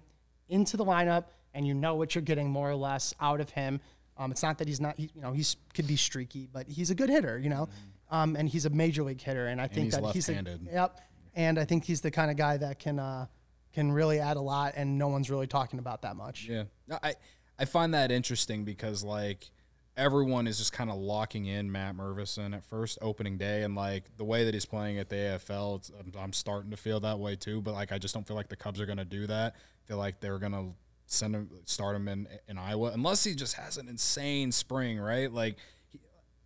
into 0.47 0.77
the 0.77 0.85
lineup, 0.85 1.25
and 1.55 1.65
you 1.65 1.73
know 1.73 1.95
what 1.95 2.13
you're 2.13 2.21
getting 2.21 2.49
more 2.49 2.69
or 2.69 2.75
less 2.75 3.13
out 3.19 3.41
of 3.41 3.49
him. 3.49 3.79
Um, 4.17 4.31
it's 4.31 4.43
not 4.43 4.59
that 4.59 4.67
he's 4.67 4.79
not, 4.79 4.97
he, 4.97 5.09
you 5.15 5.21
know, 5.21 5.33
he 5.33 5.43
could 5.73 5.87
be 5.87 5.95
streaky, 5.95 6.47
but 6.51 6.67
he's 6.67 6.89
a 6.89 6.95
good 6.95 7.09
hitter, 7.09 7.37
you 7.39 7.49
know, 7.49 7.67
um, 8.11 8.35
and 8.35 8.47
he's 8.47 8.65
a 8.65 8.69
major 8.69 9.03
league 9.03 9.21
hitter, 9.21 9.47
and 9.47 9.59
I 9.59 9.67
think 9.67 9.85
he's 9.85 9.93
that 9.95 10.05
he's 10.13 10.29
a, 10.29 10.33
left-handed. 10.33 10.69
yep, 10.71 11.01
and 11.33 11.57
I 11.57 11.65
think 11.65 11.85
he's 11.85 12.01
the 12.01 12.11
kind 12.11 12.29
of 12.29 12.37
guy 12.37 12.57
that 12.57 12.79
can 12.79 12.99
uh, 12.99 13.25
can 13.73 13.91
really 13.91 14.19
add 14.19 14.37
a 14.37 14.41
lot, 14.41 14.73
and 14.75 14.97
no 14.97 15.07
one's 15.07 15.29
really 15.29 15.47
talking 15.47 15.79
about 15.79 16.03
that 16.03 16.15
much. 16.15 16.45
Yeah, 16.47 16.63
No, 16.87 16.99
I 17.01 17.15
I 17.57 17.65
find 17.65 17.93
that 17.93 18.11
interesting 18.11 18.63
because 18.63 19.03
like 19.03 19.49
everyone 19.97 20.45
is 20.45 20.57
just 20.57 20.73
kind 20.73 20.89
of 20.89 20.97
locking 20.97 21.45
in 21.45 21.71
Matt 21.71 21.95
Mervison 21.95 22.53
at 22.53 22.63
first 22.63 22.97
opening 23.01 23.37
day, 23.37 23.63
and 23.63 23.75
like 23.75 24.05
the 24.17 24.23
way 24.23 24.45
that 24.45 24.53
he's 24.53 24.65
playing 24.65 24.97
at 24.97 25.09
the 25.09 25.15
AFL, 25.15 25.77
it's, 25.77 25.91
I'm, 25.99 26.11
I'm 26.17 26.33
starting 26.33 26.71
to 26.71 26.77
feel 26.77 26.99
that 27.01 27.19
way 27.19 27.35
too. 27.35 27.61
But 27.61 27.73
like 27.73 27.91
I 27.91 27.97
just 27.97 28.13
don't 28.13 28.27
feel 28.27 28.37
like 28.37 28.49
the 28.49 28.55
Cubs 28.55 28.79
are 28.79 28.85
gonna 28.85 29.05
do 29.05 29.27
that. 29.27 29.55
I 29.55 29.87
feel 29.87 29.97
like 29.97 30.19
they're 30.19 30.39
gonna 30.39 30.73
send 31.05 31.35
him, 31.35 31.49
start 31.65 31.95
him 31.95 32.07
in 32.07 32.27
in 32.47 32.57
Iowa, 32.57 32.91
unless 32.93 33.23
he 33.23 33.35
just 33.35 33.55
has 33.55 33.77
an 33.77 33.87
insane 33.87 34.51
spring, 34.51 34.99
right? 34.99 35.31
Like, 35.31 35.57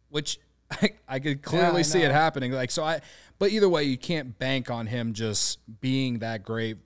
which. 0.09 0.39
I, 0.71 0.91
I 1.07 1.17
could 1.17 1.41
clearly 1.41 1.79
I 1.79 1.81
see 1.81 2.03
it 2.03 2.11
happening. 2.11 2.51
Like 2.51 2.69
so, 2.69 2.83
I. 2.83 3.01
But 3.39 3.49
either 3.49 3.67
way, 3.67 3.85
you 3.85 3.97
can't 3.97 4.37
bank 4.37 4.69
on 4.69 4.85
him 4.85 5.13
just 5.13 5.57
being 5.81 6.19
that 6.19 6.43
great 6.43 6.77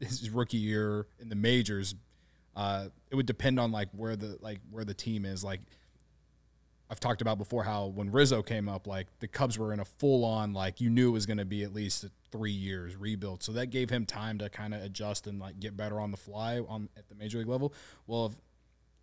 his 0.00 0.30
rookie 0.30 0.56
year 0.56 1.06
in 1.18 1.28
the 1.28 1.34
majors, 1.34 1.94
uh, 2.56 2.86
it 3.10 3.14
would 3.14 3.26
depend 3.26 3.60
on 3.60 3.70
like 3.70 3.88
where 3.92 4.16
the 4.16 4.38
like 4.40 4.60
where 4.70 4.84
the 4.84 4.94
team 4.94 5.24
is. 5.24 5.44
Like 5.44 5.60
I've 6.90 7.00
talked 7.00 7.22
about 7.22 7.38
before, 7.38 7.62
how 7.62 7.86
when 7.86 8.10
Rizzo 8.10 8.42
came 8.42 8.68
up, 8.68 8.86
like 8.86 9.06
the 9.20 9.28
Cubs 9.28 9.56
were 9.56 9.72
in 9.72 9.78
a 9.80 9.84
full 9.84 10.24
on 10.24 10.52
like 10.52 10.80
you 10.80 10.90
knew 10.90 11.08
it 11.08 11.12
was 11.12 11.24
going 11.24 11.38
to 11.38 11.44
be 11.44 11.62
at 11.62 11.72
least 11.72 12.04
three 12.32 12.50
years 12.50 12.96
rebuild. 12.96 13.42
So 13.42 13.52
that 13.52 13.68
gave 13.68 13.90
him 13.90 14.06
time 14.06 14.38
to 14.38 14.50
kind 14.50 14.74
of 14.74 14.82
adjust 14.82 15.26
and 15.26 15.38
like 15.38 15.60
get 15.60 15.76
better 15.76 16.00
on 16.00 16.10
the 16.10 16.16
fly 16.16 16.58
on 16.58 16.88
at 16.96 17.08
the 17.08 17.14
major 17.14 17.38
league 17.38 17.48
level. 17.48 17.72
Well, 18.06 18.26
if 18.26 18.32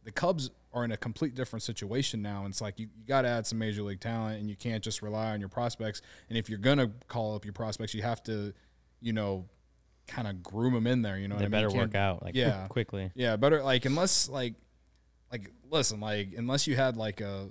the 0.04 0.12
Cubs 0.12 0.50
are 0.74 0.86
in 0.86 0.92
a 0.92 0.98
complete 0.98 1.36
different 1.36 1.64
situation 1.64 2.22
now. 2.22 2.46
And 2.46 2.52
it's 2.52 2.62
like 2.62 2.80
you, 2.80 2.88
you 2.98 3.06
got 3.06 3.24
to 3.24 3.28
add 3.28 3.46
some 3.46 3.60
major 3.60 3.84
league 3.84 4.00
talent, 4.00 4.40
and 4.40 4.50
you 4.50 4.56
can't 4.56 4.84
just 4.84 5.02
rely 5.02 5.32
on 5.32 5.40
your 5.40 5.50
prospects. 5.50 6.02
And 6.30 6.38
if 6.38 6.50
you're 6.50 6.60
gonna 6.60 6.92
call 7.08 7.36
up 7.36 7.44
your 7.44 7.54
prospects, 7.54 7.94
you 7.94 8.04
have 8.04 8.24
to, 8.24 8.54
you 9.02 9.14
know, 9.14 9.46
kind 10.08 10.28
of 10.28 10.42
groom 10.42 10.74
them 10.74 10.88
in 10.88 11.02
there. 11.02 11.18
You 11.18 11.28
know, 11.28 11.36
They 11.36 11.46
what 11.46 11.54
I 11.54 11.58
mean? 11.58 11.68
better 11.70 11.78
work 11.78 11.96
out 11.96 12.24
like 12.24 12.36
yeah, 12.36 12.68
quickly. 12.70 13.12
Yeah, 13.16 13.36
better 13.36 13.64
like 13.64 13.86
unless 13.86 14.30
like, 14.30 14.54
like 15.32 15.52
listen, 15.70 16.00
like 16.00 16.30
unless 16.38 16.68
you 16.68 16.76
had 16.76 16.96
like 16.96 17.20
a 17.20 17.50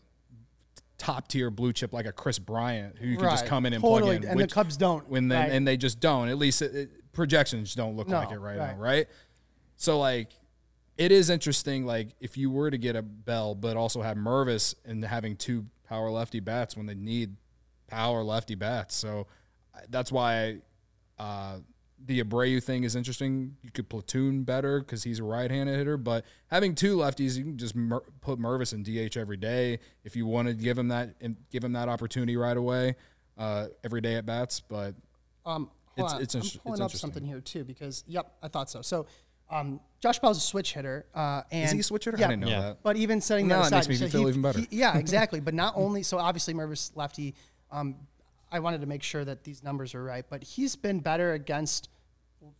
top 0.98 1.28
tier 1.28 1.50
blue 1.50 1.72
chip 1.72 1.92
like 1.92 2.06
a 2.06 2.12
Kris 2.12 2.38
Bryant 2.38 2.98
who 2.98 3.06
you 3.06 3.16
can 3.16 3.30
just 3.30 3.46
come 3.46 3.66
in 3.66 3.72
and 3.72 3.82
Totally, 3.82 4.18
plug 4.18 4.24
in, 4.24 4.30
and 4.30 4.40
the 4.40 4.46
Cubs 4.46 4.76
don't, 4.76 5.08
when 5.08 5.28
then 5.28 5.40
right. 5.40 5.52
and 5.52 5.66
they 5.66 5.76
just 5.76 6.00
don't. 6.00 6.28
At 6.28 6.38
least 6.38 6.62
it, 6.62 6.74
it, 6.74 7.12
projections 7.12 7.74
don't 7.74 7.96
look 7.96 8.08
No, 8.08 8.18
like 8.18 8.32
it 8.32 8.38
right, 8.38 8.58
right. 8.58 8.76
now, 8.76 8.82
right? 8.82 9.06
So 9.76 9.98
like, 9.98 10.30
it 10.96 11.12
is 11.12 11.28
interesting. 11.30 11.84
Like 11.84 12.08
if 12.20 12.36
you 12.36 12.50
were 12.50 12.70
to 12.70 12.78
get 12.78 12.96
a 12.96 13.02
Bell, 13.02 13.54
but 13.54 13.76
also 13.76 14.02
have 14.02 14.16
Mervis 14.16 14.74
and 14.84 15.04
having 15.04 15.36
two 15.36 15.66
power 15.88 16.10
lefty 16.10 16.40
bats 16.40 16.76
when 16.76 16.86
they 16.86 16.94
need 16.94 17.36
power 17.88 18.22
lefty 18.22 18.54
bats. 18.54 18.94
So 18.94 19.26
that's 19.88 20.10
why 20.10 20.58
uh, 21.18 21.58
the 22.04 22.22
Abreu 22.22 22.62
thing 22.62 22.84
is 22.84 22.94
interesting. 22.94 23.56
You 23.62 23.70
could 23.70 23.88
platoon 23.88 24.44
better 24.44 24.80
because 24.80 25.02
he's 25.02 25.18
a 25.18 25.24
right-handed 25.24 25.76
hitter, 25.76 25.96
but 25.96 26.24
having 26.48 26.74
two 26.74 26.96
lefties, 26.98 27.36
you 27.36 27.44
can 27.44 27.58
just 27.58 27.74
mer- 27.74 28.02
put 28.20 28.38
Mervis 28.38 28.72
in 28.72 28.82
DH 28.82 29.16
every 29.16 29.36
day 29.36 29.78
if 30.04 30.14
you 30.14 30.26
want 30.26 30.46
to 30.48 30.54
give 30.54 30.78
him 30.78 30.88
that 30.88 31.14
and 31.20 31.36
give 31.50 31.64
him 31.64 31.72
that 31.72 31.88
opportunity 31.88 32.36
right 32.36 32.56
away, 32.56 32.96
uh, 33.38 33.66
every 33.82 34.00
day 34.00 34.14
at 34.16 34.26
bats. 34.26 34.60
But 34.60 34.94
Um, 35.44 35.70
hold 35.96 36.10
It's- 36.10 36.12
on. 36.14 36.22
it's 36.22 36.34
I'm 36.34 36.60
pulling 36.62 36.82
it's 36.82 36.94
up 36.94 36.98
something 37.00 37.24
here 37.24 37.40
too 37.40 37.64
because 37.64 38.04
yep, 38.06 38.36
I 38.42 38.48
thought 38.48 38.68
so. 38.68 38.82
So, 38.82 39.06
um, 39.48 39.80
Josh 40.00 40.18
Bell's 40.18 40.38
a 40.38 40.40
switch 40.40 40.74
hitter. 40.74 41.06
Uh, 41.14 41.42
and 41.50 41.64
is 41.64 41.70
he 41.72 41.78
a 41.80 41.82
switch 41.82 42.04
hitter? 42.04 42.18
I 42.18 42.20
Yeah, 42.20 42.28
didn't 42.28 42.42
know 42.42 42.48
Yeah. 42.48 42.60
that. 42.60 42.82
But 42.82 42.96
even 42.96 43.20
setting 43.20 43.46
Now 43.48 43.62
that 43.62 43.70
that 43.70 43.80
aside, 43.80 43.88
makes 43.90 44.00
me 44.02 44.06
so 44.08 44.12
feel 44.12 44.22
he- 44.22 44.28
even 44.28 44.42
better. 44.42 44.58
he- 44.60 44.68
yeah, 44.70 44.98
exactly. 44.98 45.40
But 45.40 45.54
not 45.54 45.72
only 45.76 46.02
so, 46.02 46.18
obviously 46.18 46.52
Mervis 46.54 46.90
lefty. 46.94 47.34
Um, 47.70 47.96
I 48.50 48.60
wanted 48.60 48.80
to 48.82 48.86
make 48.86 49.02
sure 49.02 49.24
that 49.24 49.44
these 49.44 49.62
numbers 49.62 49.94
are 49.94 50.02
right, 50.04 50.24
but 50.28 50.42
he's 50.44 50.76
been 50.76 51.00
better 51.00 51.32
against 51.32 51.88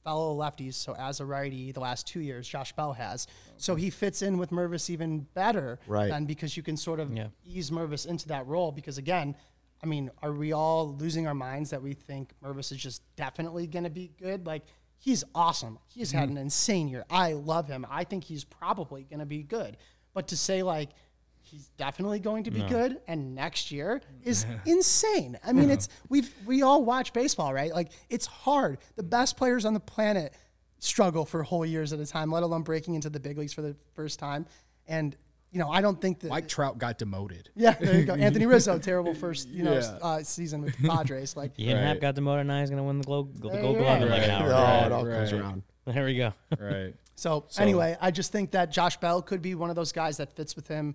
fellow 0.02 0.36
lefties. 0.36 0.74
So 0.74 0.94
as 0.96 1.20
a 1.20 1.24
righty, 1.26 1.70
the 1.70 1.80
last 1.80 2.06
two 2.08 2.20
years, 2.20 2.48
Josh 2.48 2.72
Bell 2.72 2.92
has. 2.94 3.26
So 3.56 3.74
he 3.76 3.90
fits 3.90 4.20
in 4.22 4.36
with 4.38 4.50
Mervis 4.50 4.90
even 4.90 5.20
better. 5.34 5.78
Right. 5.86 6.10
Then 6.10 6.24
because 6.24 6.56
you 6.56 6.62
can 6.62 6.76
sort 6.76 6.98
of 6.98 7.12
Yeah. 7.12 7.28
ease 7.44 7.70
Mervis 7.70 8.06
into 8.06 8.26
that 8.28 8.46
role. 8.46 8.72
Because 8.72 8.98
again, 8.98 9.36
I 9.82 9.86
mean, 9.86 10.10
are 10.22 10.32
we 10.32 10.52
all 10.52 10.94
losing 10.96 11.26
our 11.28 11.34
minds 11.34 11.70
that 11.70 11.82
we 11.82 11.92
think 11.92 12.32
Mervis 12.42 12.72
is 12.72 12.78
just 12.78 13.02
definitely 13.14 13.66
going 13.68 13.84
to 13.84 13.90
be 13.90 14.10
good? 14.18 14.44
Like 14.46 14.64
he's 14.98 15.22
awesome. 15.34 15.78
He's 15.86 16.10
had 16.10 16.28
Mm-hmm. 16.30 16.36
an 16.38 16.42
insane 16.42 16.88
year. 16.88 17.04
I 17.10 17.34
love 17.34 17.68
him. 17.68 17.86
I 17.88 18.02
think 18.04 18.24
he's 18.24 18.42
probably 18.44 19.04
going 19.04 19.20
to 19.20 19.26
be 19.26 19.42
good. 19.44 19.76
But 20.14 20.28
to 20.28 20.36
say 20.36 20.62
like 20.64 20.90
he's 21.46 21.68
definitely 21.78 22.18
going 22.18 22.44
to 22.44 22.50
be 22.50 22.62
good 22.62 23.00
and 23.08 23.34
next 23.34 23.70
year 23.70 24.02
is 24.24 24.44
insane. 24.66 25.38
I 25.44 25.52
mean, 25.52 25.70
it's 25.70 25.88
we've 26.08 26.32
we 26.44 26.62
all 26.62 26.84
watch 26.84 27.12
baseball, 27.12 27.52
right? 27.54 27.72
Like 27.72 27.90
it's 28.10 28.26
hard. 28.26 28.78
The 28.96 29.02
best 29.02 29.36
players 29.36 29.64
on 29.64 29.74
the 29.74 29.80
planet 29.80 30.34
struggle 30.78 31.24
for 31.24 31.42
whole 31.42 31.64
years 31.64 31.92
at 31.92 32.00
a 32.00 32.06
time, 32.06 32.30
let 32.30 32.42
alone 32.42 32.62
breaking 32.62 32.94
into 32.94 33.08
the 33.10 33.20
big 33.20 33.38
leagues 33.38 33.52
for 33.52 33.62
the 33.62 33.74
first 33.94 34.18
time. 34.18 34.46
And 34.86 35.16
you 35.52 35.60
know, 35.60 35.70
I 35.70 35.80
don't 35.80 35.98
think 36.00 36.20
that 36.20 36.28
Mike 36.28 36.48
Trout 36.48 36.76
got 36.76 36.98
demoted. 36.98 37.48
Yeah, 37.54 37.72
there 37.80 37.98
you 37.98 38.04
go. 38.04 38.14
Anthony 38.26 38.44
Rizzo, 38.46 38.78
terrible 38.78 39.14
first 39.14 39.48
you 39.48 39.62
know 39.62 39.74
Yeah. 39.74 39.98
uh, 40.02 40.22
season 40.22 40.60
with 40.62 40.76
the 40.76 40.88
Padres. 40.88 41.34
Like, 41.36 41.58
Ian 41.58 41.78
Happ 41.78 41.94
Right. 41.94 42.00
got 42.00 42.14
demoted. 42.16 42.46
Now 42.46 42.60
he's 42.60 42.68
gonna 42.68 42.84
win 42.84 42.98
the 42.98 43.04
Gold, 43.06 43.34
the 43.40 43.48
There 43.48 43.62
gold 43.62 43.78
glove 43.78 44.02
in 44.02 44.08
like 44.10 44.22
an 44.24 44.28
Right. 44.30 44.52
hour. 44.52 44.82
Oh, 44.82 44.86
it 44.86 44.92
all 44.92 45.04
comes 45.06 45.32
around. 45.32 45.62
There 45.86 46.04
we 46.04 46.16
go. 46.16 46.32
Right. 46.60 46.94
so, 47.14 47.46
anyway, 47.58 47.96
I 48.00 48.10
just 48.10 48.32
think 48.32 48.50
that 48.50 48.70
Josh 48.72 48.96
Bell 48.98 49.22
could 49.22 49.40
be 49.40 49.54
one 49.54 49.70
of 49.70 49.76
those 49.76 49.92
guys 49.92 50.16
that 50.18 50.32
fits 50.34 50.56
with 50.56 50.66
him 50.68 50.94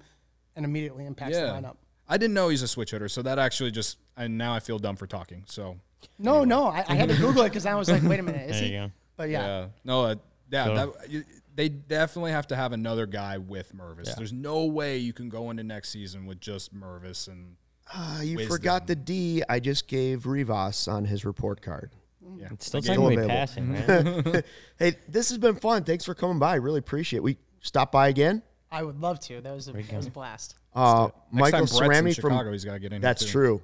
and 0.56 0.65
immediately 0.65 1.06
impacts 1.06 1.38
the 1.38 1.44
lineup. 1.44 1.76
I 2.07 2.18
didn't 2.18 2.34
know 2.34 2.49
he's 2.49 2.61
a 2.61 2.68
switch 2.68 2.91
hitter, 2.91 3.07
so 3.07 3.22
that 3.22 3.40
actually 3.40 3.72
just 3.72 3.98
and 4.18 4.38
now 4.38 4.53
I 4.53 4.60
feel 4.60 4.80
dumb 4.80 4.95
for 4.98 5.07
talking. 5.07 5.44
So 5.48 5.78
No, 6.19 6.44
no, 6.44 6.65
I, 6.68 6.84
I 6.88 6.95
had 6.95 7.10
to 7.10 7.15
Google 7.26 7.44
it 7.44 7.49
because 7.49 7.65
I 7.65 7.76
was 7.76 7.90
like, 7.90 8.03
wait 8.03 8.19
a 8.19 8.23
minute, 8.23 8.49
is 8.49 8.57
There 8.60 8.68
he? 8.68 8.73
you 8.73 8.80
go. 8.80 8.91
But 9.18 9.30
yeah, 9.30 9.45
yeah, 9.45 9.65
no, 9.84 10.06
uh, 10.06 10.15
yeah, 10.52 10.65
So- 10.65 10.76
that, 10.99 11.10
you, 11.10 11.23
they 11.53 11.68
definitely 11.69 12.32
have 12.32 12.48
to 12.48 12.56
have 12.56 12.72
another 12.72 13.06
guy 13.06 13.38
with 13.38 13.76
Mervis. 13.76 14.15
There's 14.15 14.32
no 14.34 14.65
way 14.65 14.98
you 14.98 15.11
can 15.14 15.28
go 15.30 15.49
into 15.52 15.64
next 15.64 15.90
season 15.90 16.26
with 16.26 16.40
just 16.40 16.73
Mervis 16.73 17.28
and 17.28 17.56
Uh, 17.94 18.19
you 18.23 18.38
Wisdom. 18.38 18.56
forgot 18.57 18.88
the 18.88 18.95
D 18.95 19.44
I 19.49 19.60
just 19.60 19.88
gave 19.88 20.26
Rivas 20.26 20.88
on 20.88 21.03
his 21.06 21.26
report 21.26 21.61
card. 21.61 21.91
yeah. 22.38 22.48
It's 22.52 22.65
still 22.68 22.82
Still 22.82 22.95
technically 23.10 23.28
passing, 23.28 23.73
right? 23.73 24.45
Hey, 24.80 24.95
this 25.10 25.28
has 25.30 25.38
been 25.38 25.56
fun. 25.56 25.84
Thanks 25.84 26.06
for 26.06 26.14
coming 26.15 26.40
by. 26.40 26.56
Really 26.56 26.80
appreciate 26.80 27.18
it. 27.18 27.23
We 27.23 27.38
stop 27.61 27.91
by 27.91 28.07
again. 28.07 28.41
I 28.72 28.84
would 28.84 28.99
love 28.99 29.19
to. 29.22 29.41
That 29.41 29.53
was 29.53 29.68
a, 29.68 29.73
that 29.73 29.93
was 29.93 30.07
a 30.07 30.11
blast. 30.11 30.56
Uh, 30.73 31.10
Next 31.31 31.52
Michael 31.52 31.68
time 31.68 31.88
Brett's 31.88 31.99
in 31.99 32.06
Cerami 32.06 32.15
Chicago, 32.15 32.52
he's 32.52 32.64
got 32.65 32.73
to 32.73 32.80
get 32.80 32.88
in. 32.88 32.93
here, 32.93 32.99
That's 33.02 33.26
too. 33.26 33.31
true. 33.31 33.61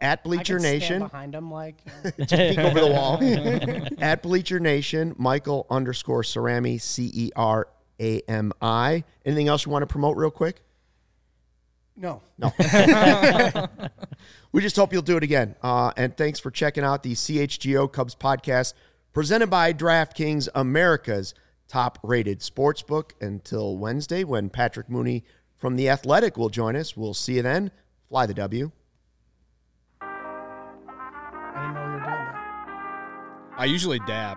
At 0.00 0.20
I 0.20 0.22
Bleacher 0.22 0.54
could 0.54 0.62
stand 0.62 0.80
Nation, 0.80 0.98
behind 1.02 1.34
him, 1.34 1.50
like 1.50 1.76
you 2.04 2.10
know, 2.18 2.26
peek 2.26 2.58
over 2.58 2.80
the 2.80 2.86
wall. 2.86 3.18
At 4.02 4.22
Bleacher 4.22 4.58
Nation, 4.58 5.14
Michael 5.18 5.66
underscore 5.70 6.22
Cerami, 6.22 6.80
C 6.80 7.10
E 7.14 7.30
R 7.36 7.68
A 8.00 8.20
M 8.26 8.52
I. 8.62 9.04
Anything 9.26 9.48
else 9.48 9.66
you 9.66 9.72
want 9.72 9.82
to 9.82 9.86
promote 9.86 10.16
real 10.16 10.30
quick? 10.30 10.62
No. 11.96 12.22
No. 12.38 12.50
We 14.52 14.60
just 14.62 14.76
hope 14.76 14.92
you'll 14.92 15.02
do 15.02 15.16
it 15.16 15.24
again. 15.24 15.56
Uh, 15.64 15.90
and 15.96 16.16
thanks 16.16 16.38
for 16.38 16.48
checking 16.52 16.84
out 16.84 17.02
the 17.02 17.14
CHGO 17.14 17.90
Cubs 17.90 18.14
podcast 18.14 18.72
presented 19.12 19.48
by 19.48 19.72
DraftKings, 19.72 20.48
America's 20.54 21.34
top 21.68 21.98
rated 22.02 22.40
sportsbook. 22.40 23.12
Until 23.20 23.76
Wednesday, 23.76 24.24
when 24.24 24.50
Patrick 24.50 24.88
Mooney 24.88 25.24
from 25.56 25.76
The 25.76 25.88
Athletic 25.88 26.36
will 26.36 26.50
join 26.50 26.76
us. 26.76 26.96
We'll 26.96 27.14
see 27.14 27.36
you 27.36 27.42
then. 27.42 27.70
Fly 28.08 28.26
the 28.26 28.34
W. 28.34 28.70
I 30.00 31.62
didn't 31.62 31.74
know 31.74 31.86
we 31.86 31.92
were 31.92 32.00
doing 32.00 32.04
that. 32.04 33.54
I 33.56 33.64
usually 33.64 33.98
dab. 34.00 34.36